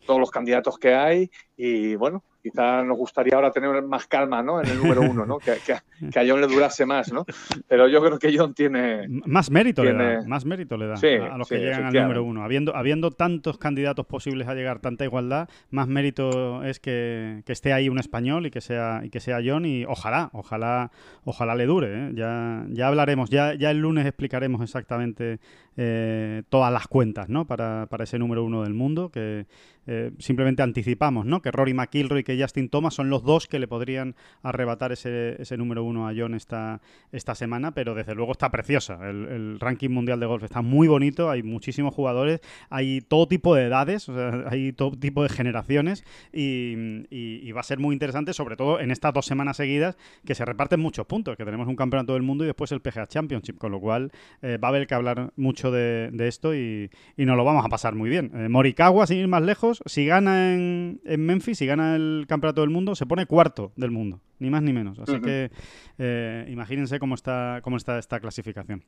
todos 0.06 0.20
los 0.20 0.30
candidatos 0.30 0.78
que 0.78 0.94
hay 0.94 1.30
y 1.54 1.94
bueno, 1.96 2.24
quizá 2.42 2.82
nos 2.82 2.96
gustaría 2.96 3.34
ahora 3.34 3.50
tener 3.50 3.82
más 3.82 4.06
calma 4.06 4.42
¿no? 4.42 4.60
en 4.62 4.68
el 4.68 4.78
número 4.78 5.02
uno, 5.02 5.26
¿no? 5.26 5.38
que, 5.38 5.56
que, 5.66 6.18
a 6.18 6.22
John 6.26 6.40
le 6.40 6.46
durase 6.46 6.86
más, 6.86 7.12
¿no? 7.12 7.26
pero 7.66 7.88
yo 7.88 8.02
creo 8.02 8.18
que 8.18 8.36
John 8.36 8.54
tiene... 8.54 9.06
Más 9.26 9.50
mérito 9.50 9.84
le 9.84 9.92
da, 9.92 10.22
más 10.26 10.44
mérito 10.44 10.76
le 10.76 10.86
da 10.86 10.94
a 10.94 11.36
los 11.36 11.48
que 11.48 11.58
llegan 11.58 11.84
al 11.84 11.92
número 11.92 12.24
uno. 12.24 12.42
Habiendo, 12.42 12.74
habiendo 12.74 13.10
tantos 13.10 13.58
candidatos 13.58 14.06
posibles 14.06 14.48
a 14.48 14.54
llegar, 14.54 14.80
tanta 14.80 15.04
igualdad, 15.04 15.48
más 15.70 15.88
mérito 15.88 16.64
es 16.64 16.80
que, 16.80 17.42
esté 17.46 17.72
ahí 17.72 17.88
un 17.88 17.98
español 17.98 18.46
y 18.46 18.50
que 18.50 18.60
sea, 18.60 19.02
y 19.04 19.10
que 19.10 19.20
sea 19.20 19.40
John 19.44 19.66
y 19.66 19.84
ojalá, 19.84 20.30
ojalá, 20.32 20.90
ojalá 21.24 21.54
le 21.54 21.66
dure. 21.66 21.88
¿eh? 21.92 22.10
Ya, 22.14 22.64
ya 22.70 22.88
hablaremos, 22.88 23.30
ya, 23.30 23.54
ya 23.54 23.70
el 23.70 23.80
lunes 23.80 24.06
explicaremos 24.06 24.62
exactamente 24.62 25.40
eh, 25.80 26.42
todas 26.48 26.72
las 26.72 26.88
cuentas 26.88 27.28
¿no? 27.28 27.46
para, 27.46 27.86
para 27.88 28.02
ese 28.02 28.18
número 28.18 28.42
uno 28.42 28.64
del 28.64 28.74
mundo, 28.74 29.10
que 29.12 29.46
eh, 29.86 30.10
simplemente 30.18 30.62
anticipamos 30.62 31.24
¿no? 31.24 31.40
que 31.40 31.52
Rory 31.52 31.72
McIlroy 31.72 32.20
y 32.20 32.24
que 32.24 32.38
Justin 32.38 32.68
Thomas 32.68 32.92
son 32.92 33.08
los 33.08 33.22
dos 33.22 33.46
que 33.46 33.60
le 33.60 33.68
podrían 33.68 34.16
arrebatar 34.42 34.90
ese, 34.90 35.40
ese 35.40 35.56
número 35.56 35.84
uno 35.84 36.08
a 36.08 36.12
John 36.14 36.34
esta, 36.34 36.82
esta 37.12 37.34
semana, 37.34 37.72
pero 37.72 37.94
desde 37.94 38.14
luego 38.14 38.32
está 38.32 38.50
preciosa. 38.50 38.98
El, 39.08 39.58
ranking 39.60 39.88
mundial 39.88 40.20
de 40.20 40.26
golf 40.26 40.42
está 40.42 40.62
muy 40.62 40.88
bonito, 40.88 41.30
hay 41.30 41.42
muchísimos 41.42 41.94
jugadores, 41.94 42.40
hay 42.70 43.00
todo 43.00 43.28
tipo 43.28 43.54
de 43.54 43.64
edades, 43.64 44.08
hay 44.46 44.72
todo 44.72 44.90
tipo 44.90 45.22
de 45.22 45.28
generaciones 45.28 46.04
y, 46.32 47.52
va 47.52 47.60
a 47.60 47.64
ser 47.64 47.78
muy 47.78 47.94
interesante, 47.94 48.34
sobre 48.34 48.56
todo 48.56 48.78
en 48.80 48.90
estas 48.90 49.14
dos 49.14 49.26
semanas 49.26 49.56
seguidas, 49.56 49.96
que 50.24 50.34
se 50.34 50.44
reparten 50.44 50.80
muchos 50.80 51.06
puntos, 51.06 51.36
que 51.36 51.44
tenemos 51.44 51.66
un 51.66 51.76
campeonato 51.76 52.12
del 52.12 52.22
mundo 52.22 52.44
y 52.44 52.48
después 52.48 52.70
el 52.72 52.80
PGA 52.80 53.06
Championship, 53.06 53.56
con 53.56 53.72
lo 53.72 53.80
cual 53.80 54.12
eh, 54.42 54.58
va 54.62 54.68
a 54.68 54.70
haber 54.70 54.86
que 54.86 54.94
hablar 54.94 55.32
mucho 55.36 55.67
de, 55.70 56.10
esto 56.28 56.54
y, 56.54 56.90
nos 57.16 57.36
lo 57.36 57.44
vamos 57.44 57.64
a 57.64 57.68
pasar 57.68 57.94
muy 57.94 58.10
bien. 58.10 58.30
Eh, 58.34 58.48
Morikawa, 58.48 59.06
sin 59.06 59.18
ir 59.18 59.28
más 59.28 59.42
lejos, 59.42 59.82
si 59.86 60.06
gana 60.06 60.54
en, 60.54 61.00
Memphis, 61.04 61.58
si 61.58 61.66
gana 61.66 61.96
el 61.96 62.26
campeonato 62.28 62.60
del 62.60 62.70
mundo, 62.70 62.94
se 62.94 63.06
pone 63.06 63.26
cuarto 63.26 63.72
del 63.76 63.90
mundo, 63.90 64.20
ni 64.38 64.50
más 64.50 64.62
ni 64.62 64.72
menos. 64.72 64.98
Así 64.98 65.20
que 65.20 65.50
eh, 65.98 66.46
imagínense 66.48 66.98
cómo 66.98 67.14
está, 67.14 67.60
cómo 67.62 67.76
está 67.76 67.98
esta 67.98 68.20
clasificación. 68.20 68.84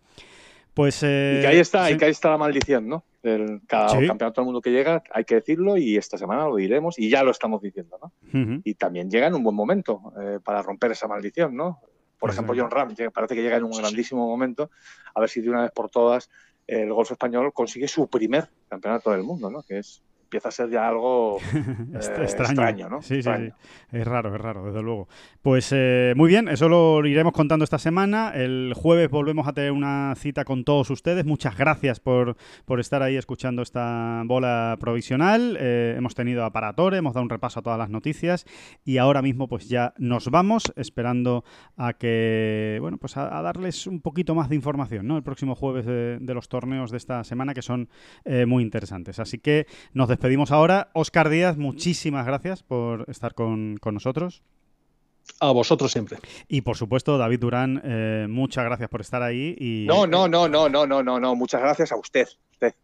Pues, 0.75 1.03
eh, 1.03 1.37
y 1.39 1.41
que 1.41 1.47
ahí 1.49 1.59
está, 1.59 1.91
y 1.91 1.97
que 1.97 2.05
ahí 2.05 2.11
está 2.13 2.31
la 2.31 2.39
maldición, 2.39 2.89
¿no? 2.89 3.05
El, 3.23 3.61
cada 3.67 3.89
campeonato 3.89 4.41
del 4.41 4.45
mundo 4.45 4.61
que 4.61 4.71
llega, 4.71 5.03
hay 5.13 5.25
que 5.25 5.35
decirlo, 5.37 5.77
y 5.77 5.97
esta 5.97 6.17
semana 6.17 6.47
lo 6.47 6.57
diremos, 6.57 6.99
y 6.99 7.11
ya 7.11 7.23
lo 7.23 7.33
estamos 7.33 7.61
diciendo, 7.61 7.99
¿no? 8.01 8.61
Y 8.65 8.75
también 8.75 9.11
llega 9.11 9.27
en 9.27 9.35
un 9.35 9.43
buen 9.43 9.57
momento 9.57 10.13
eh, 10.21 10.39
para 10.43 10.63
romper 10.63 10.93
esa 10.93 11.09
maldición, 11.09 11.57
¿no? 11.57 11.81
Por 12.19 12.31
ejemplo, 12.31 12.55
John 12.57 12.71
Ram 12.71 12.95
parece 13.13 13.35
que 13.35 13.43
llega 13.43 13.57
en 13.57 13.65
un 13.65 13.73
grandísimo 13.73 14.27
momento, 14.29 14.71
a 15.15 15.21
ver 15.21 15.31
si 15.31 15.41
de 15.41 15.49
una 15.49 15.63
vez 15.63 15.71
por 15.73 15.89
todas 15.89 16.29
el 16.71 16.93
golf 16.93 17.11
español 17.11 17.53
consigue 17.53 17.89
su 17.89 18.07
primer 18.09 18.49
campeonato 18.69 19.11
del 19.11 19.25
mundo, 19.25 19.51
¿no? 19.51 19.63
Que 19.63 19.79
es 19.79 20.03
empieza 20.31 20.51
a 20.51 20.53
ser 20.53 20.71
ya 20.71 20.87
algo 20.87 21.39
eh, 21.93 22.23
extraño. 22.23 22.89
¿no? 22.89 23.03
Sí, 23.03 23.21
sí, 23.21 23.31
sí, 23.37 23.53
Es 23.91 24.07
raro, 24.07 24.33
es 24.33 24.41
raro, 24.41 24.65
desde 24.65 24.81
luego. 24.81 25.09
Pues 25.43 25.73
eh, 25.73 26.15
muy 26.17 26.29
bien, 26.29 26.47
eso 26.47 26.69
lo 26.69 27.05
iremos 27.05 27.33
contando 27.33 27.65
esta 27.65 27.81
semana. 27.81 28.31
El 28.33 28.73
jueves 28.77 29.11
volvemos 29.11 29.49
a 29.49 29.53
tener 29.55 29.73
una 29.73 30.15
cita 30.17 30.45
con 30.45 30.63
todos 30.63 30.89
ustedes. 30.91 31.25
Muchas 31.25 31.59
gracias 31.59 31.99
por, 31.99 32.37
por 32.65 32.79
estar 32.79 33.03
ahí 33.03 33.17
escuchando 33.17 33.61
esta 33.63 34.23
bola 34.25 34.77
provisional. 34.79 35.57
Eh, 35.59 35.97
hemos 35.99 36.15
tenido 36.15 36.45
a 36.45 36.53
Paratore, 36.53 36.99
hemos 36.99 37.15
dado 37.15 37.25
un 37.25 37.31
repaso 37.31 37.59
a 37.59 37.63
todas 37.65 37.79
las 37.81 37.91
noticias 37.91 38.47
y 38.85 38.99
ahora 38.99 39.23
mismo 39.23 39.49
pues 39.49 39.69
ya 39.69 39.95
nos 39.99 40.31
vamos 40.31 40.73
esperando 40.77 41.43
a 41.77 41.95
que, 41.95 42.79
bueno, 42.81 42.99
pues 42.99 43.17
a, 43.17 43.43
darles 43.43 43.89
un 43.89 44.01
poquito 44.01 44.37
más 44.37 44.49
de 44.49 44.55
información, 44.55 45.09
¿no? 45.09 45.17
El 45.17 45.25
próximo 45.25 45.57
jueves 45.57 45.87
de, 45.87 46.19
de 46.21 46.35
los 46.35 46.49
torneos 46.49 46.93
de 46.93 46.99
esta 46.99 47.25
semana 47.25 47.53
que 47.53 47.63
son 47.63 47.89
muy 48.47 48.63
interesantes. 48.63 49.19
Así 49.19 49.39
que 49.39 49.67
nos 49.93 50.09
despedimos 50.09 50.20
despedimos 50.21 50.51
ahora. 50.51 50.91
Oscar 50.93 51.31
Díaz, 51.31 51.57
muchísimas 51.57 52.27
gracias 52.27 52.63
por 52.63 53.07
estar 53.09 53.33
con, 53.33 53.79
nosotros. 53.83 54.43
A 55.41 55.51
vosotros 55.51 55.93
siempre. 55.93 56.19
Y 56.47 56.61
por 56.61 56.77
supuesto, 56.77 57.17
David 57.17 57.41
Durán, 57.41 57.81
eh, 57.83 58.27
muchas 58.29 58.67
gracias 58.67 58.91
por 58.91 59.01
estar 59.01 59.23
ahí. 59.23 59.57
Y... 59.59 59.87
No, 59.89 60.07
no, 60.07 60.29
no, 60.29 60.47
no, 60.47 60.69
no, 60.69 60.87
no, 60.87 61.03
no, 61.03 61.19
no. 61.19 61.35
Muchas 61.35 61.63
gracias 61.63 61.91
a 61.93 61.97
usted. 61.97 62.29
usted. 62.51 62.75